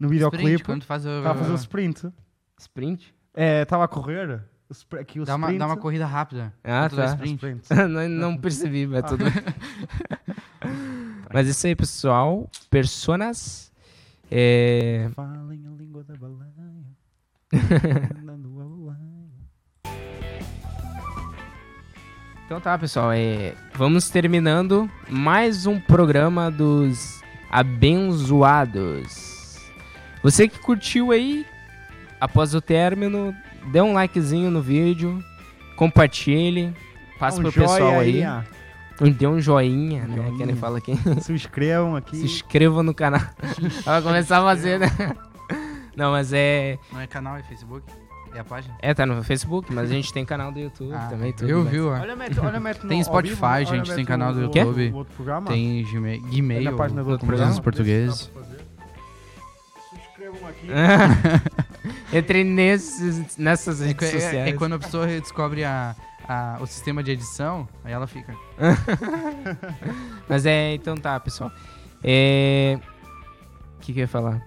No 0.00 0.08
videoclipe, 0.08 0.80
faz 0.82 1.04
o... 1.04 1.10
estava 1.18 1.30
a 1.32 1.42
fazer 1.42 1.52
o 1.52 1.56
sprint. 1.56 2.12
Sprint? 2.58 3.14
É, 3.34 3.62
estava 3.62 3.84
a 3.84 3.88
correr. 3.88 4.42
Spr- 4.70 4.98
aqui 4.98 5.20
o 5.20 5.24
Dá 5.24 5.36
uma, 5.36 5.52
dá 5.52 5.66
uma 5.66 5.76
corrida 5.76 6.06
rápida. 6.06 6.52
Ah, 6.64 6.88
Tudo 6.88 7.02
tá. 7.02 7.14
sprint. 7.24 7.68
não, 7.88 8.08
não 8.08 8.36
percebi, 8.36 8.86
mas 8.86 9.04
tudo 9.04 9.24
bem. 9.24 9.32
Mas 11.32 11.48
isso 11.48 11.66
aí, 11.66 11.74
pessoal. 11.74 12.48
Personas. 12.70 13.72
É... 14.30 15.10
Falem 15.14 15.66
a 15.66 15.70
língua 15.70 16.02
da 16.04 16.14
baleia. 16.16 16.52
Então 22.46 22.60
tá, 22.60 22.78
pessoal. 22.78 23.10
É... 23.12 23.54
Vamos 23.74 24.08
terminando 24.08 24.88
mais 25.10 25.66
um 25.66 25.80
programa 25.80 26.48
dos 26.48 27.20
abençoados. 27.50 29.58
Você 30.22 30.46
que 30.46 30.60
curtiu 30.60 31.10
aí, 31.10 31.44
após 32.20 32.54
o 32.54 32.60
término, 32.60 33.34
dê 33.72 33.80
um 33.80 33.92
likezinho 33.92 34.48
no 34.48 34.62
vídeo, 34.62 35.20
compartilhe, 35.74 36.72
passa 37.18 37.40
Um 37.40 37.42
pro 37.42 37.52
pessoal 37.52 37.98
aí, 37.98 38.22
ó. 38.24 38.42
dê 39.10 39.26
um 39.26 39.40
joinha, 39.40 40.06
né? 40.06 40.16
Joinha. 40.16 40.36
Que 40.36 40.42
ele 40.44 40.54
fala 40.54 40.78
aqui. 40.78 40.96
Se 41.20 41.32
inscrevam 41.32 41.96
aqui. 41.96 42.16
Se 42.16 42.26
inscreva 42.26 42.80
no 42.80 42.94
canal. 42.94 43.22
Vai 43.84 44.00
começar 44.00 44.38
a 44.38 44.42
fazer, 44.42 44.78
né? 44.78 44.86
Não, 45.96 46.12
mas 46.12 46.32
é. 46.32 46.78
Não 46.92 47.00
é 47.00 47.08
canal, 47.08 47.38
é 47.38 47.42
Facebook? 47.42 47.82
É 48.36 48.40
a 48.40 48.44
página? 48.44 48.74
É, 48.82 48.92
tá 48.92 49.06
no 49.06 49.22
Facebook, 49.24 49.72
mas 49.72 49.90
a 49.90 49.94
gente 49.94 50.12
tem 50.12 50.22
canal 50.24 50.52
do 50.52 50.58
YouTube 50.60 50.92
Ah, 50.94 51.06
também. 51.08 51.32
Tudo, 51.32 51.48
eu 51.48 51.64
vi, 51.64 51.80
ó. 51.80 51.92
Olha, 51.98 52.14
mete, 52.14 52.38
olha, 52.38 52.60
mete 52.60 52.82
no- 52.82 52.88
Tem 52.90 52.98
ao 52.98 53.04
Spotify, 53.04 53.30
vivo, 53.34 53.46
olha, 53.46 53.64
gente, 53.64 53.94
tem 53.94 54.04
canal 54.04 54.34
do 54.34 54.42
YouTube. 54.42 54.90
o 54.90 54.96
outro 54.96 55.14
programa. 55.14 55.46
Tem 55.46 55.82
Gmail, 55.84 56.22
É 56.26 56.30
Gmail 56.36 56.62
na 56.64 56.72
página 56.72 57.02
do 57.02 57.10
outro 57.10 57.26
programa. 57.26 57.50
aqui. 60.48 60.66
Entrei 62.12 62.44
nesses, 62.44 63.36
nessas 63.38 63.80
É, 63.80 63.86
redes 63.86 64.08
é- 64.08 64.20
sociais. 64.20 64.48
é 64.48 64.52
quando 64.52 64.74
a 64.74 64.78
pessoa 64.78 65.06
descobre 65.06 65.64
a, 65.64 65.94
a- 66.28 66.58
o 66.60 66.66
sistema 66.66 67.02
de 67.02 67.12
edição, 67.12 67.66
aí 67.84 67.92
ela 67.92 68.06
fica. 68.06 68.34
Mas 70.28 70.44
é, 70.46 70.74
então 70.74 70.94
tá, 70.96 71.18
pessoal. 71.20 71.50
É. 72.02 72.78
O 73.76 73.80
que, 73.80 73.92
que 73.92 74.00
eu 74.00 74.02
ia 74.02 74.08
falar? 74.08 74.42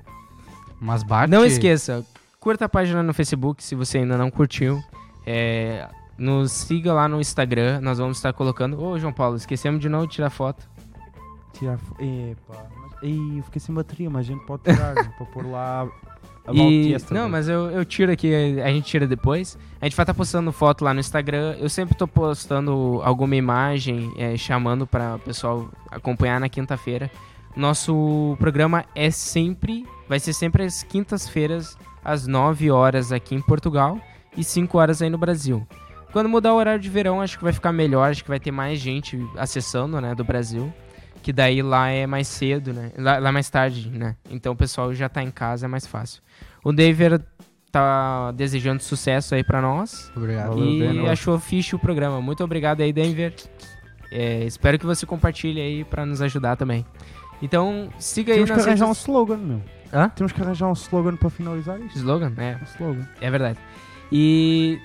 Mas 0.80 1.02
bate. 1.04 1.32
Não 1.32 1.46
esqueça, 1.46 2.06
curta 2.40 2.66
a 2.66 2.70
página 2.70 3.04
no 3.04 3.14
Facebook 3.14 3.64
se 3.64 3.76
você 3.76 4.00
ainda 4.00 4.18
não 4.18 4.32
curtiu. 4.32 4.82
É, 5.26 5.88
nos 6.18 6.52
siga 6.52 6.94
lá 6.94 7.08
no 7.08 7.20
Instagram, 7.20 7.82
nós 7.82 7.98
vamos 7.98 8.18
estar 8.18 8.34
colocando. 8.34 8.82
Ô, 8.82 8.98
João 9.00 9.14
Paulo, 9.14 9.36
esquecemos 9.36 9.80
de 9.80 9.90
não 9.90 10.08
tirar 10.08 10.30
foto. 10.30 10.68
Tirar 11.54 11.78
fo- 11.78 11.96
Epa. 12.00 12.68
Ei, 13.02 13.38
eu 13.40 13.44
fiquei 13.44 13.60
sem 13.62 13.74
bateria, 13.74 14.10
mas 14.10 14.26
a 14.28 14.34
gente 14.34 14.46
pode 14.46 14.64
tirar 14.64 14.94
para 14.94 15.26
pôr 15.28 15.46
lá 15.46 15.88
a 16.46 16.54
E, 16.54 16.96
não, 17.12 17.30
mas 17.30 17.48
eu, 17.48 17.70
eu 17.70 17.86
tiro 17.86 18.12
aqui, 18.12 18.60
a 18.62 18.68
gente 18.70 18.86
tira 18.86 19.08
depois. 19.08 19.58
A 19.80 19.86
gente 19.86 19.96
vai 19.96 20.04
estar 20.04 20.14
postando 20.14 20.52
foto 20.52 20.84
lá 20.84 20.94
no 20.94 21.00
Instagram. 21.00 21.56
Eu 21.60 21.70
sempre 21.70 21.96
tô 21.96 22.08
postando 22.08 23.00
alguma 23.04 23.36
imagem, 23.36 24.12
é, 24.18 24.36
chamando 24.36 24.86
para 24.86 25.16
o 25.16 25.20
pessoal 25.20 25.70
acompanhar 25.92 26.40
na 26.40 26.50
quinta-feira. 26.50 27.10
Nosso 27.56 28.36
programa 28.40 28.84
é 28.94 29.10
sempre, 29.10 29.86
vai 30.08 30.20
ser 30.20 30.34
sempre 30.34 30.64
às 30.64 30.84
quintas-feiras, 30.84 31.78
às 32.04 32.28
9 32.28 32.72
horas 32.72 33.12
aqui 33.12 33.36
em 33.36 33.42
Portugal 33.42 34.00
e 34.36 34.44
5 34.44 34.78
horas 34.78 35.02
aí 35.02 35.10
no 35.10 35.18
Brasil. 35.18 35.68
Quando 36.12 36.28
mudar 36.28 36.54
o 36.54 36.58
horário 36.58 36.80
de 36.80 36.90
verão, 36.90 37.22
acho 37.22 37.38
que 37.38 37.44
vai 37.44 37.54
ficar 37.54 37.72
melhor, 37.72 38.10
acho 38.10 38.24
que 38.24 38.30
vai 38.30 38.40
ter 38.40 38.52
mais 38.52 38.80
gente 38.80 39.20
acessando, 39.38 40.02
né, 40.02 40.16
do 40.16 40.24
Brasil. 40.24 40.74
Que 41.22 41.34
daí 41.34 41.62
lá 41.62 41.90
é 41.90 42.08
mais 42.08 42.28
cedo, 42.28 42.74
né? 42.74 42.92
Lá, 42.98 43.20
lá 43.20 43.30
é 43.30 43.32
mais 43.32 43.50
tarde, 43.50 43.90
né? 43.90 44.16
Então 44.30 44.54
o 44.54 44.56
pessoal 44.56 44.94
já 44.94 45.10
tá 45.10 45.22
em 45.22 45.30
casa, 45.30 45.66
é 45.66 45.70
mais 45.70 45.86
fácil. 45.86 46.22
O 46.64 46.72
David 46.72 47.22
tá 47.72 48.32
desejando 48.32 48.82
sucesso 48.82 49.36
aí 49.36 49.44
pra 49.44 49.62
nós. 49.62 50.12
Obrigado. 50.16 50.50
Valeu, 50.50 50.66
e 50.66 50.80
Denver. 50.80 51.10
achou 51.10 51.38
fixe 51.38 51.76
o 51.76 51.80
programa. 51.80 52.22
Muito 52.22 52.44
obrigado 52.44 52.82
aí, 52.82 52.92
Denver. 52.94 53.34
É, 54.12 54.44
espero 54.46 54.80
que 54.80 54.86
você 54.86 55.06
compartilhe 55.06 55.62
aí 55.62 55.84
pra 55.84 56.06
nos 56.06 56.22
ajudar 56.22 56.56
também. 56.56 56.86
Então, 57.42 57.90
siga 58.00 58.34
aí 58.34 58.38
Temos 58.38 58.52
que 58.52 58.58
nas 58.58 58.66
arranjar 58.66 58.86
um 58.86 58.90
redes... 58.90 59.02
slogan, 59.02 59.38
meu. 59.38 59.62
Hã? 59.94 60.10
Temos 60.10 60.32
que 60.32 60.42
arranjar 60.42 60.68
um 60.68 60.74
slogan 60.74 61.16
para 61.16 61.30
finalizar 61.30 61.80
isto. 61.82 61.98
Slogan? 61.98 62.32
É, 62.38 62.58
Um 62.62 62.64
slogan. 62.66 63.08
é 63.20 63.30
verdade. 63.32 63.60
E 64.12 64.80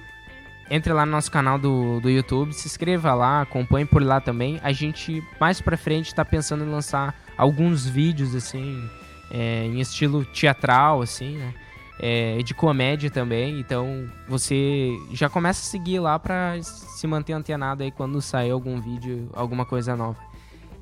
entre 0.70 0.92
lá 0.92 1.04
no 1.04 1.12
nosso 1.12 1.30
canal 1.30 1.58
do, 1.58 2.00
do 2.00 2.08
YouTube, 2.10 2.52
se 2.52 2.66
inscreva 2.66 3.12
lá, 3.14 3.42
acompanhe 3.42 3.84
por 3.84 4.02
lá 4.02 4.20
também. 4.20 4.58
A 4.62 4.72
gente, 4.72 5.22
mais 5.38 5.60
pra 5.60 5.76
frente, 5.76 6.14
tá 6.14 6.24
pensando 6.24 6.64
em 6.64 6.68
lançar 6.70 7.14
alguns 7.36 7.86
vídeos, 7.86 8.34
assim, 8.34 8.88
é, 9.30 9.66
em 9.66 9.80
estilo 9.80 10.24
teatral, 10.24 11.02
assim, 11.02 11.36
né? 11.36 11.54
É, 12.00 12.38
de 12.42 12.54
comédia 12.54 13.10
também. 13.10 13.60
Então, 13.60 14.08
você 14.26 14.90
já 15.12 15.28
começa 15.28 15.60
a 15.60 15.64
seguir 15.70 16.00
lá 16.00 16.18
pra 16.18 16.54
se 16.62 17.06
manter 17.06 17.34
antenado 17.34 17.82
aí 17.82 17.90
quando 17.90 18.20
sair 18.20 18.50
algum 18.50 18.80
vídeo, 18.80 19.28
alguma 19.34 19.64
coisa 19.64 19.94
nova. 19.94 20.18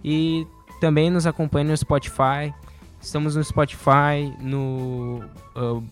E 0.02 0.46
também 0.80 1.10
nos 1.10 1.26
acompanhe 1.26 1.68
no 1.68 1.76
Spotify. 1.76 2.54
Estamos 3.02 3.34
no 3.34 3.42
Spotify, 3.42 4.32
no 4.40 5.24
uh, 5.56 5.82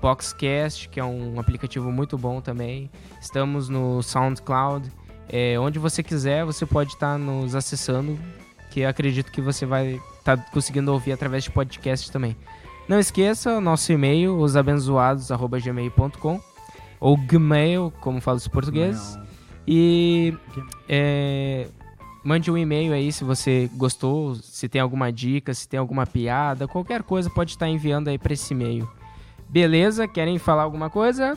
Boxcast, 0.00 0.88
que 0.88 1.00
é 1.00 1.04
um 1.04 1.40
aplicativo 1.40 1.90
muito 1.90 2.16
bom 2.16 2.40
também. 2.40 2.88
Estamos 3.20 3.68
no 3.68 4.02
SoundCloud. 4.02 4.90
É, 5.28 5.58
onde 5.58 5.78
você 5.78 6.02
quiser, 6.02 6.44
você 6.44 6.64
pode 6.64 6.92
estar 6.92 7.18
nos 7.18 7.54
acessando, 7.54 8.18
que 8.70 8.80
eu 8.80 8.88
acredito 8.88 9.30
que 9.30 9.40
você 9.40 9.66
vai 9.66 10.00
estar 10.18 10.38
conseguindo 10.50 10.92
ouvir 10.92 11.12
através 11.12 11.44
de 11.44 11.50
podcast 11.50 12.10
também. 12.10 12.36
Não 12.88 12.98
esqueça 12.98 13.58
o 13.58 13.60
nosso 13.60 13.92
e-mail, 13.92 14.38
osabenzoados.gmail.com 14.38 16.40
ou 17.00 17.16
Gmail, 17.16 17.92
como 18.00 18.20
fala 18.20 18.36
os 18.36 18.48
portugueses. 18.48 19.18
E 19.66 20.36
é, 20.88 21.68
mande 22.22 22.50
um 22.50 22.58
e-mail 22.58 22.92
aí 22.92 23.12
se 23.12 23.24
você 23.24 23.70
gostou, 23.74 24.34
se 24.36 24.68
tem 24.68 24.80
alguma 24.80 25.12
dica, 25.12 25.54
se 25.54 25.68
tem 25.68 25.78
alguma 25.78 26.06
piada, 26.06 26.68
qualquer 26.68 27.02
coisa 27.02 27.30
pode 27.30 27.52
estar 27.52 27.68
enviando 27.68 28.08
aí 28.08 28.18
para 28.18 28.32
esse 28.32 28.52
e-mail. 28.54 28.88
Beleza? 29.48 30.06
Querem 30.06 30.38
falar 30.38 30.62
alguma 30.62 30.88
coisa? 30.88 31.36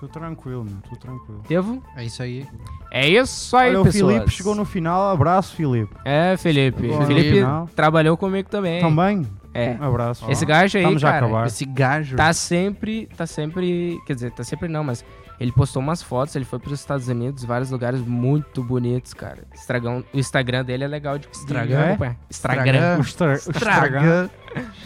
Tô 0.00 0.08
tranquilo, 0.08 0.64
meu. 0.64 0.76
Tô 0.90 0.96
tranquilo. 0.96 1.42
Devo? 1.48 1.82
É 1.96 2.04
isso 2.04 2.22
aí. 2.22 2.46
É 2.90 3.08
isso 3.08 3.56
aí, 3.56 3.70
Olha, 3.70 3.80
o 3.80 3.84
pessoas. 3.84 4.12
Filipe 4.12 4.30
chegou 4.30 4.54
no 4.54 4.64
final. 4.64 5.08
Abraço, 5.08 5.54
Filipe. 5.54 5.94
É, 6.04 6.36
Felipe. 6.36 6.82
Chegou 6.82 7.06
Felipe 7.06 7.40
trabalhou 7.74 8.16
comigo 8.16 8.48
também. 8.48 8.80
Também. 8.80 9.26
É. 9.54 9.74
Um 9.80 9.84
abraço. 9.84 10.30
Esse 10.30 10.44
gajo 10.44 10.76
aí, 10.76 10.84
Vamos 10.84 11.00
já 11.00 11.12
cara, 11.12 11.26
acabar. 11.26 11.46
Esse 11.46 11.64
gajo. 11.64 12.14
tá 12.14 12.30
sempre, 12.34 13.08
tá 13.16 13.26
sempre, 13.26 13.98
quer 14.06 14.14
dizer, 14.14 14.32
tá 14.32 14.44
sempre 14.44 14.68
não, 14.68 14.84
mas 14.84 15.02
ele 15.38 15.52
postou 15.52 15.82
umas 15.82 16.02
fotos, 16.02 16.34
ele 16.36 16.44
foi 16.44 16.58
para 16.58 16.72
os 16.72 16.80
Estados 16.80 17.08
Unidos, 17.08 17.44
vários 17.44 17.70
lugares 17.70 18.00
muito 18.00 18.62
bonitos, 18.62 19.12
cara. 19.14 19.44
Estragão, 19.54 20.02
o 20.12 20.18
Instagram 20.18 20.64
dele 20.64 20.84
é 20.84 20.88
legal 20.88 21.18
de 21.18 21.28
Estragão? 21.32 21.82
acompanhar. 21.84 22.16
Instagram. 22.30 22.96
O 22.98 23.00
estra- 23.02 23.28
o 23.30 23.32
Estraga. 23.34 24.30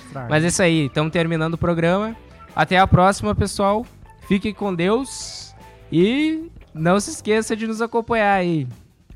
estragar. 0.07 0.29
Mas 0.29 0.45
é 0.45 0.47
isso 0.49 0.63
aí, 0.63 0.87
estamos 0.87 1.13
terminando 1.13 1.55
o 1.55 1.59
programa. 1.59 2.17
Até 2.55 2.79
a 2.79 2.87
próxima, 2.87 3.35
pessoal. 3.35 3.87
Fiquem 4.27 4.53
com 4.53 4.75
Deus 4.75 5.55
e 5.93 6.51
não 6.75 6.99
se 7.01 7.11
esqueça 7.11 7.57
de 7.57 7.67
nos 7.67 7.81
acompanhar 7.81 8.35
aí. 8.35 8.67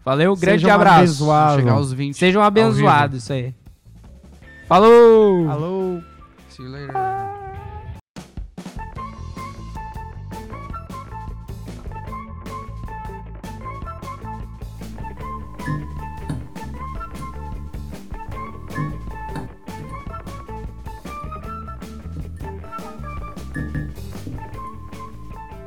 Valeu, 0.05 0.36
grande 0.36 0.61
Sejam 0.62 0.74
abraço. 0.74 0.98
abençoados. 0.98 1.56
Chegar 1.56 1.73
aos 1.73 1.93
20. 1.93 2.16
Sejam 2.16 2.43
abençoados, 2.43 3.23
isso 3.23 3.32
aí. 3.32 3.55
Falou! 4.69 5.48
Alô? 5.51 6.01
See 6.48 6.65
you 6.65 6.70
later. 6.70 7.14